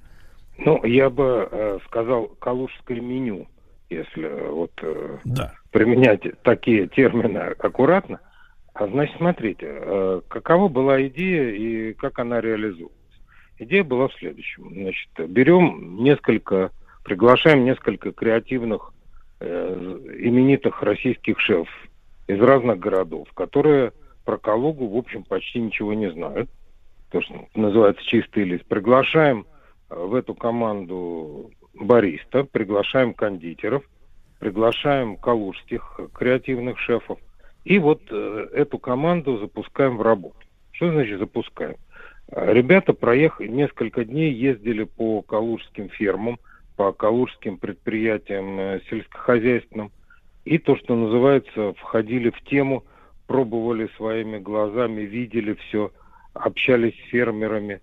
Ну, 0.59 0.85
я 0.85 1.11
бы 1.11 1.49
э, 1.51 1.79
сказал 1.87 2.29
калужское 2.39 3.01
меню, 3.01 3.49
если 3.91 4.25
э, 4.25 4.51
вот 4.51 4.73
э, 4.83 5.19
Да. 5.25 5.53
применять 5.71 6.23
такие 6.43 6.87
термины 6.89 7.39
аккуратно. 7.39 8.21
А 8.75 8.87
значит, 8.89 9.17
смотрите, 9.19 9.67
э, 9.69 10.21
какова 10.29 10.69
была 10.69 11.05
идея 11.07 11.51
и 11.51 11.93
как 11.95 12.19
она 12.19 12.41
реализовывалась. 12.41 12.93
Идея 13.59 13.85
была 13.85 14.09
в 14.09 14.15
следующем. 14.15 14.69
Значит, 14.73 15.31
берем 15.31 16.03
несколько, 16.03 16.71
приглашаем 17.05 17.65
несколько 17.65 18.13
креативных, 18.13 18.93
именитых 19.41 20.83
российских 20.83 21.41
шефов 21.41 21.69
из 22.27 22.41
разных 22.41 22.79
городов, 22.79 23.29
которые 23.35 23.93
про 24.25 24.39
Калугу, 24.39 24.89
в 24.89 24.97
общем, 24.97 25.23
почти 25.23 25.61
ничего 25.61 25.93
не 25.95 26.11
знают. 26.11 26.49
То, 27.11 27.21
что 27.21 27.47
называется 27.55 28.03
чистый 28.05 28.45
лист. 28.45 28.65
Приглашаем 28.67 29.47
э, 29.91 29.95
в 29.95 30.15
эту 30.15 30.35
команду 30.35 31.53
бариста, 31.75 32.45
приглашаем 32.45 33.15
кондитеров, 33.15 33.85
приглашаем 34.41 35.17
калужских 35.17 36.01
креативных 36.15 36.79
шефов. 36.79 37.19
И 37.65 37.79
вот 37.79 38.03
э, 38.11 38.49
эту 38.53 38.79
команду 38.79 39.39
запускаем 39.39 39.99
в 39.99 40.03
работу. 40.03 40.37
Что 40.73 40.91
значит 40.91 41.19
запускаем? 41.19 41.77
Э, 42.29 42.53
Ребята 42.53 42.95
проехали, 42.95 43.49
несколько 43.49 44.05
дней 44.05 44.33
ездили 44.33 44.85
по 44.85 45.23
калужским 45.23 45.91
фермам, 45.91 46.39
по 46.77 46.93
калужским 46.93 47.59
предприятиям 47.59 48.59
э, 48.59 48.81
сельскохозяйственным. 48.91 49.91
И 50.45 50.59
то, 50.59 50.77
что 50.77 50.95
называется, 50.95 51.73
входили 51.75 52.31
в 52.31 52.41
тему, 52.43 52.85
пробовали 53.27 53.89
своими 53.97 54.39
глазами, 54.39 55.03
видели 55.03 55.55
все, 55.55 55.91
общались 56.35 56.95
с 56.95 57.11
фермерами. 57.11 57.81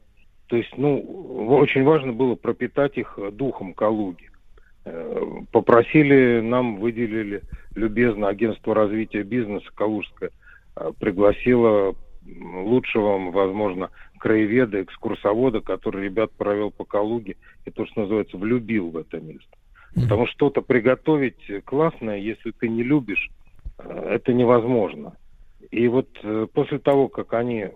То 0.48 0.58
есть, 0.58 0.78
ну, 0.78 1.00
очень 1.48 1.84
важно 1.84 2.12
было 2.14 2.36
пропитать 2.36 2.98
их 2.98 3.18
э, 3.18 3.32
духом 3.32 3.74
Калуги. 3.74 4.30
Э, 4.86 5.22
Попросили, 5.52 6.42
нам 6.42 6.78
выделили 6.78 7.42
любезно 7.76 8.28
агентство 8.28 8.76
развития 8.76 9.24
бизнеса 9.24 9.68
Калужское, 9.74 10.32
пригласило 11.00 11.96
лучшего, 12.26 13.32
возможно, 13.32 13.90
краеведа, 14.22 14.84
экскурсовода, 14.84 15.62
который 15.62 16.06
ребят 16.06 16.32
провел 16.34 16.70
по 16.70 16.86
Калуге 16.86 17.38
и 17.66 17.72
то, 17.72 17.88
что 17.88 18.02
называется, 18.02 18.38
влюбил 18.38 18.92
в 18.92 18.98
это 18.98 19.20
место. 19.20 19.58
Потому 19.96 20.28
что 20.28 20.36
что-то 20.36 20.62
приготовить 20.62 21.66
классное, 21.66 22.18
если 22.18 22.52
ты 22.52 22.70
не 22.70 22.84
любишь, 22.84 23.30
э, 23.80 24.10
это 24.14 24.32
невозможно. 24.32 25.18
И 25.72 25.88
вот 25.88 26.08
э, 26.24 26.48
после 26.54 26.78
того, 26.78 27.10
как 27.10 27.34
они 27.34 27.70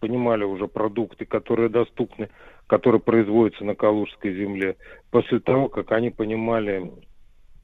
понимали 0.00 0.42
уже 0.42 0.66
продукты, 0.66 1.24
которые 1.24 1.68
доступны, 1.68 2.28
которые 2.66 3.00
производятся 3.00 3.64
на 3.64 3.76
Калужской 3.76 4.34
земле, 4.34 4.76
после 5.12 5.38
того, 5.38 5.68
как 5.68 5.92
они 5.92 6.10
понимали 6.10 6.90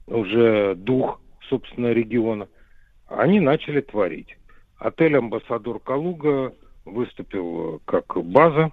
уже 0.07 0.75
дух, 0.75 1.19
собственно, 1.49 1.91
региона, 1.91 2.47
они 3.07 3.41
начали 3.41 3.81
творить. 3.81 4.37
Отель 4.77 5.17
«Амбассадор 5.17 5.79
Калуга» 5.79 6.53
выступил 6.89 7.75
э, 7.75 7.79
как 7.85 8.17
база, 8.23 8.71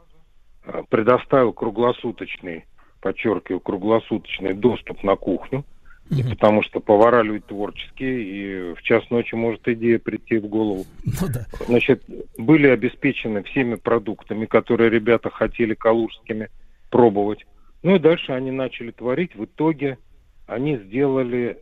э, 0.64 0.82
предоставил 0.88 1.52
круглосуточный, 1.52 2.64
подчеркиваю, 3.00 3.60
круглосуточный 3.60 4.54
доступ 4.54 5.02
на 5.02 5.16
кухню, 5.16 5.64
и 6.10 6.22
потому 6.22 6.62
что 6.62 6.78
повара 6.78 7.22
люди 7.22 7.44
творческие, 7.48 8.22
и 8.22 8.74
в 8.74 8.82
час 8.82 9.08
ночи 9.10 9.34
может 9.34 9.66
идея 9.66 9.98
прийти 9.98 10.38
в 10.38 10.46
голову. 10.46 10.84
Ну 11.04 11.28
да. 11.32 11.46
Значит, 11.66 12.04
были 12.38 12.68
обеспечены 12.68 13.42
всеми 13.42 13.74
продуктами, 13.74 14.46
которые 14.46 14.88
ребята 14.88 15.30
хотели 15.30 15.74
калужскими 15.74 16.48
пробовать. 16.90 17.44
Ну 17.82 17.96
и 17.96 17.98
дальше 17.98 18.32
они 18.32 18.52
начали 18.52 18.92
творить. 18.92 19.34
В 19.34 19.44
итоге 19.46 19.98
они 20.46 20.76
сделали, 20.76 21.58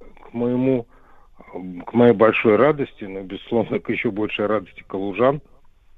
к 0.00 0.32
моему, 0.32 0.86
к 1.86 1.92
моей 1.92 2.14
большой 2.14 2.56
радости, 2.56 3.04
но, 3.04 3.22
безусловно, 3.22 3.78
к 3.78 3.90
еще 3.90 4.10
большей 4.10 4.46
радости 4.46 4.84
калужан, 4.86 5.40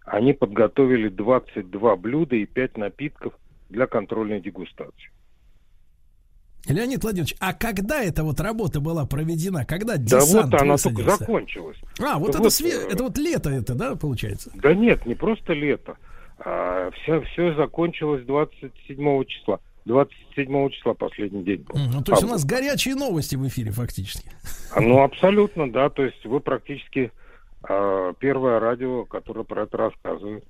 они 0.04 0.32
подготовили 0.32 1.08
22 1.08 1.96
блюда 1.96 2.36
и 2.36 2.44
5 2.46 2.76
напитков 2.78 3.32
для 3.70 3.86
контрольной 3.86 4.40
дегустации. 4.40 5.10
Леонид 6.66 7.02
Владимирович, 7.02 7.34
а 7.40 7.52
когда 7.52 8.02
эта 8.02 8.24
вот 8.24 8.40
работа 8.40 8.80
была 8.80 9.04
проведена? 9.04 9.66
Когда 9.66 9.96
Да 9.98 10.02
десант 10.20 10.52
вот 10.52 10.60
она 10.62 10.72
высадился? 10.72 11.04
только 11.04 11.16
закончилась. 11.18 11.76
А, 12.00 12.18
вот, 12.18 12.26
Да 12.32 12.38
это, 12.38 12.42
вот, 12.44 12.52
све- 12.52 12.90
это 12.90 13.02
вот 13.04 13.18
лето 13.18 13.50
это, 13.50 13.74
да, 13.74 13.96
получается? 13.96 14.50
Да 14.54 14.72
нет, 14.74 15.04
не 15.04 15.14
просто 15.14 15.52
лето. 15.52 15.96
А, 16.38 16.90
все, 16.92 17.20
все 17.22 17.54
закончилось 17.54 18.24
27 18.24 19.24
числа. 19.24 19.60
27 19.84 20.70
числа 20.70 20.94
последний 20.94 21.44
день 21.44 21.60
был. 21.68 21.76
Ну, 21.76 22.02
то 22.02 22.12
есть 22.12 22.24
у 22.24 22.26
Август. 22.26 22.30
нас 22.32 22.44
горячие 22.46 22.94
новости 22.94 23.36
в 23.36 23.46
эфире 23.46 23.70
фактически. 23.70 24.30
А, 24.74 24.80
Ну, 24.80 25.02
абсолютно, 25.02 25.70
да. 25.70 25.90
То 25.90 26.02
есть 26.02 26.24
вы 26.24 26.40
практически 26.40 27.10
а, 27.10 27.23
первое 28.18 28.60
радио, 28.60 29.04
которое 29.04 29.44
про 29.44 29.62
это 29.64 29.76
рассказывает. 29.76 30.44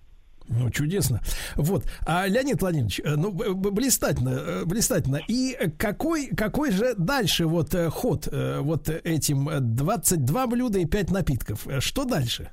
Ну, 0.47 0.71
чудесно. 0.71 1.21
Вот. 1.57 1.85
А, 2.07 2.27
Леонид 2.27 2.61
Владимирович, 2.61 3.01
э, 3.03 3.15
ну, 3.17 3.33
б- 3.33 3.55
б- 3.55 3.71
блистательно, 3.71 4.29
э, 4.31 4.65
блистательно. 4.67 5.21
И 5.27 5.57
какой, 5.79 6.27
какой 6.27 6.71
же 6.71 6.95
дальше 6.99 7.47
вот 7.47 7.75
э, 7.75 7.89
ход 7.89 8.29
вот 8.31 8.89
этим 8.91 9.49
э, 9.49 9.61
22 9.61 10.47
блюда 10.47 10.79
и 10.81 10.85
5 10.85 11.11
напитков? 11.13 11.67
Что 11.79 12.05
дальше? 12.05 12.51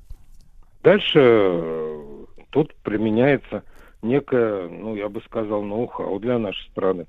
Дальше 0.83 1.97
тут 2.51 2.73
применяется 2.75 3.63
некое, 4.01 4.69
ну, 4.69 4.95
я 4.95 5.09
бы 5.09 5.21
сказал, 5.23 5.61
ноу-хау 5.61 6.17
для 6.19 6.39
нашей 6.39 6.69
страны. 6.71 7.07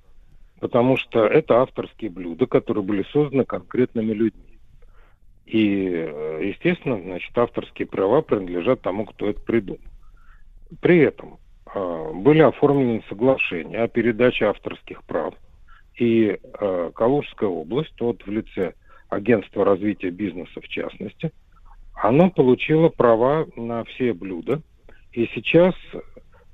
Потому 0.61 0.97
что 0.97 1.25
это 1.27 1.63
авторские 1.63 2.11
блюда, 2.11 2.47
которые 2.47 2.85
были 2.85 3.05
созданы 3.13 3.45
конкретными 3.45 4.13
людьми. 4.13 4.52
И, 5.53 5.87
э, 5.87 6.41
естественно, 6.45 6.99
значит, 6.99 7.37
авторские 7.37 7.87
права 7.87 8.23
принадлежат 8.23 8.81
тому, 8.81 9.05
кто 9.05 9.29
это 9.29 9.39
придумал. 9.43 9.83
При 10.81 11.01
этом 11.01 11.37
э, 11.75 12.11
были 12.15 12.41
оформлены 12.41 13.05
соглашения 13.11 13.83
о 13.83 13.89
передаче 13.89 14.47
авторских 14.47 15.05
прав. 15.05 15.35
И 15.99 16.39
э, 16.41 16.91
Калужская 16.95 17.51
область, 17.51 18.01
вот 18.01 18.23
в 18.25 18.31
лице 18.31 18.73
Агентства 19.11 19.67
развития 19.67 20.09
бизнеса 20.09 20.59
в 20.59 20.69
частности, 20.69 21.33
оно 21.93 22.31
получило 22.31 22.89
права 22.89 23.47
на 23.55 23.85
все 23.85 24.15
блюда. 24.15 24.63
И 25.13 25.29
сейчас 25.35 25.75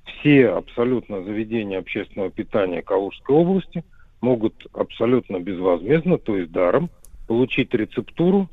все 0.06 0.48
абсолютно 0.48 1.22
заведения 1.22 1.78
общественного 1.78 2.32
питания 2.32 2.82
Калужской 2.82 3.36
области 3.36 3.84
могут 4.20 4.66
абсолютно 4.72 5.38
безвозмездно, 5.38 6.18
то 6.18 6.36
есть 6.36 6.50
даром, 6.50 6.90
получить 7.28 7.72
рецептуру 7.72 8.48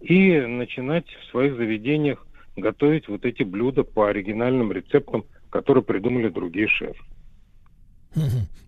и 0.00 0.40
начинать 0.40 1.06
в 1.06 1.30
своих 1.30 1.56
заведениях 1.56 2.26
готовить 2.56 3.08
вот 3.08 3.24
эти 3.24 3.42
блюда 3.42 3.84
по 3.84 4.08
оригинальным 4.08 4.72
рецептам, 4.72 5.24
которые 5.50 5.84
придумали 5.84 6.28
другие 6.28 6.68
шефы. 6.68 7.02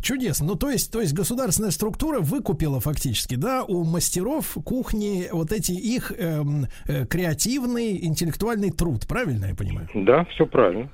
Чудесно. 0.00 0.46
Ну, 0.46 0.54
то 0.56 0.70
есть, 0.70 0.92
то 0.92 1.00
есть 1.00 1.14
государственная 1.14 1.70
структура 1.70 2.20
выкупила 2.20 2.80
фактически, 2.80 3.34
да, 3.34 3.64
у 3.64 3.84
мастеров 3.84 4.56
кухни 4.64 5.26
вот 5.32 5.52
эти 5.52 5.72
их 5.72 6.12
эм, 6.16 6.66
э, 6.86 7.06
креативный 7.06 8.04
интеллектуальный 8.04 8.70
труд, 8.70 9.06
правильно 9.06 9.46
я 9.46 9.54
понимаю? 9.54 9.88
Да, 9.94 10.24
все 10.26 10.46
правильно. 10.46 10.90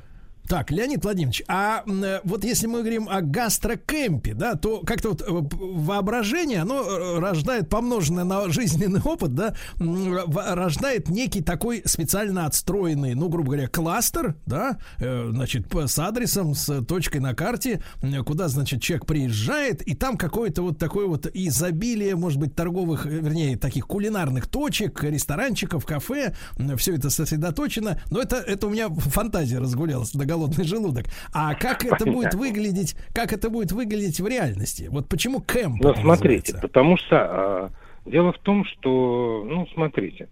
Так, 0.49 0.71
Леонид 0.71 1.05
Владимирович, 1.05 1.43
а 1.47 1.85
э, 1.87 2.21
вот 2.25 2.43
если 2.43 2.67
мы 2.67 2.81
говорим 2.81 3.07
о 3.07 3.21
гастрокемпе, 3.21 4.33
да, 4.33 4.55
то 4.55 4.81
как-то 4.81 5.11
вот 5.11 5.21
э, 5.21 5.27
воображение, 5.29 6.63
оно 6.63 6.83
э, 6.83 7.19
рождает, 7.19 7.69
помноженное 7.69 8.25
на 8.25 8.49
жизненный 8.49 9.03
опыт, 9.05 9.35
да, 9.35 9.55
рождает 9.79 11.11
некий 11.11 11.43
такой 11.43 11.83
специально 11.85 12.47
отстроенный, 12.47 13.15
ну, 13.15 13.29
грубо 13.29 13.51
говоря, 13.51 13.69
кластер, 13.69 14.37
да, 14.47 14.79
значит, 14.99 15.67
с 15.71 15.99
адресом, 15.99 16.55
с 16.55 16.83
точкой 16.85 17.19
на 17.19 17.35
карте, 17.35 17.83
куда, 18.25 18.49
значит, 18.49 18.81
человек 18.81 19.05
приезжает, 19.05 19.83
и 19.83 19.95
там 19.95 20.17
какое-то 20.17 20.63
вот 20.63 20.79
такое 20.79 21.07
вот 21.07 21.27
изобилие, 21.27 22.17
может 22.17 22.39
быть, 22.39 22.55
торговых, 22.55 23.05
вернее, 23.05 23.59
таких 23.59 23.87
кулинарных 23.87 24.49
точек, 24.49 25.03
ресторанчиков, 25.03 25.85
кафе, 25.85 26.35
все 26.77 26.95
это 26.95 27.11
сосредоточено, 27.11 28.01
но 28.11 28.23
это, 28.23 28.37
это 28.37 28.67
у 28.67 28.71
меня 28.71 28.89
фантазия 28.89 29.59
разгулялась 29.59 30.15
на 30.15 30.25
голодный 30.39 30.65
желудок. 30.65 31.07
А 31.33 31.55
как 31.55 31.85
это 31.85 32.05
будет 32.07 32.35
выглядеть, 32.35 32.97
как 33.15 33.33
это 33.33 33.51
будет 33.51 33.73
выглядеть 33.73 34.21
в 34.21 34.27
реальности? 34.27 34.89
Вот 34.91 35.09
почему 35.09 35.41
кэмп 35.41 35.83
Ну, 35.83 35.95
смотрите, 35.95 36.53
называется? 36.53 36.59
потому 36.61 36.97
что 36.97 37.17
а, 37.17 37.71
дело 38.07 38.33
в 38.33 38.39
том, 38.39 38.65
что, 38.65 39.45
ну, 39.47 39.67
смотрите, 39.75 40.29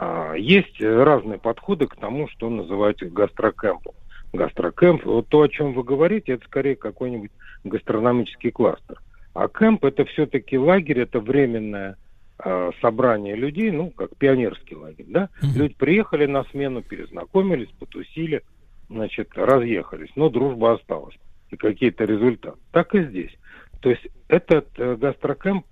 а, 0.00 0.34
есть 0.34 0.80
разные 0.80 1.38
подходы 1.38 1.86
к 1.86 1.96
тому, 1.96 2.28
что 2.28 2.50
называют 2.50 3.02
гастрокэмпом. 3.02 3.94
Гастрокэмп, 4.32 5.04
вот 5.04 5.28
то, 5.28 5.42
о 5.42 5.48
чем 5.48 5.74
вы 5.74 5.82
говорите, 5.82 6.32
это 6.32 6.44
скорее 6.46 6.76
какой-нибудь 6.76 7.30
гастрономический 7.64 8.50
кластер. 8.50 9.00
А 9.34 9.48
кэмп 9.48 9.84
это 9.84 10.04
все-таки 10.06 10.58
лагерь, 10.58 11.00
это 11.00 11.20
временное 11.20 11.96
а, 12.38 12.70
собрание 12.80 13.34
людей, 13.34 13.70
ну, 13.70 13.90
как 13.90 14.16
пионерский 14.16 14.74
лагерь, 14.74 15.06
да? 15.08 15.28
Люди 15.42 15.74
приехали 15.74 16.26
на 16.26 16.44
смену, 16.44 16.82
перезнакомились, 16.82 17.68
потусили, 17.78 18.42
значит, 18.88 19.30
разъехались, 19.34 20.10
но 20.16 20.28
дружба 20.28 20.74
осталась 20.74 21.16
и 21.50 21.56
какие-то 21.56 22.04
результаты. 22.04 22.58
Так 22.72 22.94
и 22.94 23.04
здесь. 23.04 23.32
То 23.80 23.90
есть 23.90 24.06
этот 24.28 24.68
э, 24.78 24.96
гастрокэмп, 24.96 25.66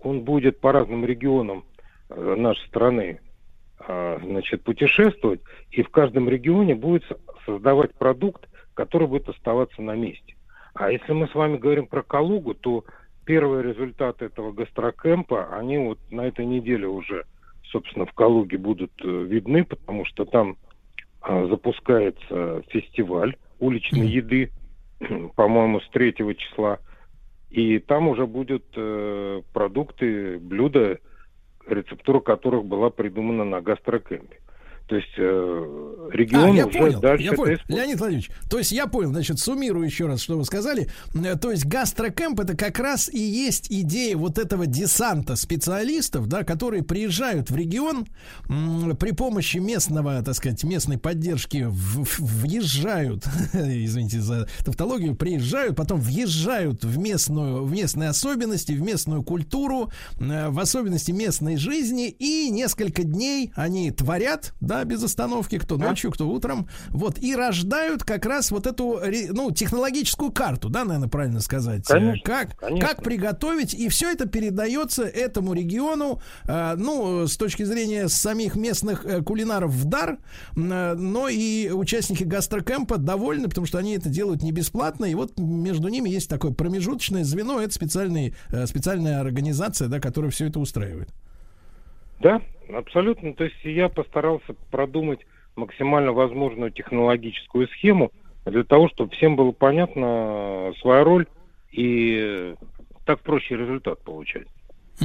он 0.00 0.22
будет 0.22 0.60
по 0.60 0.72
разным 0.72 1.04
регионам 1.04 1.64
э, 2.08 2.34
нашей 2.36 2.66
страны 2.68 3.20
а, 3.80 4.18
значит, 4.22 4.64
путешествовать, 4.64 5.40
и 5.70 5.82
в 5.82 5.88
каждом 5.88 6.28
регионе 6.28 6.74
будет 6.74 7.04
со- 7.04 7.18
создавать 7.46 7.94
продукт, 7.94 8.48
который 8.74 9.06
будет 9.06 9.28
оставаться 9.28 9.80
на 9.82 9.94
месте. 9.94 10.34
А 10.74 10.90
если 10.90 11.12
мы 11.12 11.28
с 11.28 11.34
вами 11.34 11.58
говорим 11.58 11.86
про 11.86 12.02
Калугу, 12.02 12.54
то 12.54 12.84
первые 13.24 13.62
результаты 13.62 14.26
этого 14.26 14.52
гастрокэмпа, 14.52 15.56
они 15.56 15.78
вот 15.78 15.98
на 16.10 16.26
этой 16.26 16.44
неделе 16.44 16.86
уже, 16.88 17.24
собственно, 17.70 18.04
в 18.04 18.12
Калуге 18.12 18.58
будут 18.58 18.92
э, 19.02 19.08
видны, 19.08 19.64
потому 19.64 20.04
что 20.04 20.24
там 20.24 20.56
запускается 21.48 22.62
фестиваль 22.68 23.36
уличной 23.58 24.06
еды, 24.06 24.50
по-моему, 25.36 25.80
с 25.80 25.88
3 25.90 26.14
числа. 26.36 26.78
И 27.50 27.78
там 27.78 28.08
уже 28.08 28.26
будут 28.26 28.64
э, 28.76 29.42
продукты, 29.52 30.38
блюда, 30.38 30.98
рецептура 31.66 32.20
которых 32.20 32.64
была 32.64 32.90
придумана 32.90 33.44
на 33.44 33.60
гастрокэмпе. 33.60 34.38
То 34.88 34.96
есть 34.96 35.08
э, 35.18 36.08
регион 36.12 36.52
А, 36.52 36.54
я 36.56 36.66
уже 36.66 36.78
понял, 36.78 37.00
дальше 37.00 37.24
я 37.24 37.32
понял. 37.32 37.54
использует. 37.56 37.68
Леонид 37.78 37.98
Владимирович, 37.98 38.30
то 38.48 38.56
есть 38.58 38.72
я 38.72 38.86
понял, 38.86 39.10
значит, 39.10 39.38
суммирую 39.38 39.84
еще 39.84 40.06
раз, 40.06 40.22
что 40.22 40.38
вы 40.38 40.44
сказали. 40.46 40.88
Э, 41.14 41.36
То 41.36 41.50
есть 41.50 41.66
гастрокэмп 41.66 42.40
это 42.40 42.56
как 42.56 42.78
раз 42.78 43.10
и 43.12 43.18
есть 43.18 43.66
идея 43.70 44.16
вот 44.16 44.38
этого 44.38 44.66
десанта 44.66 45.36
специалистов, 45.36 46.26
да, 46.26 46.42
которые 46.42 46.82
приезжают 46.82 47.50
в 47.50 47.56
регион 47.56 48.06
м, 48.48 48.96
при 48.96 49.10
помощи 49.12 49.58
местного, 49.58 50.22
так 50.22 50.34
сказать, 50.34 50.64
местной 50.64 50.96
поддержки 50.96 51.66
в- 51.68 52.04
в- 52.04 52.20
въезжают, 52.20 53.24
извините 53.52 54.20
за 54.20 54.48
тавтологию, 54.64 55.16
приезжают, 55.16 55.76
потом 55.76 56.00
въезжают 56.00 56.82
в 56.84 56.98
местную, 56.98 57.62
в 57.64 57.70
местные 57.72 58.08
особенности, 58.08 58.72
в 58.72 58.80
местную 58.80 59.22
культуру, 59.22 59.90
э, 60.18 60.48
в 60.48 60.58
особенности 60.58 61.10
местной 61.12 61.58
жизни, 61.58 62.08
и 62.08 62.48
несколько 62.50 63.02
дней 63.04 63.52
они 63.54 63.90
творят, 63.90 64.54
да, 64.60 64.77
без 64.84 65.02
остановки, 65.02 65.58
кто 65.58 65.76
ночью, 65.76 66.10
кто 66.12 66.28
утром, 66.28 66.68
вот, 66.90 67.18
и 67.18 67.34
рождают 67.34 68.04
как 68.04 68.26
раз 68.26 68.50
вот 68.50 68.66
эту, 68.66 69.00
ну, 69.30 69.50
технологическую 69.50 70.30
карту, 70.32 70.68
да, 70.68 70.84
наверное, 70.84 71.08
правильно 71.08 71.40
сказать, 71.40 71.86
Конечно, 71.86 72.22
как, 72.24 72.56
конечно. 72.56 72.86
как 72.86 73.02
приготовить, 73.02 73.74
и 73.74 73.88
все 73.88 74.10
это 74.10 74.26
передается 74.26 75.04
этому 75.04 75.54
региону, 75.54 76.20
э, 76.44 76.74
ну, 76.76 77.26
с 77.26 77.36
точки 77.36 77.62
зрения 77.64 78.08
самих 78.08 78.56
местных 78.56 79.04
э, 79.04 79.22
кулинаров 79.22 79.72
в 79.72 79.84
дар, 79.84 80.18
э, 80.56 80.94
но 80.94 81.28
и 81.28 81.70
участники 81.70 82.24
гастрокэмпа 82.24 82.98
довольны, 82.98 83.48
потому 83.48 83.66
что 83.66 83.78
они 83.78 83.96
это 83.96 84.08
делают 84.08 84.42
не 84.42 84.52
бесплатно, 84.52 85.04
и 85.04 85.14
вот 85.14 85.38
между 85.38 85.88
ними 85.88 86.08
есть 86.08 86.28
такое 86.28 86.52
промежуточное 86.52 87.24
звено, 87.24 87.60
это 87.60 87.72
специальный, 87.72 88.34
специальная 88.66 89.20
организация, 89.20 89.88
да, 89.88 90.00
которая 90.00 90.30
все 90.30 90.46
это 90.46 90.60
устраивает. 90.60 91.10
Да, 92.20 92.40
абсолютно. 92.72 93.34
То 93.34 93.44
есть 93.44 93.64
я 93.64 93.88
постарался 93.88 94.54
продумать 94.70 95.20
максимально 95.56 96.12
возможную 96.12 96.70
технологическую 96.70 97.68
схему 97.68 98.12
для 98.44 98.64
того, 98.64 98.88
чтобы 98.88 99.14
всем 99.14 99.36
было 99.36 99.52
понятна 99.52 100.72
своя 100.80 101.04
роль 101.04 101.26
и 101.70 102.54
так 103.04 103.20
проще 103.20 103.56
результат 103.56 104.00
получать. 104.02 104.46
Э, 105.00 105.04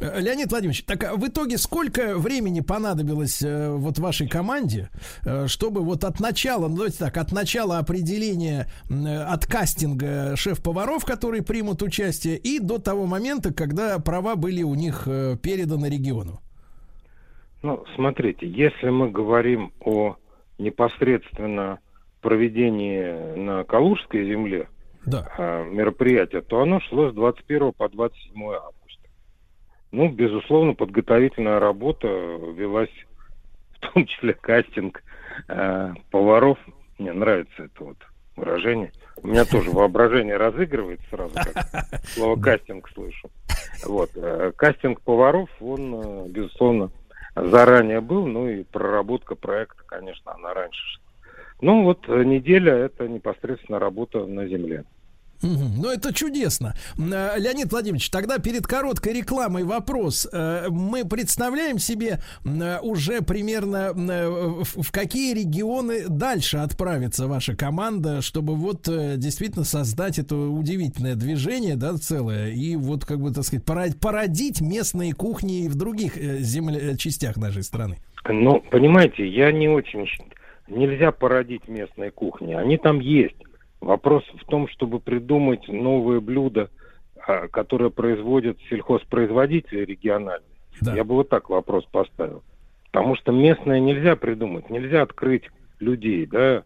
Леонид 0.00 0.50
Владимирович, 0.50 0.84
так 0.84 1.04
а 1.04 1.16
в 1.16 1.26
итоге 1.26 1.56
сколько 1.56 2.16
времени 2.16 2.60
понадобилось 2.60 3.42
э, 3.42 3.70
вот 3.70 3.98
вашей 3.98 4.28
команде, 4.28 4.90
э, 5.24 5.46
чтобы 5.46 5.80
вот 5.82 6.04
от 6.04 6.20
начала, 6.20 6.68
ну 6.68 6.76
давайте 6.76 6.98
так, 6.98 7.16
от 7.16 7.32
начала 7.32 7.78
определения, 7.78 8.66
э, 8.90 9.22
от 9.22 9.46
кастинга 9.46 10.36
шеф-поваров, 10.36 11.04
которые 11.04 11.42
примут 11.42 11.82
участие, 11.82 12.36
и 12.36 12.58
до 12.58 12.78
того 12.78 13.06
момента, 13.06 13.54
когда 13.54 13.98
права 13.98 14.36
были 14.36 14.62
у 14.62 14.74
них 14.74 15.04
э, 15.06 15.36
переданы 15.42 15.86
региону? 15.86 16.40
Ну, 17.62 17.82
смотрите, 17.94 18.46
если 18.46 18.90
мы 18.90 19.10
говорим 19.10 19.72
о 19.80 20.16
непосредственно 20.58 21.78
проведении 22.20 23.36
на 23.36 23.64
Калужской 23.64 24.24
земле 24.26 24.68
Да. 25.04 25.28
а, 25.38 25.64
мероприятия, 25.64 26.42
то 26.42 26.60
оно 26.60 26.80
шло 26.80 27.10
с 27.10 27.14
21 27.14 27.72
по 27.72 27.88
27 27.88 28.42
августа. 28.42 28.85
Ну, 29.92 30.08
безусловно, 30.08 30.74
подготовительная 30.74 31.58
работа 31.58 32.08
велась, 32.08 32.90
в 33.74 33.92
том 33.92 34.06
числе 34.06 34.34
кастинг 34.34 35.02
э, 35.48 35.94
поваров. 36.10 36.58
Мне 36.98 37.12
нравится 37.12 37.64
это 37.64 37.84
вот 37.84 37.96
выражение. 38.36 38.92
У 39.22 39.28
меня 39.28 39.44
тоже 39.44 39.70
воображение 39.70 40.36
разыгрывается 40.36 41.06
сразу, 41.10 41.34
как 41.34 42.00
слово 42.04 42.40
кастинг 42.40 42.88
слышу. 42.90 43.30
Вот. 43.84 44.10
э, 44.16 44.52
Кастинг 44.56 45.00
поваров, 45.00 45.50
он, 45.60 45.94
э, 45.94 46.28
безусловно, 46.28 46.90
заранее 47.34 48.00
был, 48.00 48.26
ну 48.26 48.48
и 48.48 48.62
проработка 48.64 49.34
проекта, 49.34 49.82
конечно, 49.86 50.32
она 50.34 50.54
раньше 50.54 50.80
шла. 50.80 51.02
Ну 51.60 51.84
вот 51.84 52.08
э, 52.08 52.24
неделя 52.24 52.74
это 52.74 53.08
непосредственно 53.08 53.78
работа 53.78 54.26
на 54.26 54.46
земле. 54.46 54.84
Ну, 55.42 55.90
это 55.90 56.12
чудесно. 56.14 56.74
Э, 56.98 57.38
Леонид 57.38 57.70
Владимирович, 57.70 58.10
тогда 58.10 58.38
перед 58.38 58.66
короткой 58.66 59.12
рекламой 59.12 59.64
вопрос. 59.64 60.28
Э, 60.32 60.66
Мы 60.70 61.04
представляем 61.04 61.78
себе 61.78 62.20
э, 62.44 62.78
уже 62.80 63.20
примерно 63.22 63.92
в 63.94 64.92
какие 64.92 65.34
регионы 65.34 66.08
дальше 66.08 66.58
отправится 66.58 67.26
ваша 67.26 67.54
команда, 67.54 68.22
чтобы 68.22 68.54
вот 68.54 68.82
действительно 68.84 69.64
создать 69.64 70.18
это 70.18 70.36
удивительное 70.36 71.14
движение, 71.14 71.76
да, 71.76 71.96
целое, 71.96 72.50
и 72.50 72.76
вот, 72.76 73.04
как 73.04 73.20
бы, 73.20 73.32
так 73.32 73.44
сказать, 73.44 73.64
породить 74.00 74.60
местные 74.60 75.12
кухни 75.12 75.64
и 75.64 75.68
в 75.68 75.74
других 75.74 76.16
земле- 76.16 76.96
частях 76.96 77.36
нашей 77.36 77.62
страны. 77.62 77.98
Ну, 78.28 78.62
понимаете, 78.70 79.26
я 79.28 79.52
не 79.52 79.68
очень... 79.68 80.06
Нельзя 80.68 81.12
породить 81.12 81.68
местные 81.68 82.10
кухни. 82.10 82.52
Они 82.52 82.76
там 82.76 82.98
есть. 82.98 83.36
Вопрос 83.80 84.24
в 84.40 84.44
том, 84.46 84.68
чтобы 84.68 85.00
придумать 85.00 85.68
новые 85.68 86.20
блюда, 86.20 86.70
а, 87.26 87.48
которые 87.48 87.90
производят 87.90 88.58
сельхозпроизводители 88.70 89.84
региональные. 89.84 90.48
Я 90.80 91.04
бы 91.04 91.14
вот 91.14 91.28
так 91.28 91.48
вопрос 91.48 91.84
поставил. 91.86 92.42
Потому 92.90 93.16
что 93.16 93.32
местное 93.32 93.80
нельзя 93.80 94.16
придумать, 94.16 94.70
нельзя 94.70 95.02
открыть 95.02 95.44
людей, 95.80 96.26
да? 96.26 96.64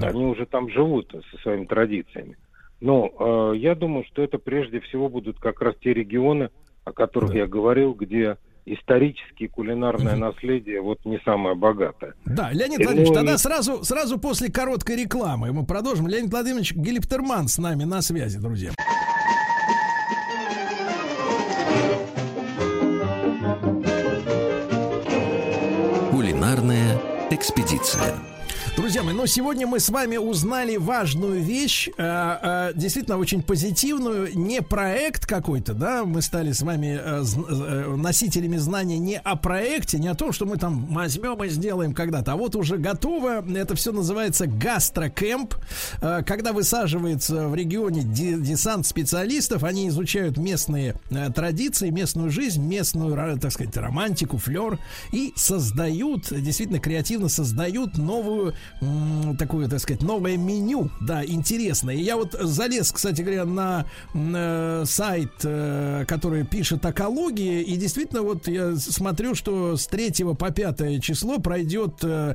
Они 0.00 0.24
уже 0.24 0.46
там 0.46 0.70
живут 0.70 1.14
со 1.30 1.38
своими 1.38 1.66
традициями. 1.66 2.36
Но 2.80 3.52
э, 3.52 3.56
я 3.56 3.74
думаю, 3.74 4.04
что 4.04 4.22
это 4.22 4.38
прежде 4.38 4.80
всего 4.80 5.08
будут 5.08 5.38
как 5.38 5.60
раз 5.60 5.74
те 5.80 5.92
регионы, 5.92 6.50
о 6.84 6.92
которых 6.92 7.34
я 7.34 7.46
говорил, 7.46 7.94
где 7.94 8.38
исторически 8.64 9.46
кулинарное 9.46 10.16
наследие 10.16 10.80
вот 10.80 10.98
не 11.04 11.18
самое 11.24 11.54
богатое. 11.54 12.14
Да, 12.24 12.52
Леонид 12.52 12.80
И, 12.80 12.84
Владимирович, 12.84 13.08
ну, 13.08 13.14
тогда 13.14 13.38
сразу, 13.38 13.84
сразу 13.84 14.18
после 14.18 14.50
короткой 14.50 15.02
рекламы 15.02 15.52
мы 15.52 15.66
продолжим. 15.66 16.06
Леонид 16.06 16.30
Владимирович 16.30 16.74
Гелиптерман 16.74 17.48
с 17.48 17.58
нами 17.58 17.84
на 17.84 18.02
связи, 18.02 18.38
друзья. 18.38 18.70
Кулинарная 26.10 27.00
экспедиция. 27.30 28.14
Друзья 28.74 29.02
мои, 29.02 29.14
ну 29.14 29.26
сегодня 29.26 29.66
мы 29.66 29.80
с 29.80 29.90
вами 29.90 30.16
узнали 30.16 30.76
важную 30.76 31.42
вещь, 31.42 31.88
э, 31.88 31.92
э, 31.98 32.72
действительно 32.74 33.18
очень 33.18 33.42
позитивную, 33.42 34.30
не 34.34 34.62
проект 34.62 35.26
какой-то, 35.26 35.74
да, 35.74 36.04
мы 36.06 36.22
стали 36.22 36.52
с 36.52 36.62
вами 36.62 36.98
э, 36.98 37.22
э, 37.22 37.96
носителями 37.96 38.56
знания 38.56 38.98
не 38.98 39.18
о 39.18 39.36
проекте, 39.36 39.98
не 39.98 40.08
о 40.08 40.14
том, 40.14 40.32
что 40.32 40.46
мы 40.46 40.56
там 40.56 40.86
возьмем 40.86 41.44
и 41.44 41.50
сделаем 41.50 41.92
когда-то, 41.92 42.32
а 42.32 42.36
вот 42.36 42.56
уже 42.56 42.78
готово, 42.78 43.44
это 43.54 43.74
все 43.74 43.92
называется 43.92 44.46
гастрокэмп, 44.46 45.54
Э, 46.00 46.22
когда 46.26 46.52
высаживается 46.52 47.48
в 47.48 47.54
регионе 47.54 48.02
де- 48.02 48.38
десант 48.38 48.86
специалистов, 48.86 49.64
они 49.64 49.88
изучают 49.88 50.36
местные 50.36 50.94
э, 51.10 51.30
традиции, 51.30 51.90
местную 51.90 52.30
жизнь, 52.30 52.62
местную, 52.62 53.38
так 53.38 53.52
сказать, 53.52 53.76
романтику, 53.76 54.38
флер 54.38 54.78
и 55.12 55.32
создают, 55.36 56.28
действительно 56.30 56.80
креативно 56.80 57.28
создают 57.28 57.98
новую, 57.98 58.54
м, 58.80 59.36
такую, 59.36 59.68
так 59.68 59.80
сказать, 59.80 60.02
новое 60.02 60.36
меню, 60.36 60.90
да, 61.00 61.24
интересное. 61.24 61.94
Я 61.94 62.16
вот 62.16 62.34
залез, 62.40 62.92
кстати 62.92 63.22
говоря, 63.22 63.44
на 63.44 63.86
м, 64.14 64.32
э, 64.36 64.84
сайт, 64.86 65.30
э, 65.44 66.04
который 66.06 66.44
пишет 66.44 66.84
экологии, 66.84 67.62
и 67.62 67.76
действительно 67.76 68.22
вот 68.22 68.48
я 68.48 68.76
смотрю, 68.76 69.34
что 69.34 69.76
с 69.76 69.86
3 69.86 70.34
по 70.34 70.50
5 70.50 71.00
число 71.00 71.38
пройдет 71.38 71.94
э, 72.02 72.34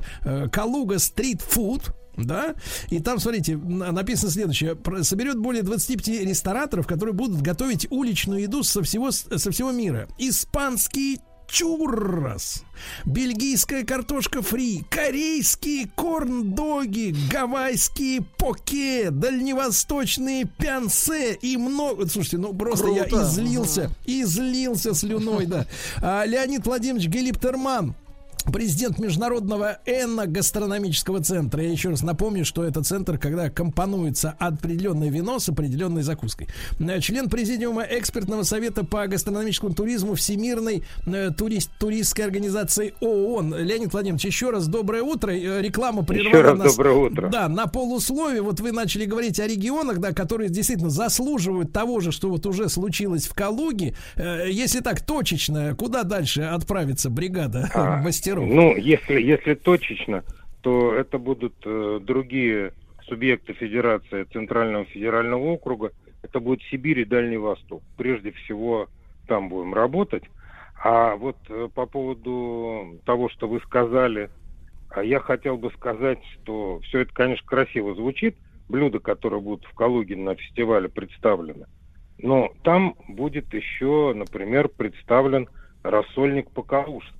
Калуга 0.50 0.98
стрит 0.98 1.42
фуд, 1.42 1.94
да, 2.16 2.54
и 2.90 2.98
там, 2.98 3.20
смотрите, 3.20 3.56
на- 3.56 3.92
написано 3.92 4.30
следующее. 4.32 4.76
Соберет 5.02 5.38
более 5.38 5.62
25 5.62 6.08
рестораторов, 6.08 6.86
которые 6.86 7.14
будут 7.14 7.42
готовить 7.42 7.86
уличную 7.90 8.40
еду 8.42 8.64
со 8.64 8.82
всего, 8.82 9.10
со 9.12 9.50
всего 9.52 9.70
мира. 9.70 10.08
Испанский 10.18 11.20
чуррос, 11.48 12.62
бельгийская 13.04 13.84
картошка 13.84 14.42
фри, 14.42 14.84
корейские 14.90 15.88
корн-доги, 15.94 17.14
гавайские 17.30 18.22
поке, 18.22 19.10
дальневосточные 19.10 20.44
пянсе 20.44 21.34
и 21.34 21.56
много... 21.56 22.06
Слушайте, 22.06 22.38
ну 22.38 22.54
просто 22.54 22.88
я 22.88 23.04
Круто. 23.04 23.22
излился, 23.24 23.90
излился 24.04 24.94
слюной, 24.94 25.46
да. 25.46 25.66
А, 26.02 26.24
Леонид 26.24 26.66
Владимирович 26.66 27.08
Гелиптерман, 27.08 27.94
Президент 28.46 28.98
Международного 28.98 29.78
эногастрономического 29.84 31.22
центра. 31.22 31.62
Я 31.62 31.70
еще 31.70 31.90
раз 31.90 32.02
напомню, 32.02 32.44
что 32.46 32.64
это 32.64 32.82
центр, 32.82 33.18
когда 33.18 33.50
компонуется 33.50 34.34
определенное 34.38 35.10
вино 35.10 35.38
с 35.38 35.48
определенной 35.50 36.02
закуской. 36.02 36.48
Э, 36.78 37.00
Член 37.00 37.28
президиума 37.28 37.82
экспертного 37.82 38.44
совета 38.44 38.84
по 38.84 39.06
гастрономическому 39.06 39.74
туризму 39.74 40.14
Всемирной 40.14 40.82
э, 41.06 41.30
турист, 41.36 41.70
туристской 41.78 42.24
организации 42.24 42.94
ООН. 43.00 43.54
Леонид 43.56 43.92
Владимирович, 43.92 44.24
еще 44.24 44.50
раз 44.50 44.66
доброе 44.66 45.02
утро. 45.02 45.30
Э, 45.30 45.60
Реклама 45.60 46.02
прервала 46.04 46.28
Еще 46.28 46.40
раз 46.40 46.58
нас. 46.58 46.74
доброе 46.76 46.94
утро. 46.94 47.28
Да, 47.28 47.48
на 47.48 47.66
полусловие. 47.66 48.40
Вот 48.40 48.60
вы 48.60 48.72
начали 48.72 49.04
говорить 49.04 49.38
о 49.40 49.46
регионах, 49.46 49.98
да, 49.98 50.12
которые 50.12 50.48
действительно 50.48 50.90
заслуживают 50.90 51.72
того 51.72 52.00
же, 52.00 52.12
что 52.12 52.30
вот 52.30 52.46
уже 52.46 52.70
случилось 52.70 53.26
в 53.26 53.34
Калуге. 53.34 53.94
Если 54.16 54.80
так 54.80 55.02
точечно, 55.02 55.74
куда 55.76 56.02
дальше 56.04 56.42
отправится 56.42 57.10
бригада 57.10 57.70
А, 57.74 57.96
мастеров? 58.02 58.27
Ну, 58.36 58.76
если, 58.76 59.20
если 59.20 59.54
точечно, 59.54 60.24
то 60.62 60.94
это 60.94 61.18
будут 61.18 61.54
э, 61.64 62.00
другие 62.02 62.72
субъекты 63.02 63.54
Федерации 63.54 64.24
Центрального 64.24 64.84
федерального 64.84 65.44
округа. 65.44 65.92
Это 66.22 66.40
будет 66.40 66.62
Сибирь 66.70 67.00
и 67.00 67.04
Дальний 67.04 67.36
Восток. 67.36 67.82
Прежде 67.96 68.32
всего 68.32 68.88
там 69.26 69.48
будем 69.48 69.74
работать. 69.74 70.24
А 70.82 71.16
вот 71.16 71.36
э, 71.48 71.68
по 71.74 71.86
поводу 71.86 73.00
того, 73.04 73.28
что 73.30 73.48
вы 73.48 73.60
сказали, 73.60 74.30
а 74.90 75.02
я 75.02 75.20
хотел 75.20 75.56
бы 75.56 75.70
сказать, 75.72 76.20
что 76.34 76.80
все 76.80 77.00
это, 77.00 77.12
конечно, 77.12 77.46
красиво 77.46 77.94
звучит, 77.94 78.36
блюда, 78.68 79.00
которые 79.00 79.40
будут 79.40 79.64
в 79.66 79.74
Калуге 79.74 80.16
на 80.16 80.34
фестивале 80.34 80.88
представлены. 80.88 81.66
Но 82.18 82.52
там 82.62 82.94
будет 83.08 83.52
еще, 83.54 84.12
например, 84.14 84.68
представлен 84.68 85.48
рассольник 85.82 86.50
по-калужски, 86.50 87.17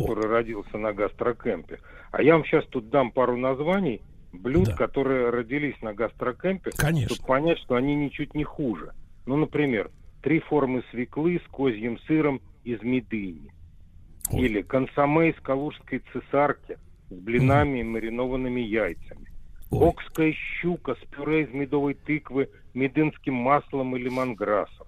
который 0.00 0.26
родился 0.28 0.78
на 0.78 0.92
гастрокемпе. 0.92 1.78
А 2.12 2.22
я 2.22 2.34
вам 2.34 2.44
сейчас 2.44 2.64
тут 2.66 2.90
дам 2.90 3.10
пару 3.10 3.36
названий 3.36 4.00
блюд, 4.32 4.66
Да. 4.68 4.76
которые 4.76 5.30
родились 5.30 5.80
на 5.82 5.94
гастрокемпе, 5.94 6.70
Конечно. 6.76 7.14
чтобы 7.14 7.26
понять, 7.28 7.58
что 7.58 7.74
они 7.76 7.94
ничуть 7.94 8.34
не 8.34 8.44
хуже. 8.44 8.92
Ну, 9.26 9.36
например, 9.36 9.90
три 10.22 10.40
формы 10.40 10.82
свеклы 10.90 11.40
с 11.46 11.50
козьим 11.50 11.98
сыром 12.00 12.40
из 12.64 12.82
медыни. 12.82 13.52
Ой. 14.32 14.40
Или 14.42 14.62
консоме 14.62 15.30
из 15.30 15.40
калужской 15.40 16.02
цесарки 16.12 16.78
с 17.10 17.14
блинами 17.14 17.80
и 17.80 17.84
маринованными 17.84 18.60
яйцами. 18.60 19.28
Ой. 19.70 19.88
Окская 19.90 20.32
щука 20.32 20.94
с 20.94 21.06
пюре 21.10 21.42
из 21.42 21.52
медовой 21.52 21.94
тыквы, 21.94 22.48
медынским 22.74 23.34
маслом 23.34 23.96
и 23.96 24.00
лимонграссом. 24.00 24.86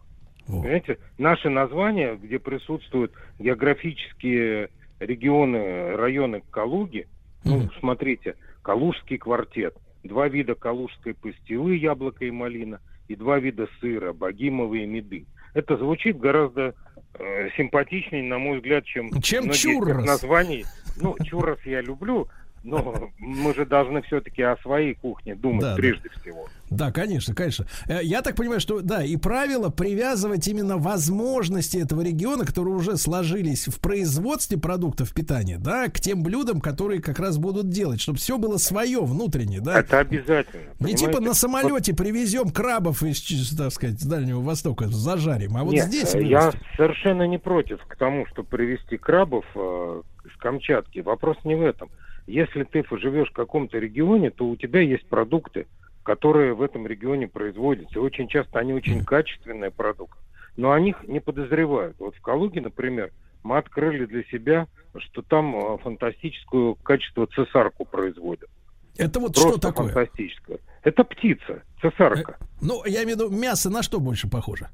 О. 0.49 0.61
Понимаете, 0.63 0.99
наши 1.19 1.51
названия, 1.51 2.17
где 2.17 2.39
присутствуют 2.39 3.13
географические 3.39 4.71
регионы, 4.99 5.97
районы 5.97 6.43
Калуги, 6.51 7.07
ну, 7.45 7.59
Мгм. 7.59 7.71
смотрите, 7.81 8.35
Калужский 8.63 9.19
квартет, 9.19 9.77
два 10.03 10.29
вида 10.29 10.55
калужской 10.55 11.15
пастилы, 11.15 11.77
яблоко 11.77 12.25
и 12.25 12.31
малина, 12.31 12.81
и 13.09 13.15
два 13.15 13.39
вида 13.39 13.69
сыра, 13.81 14.13
богимовый 14.13 14.83
и 14.83 14.87
меды. 14.87 15.27
Это 15.55 15.77
звучит 15.77 16.19
гораздо 16.19 16.75
э, 17.15 17.49
симпатичнее, 17.57 18.23
на 18.25 18.39
мой 18.39 18.59
взгляд, 18.59 18.85
чем, 18.85 19.11
Чем 19.23 19.45
многие 19.45 19.59
чуррос. 19.59 20.05
названий. 20.07 20.65
Ну, 21.01 21.17
чуррос 21.25 21.61
я 21.65 21.81
люблю, 21.81 22.29
но 22.67 23.11
мы 23.19 23.55
же 23.55 23.65
должны 23.65 24.03
все-таки 24.03 24.43
о 24.43 24.57
своей 24.59 24.95
кухне 24.95 25.35
думать 25.35 25.63
Да, 25.63 25.71
да. 25.71 25.77
прежде 25.77 26.09
всего. 26.21 26.47
Да, 26.69 26.91
конечно, 26.91 27.35
конечно. 27.35 27.67
Э, 27.89 28.01
Я 28.03 28.23
так 28.23 28.35
понимаю, 28.35 28.61
что 28.61 28.81
да, 28.81 29.05
и 29.05 29.17
правило 29.17 29.71
привязывать 29.71 30.47
именно 30.49 30.77
возможности 30.77 31.79
этого 31.79 32.03
региона, 32.03 32.45
которые 32.45 32.75
уже 32.75 32.97
сложились 32.97 33.69
в 33.69 33.81
производстве 33.81 34.59
продуктов 34.59 35.13
питания, 35.15 35.59
да, 35.59 35.89
к 35.89 36.01
тем 36.01 36.23
блюдам, 36.25 36.61
которые 36.61 37.01
как 37.01 37.19
раз 37.21 37.39
будут 37.39 37.69
делать, 37.71 38.01
чтобы 38.01 38.19
все 38.19 38.37
было 38.37 38.57
свое 38.57 39.01
внутреннее, 39.01 39.61
да. 39.61 39.79
Это 39.79 40.01
обязательно. 40.01 40.63
Не 40.81 40.95
типа 40.95 41.13
понимаете? 41.13 41.21
на 41.21 41.29
Вот 41.29 41.37
самолете 41.37 41.95
привезем 41.95 42.51
крабов 42.51 43.03
из, 43.05 43.57
так 43.57 43.73
сказать, 43.73 44.01
с 44.01 44.05
Дальнего 44.05 44.41
Востока, 44.41 44.89
зажарим, 44.89 45.57
а 45.57 45.63
вот 45.65 45.73
Нет, 45.73 45.87
здесь 45.87 46.15
э, 46.15 46.23
я 46.25 46.41
вырастим. 46.51 46.61
совершенно 46.77 47.23
не 47.29 47.39
против 47.39 47.81
к 47.87 47.97
тому, 47.97 48.27
чтобы 48.27 48.49
привезти 48.49 48.97
крабов 48.97 49.45
э, 49.55 50.03
с 50.35 50.37
Камчатки. 50.41 50.99
Вопрос 50.99 51.37
не 51.45 51.55
в 51.55 51.63
этом. 51.63 51.89
Если 52.27 52.65
ты 52.65 52.85
живешь 52.99 53.31
в 53.31 53.35
каком-то 53.35 53.79
регионе, 53.79 54.31
то 54.31 54.47
у 54.47 54.57
тебя 54.57 54.81
есть 54.81 55.07
продукты, 55.09 55.67
которые 56.03 56.55
в 56.55 56.63
этом 56.63 56.87
регионе 56.87 57.29
производятся. 57.29 57.99
И 57.99 58.03
очень 58.03 58.29
часто 58.29 58.59
они 58.59 58.73
очень 58.73 59.05
качественные 59.05 59.71
продукты. 59.71 60.19
Но 60.57 60.73
о 60.73 60.81
них 60.81 60.97
не 61.07 61.21
подозревают. 61.21 61.97
Вот 61.99 62.17
в 62.17 62.21
Калуге, 62.21 62.61
например, 62.61 63.13
мы 63.43 63.59
открыли 63.59 64.07
для 64.07 64.25
себя, 64.25 64.67
что 64.99 65.23
там 65.23 65.55
э, 65.55 65.79
фантастическую 65.79 66.75
качество 66.77 67.27
цесарку 67.27 67.85
производят. 67.85 68.49
Это 68.97 69.21
вот 69.21 69.35
Просто 69.35 69.51
что 69.51 69.61
такое? 69.61 69.93
фантастическое. 69.93 70.59
Это 70.83 71.05
птица, 71.05 71.63
цесарка. 71.81 72.39
Ну, 72.61 72.85
я 72.87 73.05
имею 73.05 73.19
в 73.19 73.21
виду, 73.21 73.31
мясо 73.31 73.71
на 73.71 73.83
что 73.83 74.01
больше 74.01 74.29
похоже? 74.29 74.69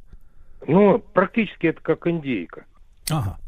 Ну, 0.66 0.98
практически 0.98 1.66
это 1.66 1.80
как 1.80 2.06
индейка. 2.06 2.64
Ага. 3.10 3.38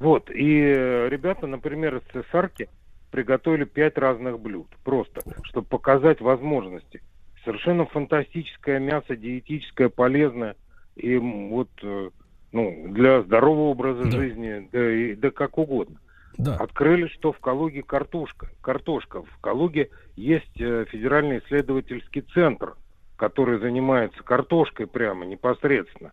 Вот, 0.00 0.30
и 0.30 0.60
э, 0.60 1.08
ребята, 1.08 1.46
например, 1.46 1.96
из 1.96 2.02
цесарки 2.12 2.68
приготовили 3.10 3.64
пять 3.64 3.98
разных 3.98 4.38
блюд. 4.40 4.68
Просто, 4.84 5.22
чтобы 5.44 5.66
показать 5.66 6.20
возможности. 6.20 7.02
Совершенно 7.44 7.86
фантастическое 7.86 8.78
мясо, 8.78 9.16
диетическое, 9.16 9.88
полезное. 9.88 10.56
И 10.96 11.16
вот, 11.16 11.70
э, 11.82 12.10
ну, 12.52 12.86
для 12.90 13.22
здорового 13.22 13.70
образа 13.70 14.04
Да. 14.04 14.10
жизни, 14.10 14.68
да, 14.72 14.92
и, 14.92 15.14
да 15.14 15.30
как 15.30 15.58
угодно. 15.58 15.98
Да. 16.36 16.56
Открыли, 16.56 17.08
что 17.08 17.32
в 17.32 17.40
Калуге 17.40 17.82
картошка. 17.82 18.48
Картошка. 18.60 19.22
В 19.22 19.38
Калуге 19.40 19.90
есть 20.16 20.60
э, 20.60 20.84
федеральный 20.88 21.38
исследовательский 21.38 22.22
центр, 22.32 22.76
который 23.16 23.58
занимается 23.58 24.22
картошкой 24.22 24.86
прямо 24.86 25.24
непосредственно. 25.24 26.12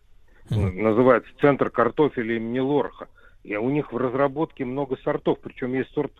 Мгм. 0.50 0.82
Называется 0.82 1.30
Центр 1.40 1.70
картофеля 1.70 2.36
имени 2.36 2.58
Лорха. 2.58 3.08
И 3.44 3.54
у 3.56 3.70
них 3.70 3.92
в 3.92 3.96
разработке 3.96 4.64
много 4.64 4.96
сортов. 4.98 5.38
Причем 5.40 5.74
есть 5.74 5.90
сорт 5.92 6.12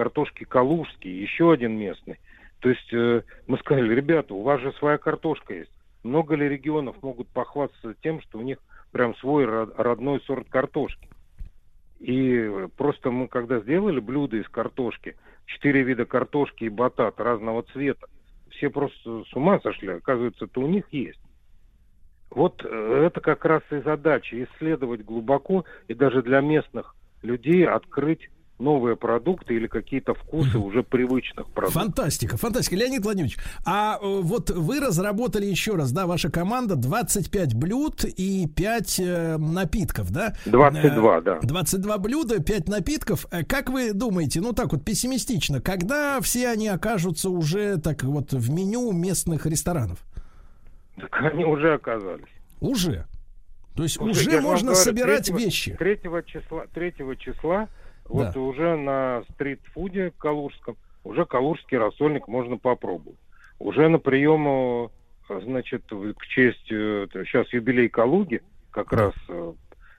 картошки 0.00 0.44
калужский, 0.44 1.10
еще 1.10 1.52
один 1.52 1.76
местный. 1.76 2.18
То 2.60 2.70
есть 2.70 2.90
э, 2.90 3.20
мы 3.46 3.58
сказали, 3.58 3.94
ребята, 3.94 4.32
у 4.32 4.40
вас 4.40 4.58
же 4.62 4.72
своя 4.78 4.96
картошка 4.96 5.52
есть. 5.52 5.70
Много 6.02 6.36
ли 6.36 6.48
регионов 6.48 6.96
могут 7.02 7.28
похвастаться 7.28 7.94
тем, 8.02 8.22
что 8.22 8.38
у 8.38 8.40
них 8.40 8.56
прям 8.92 9.14
свой 9.16 9.44
ро- 9.44 9.70
родной 9.76 10.22
сорт 10.22 10.48
картошки? 10.48 11.06
И 11.98 12.66
просто 12.78 13.10
мы 13.10 13.28
когда 13.28 13.60
сделали 13.60 14.00
блюдо 14.00 14.38
из 14.38 14.48
картошки, 14.48 15.16
четыре 15.44 15.82
вида 15.82 16.06
картошки 16.06 16.64
и 16.64 16.70
батат 16.70 17.20
разного 17.20 17.62
цвета, 17.64 18.06
все 18.52 18.70
просто 18.70 19.24
с 19.24 19.34
ума 19.34 19.60
сошли. 19.60 19.88
Оказывается, 19.88 20.46
это 20.46 20.60
у 20.60 20.66
них 20.66 20.86
есть. 20.92 21.20
Вот 22.30 22.64
э, 22.64 23.04
это 23.04 23.20
как 23.20 23.44
раз 23.44 23.62
и 23.70 23.80
задача 23.80 24.42
исследовать 24.44 25.04
глубоко 25.04 25.66
и 25.88 25.92
даже 25.92 26.22
для 26.22 26.40
местных 26.40 26.94
людей 27.20 27.66
открыть 27.66 28.30
новые 28.60 28.96
продукты 28.96 29.54
или 29.54 29.66
какие-то 29.66 30.14
вкусы 30.14 30.58
уже 30.58 30.82
привычных 30.82 31.46
продуктов. 31.48 31.82
Фантастика, 31.82 32.36
фантастика. 32.36 32.76
Леонид 32.76 33.02
Владимирович, 33.02 33.38
а 33.64 33.98
э, 34.00 34.20
вот 34.22 34.50
вы 34.50 34.80
разработали 34.80 35.46
еще 35.46 35.74
раз, 35.74 35.92
да, 35.92 36.06
ваша 36.06 36.30
команда 36.30 36.76
25 36.76 37.54
блюд 37.54 38.04
и 38.04 38.46
5 38.46 39.00
э, 39.00 39.36
напитков, 39.38 40.10
да? 40.12 40.34
22, 40.46 41.18
Э, 41.18 41.20
да. 41.22 41.38
22 41.42 41.98
блюда, 41.98 42.42
5 42.42 42.68
напитков. 42.68 43.26
Как 43.48 43.70
вы 43.70 43.92
думаете, 43.92 44.40
ну 44.40 44.52
так 44.52 44.72
вот 44.72 44.84
пессимистично, 44.84 45.60
когда 45.60 46.20
все 46.20 46.48
они 46.48 46.68
окажутся 46.68 47.30
уже 47.30 47.78
так 47.78 48.02
вот 48.04 48.32
в 48.32 48.50
меню 48.50 48.92
местных 48.92 49.46
ресторанов? 49.46 49.98
Так 50.96 51.10
они 51.32 51.44
уже 51.44 51.74
оказались. 51.74 52.26
Уже. 52.60 53.06
То 53.74 53.84
есть 53.84 53.98
Уже, 53.98 54.10
уже 54.10 54.40
можно 54.42 54.72
говорю, 54.72 54.84
собирать 54.84 55.26
третьего- 55.26 55.38
вещи. 55.38 55.76
Третьего 55.78 56.22
числа, 56.22 56.64
третьего 56.74 57.16
числа 57.16 57.68
вот 58.10 58.34
Да. 58.34 58.40
уже 58.40 58.76
на 58.76 59.22
стритфуде 59.30 60.12
калужском 60.18 60.76
уже 61.04 61.24
калужский 61.24 61.78
рассольник 61.78 62.28
можно 62.28 62.58
попробовать. 62.58 63.18
Уже 63.58 63.88
на 63.88 63.98
приему, 63.98 64.90
э, 65.28 65.40
значит, 65.44 65.82
к 65.86 66.26
честь 66.26 66.70
э, 66.70 67.06
сейчас 67.24 67.52
юбилей 67.52 67.88
Калуги 67.88 68.42
как 68.70 68.92
раз 68.92 69.14
э, 69.28 69.52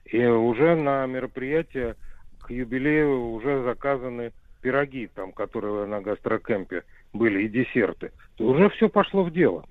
и 0.06 0.24
уже 0.24 0.74
на 0.74 1.06
мероприятие 1.06 1.96
к 2.40 2.50
юбилею 2.50 3.30
уже 3.32 3.62
заказаны 3.62 4.32
пироги, 4.60 5.08
там, 5.14 5.32
которые 5.32 5.86
на 5.86 6.00
гастрокемпе 6.00 6.84
были, 7.12 7.44
и 7.44 7.48
десерты. 7.48 8.12
То 8.36 8.44
уже 8.44 8.68
все 8.70 8.88
пошло 8.88 9.24
в 9.24 9.32
дело. 9.32 9.64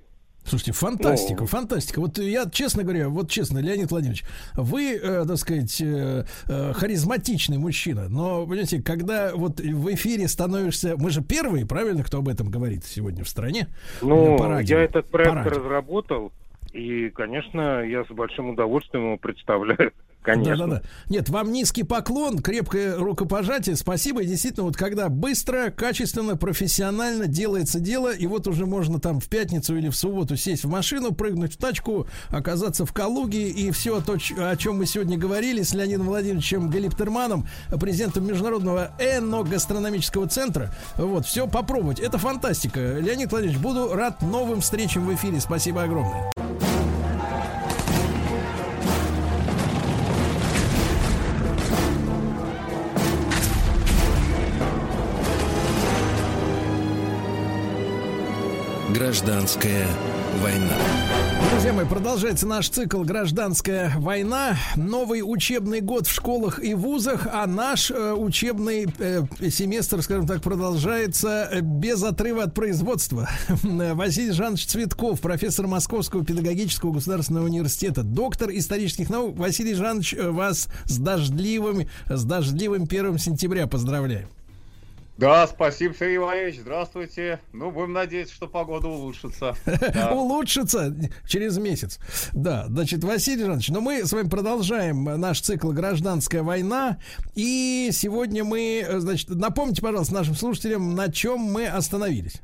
Слушайте, 0.44 0.72
фантастика, 0.74 1.42
Ну. 1.42 1.48
фантастика. 1.48 2.00
Вот 2.00 2.18
я, 2.18 2.50
честно 2.50 2.84
говоря, 2.84 3.10
вот 3.10 3.30
честно, 3.30 3.60
Леонид 3.60 3.92
Владимирович, 3.92 4.24
вы, 4.56 4.96
э, 4.96 5.26
так 5.26 5.38
сказать, 5.38 5.80
э, 5.80 6.26
э, 6.48 6.74
харизматичный 6.74 7.58
мужчина, 7.58 8.10
но, 8.10 8.46
понимаете, 8.46 8.82
когда 8.82 9.34
вот 9.36 9.60
в 9.60 9.94
эфире 9.94 10.28
становишься... 10.28 10.96
Мы 10.98 11.12
же 11.12 11.22
первые, 11.22 11.66
правильно, 11.66 12.04
кто 12.04 12.18
об 12.20 12.28
этом 12.28 12.50
говорит 12.50 12.84
сегодня 12.86 13.24
в 13.24 13.30
стране? 13.30 13.68
Ну, 14.02 14.38
я 14.62 14.82
этот 14.82 15.10
проект 15.10 15.46
разработал, 15.46 16.32
и, 16.74 17.10
конечно, 17.10 17.82
я 17.84 18.04
с 18.04 18.08
большим 18.10 18.50
удовольствием 18.50 19.06
его 19.06 19.18
представляю. 19.18 19.94
Конечно. 20.22 20.68
Да-да-да. 20.68 20.81
Нет, 21.10 21.30
вам 21.30 21.52
низкий 21.52 21.84
поклон, 21.84 22.39
крепкое 22.39 22.95
рукопожатие. 22.98 23.76
Спасибо. 23.76 24.22
И 24.22 24.27
действительно, 24.27 24.65
вот 24.65 24.77
когда 24.77 25.10
быстро, 25.10 25.72
качественно, 25.72 26.38
профессионально 26.38 27.27
делается 27.27 27.80
дело, 27.80 28.14
и 28.14 28.27
вот 28.27 28.48
уже 28.48 28.68
можно 28.68 28.99
там 28.99 29.19
в 29.19 29.27
пятницу 29.27 29.76
или 29.76 29.89
в 29.89 29.95
субботу 29.95 30.35
сесть 30.38 30.64
в 30.64 30.69
машину, 30.69 31.11
прыгнуть 31.11 31.53
в 31.53 31.57
тачку, 31.57 32.07
оказаться 32.30 32.85
в 32.85 32.93
Калуге, 32.93 33.49
и 33.49 33.72
все 33.72 33.99
то, 33.99 34.18
о 34.38 34.56
чем 34.56 34.77
мы 34.77 34.85
сегодня 34.85 35.18
говорили 35.18 35.64
с 35.64 35.73
Леонидом 35.73 36.06
Владимировичем 36.07 36.69
Галиптерманом, 36.69 37.48
президентом 37.80 38.27
Международного 38.27 38.91
эногастрономического 38.99 40.27
центра, 40.27 40.73
вот, 40.98 41.26
все 41.26 41.48
попробовать. 41.48 41.99
Это 41.99 42.19
фантастика. 42.19 42.99
Леонид 42.99 43.31
Владимирович, 43.31 43.60
буду 43.60 43.93
рад 43.93 44.22
новым 44.22 44.61
встречам 44.61 45.07
в 45.07 45.15
эфире. 45.15 45.39
Спасибо 45.39 45.84
огромное. 45.84 46.31
Гражданская 59.02 59.88
война. 60.44 60.78
Друзья 61.49 61.73
мои, 61.73 61.88
продолжается 61.88 62.45
наш 62.45 62.69
цикл 62.69 63.02
«Гражданская 63.02 63.94
война». 63.98 64.56
Новый 64.76 65.23
учебный 65.26 65.82
год 65.82 66.06
в 66.06 66.14
школах 66.14 66.64
и 66.64 66.76
вузах, 66.76 67.28
а 67.34 67.48
наш 67.48 67.90
э, 67.90 68.14
учебный 68.14 68.86
э, 68.99 69.23
семестр, 69.49 70.03
скажем 70.03 70.28
так, 70.28 70.44
продолжается 70.44 71.49
э, 71.52 71.61
без 71.61 72.03
отрыва 72.03 72.44
от 72.44 72.53
производства. 72.53 73.28
Василий 73.64 74.34
Жанович 74.34 74.68
Цветков, 74.68 75.19
профессор 75.19 75.65
Московского 75.65 76.23
педагогического 76.23 76.91
государственного 76.91 77.45
университета, 77.45 78.03
доктор 78.03 78.52
исторических 78.52 79.10
наук. 79.10 79.36
Василий 79.36 79.73
Жанович, 79.73 80.14
э, 80.14 80.30
вас 80.30 80.68
с 80.86 80.99
дождливым, 80.99 81.88
с 82.07 82.23
дождливым 82.23 82.86
первым 82.86 83.18
сентября 83.18 83.65
поздравляем. 83.65 84.28
Да, 85.22 85.45
спасибо, 85.45 85.93
Сергей 85.93 86.18
Иванович. 86.18 86.61
Здравствуйте. 86.61 87.39
Ну, 87.53 87.69
будем 87.69 87.93
надеяться, 87.93 88.34
что 88.34 88.48
погода 88.48 88.88
улучшится. 88.88 89.56
Да. 89.93 90.14
улучшится 90.14 90.95
через 91.27 91.60
месяц. 91.60 91.99
Да, 92.34 92.65
значит, 92.68 93.03
Василий 93.03 93.43
Жанович, 93.43 93.69
но 93.69 93.81
мы 93.81 94.03
с 94.03 94.11
вами 94.11 94.30
продолжаем 94.30 95.03
наш 95.03 95.41
цикл 95.41 95.72
«Гражданская 95.72 96.41
война». 96.41 96.98
И 97.35 97.91
сегодня 97.93 98.43
мы, 98.43 98.84
э, 98.84 98.99
значит, 98.99 99.30
напомните, 99.30 99.84
пожалуйста, 99.84 100.15
нашим 100.15 100.34
слушателям, 100.34 100.95
на 100.95 101.11
чем 101.11 101.39
мы 101.39 101.68
остановились. 101.68 102.41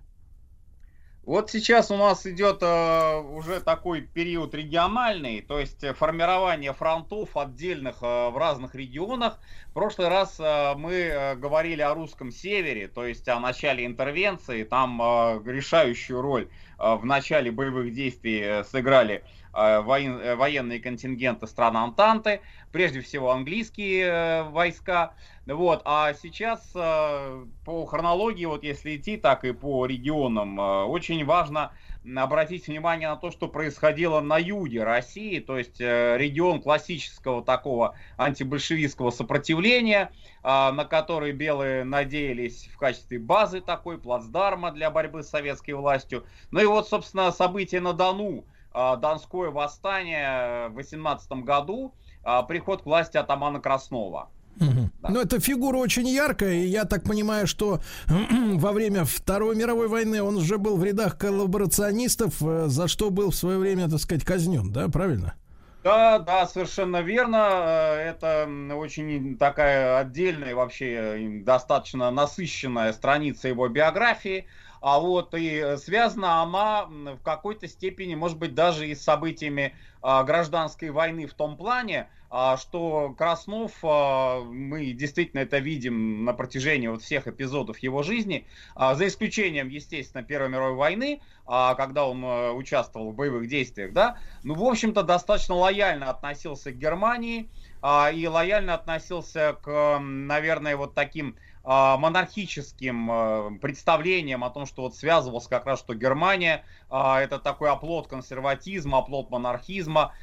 Вот 1.27 1.51
сейчас 1.51 1.91
у 1.91 1.97
нас 1.97 2.25
идет 2.25 2.59
э, 2.61 3.17
уже 3.19 3.59
такой 3.59 3.99
период 3.99 4.55
региональный, 4.55 5.41
то 5.41 5.59
есть 5.59 5.83
э, 5.83 5.93
формирование 5.93 6.71
фронтов 6.71 7.35
отдельных 7.35 7.97
э, 8.01 8.29
в 8.29 8.37
разных 8.37 8.75
регионах. 8.75 9.37
В 9.71 9.73
прошлый 9.73 10.07
раз 10.07 10.39
э, 10.39 10.73
мы 10.77 10.93
э, 10.93 11.35
говорили 11.35 11.81
о 11.81 11.93
русском 11.93 12.31
севере, 12.31 12.87
то 12.87 13.05
есть 13.05 13.27
о 13.27 13.41
начале 13.41 13.85
интервенции. 13.85 14.63
Там 14.63 15.01
э, 15.01 15.41
решающую 15.43 16.21
роль 16.21 16.47
э, 16.79 16.95
в 16.95 17.05
начале 17.05 17.51
боевых 17.51 17.93
действий 17.93 18.39
э, 18.39 18.63
сыграли 18.63 19.25
воен- 19.51 20.35
военные 20.35 20.79
контингенты 20.79 21.47
стран 21.47 21.77
Антанты, 21.77 22.41
прежде 22.71 23.01
всего 23.01 23.31
английские 23.31 24.43
войска. 24.43 25.15
Вот, 25.53 25.81
а 25.85 26.13
сейчас 26.13 26.71
э, 26.75 27.45
по 27.63 27.85
хронологии, 27.85 28.43
вот 28.43 28.63
если 28.63 28.97
идти 28.97 29.15
так 29.15 29.45
и 29.45 29.53
по 29.53 29.85
регионам, 29.85 30.59
э, 30.59 30.83
очень 30.83 31.23
важно 31.23 31.71
обратить 32.17 32.67
внимание 32.67 33.07
на 33.07 33.15
то, 33.15 33.31
что 33.31 33.47
происходило 33.47 34.19
на 34.19 34.37
юге 34.37 34.83
России, 34.83 35.39
то 35.39 35.57
есть 35.57 35.79
э, 35.79 36.17
регион 36.17 36.61
классического 36.61 37.43
такого 37.45 37.95
антибольшевистского 38.17 39.09
сопротивления, 39.09 40.11
э, 40.43 40.71
на 40.71 40.83
который 40.83 41.31
белые 41.31 41.85
надеялись 41.85 42.69
в 42.73 42.77
качестве 42.77 43.17
базы 43.17 43.61
такой, 43.61 43.97
плацдарма 43.97 44.71
для 44.71 44.91
борьбы 44.91 45.23
с 45.23 45.29
советской 45.29 45.71
властью. 45.71 46.25
Ну 46.51 46.59
и 46.59 46.65
вот, 46.65 46.89
собственно, 46.89 47.31
события 47.31 47.79
на 47.79 47.93
Дону, 47.93 48.43
э, 48.73 48.97
Донское 48.97 49.49
восстание 49.49 50.67
в 50.67 50.73
18 50.73 51.43
году, 51.43 51.93
э, 52.25 52.41
приход 52.49 52.81
к 52.81 52.85
власти 52.85 53.15
атамана 53.15 53.61
Краснова. 53.61 54.29
Ну, 54.59 55.21
эта 55.21 55.39
фигура 55.39 55.77
очень 55.77 56.07
яркая, 56.07 56.53
и 56.53 56.67
я 56.67 56.85
так 56.85 57.03
понимаю, 57.03 57.47
что 57.47 57.81
во 58.07 58.71
время 58.71 59.05
Второй 59.05 59.55
мировой 59.55 59.87
войны 59.87 60.21
он 60.21 60.37
уже 60.37 60.57
был 60.57 60.77
в 60.77 60.83
рядах 60.83 61.17
коллаборационистов, 61.17 62.41
э, 62.41 62.67
за 62.67 62.87
что 62.87 63.09
был 63.09 63.31
в 63.31 63.35
свое 63.35 63.57
время, 63.57 63.89
так 63.89 63.99
сказать, 63.99 64.23
казнен, 64.23 64.71
да, 64.71 64.87
правильно? 64.87 65.35
Да, 65.83 66.19
да, 66.19 66.45
совершенно 66.47 67.01
верно. 67.01 67.37
Э, 67.37 68.09
Это 68.09 68.49
очень 68.75 69.37
такая 69.37 69.99
отдельная, 69.99 70.55
вообще 70.55 70.85
э, 70.85 71.39
достаточно 71.43 72.11
насыщенная 72.11 72.93
страница 72.93 73.47
его 73.47 73.67
биографии. 73.67 74.47
А 74.81 74.99
вот 74.99 75.33
и 75.33 75.75
связана 75.77 76.41
она 76.41 76.85
в 76.85 77.19
какой-то 77.23 77.67
степени, 77.67 78.15
может 78.15 78.37
быть, 78.37 78.53
даже 78.53 78.87
и 78.87 78.95
с 78.95 79.03
событиями 79.03 79.73
гражданской 80.01 80.89
войны 80.89 81.27
в 81.27 81.33
том 81.33 81.57
плане, 81.57 82.07
а, 82.29 82.57
что 82.57 83.15
Краснов, 83.17 83.71
а, 83.83 84.41
мы 84.41 84.91
действительно 84.91 85.41
это 85.41 85.59
видим 85.59 86.25
на 86.25 86.33
протяжении 86.33 86.87
вот 86.87 87.01
всех 87.01 87.27
эпизодов 87.27 87.79
его 87.79 88.03
жизни, 88.03 88.45
а, 88.75 88.95
за 88.95 89.07
исключением, 89.07 89.69
естественно, 89.69 90.23
Первой 90.23 90.49
мировой 90.49 90.75
войны, 90.75 91.21
а, 91.45 91.75
когда 91.75 92.05
он 92.05 92.23
участвовал 92.55 93.11
в 93.11 93.15
боевых 93.15 93.47
действиях, 93.47 93.93
да, 93.93 94.17
ну, 94.43 94.55
в 94.55 94.63
общем-то, 94.63 95.03
достаточно 95.03 95.55
лояльно 95.55 96.09
относился 96.09 96.71
к 96.71 96.77
Германии 96.77 97.49
а, 97.81 98.11
и 98.11 98.27
лояльно 98.27 98.73
относился 98.73 99.57
к, 99.61 99.99
наверное, 99.99 100.75
вот 100.75 100.93
таким 100.93 101.29
а, 101.29 101.46
монархическим 101.67 103.11
э, 103.11 103.59
представлением 103.59 104.43
о 104.45 104.49
том, 104.49 104.65
что 104.65 104.83
вот 104.83 104.95
связывался 104.95 105.49
как 105.49 105.65
раз, 105.65 105.79
что 105.79 105.93
Германия 105.93 106.63
а, 106.89 107.19
это 107.19 107.39
такой 107.39 107.69
оплот 107.69 108.07
консерватизма, 108.07 108.99
оплот 108.99 109.29
монархизма. 109.29 110.13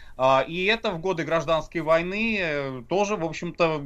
И 0.49 0.65
это 0.65 0.93
в 0.93 1.01
годы 1.01 1.25
гражданской 1.25 1.83
войны 1.83 2.39
э, 2.41 2.83
тоже, 2.89 3.17
в 3.17 3.25
общем-то, 3.25 3.85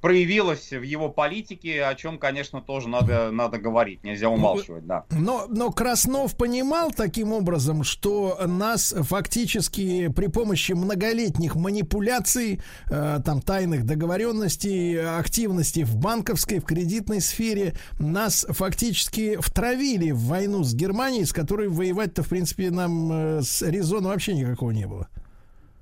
проявилось 0.00 0.72
в 0.72 0.82
его 0.82 1.08
политике, 1.08 1.84
о 1.84 1.94
чем, 1.94 2.18
конечно, 2.18 2.60
тоже 2.60 2.88
надо, 2.88 3.30
надо 3.30 3.58
говорить, 3.58 4.04
нельзя 4.04 4.28
умалчивать, 4.28 4.86
да. 4.86 5.04
Но, 5.10 5.46
но 5.48 5.70
Краснов 5.70 6.36
понимал 6.36 6.90
таким 6.90 7.32
образом, 7.32 7.84
что 7.84 8.38
нас 8.46 8.94
фактически 8.98 10.08
при 10.08 10.26
помощи 10.26 10.72
многолетних 10.72 11.54
манипуляций, 11.54 12.60
э, 12.90 13.20
там 13.24 13.40
тайных 13.40 13.86
договоренностей, 13.86 14.96
активности 14.98 15.84
в 15.84 15.96
банковской, 15.96 16.58
в 16.58 16.64
кредитной 16.98 17.20
сфере, 17.20 17.74
нас 17.98 18.46
фактически 18.48 19.36
втравили 19.40 20.10
в 20.10 20.20
войну 20.24 20.64
с 20.64 20.74
Германией, 20.74 21.24
с 21.24 21.32
которой 21.32 21.68
воевать-то, 21.68 22.22
в 22.22 22.28
принципе, 22.28 22.70
нам 22.70 23.38
э, 23.38 23.40
резона 23.62 24.08
вообще 24.08 24.34
никакого 24.34 24.72
не 24.72 24.86
было. 24.86 25.08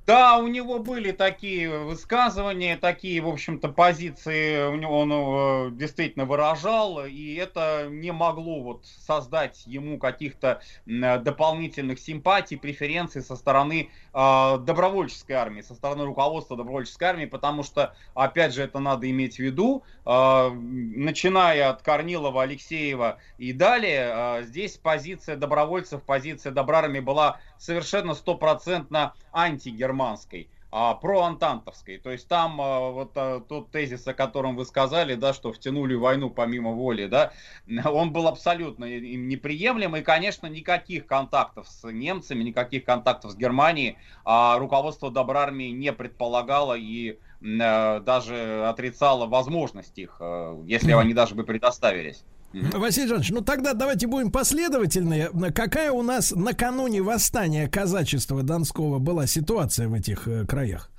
Да, 0.07 0.39
у 0.39 0.47
него 0.47 0.79
были 0.79 1.11
такие 1.11 1.69
высказывания, 1.81 2.77
такие, 2.77 3.21
в 3.21 3.29
общем-то, 3.29 3.71
позиции 3.71 4.65
у 4.69 4.77
него 4.77 5.01
он 5.01 5.11
э, 5.13 5.71
действительно 5.73 6.27
выражал, 6.27 7.05
и 7.05 7.35
это 7.35 7.89
не 7.91 8.13
могло 8.13 8.63
вот 8.63 8.87
создать 8.87 9.65
ему 9.67 9.99
каких-то 9.99 10.61
дополнительных 10.87 11.99
симпатий, 11.99 12.57
преференций 12.57 13.23
со 13.23 13.35
стороны 13.35 13.91
добровольческой 14.17 15.33
армии, 15.33 15.61
со 15.61 15.75
стороны 15.75 16.07
руководства 16.07 16.57
добровольческой 16.57 17.05
армии, 17.05 17.27
потому 17.27 17.63
что, 17.63 17.95
опять 18.15 18.55
же, 18.55 18.63
это 18.63 18.79
надо 18.79 19.11
иметь 19.11 19.37
в 19.37 19.41
виду, 19.41 19.85
э, 20.07 20.51
начиная 20.51 21.69
от 21.69 21.83
Корнилова, 21.83 22.45
Алексеева 22.45 23.19
и 23.37 23.53
далее, 23.53 24.11
э, 24.41 24.43
здесь 24.45 24.79
позиция 24.79 25.37
добровольцев, 25.37 26.03
позиция 26.03 26.51
добрармии 26.51 27.01
была 27.01 27.41
совершенно 27.59 28.15
стопроцентно 28.15 29.13
антигерманской, 29.35 30.49
а 30.71 30.95
проантантовской. 30.95 31.99
То 31.99 32.11
есть 32.11 32.29
там 32.29 32.61
а, 32.61 32.91
вот 32.91 33.13
а, 33.15 33.41
тот 33.41 33.71
тезис, 33.71 34.07
о 34.07 34.15
котором 34.15 34.57
вы 34.57 34.65
сказали, 34.65 35.15
да, 35.15 35.33
что 35.33 35.53
втянули 35.53 35.95
войну 35.95 36.31
помимо 36.31 36.73
воли, 36.73 37.07
да, 37.07 37.33
он 37.85 38.13
был 38.13 38.29
абсолютно 38.29 38.85
им 38.85 39.29
неприемлем. 39.29 39.97
И, 39.97 40.03
конечно, 40.03 40.47
никаких 40.47 41.07
контактов 41.07 41.69
с 41.69 41.91
немцами, 41.91 42.43
никаких 42.43 42.85
контактов 42.85 43.33
с 43.33 43.37
Германией 43.37 43.97
а, 44.25 44.59
руководство 44.59 45.11
Добрармии 45.11 45.71
не 45.71 45.93
предполагало 45.93 46.75
и 46.75 47.19
а, 47.43 48.01
даже 48.01 48.67
отрицало 48.67 49.27
возможность 49.27 49.99
их, 49.99 50.17
а, 50.21 50.61
если 50.65 50.93
они 50.93 51.15
даже 51.15 51.35
бы 51.35 51.45
предоставились. 51.45 52.25
Василий 52.53 53.09
Жанович, 53.09 53.31
ну 53.31 53.41
тогда 53.43 53.75
давайте 53.75 54.07
будем 54.07 54.31
последовательны. 54.31 55.29
Какая 55.53 55.93
у 55.93 56.03
нас 56.03 56.33
накануне 56.33 57.03
восстания 57.03 57.69
казачества 57.69 58.43
Донского 58.43 58.99
была 58.99 59.27
ситуация 59.27 59.89
в 59.89 59.95
этих 59.95 60.27
э, 60.27 60.47
краях? 60.47 60.91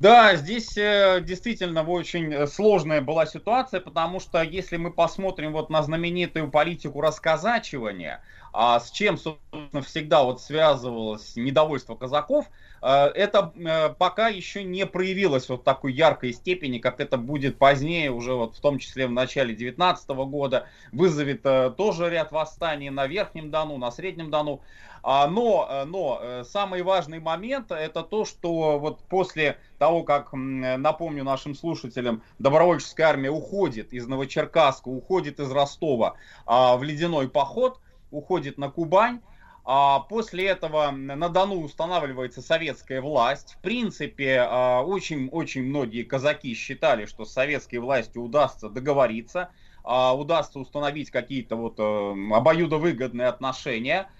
Да, 0.00 0.34
здесь 0.36 0.78
э, 0.78 1.20
действительно 1.22 1.82
очень 1.82 2.46
сложная 2.46 3.02
была 3.02 3.26
ситуация, 3.26 3.80
потому 3.80 4.18
что 4.18 4.42
если 4.42 4.78
мы 4.78 4.90
посмотрим 4.90 5.52
вот 5.52 5.68
на 5.68 5.82
знаменитую 5.82 6.50
политику 6.50 7.02
расказачивания, 7.02 8.22
а 8.52 8.80
с 8.80 8.90
чем, 8.90 9.18
собственно, 9.18 9.82
всегда 9.82 10.22
вот 10.22 10.40
связывалось 10.40 11.36
недовольство 11.36 11.96
казаков, 11.96 12.46
это 12.88 13.52
э, 13.56 13.90
пока 13.90 14.28
еще 14.28 14.64
не 14.64 14.86
проявилось 14.86 15.48
вот 15.48 15.60
в 15.60 15.64
такой 15.64 15.92
яркой 15.92 16.32
степени, 16.32 16.78
как 16.78 17.00
это 17.00 17.18
будет 17.18 17.58
позднее, 17.58 18.10
уже 18.10 18.32
вот 18.32 18.56
в 18.56 18.60
том 18.60 18.78
числе 18.78 19.06
в 19.06 19.12
начале 19.12 19.54
19 19.54 20.08
года, 20.08 20.66
вызовет 20.90 21.40
э, 21.44 21.74
тоже 21.76 22.08
ряд 22.08 22.32
восстаний 22.32 22.90
на 22.90 23.06
Верхнем 23.06 23.50
Дону, 23.50 23.76
на 23.76 23.90
Среднем 23.90 24.30
Дону. 24.30 24.62
А, 25.02 25.26
но, 25.28 25.66
э, 25.70 25.84
но 25.84 26.42
самый 26.44 26.82
важный 26.82 27.20
момент 27.20 27.70
это 27.70 28.02
то, 28.02 28.24
что 28.24 28.78
вот 28.78 29.00
после 29.04 29.58
того, 29.78 30.02
как, 30.02 30.30
напомню 30.32 31.24
нашим 31.24 31.54
слушателям, 31.54 32.22
добровольческая 32.38 33.08
армия 33.08 33.30
уходит 33.30 33.92
из 33.92 34.06
Новочеркасска, 34.06 34.88
уходит 34.88 35.40
из 35.40 35.50
Ростова 35.50 36.16
а, 36.46 36.76
в 36.76 36.82
ледяной 36.82 37.28
поход, 37.28 37.80
уходит 38.10 38.58
на 38.58 38.70
Кубань, 38.70 39.20
а 39.20 39.29
после 39.64 40.46
этого 40.46 40.90
на 40.90 41.28
Дону 41.28 41.60
устанавливается 41.60 42.42
советская 42.42 43.00
власть. 43.00 43.54
В 43.58 43.62
принципе, 43.62 44.42
очень-очень 44.42 45.64
многие 45.64 46.02
казаки 46.02 46.54
считали, 46.54 47.06
что 47.06 47.24
с 47.24 47.32
советской 47.32 47.76
властью 47.76 48.22
удастся 48.22 48.68
договориться, 48.68 49.50
удастся 49.84 50.58
установить 50.58 51.10
какие-то 51.10 51.56
вот 51.56 51.76
э, 51.78 52.34
обоюдовыгодные 52.34 53.28
отношения. 53.28 54.10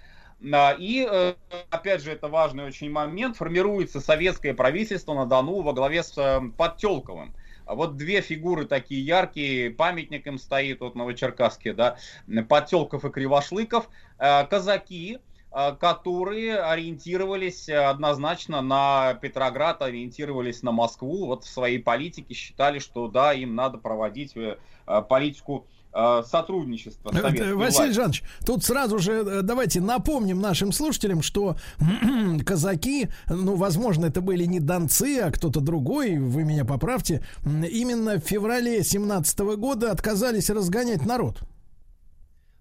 И, 0.41 1.07
э, 1.09 1.35
опять 1.69 2.01
же, 2.01 2.11
это 2.11 2.27
важный 2.29 2.63
очень 2.65 2.89
момент, 2.89 3.37
формируется 3.37 4.01
советское 4.01 4.55
правительство 4.55 5.13
на 5.13 5.27
Дону 5.27 5.61
во 5.61 5.73
главе 5.73 6.01
с 6.01 6.17
э, 6.17 6.41
Подтелковым. 6.57 7.35
А 7.65 7.75
вот 7.75 7.95
две 7.95 8.21
фигуры 8.21 8.65
такие 8.65 9.05
яркие, 9.05 9.69
памятник 9.69 10.25
им 10.25 10.39
стоит 10.39 10.81
вот 10.81 10.95
Новочеркасске, 10.95 11.73
да, 11.73 11.97
Подтелков 12.49 13.05
и 13.05 13.09
Кривошлыков, 13.09 13.87
казаки, 14.17 15.19
которые 15.51 16.59
ориентировались 16.59 17.67
однозначно 17.67 18.61
на 18.61 19.15
Петроград, 19.15 19.81
ориентировались 19.81 20.63
на 20.63 20.71
Москву, 20.71 21.25
вот 21.25 21.43
в 21.43 21.49
своей 21.49 21.79
политике 21.79 22.33
считали, 22.33 22.79
что 22.79 23.07
да, 23.07 23.33
им 23.33 23.55
надо 23.55 23.77
проводить 23.77 24.33
политику 25.09 25.67
Э, 25.93 26.23
сотрудничества. 26.25 27.11
Василий 27.11 27.51
власти. 27.51 27.91
Жанович, 27.91 28.23
тут 28.45 28.63
сразу 28.63 28.97
же 28.97 29.11
э, 29.11 29.41
давайте 29.41 29.81
напомним 29.81 30.39
нашим 30.39 30.71
слушателям, 30.71 31.21
что 31.21 31.57
казаки, 32.45 33.09
ну, 33.27 33.55
возможно, 33.55 34.05
это 34.05 34.21
были 34.21 34.45
не 34.45 34.61
донцы, 34.61 35.19
а 35.19 35.31
кто-то 35.31 35.59
другой, 35.59 36.17
вы 36.17 36.45
меня 36.45 36.63
поправьте, 36.63 37.21
именно 37.45 38.15
в 38.15 38.19
феврале 38.19 38.83
17 38.83 39.39
года 39.57 39.91
отказались 39.91 40.49
разгонять 40.49 41.05
народ 41.05 41.39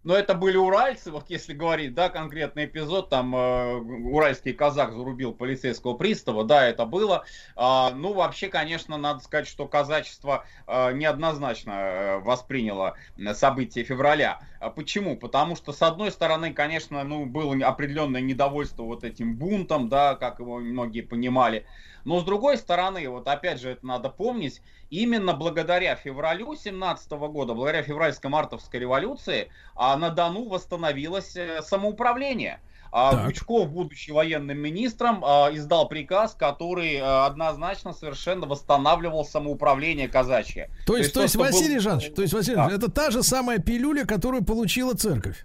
но 0.02 0.14
это 0.14 0.34
были 0.34 0.56
уральцы, 0.56 1.10
вот 1.10 1.28
если 1.28 1.52
говорить, 1.52 1.94
да, 1.94 2.08
конкретный 2.08 2.64
эпизод, 2.64 3.10
там 3.10 3.36
э, 3.36 3.74
уральский 3.74 4.54
казак 4.54 4.92
зарубил 4.92 5.34
полицейского 5.34 5.94
пристава, 5.94 6.44
да, 6.44 6.66
это 6.66 6.86
было. 6.86 7.24
А, 7.54 7.90
ну, 7.90 8.14
вообще, 8.14 8.48
конечно, 8.48 8.96
надо 8.96 9.20
сказать, 9.20 9.46
что 9.46 9.68
казачество 9.68 10.46
э, 10.66 10.92
неоднозначно 10.92 11.72
э, 11.72 12.18
восприняло 12.20 12.96
события 13.34 13.82
февраля. 13.82 14.40
А 14.58 14.70
почему? 14.70 15.16
Потому 15.16 15.54
что, 15.54 15.72
с 15.72 15.82
одной 15.82 16.10
стороны, 16.10 16.54
конечно, 16.54 17.04
ну, 17.04 17.26
было 17.26 17.54
определенное 17.66 18.22
недовольство 18.22 18.84
вот 18.84 19.04
этим 19.04 19.36
бунтом, 19.36 19.90
да, 19.90 20.14
как 20.14 20.38
его 20.40 20.58
многие 20.58 21.02
понимали. 21.02 21.66
Но 22.04 22.20
с 22.20 22.24
другой 22.24 22.56
стороны, 22.56 23.06
вот 23.08 23.28
опять 23.28 23.60
же 23.60 23.70
это 23.70 23.86
надо 23.86 24.08
помнить, 24.08 24.62
именно 24.90 25.32
благодаря 25.32 25.96
февралю 25.96 26.54
17 26.54 27.10
года, 27.12 27.54
благодаря 27.54 27.82
февральско-мартовской 27.82 28.80
революции, 28.80 29.50
а 29.74 29.96
на 29.96 30.10
Дону 30.10 30.48
восстановилось 30.48 31.36
э, 31.36 31.62
самоуправление. 31.62 32.60
А 32.92 33.12
так. 33.12 33.26
Гучков, 33.26 33.70
будучи 33.70 34.10
военным 34.10 34.58
министром, 34.58 35.24
а, 35.24 35.48
издал 35.52 35.88
приказ, 35.88 36.34
который 36.34 36.94
э, 36.94 37.00
однозначно 37.00 37.92
совершенно 37.92 38.46
восстанавливал 38.46 39.24
самоуправление 39.24 40.08
казачье. 40.08 40.70
То 40.86 40.96
есть, 40.96 41.14
то 41.14 41.22
есть, 41.22 41.34
то, 41.34 41.40
Василий 41.40 41.76
был... 41.76 41.82
Жанович, 41.82 42.12
то 42.12 42.22
есть, 42.22 42.34
Василий 42.34 42.56
да. 42.56 42.68
это 42.68 42.90
та 42.90 43.10
же 43.10 43.22
самая 43.22 43.58
пилюля, 43.58 44.04
которую 44.04 44.44
получила 44.44 44.94
церковь. 44.94 45.44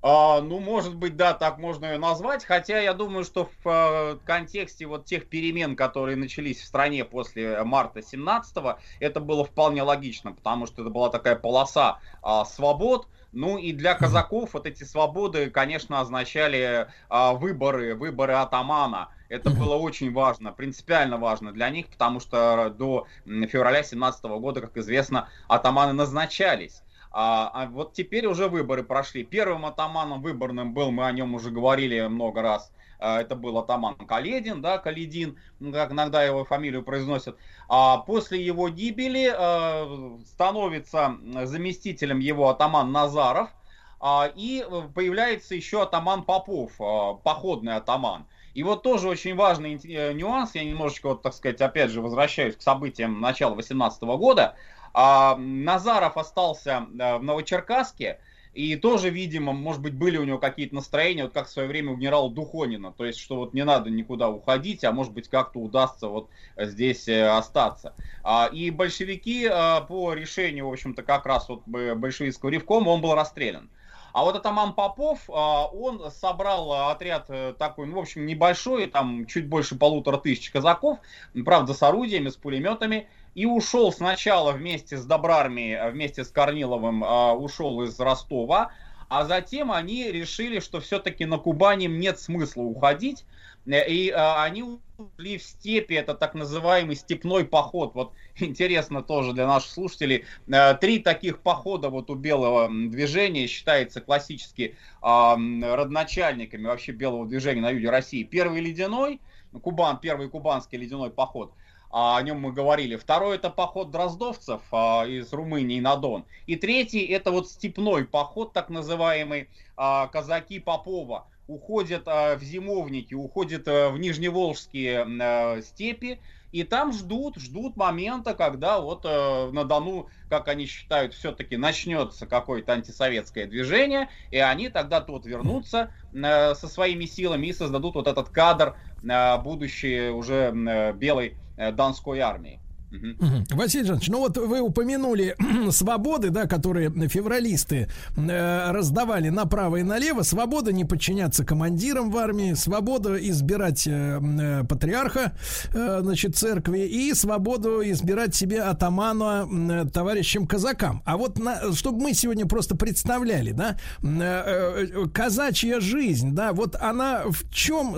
А, 0.00 0.40
ну, 0.40 0.60
может 0.60 0.94
быть, 0.94 1.16
да, 1.16 1.34
так 1.34 1.58
можно 1.58 1.86
ее 1.86 1.98
назвать, 1.98 2.44
хотя 2.44 2.78
я 2.78 2.94
думаю, 2.94 3.24
что 3.24 3.46
в 3.46 3.50
а, 3.64 4.18
контексте 4.24 4.86
вот 4.86 5.06
тех 5.06 5.28
перемен, 5.28 5.74
которые 5.74 6.16
начались 6.16 6.60
в 6.60 6.66
стране 6.66 7.04
после 7.04 7.64
марта 7.64 7.98
17-го, 7.98 8.78
это 9.00 9.20
было 9.20 9.44
вполне 9.44 9.82
логично, 9.82 10.32
потому 10.32 10.66
что 10.66 10.82
это 10.82 10.90
была 10.90 11.10
такая 11.10 11.34
полоса 11.34 11.98
а, 12.22 12.44
свобод, 12.44 13.08
ну 13.32 13.58
и 13.58 13.72
для 13.72 13.94
казаков 13.94 14.54
вот 14.54 14.66
эти 14.66 14.84
свободы, 14.84 15.50
конечно, 15.50 16.00
означали 16.00 16.88
а, 17.08 17.32
выборы, 17.34 17.96
выборы 17.96 18.34
атамана. 18.34 19.08
Это 19.28 19.50
было 19.50 19.74
очень 19.74 20.12
важно, 20.12 20.52
принципиально 20.52 21.18
важно 21.18 21.52
для 21.52 21.68
них, 21.70 21.88
потому 21.88 22.20
что 22.20 22.70
до 22.70 23.06
февраля 23.26 23.82
17 23.82 24.24
года, 24.24 24.60
как 24.60 24.76
известно, 24.76 25.28
атаманы 25.48 25.92
назначались. 25.92 26.82
А, 27.20 27.50
а 27.52 27.66
вот 27.66 27.94
теперь 27.94 28.28
уже 28.28 28.46
выборы 28.46 28.84
прошли. 28.84 29.24
Первым 29.24 29.66
атаманом 29.66 30.22
выборным 30.22 30.72
был, 30.72 30.92
мы 30.92 31.04
о 31.04 31.10
нем 31.10 31.34
уже 31.34 31.50
говорили 31.50 32.06
много 32.06 32.42
раз, 32.42 32.70
а, 33.00 33.20
это 33.20 33.34
был 33.34 33.58
атаман 33.58 33.96
Каледин, 33.96 34.62
да, 34.62 34.78
Каледин, 34.78 35.36
как 35.72 35.90
иногда 35.90 36.22
его 36.22 36.44
фамилию 36.44 36.84
произносят. 36.84 37.36
А 37.68 37.98
после 37.98 38.40
его 38.40 38.68
гибели 38.68 39.34
а, 39.36 40.16
становится 40.26 41.16
заместителем 41.42 42.20
его 42.20 42.50
атаман 42.50 42.92
Назаров, 42.92 43.50
а, 43.98 44.30
и 44.36 44.64
появляется 44.94 45.56
еще 45.56 45.82
атаман 45.82 46.22
Попов, 46.22 46.70
а, 46.78 47.14
походный 47.14 47.74
атаман. 47.74 48.26
И 48.54 48.62
вот 48.62 48.82
тоже 48.82 49.08
очень 49.08 49.36
важный 49.36 49.78
э, 49.84 50.12
нюанс, 50.14 50.54
я 50.54 50.64
немножечко, 50.64 51.10
вот, 51.10 51.22
так 51.22 51.32
сказать, 51.34 51.60
опять 51.60 51.90
же 51.90 52.00
возвращаюсь 52.00 52.56
к 52.56 52.62
событиям 52.62 53.20
начала 53.20 53.54
18 53.54 54.02
года. 54.02 54.56
А 55.00 55.36
Назаров 55.36 56.16
остался 56.16 56.88
э, 56.98 57.18
в 57.18 57.22
Новочеркасске, 57.22 58.18
и 58.52 58.74
тоже, 58.74 59.10
видимо, 59.10 59.52
может 59.52 59.80
быть, 59.80 59.94
были 59.94 60.16
у 60.16 60.24
него 60.24 60.38
какие-то 60.38 60.74
настроения, 60.74 61.22
вот 61.22 61.32
как 61.32 61.46
в 61.46 61.50
свое 61.50 61.68
время 61.68 61.92
у 61.92 61.96
генерала 61.96 62.28
Духонина, 62.28 62.90
то 62.90 63.04
есть, 63.04 63.20
что 63.20 63.36
вот 63.36 63.54
не 63.54 63.64
надо 63.64 63.90
никуда 63.90 64.28
уходить, 64.28 64.82
а 64.82 64.90
может 64.90 65.12
быть, 65.12 65.28
как-то 65.28 65.60
удастся 65.60 66.08
вот 66.08 66.30
здесь 66.56 67.06
э, 67.06 67.28
остаться. 67.28 67.94
А, 68.24 68.50
и 68.52 68.72
большевики 68.72 69.48
э, 69.48 69.80
по 69.86 70.14
решению, 70.14 70.68
в 70.68 70.72
общем-то, 70.72 71.04
как 71.04 71.26
раз 71.26 71.48
вот 71.48 71.62
большевистского 71.64 72.50
ревкома, 72.50 72.88
он 72.88 73.00
был 73.00 73.14
расстрелян. 73.14 73.70
А 74.12 74.24
вот 74.24 74.34
атаман 74.34 74.72
Попов, 74.72 75.20
он 75.28 76.10
собрал 76.10 76.90
отряд 76.90 77.30
такой, 77.58 77.86
ну, 77.86 77.96
в 77.96 77.98
общем, 78.00 78.26
небольшой, 78.26 78.86
там 78.86 79.26
чуть 79.26 79.46
больше 79.46 79.76
полутора 79.76 80.16
тысяч 80.16 80.50
казаков, 80.50 80.98
правда, 81.44 81.74
с 81.74 81.82
орудиями, 81.84 82.30
с 82.30 82.34
пулеметами, 82.34 83.06
и 83.34 83.46
ушел 83.46 83.92
сначала 83.92 84.52
вместе 84.52 84.96
с 84.96 85.04
Добрармией, 85.04 85.90
вместе 85.90 86.24
с 86.24 86.28
Корниловым, 86.28 87.04
а, 87.04 87.34
ушел 87.34 87.82
из 87.82 87.98
Ростова, 87.98 88.72
а 89.08 89.24
затем 89.24 89.72
они 89.72 90.10
решили, 90.10 90.60
что 90.60 90.80
все-таки 90.80 91.24
на 91.24 91.38
Кубани 91.38 91.86
нет 91.86 92.18
смысла 92.18 92.62
уходить, 92.62 93.24
э, 93.66 93.88
и 93.88 94.10
а, 94.10 94.42
они 94.42 94.64
ушли 94.98 95.38
в 95.38 95.42
степи, 95.42 95.94
это 95.94 96.14
так 96.14 96.34
называемый 96.34 96.96
степной 96.96 97.44
поход. 97.44 97.94
Вот 97.94 98.12
интересно 98.36 99.02
тоже 99.02 99.32
для 99.32 99.46
наших 99.46 99.70
слушателей, 99.70 100.24
э, 100.48 100.74
три 100.74 100.98
таких 100.98 101.40
похода 101.40 101.88
вот 101.88 102.10
у 102.10 102.14
белого 102.14 102.68
движения 102.68 103.46
считается 103.46 104.00
классически 104.00 104.76
а, 105.00 105.36
родоначальниками 105.36 106.66
вообще 106.66 106.92
белого 106.92 107.26
движения 107.26 107.62
на 107.62 107.70
юге 107.70 107.90
России. 107.90 108.24
Первый 108.24 108.60
ледяной, 108.60 109.20
Кубан, 109.62 109.98
первый 109.98 110.28
кубанский 110.28 110.76
ледяной 110.76 111.10
поход– 111.10 111.52
о 111.90 112.20
нем 112.22 112.40
мы 112.40 112.52
говорили. 112.52 112.96
Второй 112.96 113.36
это 113.36 113.50
поход 113.50 113.90
дроздовцев 113.90 114.60
а, 114.72 115.04
из 115.06 115.32
Румынии 115.32 115.80
на 115.80 115.96
Дон. 115.96 116.24
И 116.46 116.56
третий 116.56 117.04
это 117.06 117.30
вот 117.30 117.48
степной 117.48 118.04
поход, 118.04 118.52
так 118.52 118.68
называемый, 118.68 119.48
а, 119.76 120.06
казаки 120.08 120.60
Попова. 120.60 121.28
Уходят 121.46 122.02
а, 122.06 122.36
в 122.36 122.42
зимовники, 122.42 123.14
уходят 123.14 123.66
а, 123.66 123.90
в 123.90 123.98
Нижневолжские 123.98 125.06
а, 125.20 125.62
степи, 125.62 126.20
и 126.52 126.64
там 126.64 126.92
ждут, 126.92 127.36
ждут 127.38 127.76
момента, 127.76 128.32
когда 128.34 128.80
вот 128.80 129.04
э, 129.04 129.50
на 129.52 129.64
Дону, 129.64 130.08
как 130.30 130.48
они 130.48 130.64
считают, 130.64 131.12
все-таки 131.12 131.58
начнется 131.58 132.26
какое-то 132.26 132.72
антисоветское 132.72 133.46
движение, 133.46 134.08
и 134.30 134.38
они 134.38 134.70
тогда 134.70 135.02
тут 135.02 135.26
вернутся 135.26 135.90
э, 136.14 136.54
со 136.54 136.68
своими 136.68 137.04
силами 137.04 137.48
и 137.48 137.52
создадут 137.52 137.96
вот 137.96 138.06
этот 138.06 138.30
кадр 138.30 138.76
э, 139.02 139.38
будущей 139.42 140.08
уже 140.08 140.54
э, 140.54 140.92
белой 140.94 141.36
Э, 141.58 141.72
Донской 141.72 142.20
армии. 142.20 142.60
Угу. 142.90 143.44
Василий 143.50 143.84
Жанович, 143.84 144.08
ну 144.08 144.18
вот 144.20 144.38
вы 144.38 144.60
упомянули 144.60 145.36
свободы, 145.70 146.30
да, 146.30 146.46
которые 146.46 146.90
февралисты 147.08 147.88
э, 148.16 148.70
раздавали 148.70 149.28
направо 149.28 149.76
и 149.76 149.82
налево. 149.82 150.22
Свобода 150.22 150.72
не 150.72 150.86
подчиняться 150.86 151.44
командирам 151.44 152.10
в 152.10 152.16
армии, 152.16 152.54
свобода 152.54 153.16
избирать 153.16 153.86
э, 153.86 154.20
э, 154.20 154.64
патриарха, 154.64 155.32
э, 155.74 155.98
значит, 156.00 156.36
церкви 156.36 156.80
и 156.80 157.12
свободу 157.12 157.82
избирать 157.82 158.34
себе 158.34 158.62
атамана 158.62 159.46
э, 159.50 159.84
товарищам 159.92 160.46
казакам. 160.46 161.02
А 161.04 161.18
вот 161.18 161.38
на, 161.38 161.72
чтобы 161.74 162.00
мы 162.00 162.14
сегодня 162.14 162.46
просто 162.46 162.74
представляли, 162.74 163.52
да, 163.52 163.76
э, 164.02 164.86
э, 164.94 165.06
казачья 165.12 165.80
жизнь, 165.80 166.34
да, 166.34 166.54
вот 166.54 166.74
она 166.80 167.24
в 167.26 167.50
чем, 167.50 167.96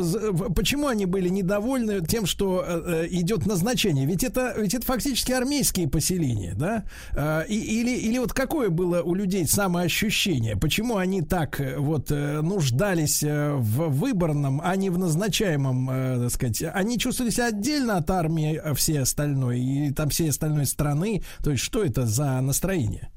почему 0.55 0.89
они 0.89 1.07
были 1.07 1.29
недовольны 1.29 2.05
тем, 2.05 2.27
что 2.27 2.65
э, 2.67 2.83
э 2.87 3.09
идет 3.11 3.47
назначение? 3.47 4.05
Ведь 4.05 4.25
это, 4.25 4.55
ведь 4.59 4.75
это 4.75 4.80
фактически 4.85 5.33
армейские 5.33 5.89
поселения, 5.89 6.55
да? 6.55 6.85
А, 7.13 7.43
и, 7.43 7.57
или, 7.57 7.97
или 7.97 8.19
вот 8.19 8.33
какое 8.33 8.71
было 8.71 9.03
у 9.03 9.15
людей 9.15 9.47
самоощущение? 9.47 10.57
Почему 10.57 10.97
они 10.97 11.23
так 11.23 11.61
э, 11.61 11.77
вот 11.79 12.11
э, 12.11 12.41
нуждались 12.41 13.23
э, 13.23 13.53
в 13.53 13.89
выборном, 13.89 14.61
а 14.63 14.77
не 14.77 14.91
в 14.91 14.99
назначаемом, 14.99 16.21
так 16.23 16.31
сказать? 16.31 16.63
Они 16.75 16.99
чувствовали 16.99 17.31
себя 17.31 17.47
отдельно 17.47 17.97
от 17.97 18.11
армии 18.11 18.61
все 18.75 19.01
остальной, 19.01 19.61
и 19.61 19.93
там 19.93 20.09
всей 20.09 20.31
остальной 20.31 20.67
страны. 20.67 21.23
То 21.43 21.51
есть 21.51 21.63
что 21.63 21.85
это 21.85 22.07
за 22.07 22.41
настроение? 22.41 23.11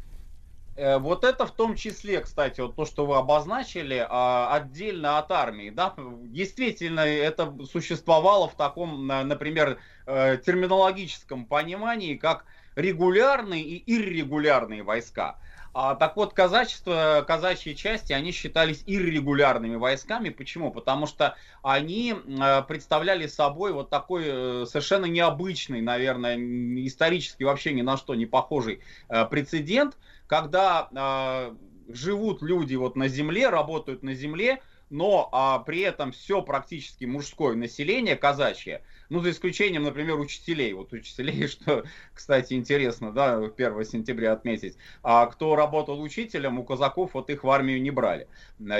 Вот 0.76 1.24
это 1.24 1.46
в 1.46 1.52
том 1.52 1.76
числе, 1.76 2.20
кстати, 2.20 2.60
вот 2.62 2.76
то, 2.76 2.86
что 2.86 3.06
вы 3.06 3.18
обозначили, 3.18 4.06
а, 4.10 4.56
отдельно 4.56 5.20
от 5.20 5.32
армии, 5.32 5.70
да, 5.70 5.94
действительно, 5.98 7.02
это 7.02 7.54
существовало 7.72 8.48
в 8.48 8.56
таком, 8.56 9.06
например, 9.06 9.78
э, 10.08 10.38
терминологическом 10.44 11.46
понимании, 11.46 12.16
как 12.16 12.46
регулярные 12.76 13.62
и 13.62 13.94
иррегулярные 13.94 14.82
войска. 14.82 15.38
А, 15.76 15.96
так 15.96 16.16
вот, 16.18 16.34
казачество, 16.34 17.24
казачьи 17.28 17.76
части, 17.76 18.14
они 18.14 18.32
считались 18.32 18.84
иррегулярными 18.86 19.76
войсками. 19.76 20.30
Почему? 20.30 20.72
Потому 20.72 21.08
что 21.08 21.36
они 21.64 22.14
э, 22.14 22.62
представляли 22.68 23.26
собой 23.26 23.74
вот 23.74 23.90
такой 23.90 24.24
э, 24.26 24.66
совершенно 24.68 25.06
необычный, 25.06 25.82
наверное, 25.82 26.38
исторически 26.86 27.42
вообще 27.44 27.74
ни 27.74 27.82
на 27.82 27.98
что 27.98 28.14
не 28.14 28.28
похожий 28.28 28.82
э, 29.10 29.26
прецедент– 29.26 29.98
когда 30.34 30.90
э, 30.92 31.56
живут 31.94 32.42
люди 32.42 32.74
вот 32.74 32.96
на 32.96 33.08
земле, 33.08 33.50
работают 33.50 34.02
на 34.02 34.16
земле, 34.16 34.64
но 34.90 35.30
а, 35.32 35.60
при 35.60 35.82
этом 35.82 36.12
все 36.12 36.42
практически 36.42 37.06
мужское 37.06 37.56
население 37.56 38.16
казачье, 38.16 38.82
ну, 39.10 39.20
за 39.20 39.30
исключением, 39.30 39.84
например, 39.84 40.20
учителей. 40.20 40.74
Вот 40.74 40.92
учителей, 40.92 41.48
что, 41.48 41.84
кстати, 42.16 42.56
интересно, 42.56 43.12
да, 43.12 43.38
1 43.38 43.86
сентября 43.86 44.34
отметить. 44.34 44.76
А 45.04 45.28
кто 45.28 45.56
работал 45.56 46.02
учителем, 46.02 46.58
у 46.58 46.64
казаков 46.64 47.12
вот 47.14 47.30
их 47.30 47.44
в 47.44 47.50
армию 47.52 47.80
не 47.80 47.92
брали. 47.92 48.28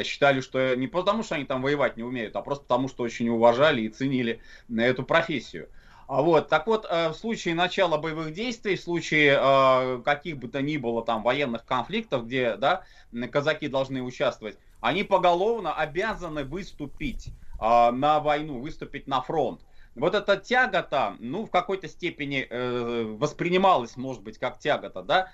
Считали, 0.04 0.42
что 0.42 0.76
не 0.76 0.88
потому, 0.88 1.22
что 1.22 1.36
они 1.36 1.46
там 1.46 1.62
воевать 1.62 1.98
не 1.98 2.04
умеют, 2.04 2.36
а 2.36 2.42
просто 2.42 2.64
потому, 2.64 2.88
что 2.88 3.04
очень 3.04 3.30
уважали 3.30 3.82
и 3.82 3.90
ценили 3.90 4.42
эту 4.76 5.04
профессию. 5.04 5.70
А 6.08 6.22
вот, 6.22 6.50
так 6.50 6.68
вот, 6.68 6.86
э, 6.90 7.10
в 7.10 7.14
случае 7.14 7.56
начала 7.56 7.98
боевых 7.98 8.34
действий, 8.34 8.76
в 8.76 8.82
случае 8.82 9.40
э, 9.40 10.02
каких 10.04 10.38
бы 10.38 10.48
то 10.48 10.62
ни 10.62 10.78
было 10.78 11.04
там 11.04 11.24
военных 11.24 11.66
конфликтов, 11.66 12.26
где, 12.26 12.56
да, 12.58 12.84
казаки 13.32 13.68
должны 13.68 14.02
участвовать, 14.02 14.58
они 14.82 15.04
поголовно 15.04 15.74
обязаны 15.74 16.44
выступить 16.44 17.28
э, 17.60 17.92
на 17.92 18.20
войну, 18.20 18.60
выступить 18.60 19.08
на 19.08 19.22
фронт. 19.22 19.62
Вот 19.96 20.16
эта 20.16 20.38
тягота, 20.38 21.16
ну, 21.20 21.46
в 21.46 21.52
какой-то 21.52 21.88
степени 21.88 22.48
э, 22.50 23.04
воспринималась, 23.04 23.96
может 23.96 24.24
быть, 24.24 24.40
как 24.40 24.58
тягота, 24.58 25.04
да, 25.04 25.32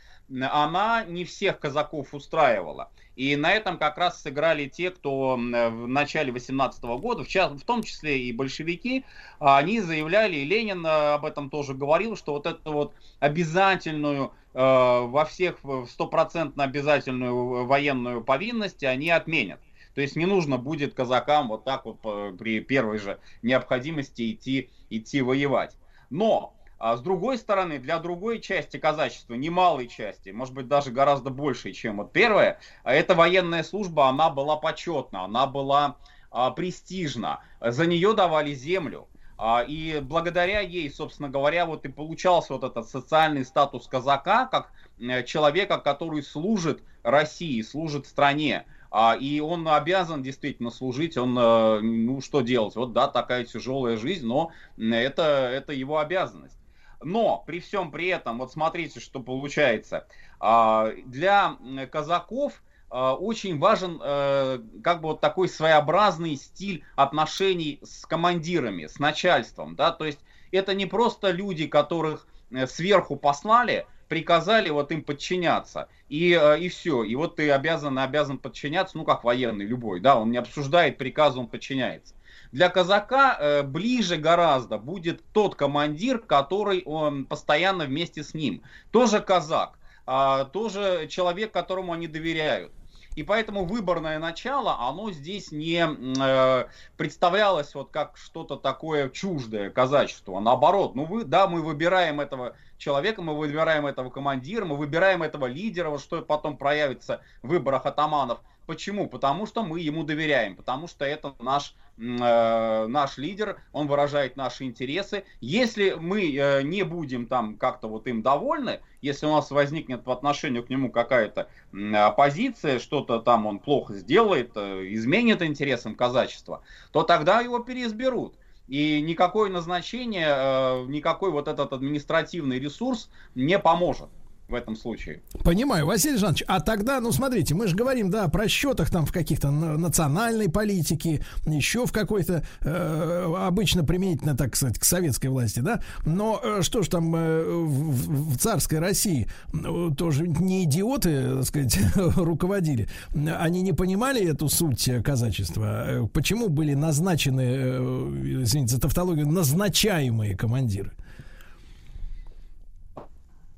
она 0.51 1.03
не 1.05 1.25
всех 1.25 1.59
казаков 1.59 2.13
устраивала. 2.13 2.91
И 3.15 3.35
на 3.35 3.51
этом 3.51 3.77
как 3.77 3.97
раз 3.97 4.21
сыграли 4.21 4.67
те, 4.67 4.91
кто 4.91 5.35
в 5.35 5.87
начале 5.87 6.31
18 6.31 6.81
года, 6.83 7.25
в, 7.25 7.63
том 7.65 7.83
числе 7.83 8.21
и 8.21 8.31
большевики, 8.31 9.03
они 9.39 9.81
заявляли, 9.81 10.37
и 10.37 10.45
Ленин 10.45 10.85
э, 10.85 10.89
об 11.15 11.25
этом 11.25 11.49
тоже 11.49 11.73
говорил, 11.73 12.15
что 12.15 12.31
вот 12.31 12.45
эту 12.45 12.71
вот 12.71 12.93
обязательную, 13.19 14.31
э, 14.53 14.59
во 14.61 15.25
всех 15.25 15.57
стопроцентно 15.89 16.63
обязательную 16.63 17.65
военную 17.65 18.23
повинность 18.23 18.85
они 18.85 19.09
отменят. 19.09 19.59
То 19.95 20.01
есть 20.01 20.15
не 20.15 20.25
нужно 20.25 20.57
будет 20.57 20.93
казакам 20.93 21.49
вот 21.49 21.65
так 21.65 21.83
вот 21.83 21.99
при 22.37 22.61
первой 22.61 22.99
же 22.99 23.19
необходимости 23.41 24.31
идти, 24.31 24.69
идти 24.89 25.21
воевать. 25.21 25.75
Но 26.09 26.53
а 26.79 26.95
с 26.95 27.01
другой 27.01 27.37
стороны, 27.37 27.77
для 27.77 27.99
другой 27.99 28.39
части 28.39 28.77
казачества, 28.77 29.35
немалой 29.35 29.87
части, 29.87 30.29
может 30.29 30.53
быть 30.53 30.67
даже 30.67 30.91
гораздо 30.91 31.29
большей, 31.29 31.73
чем 31.73 31.97
вот 31.97 32.13
первая, 32.13 32.59
а 32.83 32.93
эта 32.93 33.15
военная 33.15 33.63
служба, 33.63 34.07
она 34.07 34.29
была 34.29 34.55
почетна, 34.55 35.25
она 35.25 35.45
была 35.45 35.97
а, 36.31 36.51
престижна, 36.51 37.41
за 37.59 37.85
нее 37.85 38.13
давали 38.13 38.53
землю. 38.53 39.07
А, 39.37 39.63
и 39.65 39.99
благодаря 40.01 40.59
ей, 40.59 40.89
собственно 40.91 41.29
говоря, 41.29 41.65
вот 41.65 41.85
и 41.85 41.89
получался 41.89 42.53
вот 42.53 42.63
этот 42.63 42.89
социальный 42.89 43.45
статус 43.45 43.87
казака, 43.87 44.45
как 44.45 44.71
э, 44.99 45.23
человека, 45.23 45.77
который 45.77 46.23
служит 46.23 46.83
России, 47.03 47.61
служит 47.61 48.05
стране. 48.05 48.65
А, 48.91 49.15
и 49.17 49.39
он 49.39 49.67
обязан 49.67 50.23
действительно 50.23 50.71
служить, 50.71 51.17
он, 51.17 51.37
э, 51.39 51.79
ну 51.79 52.19
что 52.19 52.41
делать, 52.41 52.75
вот 52.75 52.91
да, 52.91 53.07
такая 53.07 53.45
тяжелая 53.45 53.95
жизнь, 53.95 54.25
но 54.25 54.51
это, 54.77 55.49
это 55.53 55.71
его 55.71 55.99
обязанность. 55.99 56.58
Но 57.01 57.43
при 57.45 57.59
всем 57.59 57.91
при 57.91 58.07
этом, 58.07 58.39
вот 58.39 58.51
смотрите, 58.51 58.99
что 58.99 59.21
получается. 59.21 60.07
А, 60.39 60.91
для 61.05 61.57
казаков 61.91 62.61
а, 62.91 63.13
очень 63.13 63.59
важен 63.59 63.99
э, 64.03 64.59
как 64.83 65.01
бы 65.01 65.09
вот 65.09 65.21
такой 65.21 65.47
своеобразный 65.47 66.35
стиль 66.35 66.83
отношений 66.95 67.79
с 67.83 68.05
командирами, 68.05 68.87
с 68.87 68.97
начальством, 68.97 69.75
да, 69.75 69.91
то 69.91 70.05
есть 70.05 70.19
это 70.51 70.73
не 70.73 70.87
просто 70.87 71.29
люди, 71.29 71.67
которых 71.67 72.27
э, 72.49 72.65
сверху 72.65 73.15
послали, 73.15 73.85
приказали 74.07 74.71
вот 74.71 74.91
им 74.91 75.03
подчиняться, 75.03 75.87
и, 76.07 76.33
э, 76.33 76.59
и 76.59 76.69
все, 76.69 77.03
и 77.03 77.13
вот 77.15 77.35
ты 77.35 77.51
обязан, 77.51 77.99
обязан 77.99 78.39
подчиняться, 78.39 78.97
ну 78.97 79.05
как 79.05 79.23
военный 79.23 79.65
любой, 79.65 79.99
да, 79.99 80.19
он 80.19 80.31
не 80.31 80.37
обсуждает 80.37 80.97
приказы, 80.97 81.39
он 81.39 81.47
подчиняется. 81.47 82.15
Для 82.51 82.69
казака 82.69 83.37
э, 83.39 83.63
ближе 83.63 84.17
гораздо 84.17 84.77
будет 84.77 85.23
тот 85.33 85.55
командир, 85.55 86.19
который 86.19 86.81
он 86.83 87.25
постоянно 87.25 87.85
вместе 87.85 88.23
с 88.23 88.33
ним. 88.33 88.63
Тоже 88.91 89.19
казак, 89.21 89.77
э, 90.07 90.45
тоже 90.51 91.07
человек, 91.09 91.51
которому 91.51 91.93
они 91.93 92.07
доверяют. 92.07 92.71
И 93.15 93.23
поэтому 93.23 93.65
выборное 93.65 94.17
начало, 94.17 94.77
оно 94.79 95.11
здесь 95.11 95.51
не 95.51 95.85
э, 95.85 96.67
представлялось 96.95 97.75
вот 97.75 97.91
как 97.91 98.15
что-то 98.15 98.55
такое 98.55 99.09
чуждое 99.09 99.69
казачеству, 99.69 100.37
а 100.37 100.41
наоборот, 100.41 100.95
ну 100.95 101.05
вы, 101.05 101.25
да, 101.25 101.47
мы 101.47 101.61
выбираем 101.61 102.21
этого 102.21 102.55
человека, 102.77 103.21
мы 103.21 103.35
выбираем 103.35 103.85
этого 103.85 104.09
командира, 104.09 104.63
мы 104.63 104.77
выбираем 104.77 105.21
этого 105.21 105.47
лидера, 105.47 105.89
вот 105.89 106.01
что 106.01 106.21
потом 106.21 106.55
проявится 106.55 107.21
в 107.43 107.49
выборах 107.49 107.85
атаманов. 107.85 108.39
Почему? 108.67 109.07
Потому 109.07 109.47
что 109.47 109.63
мы 109.63 109.79
ему 109.81 110.03
доверяем, 110.03 110.55
потому 110.55 110.87
что 110.87 111.03
это 111.03 111.33
наш 111.39 111.75
наш 111.99 113.17
лидер, 113.17 113.61
он 113.73 113.87
выражает 113.87 114.37
наши 114.37 114.63
интересы. 114.63 115.25
Если 115.41 115.95
мы 115.99 116.33
э, 116.33 116.61
не 116.63 116.83
будем 116.83 117.27
там 117.27 117.57
как-то 117.57 117.87
вот 117.87 118.07
им 118.07 118.21
довольны, 118.21 118.79
если 119.01 119.25
у 119.25 119.31
нас 119.31 119.51
возникнет 119.51 120.03
по 120.03 120.13
отношению 120.13 120.63
к 120.63 120.69
нему 120.69 120.91
какая-то 120.91 121.49
оппозиция, 121.93 122.79
что-то 122.79 123.19
там 123.19 123.45
он 123.45 123.59
плохо 123.59 123.95
сделает, 123.95 124.51
э, 124.55 124.85
изменит 124.93 125.41
интересам 125.41 125.95
казачества, 125.95 126.63
то 126.91 127.03
тогда 127.03 127.41
его 127.41 127.59
переизберут. 127.59 128.35
И 128.69 129.01
никакое 129.01 129.49
назначение, 129.49 130.27
э, 130.29 130.85
никакой 130.87 131.31
вот 131.31 131.47
этот 131.47 131.73
административный 131.73 132.59
ресурс 132.59 133.09
не 133.35 133.59
поможет 133.59 134.09
в 134.49 134.55
этом 134.55 134.75
случае. 134.75 135.21
Понимаю, 135.43 135.85
Василий 135.85 136.17
Жанович, 136.17 136.43
а 136.47 136.59
тогда, 136.59 136.99
ну 136.99 137.11
смотрите, 137.11 137.53
мы 137.53 137.67
же 137.67 137.75
говорим, 137.75 138.09
да, 138.09 138.27
про 138.27 138.47
счетах 138.47 138.89
там 138.89 139.05
в 139.05 139.11
каких-то 139.11 139.51
национальной 139.51 140.49
политике, 140.49 141.23
еще 141.45 141.85
в 141.85 141.91
какой-то, 141.91 142.43
э, 142.61 143.33
обычно 143.37 143.83
применительно, 143.83 144.35
так 144.35 144.55
сказать, 144.55 144.79
к 144.79 144.83
советской 144.83 145.27
власти, 145.27 145.59
да, 145.59 145.81
но 146.05 146.41
э, 146.43 146.61
что 146.61 146.81
ж 146.81 146.87
там 146.87 147.15
э, 147.15 147.43
в, 147.43 148.33
в 148.33 148.37
царской 148.37 148.79
России 148.79 149.27
э, 149.53 149.89
тоже 149.95 150.27
не 150.27 150.63
идиоты, 150.63 151.35
так 151.35 151.45
сказать, 151.45 151.79
руководили, 151.95 152.87
они 153.13 153.61
не 153.61 153.73
понимали 153.73 154.25
эту 154.25 154.49
суть 154.49 154.89
казачества, 155.03 155.85
э, 155.87 156.07
почему 156.11 156.49
были 156.49 156.73
назначены, 156.73 157.43
э, 157.45 158.41
извините 158.43 158.75
за 158.75 158.81
тавтологию, 158.81 159.27
назначаемые 159.27 160.35
командиры? 160.35 160.91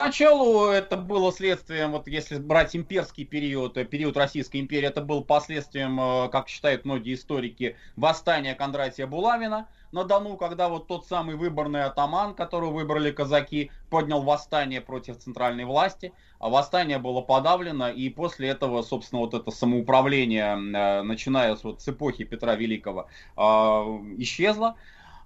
Поначалу 0.01 0.65
это 0.65 0.97
было 0.97 1.31
следствием, 1.31 1.91
вот 1.91 2.07
если 2.07 2.39
брать 2.39 2.75
имперский 2.75 3.23
период, 3.23 3.77
э, 3.77 3.85
период 3.85 4.17
Российской 4.17 4.59
империи, 4.59 4.87
это 4.87 5.01
был 5.01 5.23
последствием, 5.23 6.01
э, 6.01 6.29
как 6.29 6.49
считают 6.49 6.85
многие 6.85 7.13
историки, 7.13 7.77
восстания 7.95 8.55
Кондратия 8.55 9.05
Булавина 9.05 9.67
на 9.91 10.03
Дону, 10.03 10.37
когда 10.37 10.69
вот 10.69 10.87
тот 10.87 11.05
самый 11.05 11.35
выборный 11.35 11.83
атаман, 11.83 12.33
которого 12.33 12.71
выбрали 12.71 13.11
казаки, 13.11 13.69
поднял 13.91 14.23
восстание 14.23 14.81
против 14.81 15.19
центральной 15.19 15.65
власти, 15.65 16.13
а 16.39 16.49
восстание 16.49 16.97
было 16.97 17.21
подавлено, 17.21 17.89
и 17.89 18.09
после 18.09 18.49
этого, 18.49 18.81
собственно, 18.81 19.21
вот 19.21 19.35
это 19.35 19.51
самоуправление, 19.51 20.55
э, 20.55 21.01
начиная 21.03 21.55
с, 21.55 21.63
вот, 21.63 21.79
с 21.79 21.87
эпохи 21.87 22.23
Петра 22.23 22.55
Великого, 22.55 23.07
исчезло. 24.17 24.77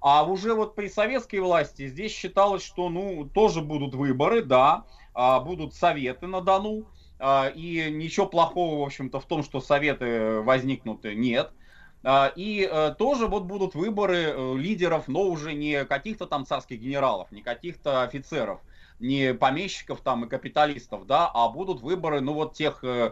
А 0.07 0.23
уже 0.23 0.53
вот 0.53 0.75
при 0.75 0.87
советской 0.87 1.39
власти 1.39 1.87
здесь 1.87 2.11
считалось, 2.11 2.63
что 2.63 2.89
ну 2.89 3.27
тоже 3.27 3.61
будут 3.61 3.95
выборы, 3.95 4.43
да, 4.43 4.85
а, 5.15 5.39
будут 5.39 5.73
советы 5.73 6.27
на 6.27 6.41
Дону, 6.41 6.85
а, 7.17 7.47
и 7.47 7.89
ничего 7.89 8.27
плохого, 8.27 8.81
в 8.81 8.83
общем-то, 8.83 9.19
в 9.19 9.25
том, 9.25 9.41
что 9.41 9.61
советы 9.61 10.41
возникнут, 10.41 11.05
нет. 11.05 11.51
А, 12.03 12.31
и 12.35 12.69
э, 12.71 12.93
тоже 12.99 13.25
вот 13.25 13.45
будут 13.45 13.73
выборы 13.73 14.25
э, 14.27 14.55
лидеров, 14.57 15.07
но 15.07 15.23
уже 15.23 15.55
не 15.55 15.85
каких-то 15.85 16.27
там 16.27 16.45
царских 16.45 16.79
генералов, 16.79 17.31
не 17.31 17.41
каких-то 17.41 18.03
офицеров, 18.03 18.59
не 18.99 19.33
помещиков 19.33 20.01
там 20.01 20.25
и 20.25 20.29
капиталистов, 20.29 21.07
да, 21.07 21.31
а 21.33 21.49
будут 21.49 21.81
выборы, 21.81 22.21
ну 22.21 22.33
вот 22.33 22.53
тех 22.53 22.83
э, 22.83 23.11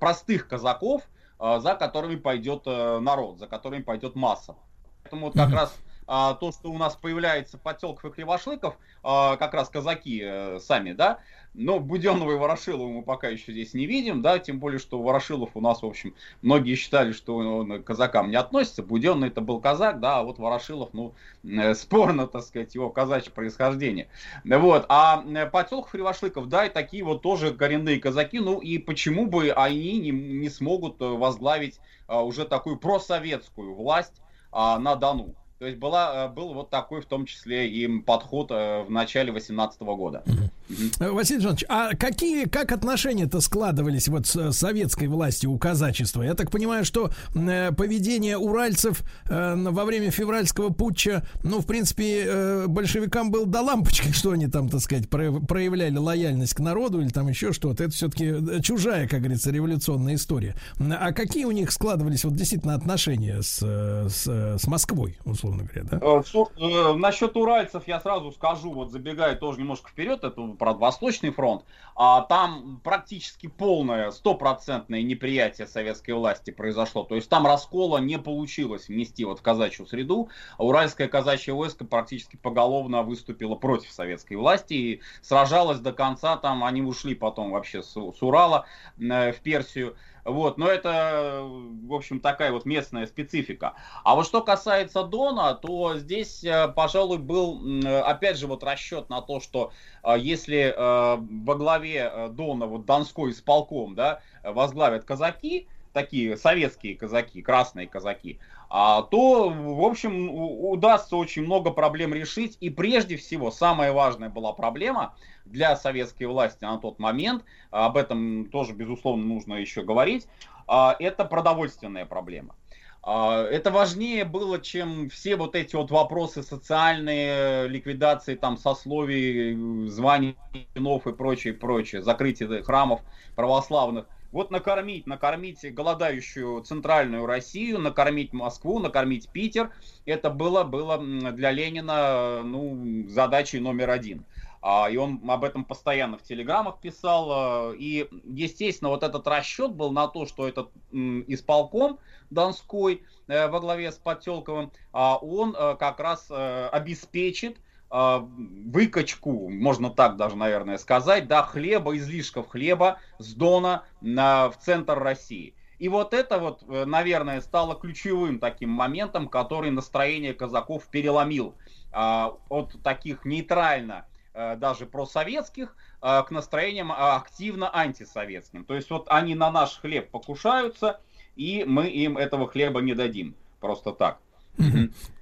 простых 0.00 0.48
казаков, 0.48 1.02
за 1.38 1.74
которыми 1.74 2.16
пойдет 2.16 2.64
народ, 2.64 3.38
за 3.38 3.46
которыми 3.46 3.82
пойдет 3.82 4.14
масса. 4.14 4.56
Поэтому 5.02 5.26
вот 5.26 5.34
как 5.34 5.52
раз 5.52 5.76
а, 6.06 6.34
то, 6.34 6.52
что 6.52 6.70
у 6.70 6.78
нас 6.78 6.96
появляется 6.96 7.58
Потелков 7.58 8.04
и 8.04 8.10
Кривошлыков, 8.10 8.78
а, 9.02 9.36
как 9.36 9.54
раз 9.54 9.68
казаки 9.68 10.22
а, 10.22 10.58
сами, 10.60 10.92
да, 10.92 11.18
но 11.56 11.80
Буденного 11.80 12.32
и 12.32 12.36
Ворошилова 12.36 12.88
мы 12.88 13.02
пока 13.02 13.28
еще 13.28 13.52
здесь 13.52 13.72
не 13.72 13.86
видим, 13.86 14.20
да, 14.20 14.38
тем 14.38 14.58
более, 14.58 14.78
что 14.78 15.02
Ворошилов 15.02 15.50
у 15.54 15.60
нас, 15.60 15.82
в 15.82 15.86
общем, 15.86 16.14
многие 16.42 16.74
считали, 16.74 17.12
что 17.12 17.36
он 17.36 17.82
к 17.82 17.86
казакам 17.86 18.30
не 18.30 18.36
относится, 18.36 18.82
Буденный 18.82 19.28
это 19.28 19.40
был 19.40 19.60
казак, 19.60 20.00
да, 20.00 20.18
а 20.18 20.22
вот 20.22 20.38
Ворошилов, 20.38 20.90
ну, 20.92 21.14
э, 21.44 21.74
спорно, 21.76 22.26
так 22.26 22.42
сказать, 22.42 22.74
его 22.74 22.90
казачье 22.90 23.32
происхождение. 23.32 24.08
Вот, 24.44 24.84
а 24.88 25.24
э, 25.26 25.46
Потелков 25.46 25.88
и 25.88 25.92
Кривошлыков, 25.96 26.48
да, 26.48 26.66
и 26.66 26.68
такие 26.68 27.02
вот 27.02 27.22
тоже 27.22 27.54
коренные 27.54 27.98
казаки, 27.98 28.38
ну, 28.38 28.60
и 28.60 28.76
почему 28.78 29.26
бы 29.26 29.50
они 29.50 29.98
не, 29.98 30.10
не 30.10 30.50
смогут 30.50 31.00
э, 31.00 31.06
возглавить 31.06 31.80
а, 32.06 32.22
уже 32.22 32.44
такую 32.44 32.76
просоветскую 32.76 33.74
власть 33.74 34.20
на 34.52 34.94
Дону. 34.96 35.34
То 35.58 35.66
есть 35.66 35.78
была, 35.78 36.26
э, 36.26 36.28
был 36.28 36.52
вот 36.52 36.68
такой 36.68 37.00
в 37.00 37.06
том 37.06 37.24
числе 37.24 37.68
и 37.70 37.88
подход 38.00 38.50
э, 38.50 38.82
в 38.82 38.90
начале 38.90 39.32
2018 39.32 39.80
года. 39.80 40.22
Угу. 40.26 41.14
Василий 41.14 41.40
Жанович, 41.40 41.64
а 41.68 41.94
какие, 41.94 42.46
как 42.46 42.72
отношения-то 42.72 43.40
складывались 43.40 44.08
вот 44.08 44.26
с 44.26 44.52
советской 44.52 45.08
властью 45.08 45.52
у 45.52 45.58
казачества? 45.58 46.22
Я 46.22 46.34
так 46.34 46.50
понимаю, 46.50 46.84
что 46.84 47.10
э, 47.34 47.72
поведение 47.72 48.36
уральцев 48.36 49.02
э, 49.30 49.54
во 49.56 49.84
время 49.84 50.10
февральского 50.10 50.70
путча, 50.70 51.26
ну, 51.42 51.60
в 51.60 51.66
принципе, 51.66 52.24
э, 52.26 52.66
большевикам 52.66 53.30
был 53.30 53.46
до 53.46 53.62
лампочки, 53.62 54.12
что 54.12 54.32
они 54.32 54.48
там, 54.48 54.68
так 54.68 54.80
сказать, 54.80 55.08
проявляли 55.08 55.96
лояльность 55.96 56.54
к 56.54 56.60
народу 56.60 57.00
или 57.00 57.08
там 57.08 57.28
еще 57.28 57.52
что-то. 57.52 57.84
Это 57.84 57.94
все-таки 57.94 58.60
чужая, 58.62 59.08
как 59.08 59.20
говорится, 59.20 59.50
революционная 59.50 60.16
история. 60.16 60.54
А 60.78 61.12
какие 61.12 61.44
у 61.44 61.52
них 61.52 61.70
складывались 61.70 62.24
вот 62.24 62.34
действительно 62.34 62.74
отношения 62.74 63.40
с, 63.40 63.58
с, 63.58 64.26
с 64.26 64.66
Москвой, 64.66 65.16
условно? 65.24 65.45
Условно 65.46 65.64
говоря, 65.64 65.82
да? 65.84 65.98
Э, 66.02 66.92
э, 66.92 66.94
насчет 66.94 67.36
уральцев 67.36 67.86
я 67.86 68.00
сразу 68.00 68.32
скажу, 68.32 68.72
вот 68.72 68.90
забегая 68.90 69.36
тоже 69.36 69.60
немножко 69.60 69.90
вперед, 69.90 70.24
это, 70.24 70.42
правда, 70.58 70.80
Восточный 70.80 71.30
фронт, 71.30 71.64
а 71.94 72.22
там 72.22 72.80
практически 72.82 73.46
полное, 73.46 74.10
стопроцентное 74.10 75.02
неприятие 75.02 75.66
советской 75.66 76.12
власти 76.12 76.50
произошло. 76.50 77.04
То 77.04 77.14
есть 77.14 77.28
там 77.28 77.46
раскола 77.46 77.98
не 77.98 78.18
получилось 78.18 78.88
внести 78.88 79.24
вот 79.24 79.38
в 79.38 79.42
казачью 79.42 79.86
среду, 79.86 80.28
а 80.58 80.64
уральское 80.64 81.08
казачье 81.08 81.54
войско 81.54 81.84
практически 81.84 82.36
поголовно 82.36 83.02
выступило 83.02 83.54
против 83.54 83.92
советской 83.92 84.34
власти 84.34 84.74
и 84.74 85.00
сражалось 85.22 85.78
до 85.78 85.92
конца, 85.92 86.36
там 86.36 86.64
они 86.64 86.82
ушли 86.82 87.14
потом 87.14 87.52
вообще 87.52 87.82
с, 87.82 87.92
с 87.92 88.22
Урала 88.22 88.66
э, 88.98 89.32
в 89.32 89.40
Персию. 89.40 89.96
Вот, 90.26 90.58
но 90.58 90.68
это, 90.68 91.42
в 91.44 91.94
общем, 91.94 92.18
такая 92.18 92.50
вот 92.50 92.64
местная 92.64 93.06
специфика. 93.06 93.74
А 94.02 94.16
вот 94.16 94.26
что 94.26 94.42
касается 94.42 95.04
Дона, 95.04 95.54
то 95.54 95.96
здесь, 95.96 96.42
э, 96.42 96.66
пожалуй, 96.74 97.18
был, 97.18 97.62
опять 98.04 98.36
же, 98.36 98.48
вот 98.48 98.64
расчет 98.64 99.08
на 99.08 99.22
то, 99.22 99.38
что 99.38 99.70
э, 100.02 100.16
если 100.18 100.74
э, 100.76 101.16
во 101.16 101.54
главе 101.54 102.28
Дона, 102.30 102.66
вот 102.66 102.86
Донской 102.86 103.30
исполком, 103.30 103.94
да, 103.94 104.20
возглавят 104.42 105.04
казаки, 105.04 105.68
такие 105.96 106.36
советские 106.36 106.94
казаки, 106.94 107.40
красные 107.40 107.86
казаки, 107.86 108.38
а, 108.68 109.00
то, 109.00 109.48
в 109.48 109.82
общем, 109.82 110.28
удастся 110.30 111.16
очень 111.16 111.42
много 111.42 111.70
проблем 111.70 112.12
решить. 112.12 112.58
И 112.60 112.68
прежде 112.68 113.16
всего, 113.16 113.50
самая 113.50 113.94
важная 113.94 114.28
была 114.28 114.52
проблема 114.52 115.14
для 115.46 115.74
советской 115.74 116.24
власти 116.24 116.64
на 116.64 116.76
тот 116.76 116.98
момент, 116.98 117.44
об 117.70 117.96
этом 117.96 118.44
тоже, 118.50 118.74
безусловно, 118.74 119.24
нужно 119.24 119.54
еще 119.54 119.84
говорить, 119.84 120.26
а, 120.66 120.94
это 120.98 121.24
продовольственная 121.24 122.04
проблема. 122.04 122.54
А, 123.02 123.42
это 123.44 123.70
важнее 123.70 124.26
было, 124.26 124.60
чем 124.60 125.08
все 125.08 125.36
вот 125.36 125.54
эти 125.56 125.76
вот 125.76 125.90
вопросы 125.90 126.42
социальные, 126.42 127.68
ликвидации 127.68 128.34
там 128.34 128.58
сословий, 128.58 129.88
званий 129.88 130.36
чинов 130.74 131.06
и 131.06 131.14
прочее, 131.14 131.54
прочее, 131.54 132.02
закрытие 132.02 132.62
храмов 132.62 133.00
православных. 133.34 134.06
Вот 134.32 134.50
накормить, 134.50 135.06
накормить 135.06 135.72
голодающую 135.74 136.62
центральную 136.62 137.26
Россию, 137.26 137.78
накормить 137.78 138.32
Москву, 138.32 138.78
накормить 138.78 139.28
Питер, 139.28 139.70
это 140.04 140.30
было, 140.30 140.64
было 140.64 140.98
для 140.98 141.50
Ленина 141.50 142.42
ну, 142.42 143.08
задачей 143.08 143.60
номер 143.60 143.90
один. 143.90 144.24
А, 144.62 144.90
и 144.90 144.96
он 144.96 145.20
об 145.30 145.44
этом 145.44 145.64
постоянно 145.64 146.18
в 146.18 146.22
телеграммах 146.22 146.80
писал. 146.80 147.28
А, 147.30 147.72
и, 147.72 148.08
естественно, 148.24 148.90
вот 148.90 149.04
этот 149.04 149.26
расчет 149.28 149.72
был 149.72 149.92
на 149.92 150.08
то, 150.08 150.26
что 150.26 150.48
этот 150.48 150.70
исполком 150.92 151.98
Донской 152.30 153.04
э, 153.28 153.46
во 153.46 153.60
главе 153.60 153.92
с 153.92 153.96
Подтелковым, 153.96 154.72
а, 154.92 155.18
он 155.18 155.54
э, 155.56 155.76
как 155.78 156.00
раз 156.00 156.26
э, 156.30 156.68
обеспечит 156.72 157.58
выкачку, 157.96 159.48
можно 159.48 159.90
так 159.90 160.16
даже, 160.16 160.36
наверное, 160.36 160.78
сказать, 160.78 161.28
да, 161.28 161.42
хлеба, 161.42 161.96
излишков 161.96 162.48
хлеба 162.48 162.98
с 163.18 163.32
Дона 163.34 163.84
на, 164.00 164.50
в 164.50 164.58
центр 164.58 164.98
России. 164.98 165.54
И 165.78 165.88
вот 165.88 166.14
это 166.14 166.38
вот, 166.38 166.62
э, 166.68 166.84
наверное, 166.84 167.40
стало 167.40 167.74
ключевым 167.74 168.38
таким 168.38 168.70
моментом, 168.70 169.28
который 169.28 169.70
настроение 169.70 170.32
казаков 170.32 170.88
переломил 170.88 171.54
а, 171.92 172.36
от 172.48 172.82
таких 172.82 173.24
нейтрально 173.24 174.06
а, 174.32 174.56
даже 174.56 174.86
просоветских 174.86 175.76
а, 176.00 176.22
к 176.22 176.30
настроениям 176.30 176.92
активно 176.92 177.74
антисоветским. 177.74 178.64
То 178.64 178.74
есть 178.74 178.90
вот 178.90 179.06
они 179.08 179.34
на 179.34 179.50
наш 179.50 179.78
хлеб 179.78 180.10
покушаются, 180.10 181.00
и 181.36 181.64
мы 181.66 181.88
им 181.88 182.16
этого 182.16 182.48
хлеба 182.48 182.80
не 182.80 182.94
дадим. 182.94 183.34
Просто 183.60 183.92
так. 183.92 184.18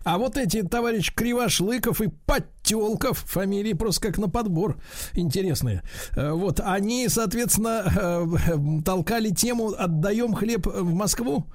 А 0.05 0.19
вот 0.19 0.37
эти 0.37 0.63
товарищ 0.63 1.15
Кривошлыков 1.15 2.03
и 2.03 2.09
Подтелков, 2.27 3.19
фамилии 3.21 3.73
просто 3.73 4.09
как 4.09 4.19
на 4.19 4.29
подбор 4.29 4.77
интересные. 5.15 5.83
Э, 6.15 6.33
вот 6.33 6.61
они, 6.61 7.09
соответственно, 7.09 7.85
э, 7.87 8.83
толкали 8.85 9.31
тему 9.31 9.73
«Отдаем 9.77 10.35
хлеб 10.35 10.67
в 10.67 10.93
Москву». 10.93 11.47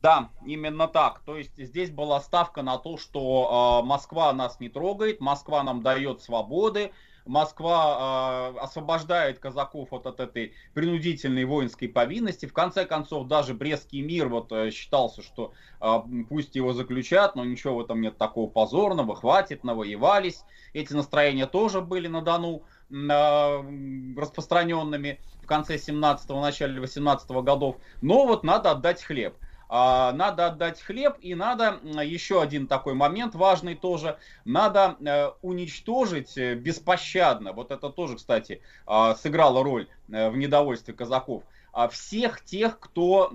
Да, 0.00 0.30
именно 0.46 0.86
так. 0.86 1.20
То 1.26 1.36
есть 1.36 1.56
здесь 1.56 1.90
была 1.90 2.20
ставка 2.20 2.62
на 2.62 2.78
то, 2.78 2.96
что 2.96 3.80
э, 3.82 3.86
Москва 3.86 4.32
нас 4.32 4.60
не 4.60 4.68
трогает, 4.68 5.20
Москва 5.20 5.64
нам 5.64 5.82
дает 5.82 6.22
свободы, 6.22 6.92
Москва 7.28 8.54
э, 8.56 8.58
освобождает 8.60 9.38
казаков 9.38 9.88
вот 9.90 10.06
от 10.06 10.18
этой 10.18 10.54
принудительной 10.72 11.44
воинской 11.44 11.86
повинности. 11.86 12.46
В 12.46 12.54
конце 12.54 12.86
концов, 12.86 13.28
даже 13.28 13.52
Брестский 13.52 14.00
мир 14.00 14.28
вот 14.28 14.50
э, 14.50 14.70
считался, 14.70 15.22
что 15.22 15.52
э, 15.80 15.98
пусть 16.28 16.56
его 16.56 16.72
заключат, 16.72 17.36
но 17.36 17.44
ничего 17.44 17.76
в 17.76 17.80
этом 17.80 18.00
нет 18.00 18.16
такого 18.16 18.48
позорного, 18.48 19.14
хватит, 19.14 19.62
навоевались. 19.62 20.42
Эти 20.72 20.94
настроения 20.94 21.46
тоже 21.46 21.82
были 21.82 22.08
на 22.08 22.22
Дону 22.22 22.62
э, 22.90 24.14
распространенными 24.16 25.20
в 25.42 25.46
конце 25.46 25.76
17-го, 25.76 26.40
начале 26.40 26.80
18 26.80 27.30
годов. 27.30 27.76
Но 28.00 28.26
вот 28.26 28.42
надо 28.42 28.70
отдать 28.70 29.02
хлеб. 29.02 29.36
А, 29.68 30.12
надо 30.12 30.46
отдать 30.46 30.80
хлеб, 30.80 31.16
и 31.20 31.34
надо, 31.34 31.78
еще 32.02 32.40
один 32.40 32.66
такой 32.66 32.94
момент 32.94 33.34
важный 33.34 33.74
тоже, 33.74 34.16
надо 34.46 34.96
э, 35.00 35.30
уничтожить 35.42 36.38
э, 36.38 36.54
беспощадно, 36.54 37.52
вот 37.52 37.70
это 37.70 37.90
тоже, 37.90 38.16
кстати, 38.16 38.62
а, 38.86 39.14
сыграло 39.14 39.62
роль 39.62 39.86
э, 40.10 40.30
в 40.30 40.38
недовольстве 40.38 40.94
казаков, 40.94 41.42
а 41.72 41.88
всех 41.88 42.42
тех, 42.44 42.80
кто 42.80 43.30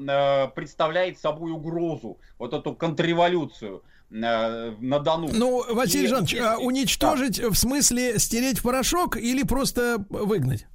представляет 0.55 1.19
собой 1.19 1.51
угрозу, 1.51 2.17
вот 2.39 2.53
эту 2.53 2.73
контрреволюцию 2.73 3.83
на 4.09 4.99
Дону. 4.99 5.29
Ну, 5.31 5.63
Василий 5.73 6.07
Жанович, 6.07 6.35
а 6.35 6.57
уничтожить 6.57 7.39
да. 7.39 7.49
в 7.49 7.55
смысле 7.55 8.19
стереть 8.19 8.59
в 8.59 8.63
порошок 8.63 9.15
или 9.15 9.43
просто 9.43 10.03
выгнать? 10.09 10.67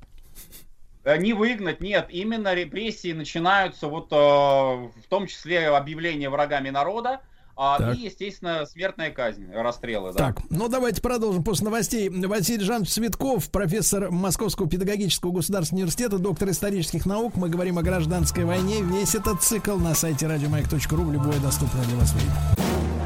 Э, 1.09 1.17
не 1.17 1.33
выгнать, 1.33 1.81
нет, 1.81 2.09
именно 2.11 2.53
репрессии 2.53 3.15
начинаются 3.15 3.89
вот 3.89 4.13
э, 4.13 4.15
в 4.15 5.09
том 5.09 5.27
числе 5.27 5.69
объявление 5.69 6.29
врагами 6.29 6.69
народа, 6.69 7.23
а, 7.57 7.79
так. 7.79 7.97
и, 7.97 8.03
естественно, 8.03 8.67
смертная 8.67 9.11
казнь, 9.11 9.51
расстрелы. 9.51 10.13
Да. 10.13 10.19
Так, 10.19 10.43
ну 10.51 10.69
давайте 10.69 11.01
продолжим 11.01 11.43
после 11.43 11.65
новостей. 11.65 12.11
Василий 12.11 12.63
Жанович 12.63 12.91
Цветков, 12.91 13.51
профессор 13.51 14.11
Московского 14.11 14.69
педагогического 14.69 15.33
государственного 15.33 15.85
университета, 15.85 16.19
доктор 16.19 16.51
исторических 16.51 17.07
наук. 17.07 17.37
Мы 17.37 17.49
говорим 17.49 17.79
о 17.79 17.83
гражданской 17.83 18.45
войне. 18.45 18.83
Весь 18.83 19.15
этот 19.15 19.43
цикл 19.43 19.79
на 19.79 19.95
сайте 19.95 20.27
радиомаяк.ру 20.27 21.05
в 21.05 21.13
любое 21.13 21.41
доступное 21.41 21.85
для 21.87 21.97
вас 21.97 22.13
время. 22.13 22.98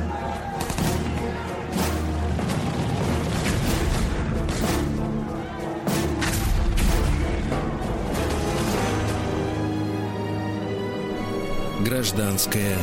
Гражданская 11.92 12.78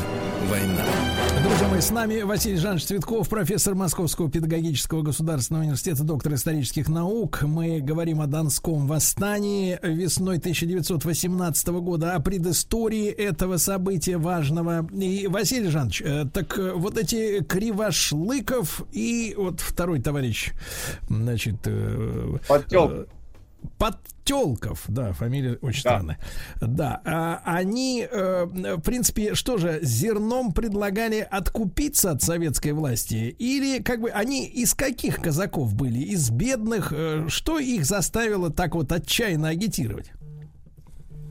война. 0.52 0.86
Друзья 1.44 1.68
мои, 1.68 1.82
с 1.82 1.90
нами 1.90 2.22
Василий 2.22 2.58
Жанович 2.58 2.86
Цветков, 2.86 3.28
профессор 3.28 3.74
Московского 3.74 4.30
педагогического 4.30 5.02
государственного 5.02 5.64
университета, 5.64 6.04
доктор 6.04 6.36
исторических 6.36 6.90
наук. 6.90 7.42
Мы 7.42 7.80
говорим 7.80 8.22
о 8.22 8.28
Донском 8.28 8.86
восстании 8.86 9.80
весной 9.82 10.38
1918 10.38 11.68
года, 11.70 12.14
о 12.14 12.20
предыстории 12.20 13.08
этого 13.08 13.58
события 13.58 14.18
важного. 14.18 14.88
И, 14.94 15.26
Василий 15.26 15.70
Жанович, 15.70 16.04
э, 16.06 16.26
так 16.32 16.60
э, 16.60 16.74
вот 16.76 17.00
эти 17.00 17.44
Кривошлыков 17.44 18.84
и 18.92 19.34
вот 19.36 19.60
второй 19.60 20.04
товарищ, 20.04 20.52
значит... 21.10 21.56
Э, 21.66 22.38
Подтел. 22.48 23.08
Подтелков, 23.78 24.84
да, 24.88 25.14
фамилия 25.14 25.58
очень 25.62 25.84
да. 25.84 25.90
странная. 25.90 26.20
Да, 26.62 27.02
а, 27.06 27.42
они, 27.46 28.08
э, 28.10 28.46
в 28.46 28.82
принципе, 28.82 29.36
что 29.36 29.58
же, 29.58 29.80
зерном 29.82 30.52
предлагали 30.52 31.26
откупиться 31.30 32.12
от 32.12 32.22
советской 32.22 32.74
власти? 32.74 33.36
Или, 33.40 33.82
как 33.82 34.02
бы, 34.02 34.10
они 34.10 34.46
из 34.46 34.74
каких 34.74 35.22
казаков 35.22 35.74
были? 35.76 36.00
Из 36.00 36.30
бедных? 36.30 36.92
Э, 36.92 37.26
что 37.30 37.60
их 37.60 37.86
заставило 37.86 38.52
так 38.52 38.76
вот 38.76 38.92
отчаянно 38.92 39.50
агитировать? 39.50 40.12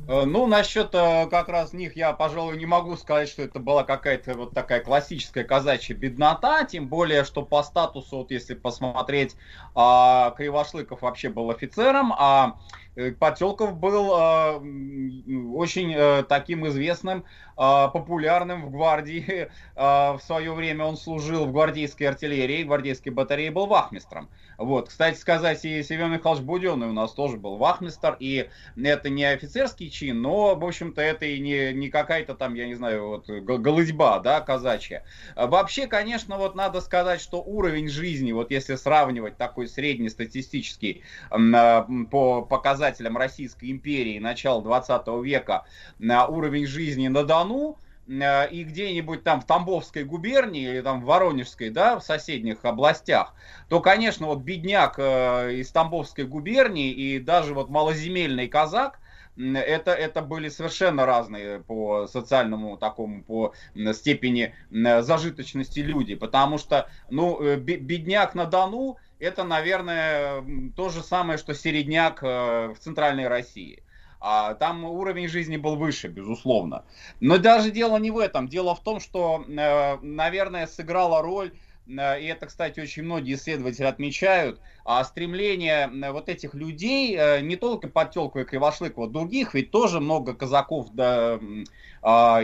Э, 0.09 0.25
ну, 0.25 0.47
насчет 0.47 0.95
э, 0.95 1.27
как 1.31 1.51
раз 1.51 1.75
них 1.75 1.95
я, 1.95 2.15
пожалуй, 2.15 2.57
не 2.57 2.65
могу 2.65 2.97
сказать, 2.97 3.29
что 3.29 3.43
это 3.43 3.61
была 3.61 3.85
какая-то 3.85 4.33
вот 4.35 4.55
такая 4.55 4.81
классическая 4.81 5.45
казачья 5.45 5.95
беднота, 5.95 6.65
тем 6.65 6.89
более, 6.89 7.25
что 7.25 7.43
по 7.43 7.63
статусу, 7.63 8.17
вот 8.17 8.31
если 8.31 8.55
посмотреть, 8.55 9.37
а, 9.75 10.31
Кривошлыков 10.31 11.03
вообще 11.03 11.29
был 11.29 11.51
офицером, 11.51 12.15
а 12.17 12.59
э, 12.97 13.13
Потелков 13.13 13.77
был 13.77 14.09
очень 15.55 16.25
таким 16.25 16.67
известным 16.69 17.25
популярным 17.59 18.67
в 18.67 18.71
гвардии. 18.71 19.51
А, 19.81 20.17
в 20.17 20.23
свое 20.25 20.53
время 20.53 20.85
он 20.85 20.97
служил 20.97 21.47
в 21.47 21.53
гвардейской 21.53 22.09
артиллерии, 22.09 22.65
гвардейской 22.65 23.13
батарее 23.13 23.53
был 23.53 23.67
вахмистром. 23.67 24.29
Вот. 24.57 24.89
Кстати 24.89 25.17
сказать, 25.17 25.65
и 25.65 25.85
Семен 25.85 26.11
Михайлович 26.11 26.43
Буденный 26.43 26.89
у 26.89 26.93
нас 26.93 27.13
тоже 27.13 27.37
был 27.37 27.59
вахмистр, 27.59 28.17
и 28.19 28.49
это 28.77 29.09
не 29.09 29.25
офицерский 29.25 29.89
чин, 29.89 30.21
но, 30.21 30.57
в 30.57 30.65
общем-то, 30.65 31.01
это 31.01 31.27
и 31.27 31.39
не, 31.39 31.73
не 31.73 31.91
какая-то 31.91 32.35
там, 32.35 32.55
я 32.55 32.67
не 32.67 32.75
знаю, 32.75 33.07
вот, 33.07 33.31
голыдьба, 33.31 34.19
да, 34.19 34.41
казачья. 34.41 35.05
А 35.37 35.47
вообще, 35.47 35.87
конечно, 35.87 36.39
вот 36.39 36.57
надо 36.57 36.81
сказать, 36.81 37.21
что 37.21 37.41
уровень 37.41 37.89
жизни, 37.89 38.33
вот 38.33 38.51
если 38.51 38.75
сравнивать 38.75 39.37
такой 39.37 39.69
среднестатистический 39.69 41.05
по 41.31 42.43
показателям 42.43 43.17
Российской 43.17 43.71
империи 43.71 44.19
начала 44.19 44.61
20 44.61 45.07
века, 45.23 45.67
уровень 46.01 46.67
жизни 46.67 47.07
на 47.07 47.23
Дону, 47.23 47.48
Дону 47.49 47.79
э, 48.07 48.51
и 48.51 48.65
где-нибудь 48.65 49.25
там 49.25 49.41
в 49.41 49.47
Тамбовской 49.47 50.05
губернии 50.05 50.69
или 50.69 50.81
там 50.81 51.01
в 51.03 51.05
Воронежской, 51.05 51.71
да, 51.71 51.99
в 51.99 52.05
соседних 52.05 52.65
областях, 52.65 53.35
то, 53.69 53.81
конечно, 53.81 54.27
вот 54.27 54.41
бедняк 54.41 54.95
э, 54.99 55.55
из 55.55 55.71
Тамбовской 55.71 56.25
губернии 56.25 56.93
и 56.93 57.19
даже 57.19 57.55
вот 57.55 57.71
малоземельный 57.71 58.49
казак, 58.49 59.01
это, 59.37 59.93
это 59.93 60.21
были 60.21 60.49
совершенно 60.49 61.07
разные 61.07 61.61
по 61.61 62.09
социальному 62.09 62.77
такому, 62.77 63.23
по 63.23 63.55
степени 63.93 64.53
зажиточности 64.73 65.79
люди, 65.79 66.17
потому 66.17 66.59
что, 66.59 66.89
ну, 67.09 67.41
э, 67.41 67.57
бедняк 67.57 68.35
на 68.35 68.47
Дону, 68.47 68.97
это, 69.21 69.45
наверное, 69.45 70.43
то 70.77 70.89
же 70.89 71.03
самое, 71.03 71.39
что 71.39 71.55
середняк 71.55 72.23
в 72.23 72.77
центральной 72.81 73.29
России. 73.29 73.83
А 74.21 74.55
там 74.55 74.85
уровень 74.85 75.29
жизни 75.29 75.57
был 75.57 75.77
выше, 75.77 76.09
безусловно. 76.09 76.85
Но 77.21 77.39
даже 77.39 77.71
дело 77.71 77.99
не 77.99 78.11
в 78.11 78.19
этом. 78.19 78.49
Дело 78.49 78.75
в 78.75 78.83
том, 78.83 78.99
что, 78.99 79.45
э, 79.47 79.97
наверное, 80.03 80.67
сыграла 80.67 81.23
роль 81.23 81.53
э, 81.87 82.21
и 82.21 82.27
это, 82.27 82.47
кстати, 82.47 82.81
очень 82.81 83.05
многие 83.05 83.35
исследователи 83.35 83.87
отмечают, 83.87 84.61
а 84.85 85.05
стремление 85.05 85.89
э, 85.89 86.11
вот 86.11 86.29
этих 86.29 86.55
людей, 86.55 87.17
не 87.43 87.55
только 87.55 87.87
Подтелкова 87.87 88.43
и 88.43 88.45
Кривошлыкова, 88.45 89.09
других, 89.09 89.55
ведь 89.55 89.71
тоже 89.71 90.01
много 90.01 90.35
казаков 90.35 90.89
да, 90.93 91.39
а, 92.03 92.43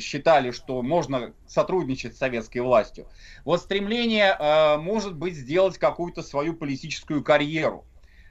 считали, 0.00 0.52
что 0.52 0.80
можно 0.82 1.34
сотрудничать 1.46 2.14
с 2.14 2.18
советской 2.18 2.58
властью. 2.60 3.06
Вот 3.44 3.60
стремление 3.60 4.36
может 4.78 5.16
быть 5.16 5.34
сделать 5.34 5.78
какую-то 5.78 6.22
свою 6.22 6.54
политическую 6.54 7.22
карьеру. 7.22 7.84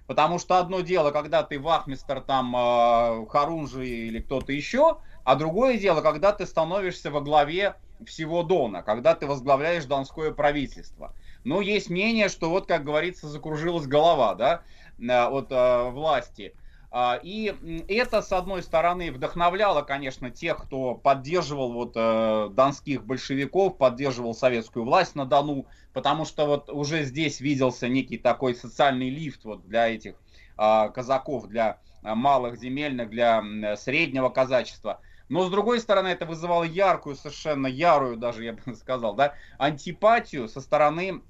Потому 0.10 0.40
что 0.40 0.58
одно 0.58 0.82
дело, 0.82 1.12
когда 1.12 1.44
ты 1.44 1.60
вахмистер 1.60 2.22
там 2.22 2.56
э, 2.56 3.28
Харунжи 3.30 3.88
или 3.88 4.20
кто-то 4.20 4.52
еще, 4.52 4.98
а 5.24 5.36
другое 5.36 5.78
дело, 5.78 6.02
когда 6.02 6.32
ты 6.32 6.48
становишься 6.48 7.12
во 7.12 7.22
главе 7.22 7.76
всего 8.08 8.42
Дона, 8.42 8.82
когда 8.82 9.14
ты 9.14 9.28
возглавляешь 9.28 9.86
донское 9.86 10.32
правительство. 10.32 11.14
Ну, 11.44 11.62
есть 11.62 11.92
мнение, 11.92 12.28
что 12.28 12.50
вот, 12.50 12.66
как 12.66 12.84
говорится, 12.84 13.28
закружилась 13.28 13.86
голова, 13.86 14.34
да, 14.34 14.64
э, 14.98 15.12
от 15.12 15.52
э, 15.52 15.90
власти. 15.92 16.56
А, 16.92 17.20
и 17.22 17.56
это, 17.88 18.22
с 18.22 18.32
одной 18.32 18.64
стороны, 18.64 19.12
вдохновляло, 19.12 19.84
конечно, 19.84 20.32
тех, 20.32 20.58
кто 20.58 20.96
поддерживал 20.96 21.74
вот 21.74 21.94
э, 21.96 22.50
донских 22.52 23.06
большевиков, 23.06 23.78
поддерживал 23.78 24.34
советскую 24.34 24.86
власть 24.86 25.14
на 25.14 25.26
Дону, 25.26 25.68
потому 25.94 26.26
что 26.26 26.48
вот 26.48 26.70
уже 26.70 27.04
здесь 27.04 27.42
виделся 27.42 27.88
некий 27.88 28.18
такой 28.18 28.56
социальный 28.56 29.10
лифт 29.10 29.46
вот 29.46 29.68
для 29.68 29.88
этих 29.88 30.16
а, 30.58 30.90
казаков, 30.90 31.48
для 31.48 31.80
а, 32.02 32.16
малых 32.16 32.58
земельных, 32.58 33.10
для 33.12 33.44
среднего 33.78 34.30
казачества. 34.30 35.00
Но 35.30 35.46
с 35.46 35.52
другой 35.52 35.80
стороны, 35.80 36.08
это 36.08 36.26
вызывало 36.26 36.64
яркую, 36.64 37.16
совершенно 37.16 37.68
ярую 37.68 38.18
даже, 38.18 38.44
я 38.44 38.54
бы 38.54 38.62
сказал, 38.76 39.14
да, 39.14 39.36
антипатию 39.60 40.50
со 40.50 40.60
стороны 40.60 41.22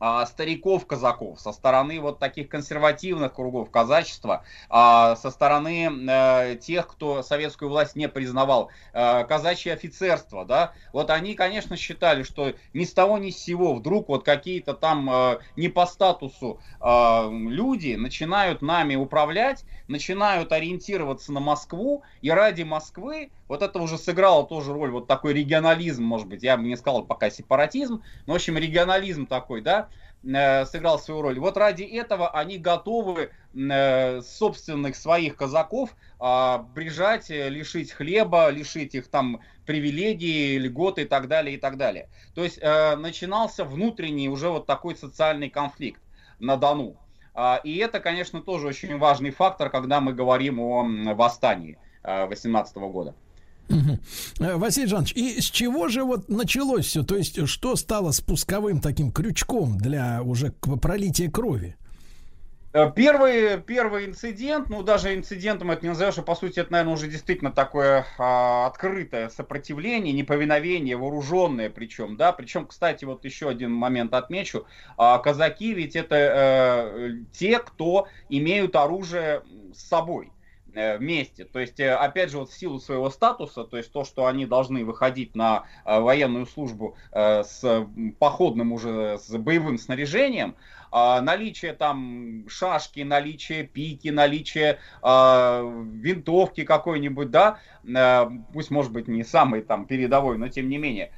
а, 0.00 0.26
стариков-казаков, 0.26 1.40
со 1.40 1.52
стороны 1.52 2.00
вот 2.00 2.18
таких 2.18 2.48
консервативных 2.48 3.34
кругов 3.34 3.70
казачества, 3.70 4.44
а, 4.68 5.16
со 5.16 5.30
стороны 5.30 5.90
э, 6.08 6.56
тех, 6.56 6.86
кто 6.86 7.22
советскую 7.22 7.68
власть 7.68 7.96
не 7.96 8.08
признавал, 8.08 8.70
э, 8.92 9.24
казачье 9.24 9.72
офицерство, 9.72 10.44
да, 10.44 10.72
вот 10.92 11.10
они, 11.10 11.34
конечно, 11.34 11.76
считали, 11.76 12.22
что 12.22 12.54
ни 12.72 12.84
с 12.84 12.92
того 12.92 13.18
ни 13.18 13.30
с 13.30 13.38
сего 13.38 13.74
вдруг 13.74 14.08
вот 14.08 14.24
какие-то 14.24 14.74
там 14.74 15.10
э, 15.10 15.38
не 15.56 15.68
по 15.68 15.86
статусу 15.86 16.60
люди 16.80 17.94
начинают 17.94 18.62
нами 18.62 18.94
управлять, 18.94 19.64
начинают 19.88 20.52
ориентироваться 20.52 21.32
на 21.32 21.40
Москву, 21.40 22.02
и 22.20 22.30
ради 22.30 22.62
Москвы 22.62 23.30
вот 23.48 23.62
это 23.62 23.80
уже 23.80 23.98
сыграло 23.98 24.46
тоже 24.46 24.72
роль, 24.72 24.90
вот 24.90 25.06
такой 25.06 25.32
регионализм, 25.32 26.04
может 26.04 26.28
быть, 26.28 26.42
я 26.42 26.56
бы 26.56 26.64
не 26.64 26.76
сказал 26.76 27.04
пока 27.04 27.30
сепаратизм, 27.30 28.02
но, 28.26 28.34
в 28.34 28.36
общем, 28.36 28.56
регионализм 28.58 29.26
такой, 29.26 29.62
да, 29.62 29.87
сыграл 30.22 30.98
свою 30.98 31.22
роль. 31.22 31.38
Вот 31.38 31.56
ради 31.56 31.84
этого 31.84 32.30
они 32.30 32.58
готовы 32.58 33.30
э, 33.54 34.20
собственных 34.20 34.96
своих 34.96 35.36
казаков 35.36 35.94
а, 36.18 36.66
прижать, 36.74 37.30
э, 37.30 37.48
лишить 37.48 37.92
хлеба, 37.92 38.50
лишить 38.50 38.94
их 38.94 39.08
там 39.08 39.40
привилегий, 39.64 40.58
льготы 40.58 41.02
и 41.02 41.04
так 41.04 41.28
далее, 41.28 41.56
и 41.56 41.58
так 41.58 41.76
далее. 41.76 42.08
То 42.34 42.42
есть 42.42 42.60
начинался 42.60 43.64
внутренний 43.64 44.28
уже 44.28 44.48
вот 44.48 44.66
такой 44.66 44.96
социальный 44.96 45.50
конфликт 45.50 46.00
на 46.38 46.56
Дону. 46.56 46.96
А, 47.34 47.60
и 47.62 47.76
это, 47.76 48.00
конечно, 48.00 48.40
тоже 48.40 48.66
очень 48.66 48.98
важный 48.98 49.30
фактор, 49.30 49.70
когда 49.70 50.00
мы 50.00 50.12
говорим 50.12 50.58
о 50.58 50.82
восстании 51.14 51.78
18 52.02 52.76
года. 52.76 53.14
Угу. 53.68 54.58
Василий 54.58 54.86
Жанович, 54.86 55.12
и 55.12 55.40
с 55.40 55.44
чего 55.44 55.88
же 55.88 56.04
вот 56.04 56.28
началось 56.28 56.86
все? 56.86 57.02
То 57.02 57.16
есть, 57.16 57.46
что 57.48 57.76
стало 57.76 58.12
спусковым 58.12 58.80
таким 58.80 59.12
крючком 59.12 59.78
для 59.78 60.22
уже 60.22 60.52
пролития 60.52 61.30
крови? 61.30 61.76
Э, 62.74 62.90
первый, 62.94 63.58
первый 63.62 64.06
инцидент, 64.06 64.68
ну 64.68 64.82
даже 64.82 65.14
инцидентом 65.14 65.70
это 65.70 65.82
не 65.82 65.88
назовешь, 65.88 66.18
а 66.18 66.22
по 66.22 66.34
сути 66.34 66.60
это, 66.60 66.70
наверное, 66.72 66.94
уже 66.94 67.08
действительно 67.08 67.50
такое 67.50 68.06
а, 68.18 68.66
открытое 68.66 69.30
сопротивление, 69.30 70.12
неповиновение, 70.12 70.96
вооруженное 70.96 71.70
причем, 71.70 72.16
да, 72.16 72.32
причем, 72.32 72.66
кстати, 72.66 73.06
вот 73.06 73.24
еще 73.24 73.48
один 73.48 73.72
момент 73.72 74.12
отмечу, 74.12 74.66
а, 74.98 75.18
казаки 75.18 75.72
ведь 75.72 75.96
это 75.96 76.16
а, 76.16 77.10
те, 77.32 77.58
кто 77.58 78.06
имеют 78.28 78.76
оружие 78.76 79.42
с 79.74 79.88
собой, 79.88 80.30
вместе. 80.98 81.44
То 81.44 81.58
есть, 81.58 81.80
э, 81.80 81.92
опять 81.92 82.30
же, 82.30 82.38
вот 82.38 82.50
в 82.50 82.56
силу 82.56 82.78
своего 82.78 83.10
статуса, 83.10 83.64
то 83.64 83.76
есть 83.76 83.90
то, 83.92 84.04
что 84.04 84.26
они 84.26 84.46
должны 84.46 84.84
выходить 84.84 85.34
на 85.34 85.64
э, 85.84 85.98
военную 85.98 86.46
службу 86.46 86.96
с 87.12 87.86
походным 88.18 88.72
уже, 88.72 89.18
с 89.18 89.36
боевым 89.36 89.78
снаряжением, 89.78 90.56
а, 90.90 91.20
наличие 91.20 91.72
там 91.72 92.48
шашки, 92.48 93.00
наличие 93.00 93.64
пики, 93.64 94.08
наличие 94.08 94.78
винтовки 95.02 96.64
какой-нибудь, 96.64 97.30
да, 97.30 97.58
пусть 98.52 98.70
может 98.70 98.92
быть 98.92 99.08
не 99.08 99.24
самый 99.24 99.62
там 99.62 99.86
передовой, 99.86 100.38
но 100.38 100.48
тем 100.48 100.68
не 100.68 100.78
менее, 100.78 101.12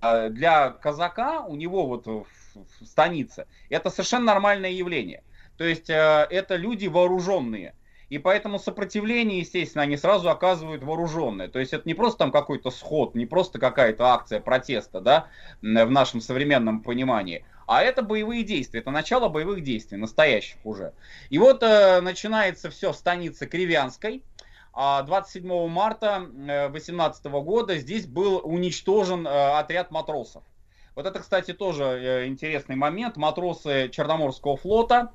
для 0.00 0.70
казака 0.70 1.42
у 1.42 1.56
него 1.56 1.86
вот 1.86 2.06
в, 2.06 2.26
в 2.54 2.86
станице 2.86 3.46
это 3.68 3.90
совершенно 3.90 4.26
нормальное 4.26 4.70
явление. 4.70 5.22
То 5.56 5.64
есть 5.64 5.88
это 5.88 6.56
люди 6.56 6.86
вооруженные 6.86 7.74
и 8.14 8.18
поэтому 8.18 8.60
сопротивление, 8.60 9.40
естественно, 9.40 9.82
они 9.82 9.96
сразу 9.96 10.30
оказывают 10.30 10.84
вооруженное. 10.84 11.48
То 11.48 11.58
есть 11.58 11.72
это 11.72 11.82
не 11.84 11.94
просто 11.94 12.18
там 12.18 12.30
какой-то 12.30 12.70
сход, 12.70 13.16
не 13.16 13.26
просто 13.26 13.58
какая-то 13.58 14.06
акция 14.06 14.38
протеста, 14.38 15.00
да, 15.00 15.26
в 15.62 15.90
нашем 15.90 16.20
современном 16.20 16.80
понимании, 16.80 17.44
а 17.66 17.82
это 17.82 18.02
боевые 18.02 18.44
действия, 18.44 18.78
это 18.80 18.92
начало 18.92 19.28
боевых 19.28 19.64
действий, 19.64 19.98
настоящих 19.98 20.58
уже. 20.64 20.92
И 21.28 21.38
вот 21.38 21.64
э, 21.64 22.00
начинается 22.02 22.70
все 22.70 22.92
в 22.92 22.96
станице 22.96 23.46
Кривянской. 23.46 24.22
27 24.74 25.50
а 25.52 25.66
марта 25.66 26.26
2018 26.30 27.26
э, 27.26 27.28
года 27.30 27.78
здесь 27.78 28.06
был 28.06 28.40
уничтожен 28.44 29.26
э, 29.26 29.58
отряд 29.58 29.90
матросов. 29.90 30.44
Вот 30.94 31.06
это, 31.06 31.18
кстати, 31.18 31.52
тоже 31.52 31.82
э, 31.84 32.26
интересный 32.28 32.76
момент. 32.76 33.16
Матросы 33.16 33.88
Черноморского 33.88 34.56
флота, 34.56 35.10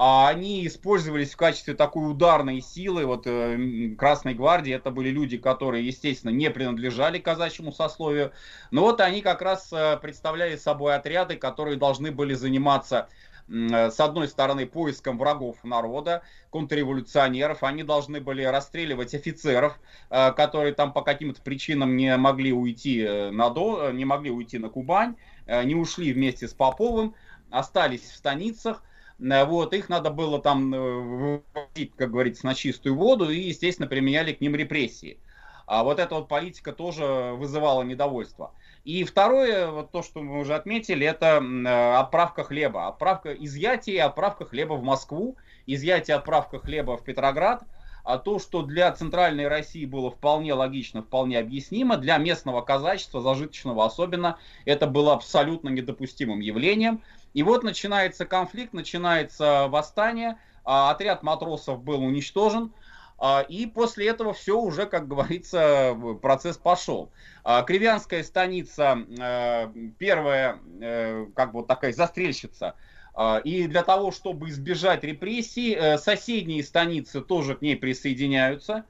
а 0.00 0.28
они 0.28 0.64
использовались 0.64 1.32
в 1.32 1.36
качестве 1.36 1.74
такой 1.74 2.08
ударной 2.08 2.60
силы. 2.60 3.04
Вот 3.04 3.26
э, 3.26 3.96
Красной 3.98 4.32
гвардии 4.32 4.72
это 4.72 4.92
были 4.92 5.08
люди, 5.08 5.38
которые, 5.38 5.84
естественно, 5.84 6.30
не 6.30 6.50
принадлежали 6.50 7.18
казачьему 7.18 7.72
сословию. 7.72 8.30
Но 8.70 8.82
вот 8.82 9.00
они 9.00 9.22
как 9.22 9.42
раз 9.42 9.72
э, 9.72 9.96
представляли 10.00 10.54
собой 10.54 10.94
отряды, 10.94 11.34
которые 11.34 11.76
должны 11.76 12.12
были 12.12 12.34
заниматься 12.34 13.08
э, 13.48 13.90
с 13.90 13.98
одной 13.98 14.28
стороны, 14.28 14.66
поиском 14.66 15.18
врагов 15.18 15.56
народа, 15.64 16.22
контрреволюционеров. 16.50 17.64
Они 17.64 17.82
должны 17.82 18.20
были 18.20 18.44
расстреливать 18.44 19.16
офицеров, 19.16 19.80
э, 20.10 20.30
которые 20.30 20.74
там 20.74 20.92
по 20.92 21.02
каким-то 21.02 21.42
причинам 21.42 21.96
не 21.96 22.16
могли 22.16 22.52
уйти 22.52 23.04
на, 23.32 23.50
До, 23.50 23.90
не 23.90 24.04
могли 24.04 24.30
уйти 24.30 24.58
на 24.58 24.68
Кубань, 24.68 25.16
не 25.48 25.74
ушли 25.74 26.12
вместе 26.12 26.46
с 26.46 26.54
Поповым, 26.54 27.16
остались 27.50 28.02
в 28.02 28.14
станицах. 28.14 28.84
Э, 29.20 29.44
вот, 29.44 29.74
их 29.74 29.88
надо 29.88 30.10
было 30.10 30.40
там 30.40 30.74
э, 30.74 30.78
выводить, 30.78 31.94
как 31.96 32.10
говорится, 32.10 32.46
на 32.46 32.54
чистую 32.54 32.96
воду, 32.96 33.30
и, 33.30 33.38
естественно, 33.38 33.88
применяли 33.88 34.32
к 34.32 34.40
ним 34.40 34.54
репрессии. 34.54 35.18
А 35.66 35.84
вот 35.84 35.98
эта 35.98 36.14
вот 36.14 36.28
политика 36.28 36.72
тоже 36.72 37.34
вызывала 37.36 37.82
недовольство. 37.82 38.54
И 38.84 39.04
второе, 39.04 39.70
вот 39.70 39.90
то, 39.90 40.02
что 40.02 40.22
мы 40.22 40.40
уже 40.40 40.54
отметили, 40.54 41.06
это 41.06 41.42
э, 41.42 41.94
отправка 41.96 42.44
хлеба. 42.44 42.88
Отправка, 42.88 43.34
изъятие 43.34 43.96
и 43.96 44.00
отправка 44.00 44.46
хлеба 44.46 44.74
в 44.74 44.82
Москву, 44.82 45.36
изъятие 45.66 46.16
отправка 46.16 46.58
хлеба 46.58 46.96
в 46.96 47.04
Петроград. 47.04 47.64
А 48.04 48.16
то, 48.16 48.38
что 48.38 48.62
для 48.62 48.90
центральной 48.92 49.48
России 49.48 49.84
было 49.84 50.10
вполне 50.10 50.54
логично, 50.54 51.02
вполне 51.02 51.38
объяснимо, 51.38 51.98
для 51.98 52.16
местного 52.16 52.62
казачества, 52.62 53.20
зажиточного 53.20 53.84
особенно, 53.84 54.38
это 54.64 54.86
было 54.86 55.12
абсолютно 55.12 55.68
недопустимым 55.68 56.40
явлением. 56.40 57.02
И 57.34 57.42
вот 57.42 57.62
начинается 57.62 58.24
конфликт, 58.26 58.72
начинается 58.72 59.68
восстание, 59.68 60.38
а, 60.64 60.90
отряд 60.90 61.22
матросов 61.22 61.82
был 61.82 62.02
уничтожен, 62.02 62.72
а, 63.18 63.40
и 63.40 63.66
после 63.66 64.08
этого 64.08 64.32
все 64.32 64.58
уже, 64.60 64.86
как 64.86 65.08
говорится, 65.08 65.96
процесс 66.20 66.56
пошел. 66.56 67.10
А, 67.42 67.62
Кривянская 67.62 68.22
станица, 68.22 68.98
первая, 69.98 70.58
э, 70.80 71.26
как 71.34 71.52
бы 71.52 71.60
вот 71.60 71.66
такая 71.66 71.92
застрельщица, 71.92 72.74
и 73.42 73.66
для 73.66 73.82
того, 73.82 74.12
чтобы 74.12 74.48
избежать 74.48 75.02
репрессий, 75.02 75.74
э, 75.74 75.98
соседние 75.98 76.62
станицы 76.62 77.20
тоже 77.20 77.56
к 77.56 77.62
ней 77.62 77.74
присоединяются. 77.74 78.84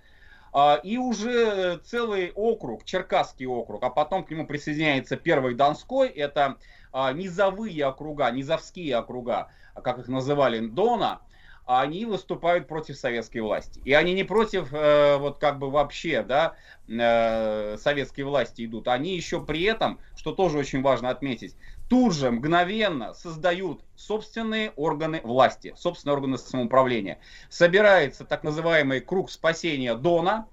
И 0.83 0.97
уже 0.97 1.79
целый 1.85 2.33
округ, 2.33 2.85
Черкасский 2.85 3.47
округ, 3.47 3.83
а 3.85 3.91
потом 3.91 4.25
к 4.25 4.31
нему 4.31 4.47
присоединяется 4.47 5.17
первый 5.17 5.55
Донской, 5.55 6.09
это 6.09 6.57
низовые 6.93 7.87
округа, 7.87 8.31
низовские 8.31 8.97
округа, 8.97 9.51
как 9.83 9.99
их 9.99 10.09
называли, 10.09 10.67
Дона, 10.67 11.21
они 11.69 12.07
выступают 12.07 12.67
против 12.67 12.97
советской 12.97 13.41
власти. 13.41 13.83
И 13.85 13.93
они 13.93 14.15
не 14.15 14.25
против, 14.25 14.73
э, 14.73 15.19
вот 15.19 15.37
как 15.39 15.59
бы 15.59 15.71
вообще, 15.71 16.23
да, 16.23 16.55
э, 16.89 17.77
советской 17.77 18.23
власти 18.23 18.65
идут. 18.65 18.89
Они 18.89 19.15
еще 19.15 19.45
при 19.45 19.65
этом, 19.65 20.01
что 20.17 20.33
тоже 20.33 20.57
очень 20.57 20.81
важно 20.81 21.11
отметить, 21.11 21.57
тут 21.91 22.15
же 22.15 22.31
мгновенно 22.31 23.13
создают 23.13 23.83
собственные 23.97 24.73
органы 24.77 25.21
власти, 25.23 25.75
собственные 25.77 26.17
органы 26.17 26.39
самоуправления. 26.39 27.19
Собирается 27.51 28.25
так 28.25 28.45
называемый 28.45 29.01
круг 29.01 29.31
спасения 29.31 29.95
Дона, 29.95 30.47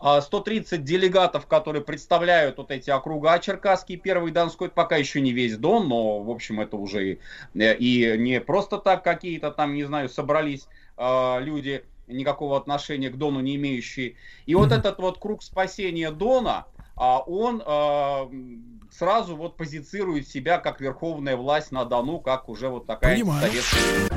130 0.00 0.72
а, 0.72 0.76
делегатов, 0.78 1.46
которые 1.46 1.82
представляют 1.82 2.58
вот 2.58 2.70
эти 2.70 2.90
округа 2.90 3.38
Черкасский, 3.38 3.96
Первый 3.96 4.32
Донской, 4.32 4.70
пока 4.70 4.96
еще 4.96 5.20
не 5.20 5.32
весь 5.32 5.56
Дон, 5.56 5.88
но, 5.88 6.20
в 6.20 6.30
общем, 6.30 6.60
это 6.60 6.76
уже 6.76 7.12
и, 7.12 7.18
и 7.54 8.16
не 8.18 8.40
просто 8.40 8.78
так 8.78 9.04
какие-то 9.04 9.50
там, 9.50 9.74
не 9.74 9.84
знаю, 9.84 10.08
собрались 10.08 10.68
э, 10.96 11.36
люди, 11.40 11.84
никакого 12.06 12.56
отношения 12.56 13.10
к 13.10 13.16
Дону 13.16 13.40
не 13.40 13.56
имеющие. 13.56 14.16
И 14.46 14.54
вот 14.54 14.72
этот 14.72 14.98
вот 14.98 15.18
круг 15.18 15.42
спасения 15.42 16.10
Дона, 16.10 16.66
а 16.96 17.18
он 17.20 17.62
э, 17.64 18.90
сразу 18.90 19.36
вот 19.36 19.56
позицирует 19.56 20.28
себя 20.28 20.58
как 20.58 20.80
верховная 20.80 21.36
власть 21.36 21.72
на 21.72 21.84
Дону, 21.84 22.20
как 22.20 22.48
уже 22.48 22.68
вот 22.68 22.86
такая 22.86 23.14
Понимаю. 23.14 23.42
советская... 23.42 24.10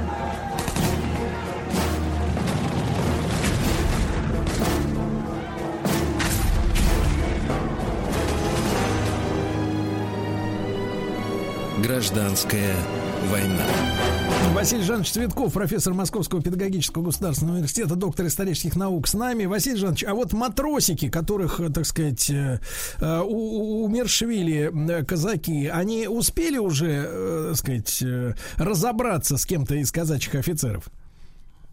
Гражданская 11.93 12.75
война. 13.29 13.67
Василий 14.55 14.81
Жанович 14.81 15.11
Цветков, 15.11 15.53
профессор 15.53 15.93
Московского 15.93 16.41
педагогического 16.41 17.03
государственного 17.03 17.57
университета, 17.57 17.93
доктор 17.93 18.25
исторических 18.25 18.75
наук 18.75 19.07
с 19.07 19.13
нами. 19.13 19.45
Василий 19.45 19.77
Жанович, 19.77 20.03
а 20.05 20.15
вот 20.15 20.33
матросики, 20.33 21.07
которых, 21.09 21.59
э, 21.59 21.69
так 21.69 21.85
сказать, 21.85 22.31
э, 22.31 22.59
э, 22.99 23.19
умершвили 23.19 25.03
казаки, 25.05 25.67
они 25.67 26.07
успели 26.07 26.57
уже, 26.57 27.49
так 27.49 27.57
сказать, 27.57 28.03
разобраться 28.57 29.37
с 29.37 29.45
кем-то 29.45 29.75
из 29.75 29.91
казачьих 29.91 30.33
офицеров? 30.33 30.89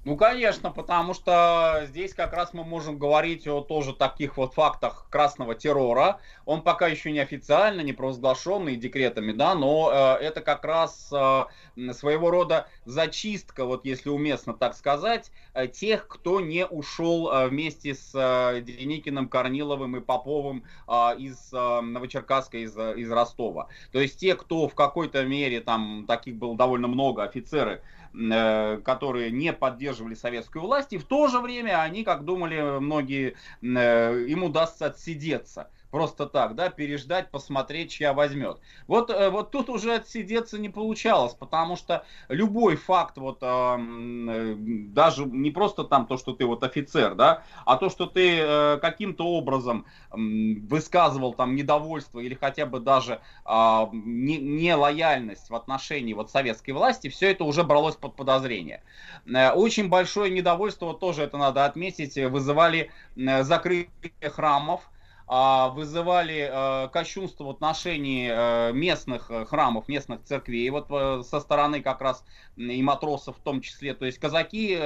Ну, 0.06 0.16
конечно, 0.16 0.70
потому 0.70 1.12
что 1.12 1.82
здесь 1.86 2.14
как 2.14 2.32
раз 2.32 2.54
мы 2.54 2.64
можем 2.64 2.98
говорить 2.98 3.46
о 3.46 3.60
тоже 3.60 3.92
таких 3.92 4.38
вот 4.38 4.54
фактах 4.54 5.06
красного 5.10 5.54
террора. 5.54 6.20
Он 6.46 6.62
пока 6.62 6.88
еще 6.88 7.12
не 7.12 7.18
официально, 7.18 7.82
не 7.82 7.92
провозглашенный 7.92 8.76
декретами, 8.76 9.32
да, 9.32 9.54
но 9.54 9.90
э, 9.92 10.24
это 10.24 10.40
как 10.40 10.64
раз 10.64 11.12
э, 11.12 11.44
своего 11.92 12.30
рода 12.30 12.66
зачистка, 12.86 13.66
вот 13.66 13.84
если 13.84 14.08
уместно 14.08 14.54
так 14.54 14.74
сказать, 14.74 15.30
э, 15.52 15.68
тех, 15.68 16.08
кто 16.08 16.40
не 16.40 16.66
ушел 16.66 17.30
э, 17.30 17.48
вместе 17.48 17.94
с 17.94 18.12
э, 18.14 18.62
Деникиным, 18.62 19.28
Корниловым 19.28 19.98
и 19.98 20.00
Поповым 20.00 20.64
э, 20.88 20.92
из 21.18 21.52
э, 21.52 21.80
Новочеркасска, 21.82 22.56
из, 22.56 22.74
э, 22.74 22.94
из 22.96 23.10
Ростова. 23.10 23.68
То 23.92 24.00
есть 24.00 24.18
те, 24.18 24.34
кто 24.34 24.66
в 24.66 24.74
какой-то 24.74 25.24
мере, 25.24 25.60
там 25.60 26.06
таких 26.08 26.36
было 26.36 26.56
довольно 26.56 26.88
много, 26.88 27.22
офицеры, 27.22 27.82
которые 28.12 29.30
не 29.30 29.52
поддерживали 29.52 30.14
советскую 30.14 30.62
власть, 30.62 30.92
и 30.92 30.98
в 30.98 31.04
то 31.04 31.28
же 31.28 31.38
время 31.40 31.80
они, 31.80 32.04
как 32.04 32.24
думали 32.24 32.80
многие, 32.80 33.36
э, 33.62 34.24
им 34.24 34.44
удастся 34.44 34.86
отсидеться. 34.86 35.70
Просто 35.90 36.26
так, 36.26 36.54
да, 36.54 36.70
переждать, 36.70 37.32
посмотреть, 37.32 37.90
чья 37.90 38.12
возьмет. 38.14 38.60
Вот, 38.86 39.10
э, 39.10 39.28
вот 39.28 39.50
тут 39.50 39.68
уже 39.68 39.94
отсидеться 39.96 40.56
не 40.56 40.68
получалось, 40.68 41.34
потому 41.34 41.74
что 41.74 42.04
любой 42.28 42.76
факт, 42.76 43.16
вот 43.18 43.42
э, 43.42 43.46
м, 43.46 44.30
э, 44.30 44.54
даже 44.94 45.24
не 45.24 45.50
просто 45.50 45.82
там 45.82 46.06
то, 46.06 46.16
что 46.16 46.32
ты 46.32 46.46
вот 46.46 46.62
офицер, 46.62 47.16
да, 47.16 47.42
а 47.66 47.76
то, 47.76 47.90
что 47.90 48.06
ты 48.06 48.38
э, 48.38 48.78
каким-то 48.80 49.24
образом 49.26 49.84
м, 50.12 50.64
высказывал 50.68 51.34
там 51.34 51.56
недовольство 51.56 52.20
или 52.20 52.34
хотя 52.34 52.66
бы 52.66 52.78
даже 52.78 53.20
а, 53.44 53.88
не, 53.92 54.38
не 54.38 54.74
лояльность 54.76 55.50
в 55.50 55.54
отношении 55.56 56.12
вот 56.14 56.30
советской 56.30 56.70
власти, 56.70 57.08
все 57.08 57.32
это 57.32 57.42
уже 57.42 57.64
бралось 57.64 57.96
под 57.96 58.14
подозрение. 58.14 58.84
Э, 59.26 59.50
Очень 59.52 59.88
большое 59.88 60.30
недовольство, 60.30 60.94
тоже 60.94 61.22
это 61.22 61.36
надо 61.36 61.64
отметить, 61.64 62.16
э, 62.16 62.28
вызывали 62.28 62.90
э, 63.16 63.42
закрытие 63.42 63.90
храмов, 64.30 64.82
а, 64.82 64.90
вызывали 65.30 66.50
э, 66.50 66.88
кощунство 66.88 67.44
в 67.44 67.50
отношении 67.50 68.28
э, 68.32 68.72
местных 68.72 69.30
э, 69.30 69.44
храмов, 69.44 69.86
местных 69.86 70.24
церквей, 70.24 70.68
вот 70.70 70.86
э, 70.90 71.22
со 71.22 71.38
стороны 71.38 71.82
как 71.82 72.00
раз 72.00 72.24
и 72.56 72.82
матросов 72.82 73.36
в 73.36 73.40
том 73.40 73.60
числе. 73.60 73.94
То 73.94 74.06
есть 74.06 74.18
казаки, 74.18 74.76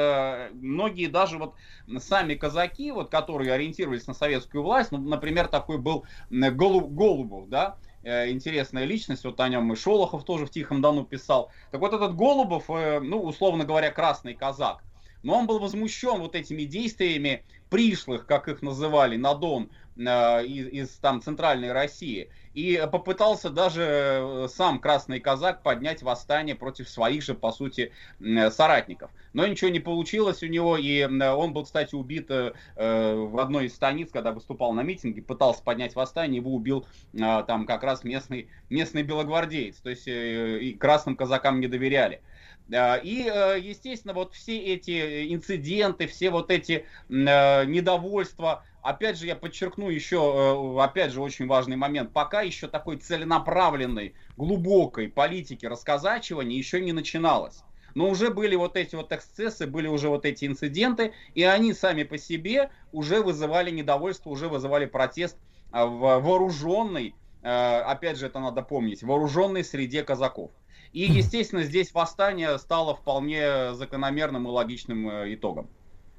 многие 0.52 1.06
даже 1.06 1.38
вот 1.38 1.54
сами 1.98 2.34
казаки, 2.34 2.92
вот, 2.92 3.08
которые 3.08 3.54
ориентировались 3.54 4.06
на 4.06 4.12
советскую 4.12 4.62
власть, 4.62 4.92
ну, 4.92 4.98
например, 4.98 5.48
такой 5.48 5.78
был 5.78 6.04
Голубов, 6.28 7.48
да, 7.48 7.76
интересная 8.04 8.84
личность, 8.84 9.24
вот 9.24 9.40
о 9.40 9.48
нем 9.48 9.72
и 9.72 9.76
Шолохов 9.76 10.24
тоже 10.24 10.44
в 10.44 10.50
Тихом 10.50 10.82
Дону 10.82 11.04
писал. 11.04 11.50
Так 11.70 11.80
вот 11.80 11.94
этот 11.94 12.16
Голубов, 12.16 12.68
ну, 12.68 13.22
условно 13.22 13.64
говоря, 13.64 13.90
красный 13.90 14.34
казак, 14.34 14.84
но 15.22 15.38
он 15.38 15.46
был 15.46 15.58
возмущен 15.58 16.20
вот 16.20 16.36
этими 16.36 16.64
действиями 16.64 17.44
пришлых, 17.70 18.26
как 18.26 18.46
их 18.48 18.60
называли, 18.60 19.16
на 19.16 19.34
Дон 19.34 19.70
из, 19.96 20.68
из 20.68 20.90
там 20.98 21.22
центральной 21.22 21.72
России. 21.72 22.30
И 22.54 22.86
попытался 22.90 23.50
даже 23.50 23.82
э, 23.82 24.48
сам 24.48 24.78
Красный 24.78 25.18
Казак 25.18 25.62
поднять 25.62 26.02
восстание 26.02 26.54
против 26.54 26.88
своих 26.88 27.22
же, 27.22 27.34
по 27.34 27.50
сути, 27.50 27.92
м, 28.20 28.50
соратников. 28.50 29.10
Но 29.32 29.44
ничего 29.46 29.70
не 29.70 29.80
получилось 29.80 30.42
у 30.42 30.46
него, 30.46 30.76
и 30.76 31.00
м, 31.00 31.20
он 31.20 31.52
был, 31.52 31.64
кстати, 31.64 31.94
убит 31.96 32.30
э, 32.30 32.52
э, 32.76 33.14
в 33.14 33.38
одной 33.40 33.66
из 33.66 33.74
станиц, 33.74 34.10
когда 34.12 34.30
выступал 34.30 34.72
на 34.72 34.82
митинге, 34.82 35.20
пытался 35.22 35.62
поднять 35.64 35.96
восстание, 35.96 36.36
его 36.36 36.54
убил 36.54 36.86
э, 37.12 37.44
там 37.46 37.66
как 37.66 37.82
раз 37.82 38.04
местный, 38.04 38.48
местный 38.70 39.02
белогвардеец. 39.02 39.76
То 39.78 39.90
есть 39.90 40.06
э, 40.06 40.60
и 40.60 40.74
красным 40.74 41.16
казакам 41.16 41.58
не 41.58 41.66
доверяли. 41.66 42.22
Да, 42.66 42.96
И, 42.96 43.28
э, 43.28 43.58
естественно, 43.60 44.14
вот 44.14 44.32
все 44.32 44.58
эти 44.58 45.34
инциденты, 45.34 46.06
все 46.06 46.30
вот 46.30 46.50
эти 46.50 46.86
э, 47.10 47.64
недовольства, 47.66 48.64
опять 48.80 49.18
же, 49.18 49.26
я 49.26 49.36
подчеркну 49.36 49.90
еще, 49.90 50.16
э, 50.16 50.80
опять 50.82 51.12
же, 51.12 51.20
очень 51.20 51.46
важный 51.46 51.76
момент, 51.76 52.12
пока 52.14 52.40
еще 52.40 52.66
такой 52.66 52.96
целенаправленной, 52.96 54.14
глубокой 54.38 55.08
политики 55.08 55.66
расказачивания 55.66 56.56
еще 56.56 56.80
не 56.80 56.92
начиналось. 56.92 57.64
Но 57.94 58.08
уже 58.08 58.30
были 58.30 58.56
вот 58.56 58.76
эти 58.76 58.94
вот 58.96 59.12
эксцессы, 59.12 59.66
были 59.66 59.86
уже 59.86 60.08
вот 60.08 60.24
эти 60.24 60.46
инциденты, 60.46 61.12
и 61.34 61.44
они 61.44 61.74
сами 61.74 62.02
по 62.02 62.16
себе 62.16 62.70
уже 62.92 63.22
вызывали 63.22 63.70
недовольство, 63.70 64.30
уже 64.30 64.48
вызывали 64.48 64.86
протест 64.86 65.36
а, 65.70 65.86
в 65.86 65.98
вооруженной, 65.98 67.14
э, 67.42 67.48
опять 67.48 68.16
же, 68.18 68.26
это 68.26 68.40
надо 68.40 68.62
помнить, 68.62 69.02
вооруженной 69.02 69.64
среде 69.64 70.02
казаков. 70.02 70.50
И, 70.94 71.00
естественно, 71.00 71.64
здесь 71.64 71.92
восстание 71.92 72.56
стало 72.56 72.94
вполне 72.94 73.74
закономерным 73.74 74.46
и 74.46 74.50
логичным 74.50 75.08
э, 75.08 75.34
итогом. 75.34 75.68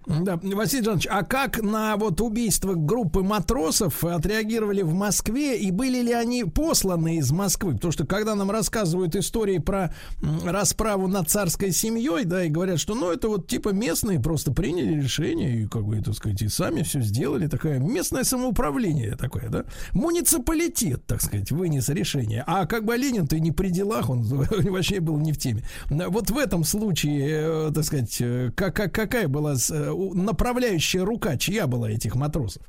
Да, 0.07 0.39
Василий 0.41 0.83
Жанович, 0.83 1.07
а 1.09 1.23
как 1.23 1.61
на 1.61 1.95
вот 1.97 2.21
убийство 2.21 2.73
группы 2.75 3.21
матросов 3.23 4.03
отреагировали 4.03 4.81
в 4.83 4.93
Москве 4.93 5.57
и 5.59 5.71
были 5.71 6.01
ли 6.01 6.11
они 6.13 6.43
посланы 6.43 7.17
из 7.17 7.31
Москвы? 7.31 7.73
Потому 7.73 7.91
что 7.91 8.05
когда 8.05 8.35
нам 8.35 8.51
рассказывают 8.51 9.15
истории 9.15 9.57
про 9.57 9.93
расправу 10.43 11.07
над 11.07 11.29
царской 11.29 11.71
семьей, 11.71 12.25
да, 12.25 12.43
и 12.45 12.49
говорят, 12.49 12.79
что 12.79 12.93
ну 12.95 13.11
это 13.11 13.27
вот 13.29 13.47
типа 13.47 13.69
местные 13.69 14.19
просто 14.19 14.51
приняли 14.51 15.01
решение 15.01 15.61
и 15.61 15.67
как 15.67 15.85
бы, 15.85 16.01
так 16.01 16.13
сказать, 16.15 16.41
и 16.41 16.47
сами 16.47 16.83
все 16.83 17.01
сделали, 17.01 17.47
такое 17.47 17.79
местное 17.79 18.23
самоуправление 18.23 19.15
такое, 19.15 19.49
да, 19.49 19.65
муниципалитет, 19.93 21.05
так 21.05 21.21
сказать, 21.21 21.51
вынес 21.51 21.89
решение. 21.89 22.43
А 22.47 22.65
как 22.65 22.85
бы 22.85 22.95
Ленин-то 22.95 23.35
и 23.35 23.39
не 23.41 23.51
при 23.51 23.69
делах, 23.69 24.09
он 24.09 24.23
вообще 24.23 24.99
был 24.99 25.17
не 25.17 25.33
в 25.33 25.37
теме. 25.37 25.63
Вот 25.89 26.29
в 26.29 26.37
этом 26.37 26.63
случае, 26.63 27.67
э, 27.69 27.71
так 27.73 27.83
сказать, 27.83 28.17
э, 28.19 28.51
как, 28.55 28.75
как- 28.75 28.93
какая 28.93 29.27
была 29.27 29.53
э, 29.53 29.91
направляющая 30.13 31.03
рука, 31.03 31.37
чья 31.37 31.67
была 31.67 31.89
этих 31.89 32.15
матросов? 32.15 32.63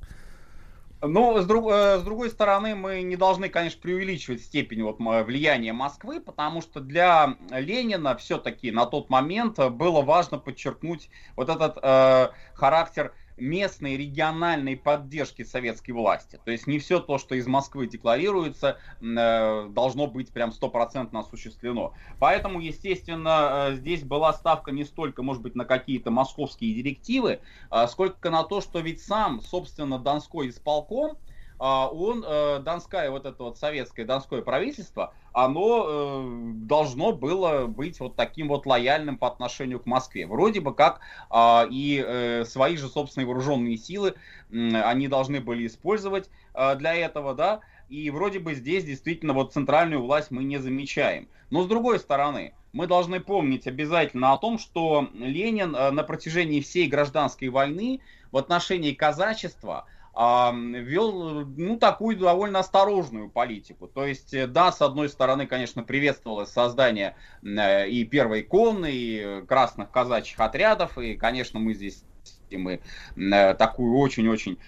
Но 1.03 1.41
с, 1.41 1.47
друг- 1.47 1.71
э, 1.71 1.99
с 1.99 2.03
другой 2.03 2.31
стороны, 2.31 2.75
мы 2.75 3.03
не 3.03 3.17
должны, 3.17 3.49
конечно, 3.49 3.81
преувеличивать 3.81 4.43
степень 4.43 4.83
вот, 4.83 4.97
влияния 4.99 5.73
Москвы, 5.73 6.21
потому 6.21 6.63
что 6.63 6.81
для 6.81 7.37
Ленина 7.51 8.17
все-таки 8.17 8.71
на 8.71 8.87
тот 8.87 9.11
момент 9.11 9.59
было 9.59 10.03
важно 10.03 10.39
подчеркнуть 10.39 11.11
вот 11.37 11.51
этот 11.51 11.79
э, 11.83 12.29
характер 12.55 13.13
местной 13.37 13.97
региональной 13.97 14.77
поддержки 14.77 15.45
советской 15.45 15.93
власти. 15.93 16.41
То 16.45 16.51
есть 16.51 16.67
не 16.67 16.79
все 16.79 17.01
то, 17.01 17.19
что 17.19 17.35
из 17.35 17.47
Москвы 17.47 17.87
декларируется, 17.87 18.79
э, 19.01 19.69
должно 19.69 20.07
быть 20.07 20.33
прям 20.33 20.53
стопроцентно 20.53 21.21
осуществлено. 21.21 21.95
Поэтому, 22.19 22.61
естественно, 22.61 23.71
э, 23.71 23.77
здесь 23.77 24.03
была 24.03 24.33
ставка 24.33 24.73
не 24.73 24.85
столько, 24.85 25.23
может 25.23 25.43
быть, 25.43 25.55
на 25.55 25.65
какие-то 25.65 26.11
московские 26.11 26.75
директивы, 26.75 27.41
а 27.71 27.87
сколько 27.89 28.31
на 28.31 28.43
то, 28.45 28.61
что 28.61 28.81
ведь 28.81 29.03
сам, 29.03 29.41
собственно, 29.41 29.99
Донской 29.99 30.49
исполком, 30.49 31.19
он, 31.59 32.25
э, 32.27 32.59
Донское, 32.61 33.11
вот 33.11 33.25
это 33.25 33.43
вот 33.43 33.59
советское 33.59 34.05
Донское 34.05 34.43
правительство, 34.43 35.15
оно 35.33 35.87
э, 35.89 36.51
должно 36.65 37.13
было 37.13 37.67
быть 37.67 37.99
вот 38.01 38.15
таким 38.15 38.49
вот 38.49 38.67
лояльным 38.67 39.17
по 39.17 39.27
отношению 39.27 39.81
к 39.81 39.87
Москве. 39.87 40.27
Вроде 40.27 40.61
бы 40.61 40.75
как 40.75 41.01
а, 41.31 41.67
и 41.71 42.03
э, 42.07 42.45
свои 42.45 42.77
же 42.77 42.89
собственные 42.89 43.27
вооруженные 43.27 43.77
силы 43.77 44.15
они 44.51 45.09
должны 45.09 45.41
были 45.41 45.67
использовать 45.67 46.31
для 46.55 46.95
этого, 46.95 47.35
да, 47.35 47.61
и 47.89 48.11
вроде 48.11 48.39
бы 48.39 48.55
здесь 48.55 48.85
действительно 48.85 49.33
вот 49.33 49.53
центральную 49.53 50.01
власть 50.01 50.31
мы 50.31 50.45
не 50.45 50.59
замечаем. 50.59 51.29
Но 51.51 51.65
с 51.65 51.67
другой 51.67 51.99
стороны, 51.99 52.55
мы 52.73 52.87
должны 52.87 53.19
помнить 53.19 53.67
обязательно 53.67 54.33
о 54.33 54.39
том, 54.39 54.59
что 54.59 55.09
Ленин 55.15 55.73
на 55.73 56.03
протяжении 56.05 56.61
всей 56.61 56.87
гражданской 56.87 57.49
войны 57.49 58.01
в 58.31 58.37
отношении 58.37 58.93
казачества 58.93 59.81
а, 59.81 59.96
вел 60.17 61.45
ну, 61.45 61.77
такую 61.79 62.17
довольно 62.17 62.61
осторожную 62.61 63.29
политику. 63.29 63.87
То 63.87 64.07
есть, 64.07 64.33
э, 64.33 64.47
да, 64.47 64.73
с 64.73 64.81
одной 64.81 65.11
стороны, 65.11 65.47
конечно, 65.47 65.83
приветствовалось 65.83 66.51
создание 66.51 67.17
э, 67.43 67.89
и 67.89 68.05
первой 68.05 68.43
конной, 68.43 68.95
и 68.95 69.43
красных 69.47 69.91
казачьих 69.91 70.41
отрядов, 70.41 70.97
и, 70.97 71.17
конечно, 71.17 71.61
мы 71.61 71.75
здесь 71.75 72.03
мы 72.51 72.81
э, 73.17 73.55
такую 73.55 73.99
очень-очень 73.99 74.59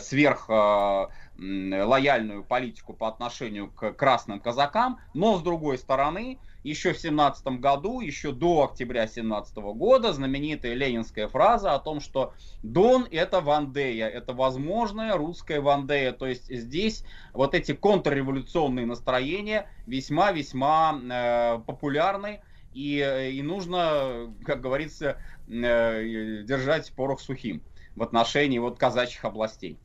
сверх 0.00 0.48
лояльную 1.38 2.44
политику 2.44 2.92
по 2.92 3.08
отношению 3.08 3.70
к 3.70 3.92
красным 3.94 4.38
казакам, 4.38 5.00
но 5.14 5.38
с 5.38 5.42
другой 5.42 5.78
стороны, 5.78 6.38
еще 6.62 6.92
в 6.92 6.98
17 6.98 7.44
году, 7.58 8.00
еще 8.00 8.32
до 8.32 8.64
октября 8.64 9.06
17 9.06 9.56
года, 9.56 10.12
знаменитая 10.12 10.74
ленинская 10.74 11.28
фраза 11.28 11.74
о 11.74 11.78
том, 11.78 12.00
что 12.00 12.34
Дон 12.62 13.06
это 13.10 13.40
Вандея, 13.40 14.08
это 14.08 14.32
возможная 14.32 15.16
русская 15.16 15.60
Вандея, 15.60 16.12
то 16.12 16.26
есть 16.26 16.48
здесь 16.48 17.04
вот 17.32 17.54
эти 17.54 17.72
контрреволюционные 17.72 18.86
настроения 18.86 19.68
весьма-весьма 19.86 21.00
э, 21.02 21.58
популярны, 21.66 22.40
и, 22.74 22.98
э, 22.98 23.32
и 23.32 23.42
нужно, 23.42 24.32
как 24.44 24.60
говорится, 24.60 25.18
э, 25.48 26.42
держать 26.44 26.92
порох 26.92 27.20
сухим 27.20 27.62
в 27.96 28.02
отношении 28.02 28.58
вот 28.58 28.78
казачьих 28.78 29.24
областей. 29.24 29.78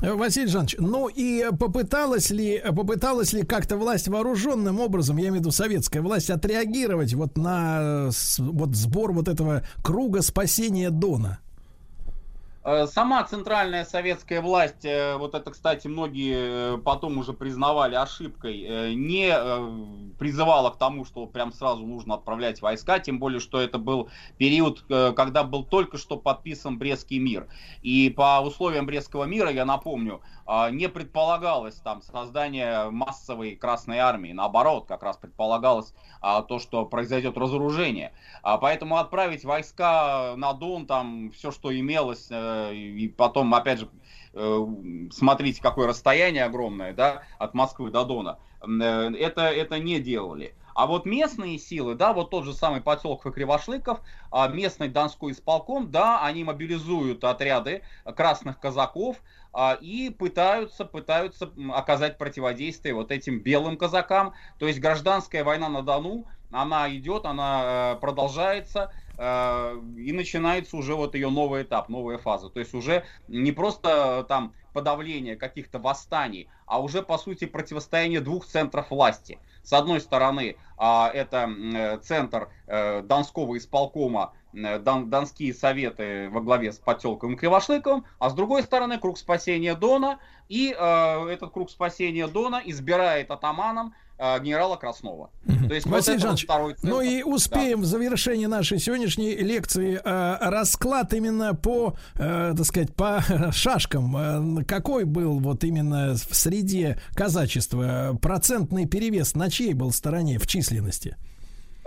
Э, 0.00 0.12
Василий 0.14 0.46
Жанович, 0.46 0.76
ну 0.78 1.08
и 1.08 1.50
попыталась 1.58 2.30
ли, 2.30 2.62
попыталась 2.74 3.32
ли 3.32 3.42
как-то 3.42 3.76
власть 3.76 4.08
вооруженным 4.08 4.80
образом, 4.80 5.16
я 5.16 5.24
имею 5.24 5.34
в 5.34 5.38
виду 5.40 5.50
советская 5.50 6.02
власть, 6.02 6.30
отреагировать 6.30 7.14
вот 7.14 7.36
на 7.36 8.10
вот 8.38 8.76
сбор 8.76 9.12
вот 9.12 9.28
этого 9.28 9.62
круга 9.82 10.22
спасения 10.22 10.90
Дона? 10.90 11.40
Э, 12.66 12.88
Сама 12.88 13.22
центральная 13.22 13.84
советская 13.84 14.42
власть, 14.42 14.84
э, 14.84 15.16
вот 15.18 15.36
это, 15.36 15.52
кстати, 15.52 15.86
многие 15.86 16.74
э, 16.74 16.78
потом 16.78 17.16
уже 17.16 17.32
признавали 17.32 17.94
ошибкой, 17.94 18.96
не 18.96 19.32
призывала 20.18 20.70
к 20.70 20.76
тому, 20.76 21.04
что 21.04 21.26
прям 21.26 21.52
сразу 21.52 21.86
нужно 21.86 22.14
отправлять 22.14 22.60
войска, 22.60 22.98
тем 22.98 23.20
более, 23.20 23.38
что 23.38 23.60
это 23.60 23.78
был 23.78 24.10
период, 24.36 24.82
когда 24.88 25.44
был 25.44 25.62
только 25.62 25.96
что 25.96 26.16
подписан 26.16 26.76
Брестский 26.76 27.18
мир. 27.20 27.46
И 27.82 28.10
по 28.10 28.40
условиям 28.40 28.86
Брестского 28.86 29.24
мира, 29.24 29.50
я 29.50 29.64
напомню, 29.64 30.20
не 30.70 30.88
предполагалось 30.88 31.76
там 31.76 32.02
создание 32.02 32.90
массовой 32.90 33.56
Красной 33.56 33.98
Армии. 33.98 34.32
Наоборот, 34.32 34.86
как 34.86 35.02
раз 35.02 35.16
предполагалось 35.16 35.92
а, 36.20 36.42
то, 36.42 36.58
что 36.58 36.84
произойдет 36.84 37.36
разоружение. 37.36 38.12
А, 38.42 38.58
Поэтому 38.58 38.96
отправить 38.96 39.44
войска 39.44 40.34
на 40.36 40.52
Дон, 40.52 40.86
там 40.86 41.30
все, 41.30 41.52
что 41.52 41.76
имелось, 41.76 42.26
э, 42.30 42.74
и 42.74 43.08
потом, 43.08 43.54
опять 43.54 43.80
же, 43.80 43.88
э, 44.34 44.66
смотрите, 45.12 45.62
какое 45.62 45.86
расстояние 45.86 46.44
огромное, 46.44 46.92
да, 46.92 47.22
от 47.38 47.54
Москвы 47.54 47.90
до 47.90 48.04
Дона, 48.04 48.38
э, 48.60 48.66
это, 48.68 49.42
это 49.42 49.78
не 49.78 50.00
делали. 50.00 50.54
А 50.76 50.86
вот 50.86 51.06
местные 51.06 51.58
силы, 51.58 51.94
да, 51.94 52.12
вот 52.12 52.28
тот 52.28 52.44
же 52.44 52.52
самый 52.52 52.82
поселок 52.82 53.22
Кривошлыков, 53.22 54.00
а, 54.30 54.46
местный 54.48 54.88
Донской 54.88 55.32
исполком, 55.32 55.90
да, 55.90 56.22
они 56.22 56.44
мобилизуют 56.44 57.24
отряды 57.24 57.82
красных 58.04 58.60
казаков 58.60 59.16
а, 59.45 59.45
и 59.80 60.10
пытаются, 60.10 60.84
пытаются 60.84 61.50
оказать 61.72 62.18
противодействие 62.18 62.94
вот 62.94 63.10
этим 63.10 63.40
белым 63.40 63.76
казакам. 63.76 64.34
То 64.58 64.66
есть 64.66 64.80
гражданская 64.80 65.44
война 65.44 65.68
на 65.68 65.82
Дону, 65.82 66.26
она 66.50 66.94
идет, 66.94 67.26
она 67.26 67.94
э, 67.94 68.00
продолжается, 68.00 68.92
э, 69.16 69.80
и 69.96 70.12
начинается 70.12 70.76
уже 70.76 70.94
вот 70.94 71.14
ее 71.14 71.30
новый 71.30 71.62
этап, 71.62 71.88
новая 71.88 72.18
фаза. 72.18 72.50
То 72.50 72.60
есть 72.60 72.74
уже 72.74 73.04
не 73.28 73.52
просто 73.52 74.20
э, 74.22 74.28
там 74.28 74.54
подавление 74.72 75.36
каких-то 75.36 75.78
восстаний, 75.78 76.48
а 76.66 76.80
уже 76.80 77.02
по 77.02 77.18
сути 77.18 77.46
противостояние 77.46 78.20
двух 78.20 78.46
центров 78.46 78.90
власти. 78.90 79.38
С 79.62 79.72
одной 79.72 80.00
стороны, 80.00 80.58
а, 80.76 81.10
это 81.12 81.98
центр 82.02 82.50
Донского 82.66 83.56
исполкома, 83.56 84.34
Дон- 84.56 85.10
Донские 85.10 85.52
советы 85.54 86.28
во 86.30 86.40
главе 86.40 86.72
с 86.72 86.78
Потелковым 86.78 87.36
Кривошлыковым, 87.36 88.04
а 88.18 88.30
с 88.30 88.34
другой 88.34 88.62
стороны 88.62 88.98
круг 88.98 89.18
спасения 89.18 89.74
Дона, 89.74 90.18
и 90.48 90.74
э, 90.76 91.28
этот 91.28 91.52
круг 91.52 91.70
спасения 91.70 92.26
Дона 92.26 92.62
избирает 92.64 93.30
атаманом 93.30 93.94
э, 94.18 94.40
генерала 94.40 94.76
Краснова. 94.76 95.30
То 95.68 95.74
есть 95.74 95.86
Василий 95.86 96.16
вот 96.18 96.38
Жанович, 96.38 96.46
ну 96.82 97.00
и 97.00 97.22
успеем 97.22 97.80
в 97.80 97.84
завершении 97.84 98.46
нашей 98.46 98.78
сегодняшней 98.78 99.34
лекции 99.36 100.00
э, 100.02 100.36
расклад 100.40 101.12
именно 101.12 101.54
по, 101.54 101.94
э, 102.14 102.54
так 102.56 102.64
сказать, 102.64 102.94
по 102.94 103.22
шашкам. 103.52 104.16
Э, 104.60 104.64
какой 104.64 105.04
был 105.04 105.38
вот 105.38 105.64
именно 105.64 106.14
в 106.14 106.34
среде 106.34 106.98
казачества 107.14 108.12
э, 108.12 108.16
процентный 108.18 108.86
перевес 108.86 109.34
на 109.34 109.50
чьей 109.50 109.74
был 109.74 109.92
стороне 109.92 110.38
в 110.38 110.46
численности? 110.46 111.16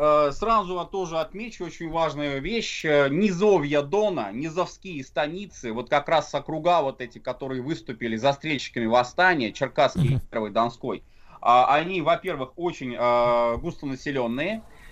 Э, 0.01 0.31
Сразу 0.31 0.87
тоже 0.89 1.19
отмечу 1.19 1.65
очень 1.65 1.89
важную 1.91 2.41
вещь. 2.41 2.85
Э, 2.85 3.09
Низовья 3.09 3.81
Дона, 3.81 4.31
низовские 4.31 5.03
станицы, 5.03 5.73
вот 5.73 5.89
как 5.89 6.07
раз 6.07 6.33
округа 6.33 6.81
вот 6.81 7.01
эти, 7.01 7.19
которые 7.19 7.61
выступили 7.61 8.15
застрельщиками 8.15 8.85
восстания, 8.85 9.51
Черкасский, 9.51 10.19
Первый, 10.31 10.51
Донской, 10.51 11.03
а, 11.41 11.75
они, 11.75 12.01
во-первых, 12.01 12.53
очень 12.55 12.95
э, 12.97 13.55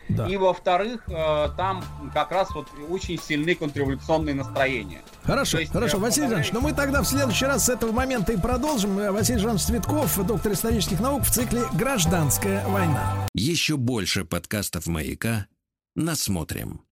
густонаселенные, 0.07 0.33
и, 0.33 0.37
во-вторых, 0.37 1.03
э, 1.07 1.49
там 1.55 1.83
как 2.13 2.31
раз 2.31 2.49
вот 2.53 2.67
очень 2.89 3.19
сильны 3.19 3.55
контрреволюционные 3.55 4.35
настроения. 4.35 5.01
Хорошо, 5.23 5.59
есть, 5.59 5.71
хорошо, 5.71 5.97
э, 5.97 5.99
Василий 5.99 6.27
Жанович, 6.27 6.51
ну 6.53 6.61
мы 6.61 6.73
тогда 6.73 7.01
в 7.01 7.05
следующий 7.05 7.45
раз 7.45 7.65
с 7.65 7.69
этого 7.69 7.91
момента 7.91 8.33
и 8.33 8.37
продолжим. 8.37 8.97
Э, 8.99 9.11
Василий 9.11 9.39
Жанович 9.39 9.63
Цветков, 9.63 10.25
доктор 10.25 10.53
исторических 10.53 10.99
наук 10.99 11.23
в 11.23 11.31
цикле 11.31 11.63
«Гражданская 11.73 12.65
война». 12.67 13.27
Еще 13.33 13.77
больше 13.77 14.25
подкастов 14.25 14.87
«Маяка» 14.87 15.47
насмотрим. 15.95 16.81